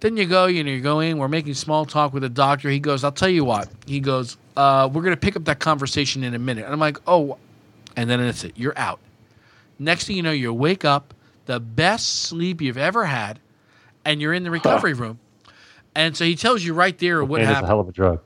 Then 0.00 0.16
you 0.16 0.26
go, 0.26 0.46
you 0.46 0.62
know, 0.62 0.70
you 0.70 0.80
go 0.80 1.00
in. 1.00 1.18
We're 1.18 1.28
making 1.28 1.54
small 1.54 1.86
talk 1.86 2.12
with 2.12 2.22
the 2.22 2.28
doctor. 2.28 2.68
He 2.70 2.78
goes, 2.78 3.02
"I'll 3.02 3.12
tell 3.12 3.28
you 3.28 3.44
what." 3.44 3.68
He 3.86 3.98
goes, 3.98 4.36
uh, 4.56 4.88
"We're 4.92 5.02
gonna 5.02 5.16
pick 5.16 5.36
up 5.36 5.44
that 5.44 5.58
conversation 5.58 6.24
in 6.24 6.34
a 6.34 6.38
minute." 6.38 6.64
And 6.64 6.72
I'm 6.72 6.80
like, 6.80 6.98
"Oh," 7.06 7.38
and 7.96 8.08
then 8.08 8.20
that's 8.20 8.44
it. 8.44 8.52
You're 8.56 8.76
out. 8.78 9.00
Next 9.78 10.06
thing 10.06 10.16
you 10.16 10.22
know, 10.22 10.30
you 10.32 10.52
wake 10.52 10.84
up, 10.84 11.12
the 11.46 11.60
best 11.60 12.22
sleep 12.22 12.60
you've 12.62 12.78
ever 12.78 13.04
had, 13.06 13.38
and 14.04 14.20
you're 14.20 14.32
in 14.32 14.42
the 14.42 14.50
recovery 14.50 14.94
room. 14.94 15.18
And 15.94 16.16
so 16.16 16.24
he 16.24 16.34
tells 16.36 16.62
you 16.64 16.74
right 16.74 16.96
there 16.98 17.24
what 17.24 17.38
Cocaine 17.38 17.42
is 17.44 17.48
a 17.50 17.54
happened 17.54 17.68
hell 17.68 17.80
of 17.80 17.88
a 17.88 17.92
drug. 17.92 18.20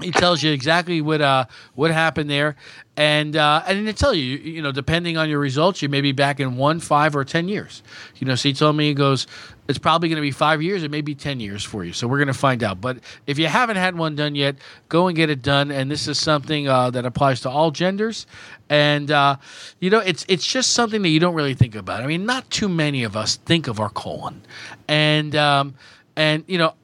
he 0.00 0.10
tells 0.10 0.42
you 0.42 0.50
exactly 0.52 1.00
what 1.02 1.20
uh 1.20 1.44
what 1.74 1.90
happened 1.90 2.28
there 2.30 2.56
and 2.96 3.36
uh 3.36 3.62
and 3.66 3.86
they 3.86 3.92
tell 3.92 4.14
you 4.14 4.38
you 4.38 4.62
know 4.62 4.72
depending 4.72 5.16
on 5.18 5.28
your 5.28 5.38
results 5.38 5.82
you 5.82 5.88
may 5.90 6.00
be 6.00 6.12
back 6.12 6.40
in 6.40 6.56
one 6.56 6.80
five 6.80 7.14
or 7.14 7.24
ten 7.24 7.46
years 7.46 7.82
you 8.16 8.26
know 8.26 8.34
so 8.34 8.48
he 8.48 8.52
told 8.54 8.74
me 8.74 8.88
he 8.88 8.94
goes 8.94 9.26
it's 9.68 9.78
probably 9.78 10.08
going 10.08 10.16
to 10.16 10.22
be 10.22 10.30
five 10.30 10.62
years 10.62 10.82
it 10.82 10.90
may 10.90 11.00
be 11.00 11.14
ten 11.14 11.40
years 11.40 11.64
for 11.64 11.84
you 11.84 11.92
so 11.92 12.06
we're 12.06 12.18
going 12.18 12.28
to 12.28 12.34
find 12.34 12.62
out. 12.62 12.80
But 12.80 12.98
if 13.26 13.38
you 13.38 13.46
haven't 13.46 13.76
had 13.76 13.96
one 13.96 14.16
done 14.16 14.34
yet 14.34 14.56
go 14.88 15.08
and 15.08 15.16
get 15.16 15.30
it 15.30 15.42
done 15.42 15.70
and 15.70 15.90
this 15.90 16.08
is 16.08 16.18
something 16.18 16.68
uh, 16.68 16.90
that 16.90 17.04
applies 17.04 17.40
to 17.42 17.50
all 17.50 17.70
genders. 17.70 18.26
And 18.68 19.10
uh, 19.10 19.36
you 19.80 19.90
know 19.90 20.00
it's 20.00 20.24
it's 20.28 20.46
just 20.46 20.72
something 20.72 21.02
that 21.02 21.08
you 21.08 21.20
don't 21.20 21.34
really 21.34 21.54
think 21.54 21.74
about. 21.74 22.02
I 22.02 22.06
mean 22.06 22.26
not 22.26 22.48
too 22.50 22.68
many 22.68 23.04
of 23.04 23.16
us 23.16 23.36
think 23.36 23.68
of 23.68 23.80
our 23.80 23.90
colon. 23.90 24.42
And 24.88 25.34
um 25.36 25.74
and 26.16 26.44
you 26.46 26.58
know 26.58 26.74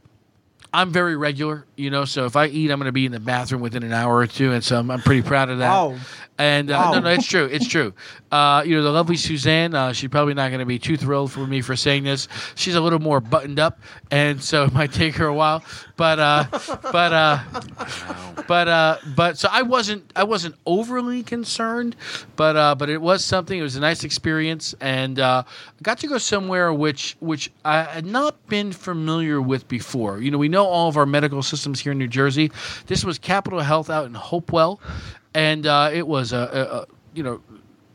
I'm 0.72 0.92
very 0.92 1.16
regular, 1.16 1.66
you 1.80 1.90
know. 1.90 2.04
So 2.04 2.26
if 2.26 2.36
I 2.36 2.46
eat, 2.46 2.70
I'm 2.70 2.78
going 2.78 2.86
to 2.86 2.92
be 2.92 3.06
in 3.06 3.12
the 3.12 3.20
bathroom 3.20 3.60
within 3.60 3.82
an 3.82 3.92
hour 3.92 4.16
or 4.16 4.26
two, 4.26 4.52
and 4.52 4.62
so 4.62 4.78
I'm, 4.78 4.90
I'm 4.90 5.00
pretty 5.02 5.22
proud 5.22 5.48
of 5.50 5.58
that. 5.58 5.70
Wow. 5.70 5.96
And 6.38 6.70
uh, 6.70 6.74
Wow. 6.74 6.92
no, 6.92 7.00
no, 7.00 7.10
it's 7.10 7.26
true, 7.26 7.46
it's 7.46 7.66
true. 7.68 7.92
Uh, 8.30 8.62
you 8.64 8.76
know, 8.76 8.82
the 8.84 8.92
lovely 8.92 9.16
Suzanne, 9.16 9.74
uh, 9.74 9.92
she's 9.92 10.08
probably 10.08 10.34
not 10.34 10.50
going 10.50 10.60
to 10.60 10.64
be 10.64 10.78
too 10.78 10.96
thrilled 10.96 11.32
for 11.32 11.44
me 11.48 11.60
for 11.62 11.74
saying 11.74 12.04
this. 12.04 12.28
She's 12.54 12.76
a 12.76 12.80
little 12.80 13.00
more 13.00 13.20
buttoned 13.20 13.58
up, 13.58 13.80
and 14.12 14.40
so 14.40 14.62
it 14.62 14.72
might 14.72 14.92
take 14.92 15.16
her 15.16 15.26
a 15.26 15.34
while. 15.34 15.64
But, 15.96 16.20
uh, 16.20 16.44
but, 16.92 17.12
uh, 17.12 17.38
but, 18.46 18.68
uh, 18.68 18.98
but, 19.16 19.36
so 19.36 19.48
I 19.50 19.62
wasn't, 19.62 20.12
I 20.14 20.22
wasn't 20.22 20.54
overly 20.64 21.24
concerned, 21.24 21.96
but, 22.36 22.54
uh, 22.56 22.74
but 22.76 22.88
it 22.88 23.02
was 23.02 23.24
something. 23.24 23.58
It 23.58 23.62
was 23.62 23.76
a 23.76 23.80
nice 23.80 24.04
experience, 24.04 24.74
and 24.80 25.18
uh, 25.18 25.42
I 25.46 25.82
got 25.82 25.98
to 25.98 26.06
go 26.06 26.18
somewhere 26.18 26.72
which, 26.72 27.16
which 27.20 27.50
I 27.64 27.82
had 27.82 28.06
not 28.06 28.46
been 28.46 28.72
familiar 28.72 29.40
with 29.42 29.66
before. 29.68 30.20
You 30.20 30.30
know, 30.30 30.38
we 30.38 30.48
know 30.48 30.66
all 30.66 30.88
of 30.88 30.96
our 30.96 31.06
medical 31.06 31.42
systems 31.42 31.69
here 31.78 31.92
in 31.92 31.98
New 31.98 32.08
Jersey. 32.08 32.50
This 32.86 33.04
was 33.04 33.18
Capital 33.18 33.60
Health 33.60 33.90
out 33.90 34.06
in 34.06 34.14
Hopewell, 34.14 34.80
and 35.34 35.66
uh, 35.66 35.90
it 35.92 36.08
was 36.08 36.32
a, 36.32 36.38
a, 36.38 36.76
a 36.78 36.86
you 37.14 37.22
know 37.22 37.40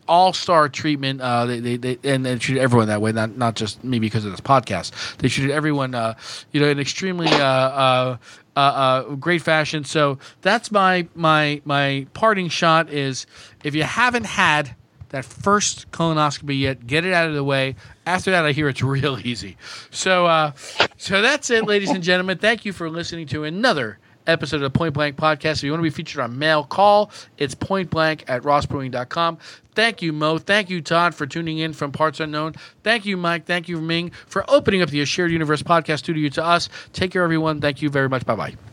all 0.08 0.34
star 0.34 0.70
treatment. 0.70 1.22
Uh, 1.22 1.46
they, 1.46 1.60
they, 1.60 1.78
they 1.78 1.98
and 2.04 2.26
they 2.26 2.38
treated 2.38 2.62
everyone 2.62 2.88
that 2.88 3.02
way, 3.02 3.12
not 3.12 3.38
not 3.38 3.56
just 3.56 3.84
me 3.84 4.00
because 4.00 4.26
of 4.26 4.32
this 4.32 4.42
podcast. 4.42 5.18
They 5.18 5.30
treated 5.30 5.52
everyone, 5.52 5.96
uh, 5.96 6.16
you 6.52 6.62
know, 6.62 6.68
in 6.68 6.80
extremely 6.80 7.28
uh, 7.28 7.44
uh, 7.44 8.18
uh, 8.56 8.60
uh, 8.60 9.16
great 9.16 9.42
fashion. 9.42 9.84
So 9.84 10.20
that's 10.42 10.72
my 10.72 11.08
my 11.16 11.62
my 11.66 12.08
parting 12.14 12.50
shot 12.50 12.90
is 12.90 13.26
if 13.64 13.76
you 13.76 13.84
haven't 13.84 14.26
had 14.26 14.76
that 15.10 15.26
first 15.26 15.92
colonoscopy 15.92 16.60
yet, 16.60 16.88
get 16.88 17.06
it 17.06 17.14
out 17.14 17.28
of 17.28 17.36
the 17.36 17.44
way. 17.44 17.76
After 18.06 18.32
that, 18.32 18.46
I 18.46 18.52
hear 18.52 18.68
it's 18.70 18.82
real 18.84 19.20
easy. 19.26 19.58
So 19.92 20.26
uh, 20.26 20.52
so 20.98 21.22
that's 21.22 21.50
it, 21.50 21.66
ladies 21.66 21.92
and 21.92 22.04
gentlemen. 22.04 22.38
Thank 22.38 22.66
you 22.66 22.74
for 22.74 22.90
listening 22.90 23.28
to 23.28 23.44
another 23.44 24.00
episode 24.28 24.58
of 24.58 24.62
the 24.62 24.70
Point 24.70 24.94
Blank 24.94 25.16
Podcast. 25.18 25.58
If 25.58 25.64
you 25.64 25.72
want 25.72 25.80
to 25.82 25.84
be 25.84 25.90
featured 25.90 26.22
on 26.22 26.38
mail 26.38 26.64
call, 26.64 27.12
it's 27.38 27.56
point 27.56 27.90
blank 27.90 28.24
at 28.28 28.44
rossbrewing.com. 28.44 29.38
Thank 29.74 30.02
you, 30.02 30.14
Mo. 30.14 30.38
Thank 30.38 30.70
you, 30.70 30.82
Todd, 30.82 31.14
for 31.14 31.26
tuning 31.28 31.58
in 31.58 31.74
from 31.74 31.92
Parts 31.92 32.20
Unknown. 32.20 32.54
Thank 32.84 33.06
you, 33.06 33.18
Mike. 33.18 33.46
Thank 33.46 33.68
you, 33.68 33.82
Ming, 33.82 34.12
for 34.26 34.50
opening 34.50 34.82
up 34.82 34.90
the 34.90 35.04
Shared 35.06 35.32
Universe 35.32 35.62
podcast 35.62 36.00
studio 36.00 36.30
to 36.30 36.44
us. 36.44 36.70
Take 36.94 37.12
care, 37.12 37.24
everyone. 37.24 37.60
Thank 37.60 37.82
you 37.82 37.90
very 37.90 38.10
much. 38.10 38.26
Bye 38.26 38.36
bye. 38.36 38.56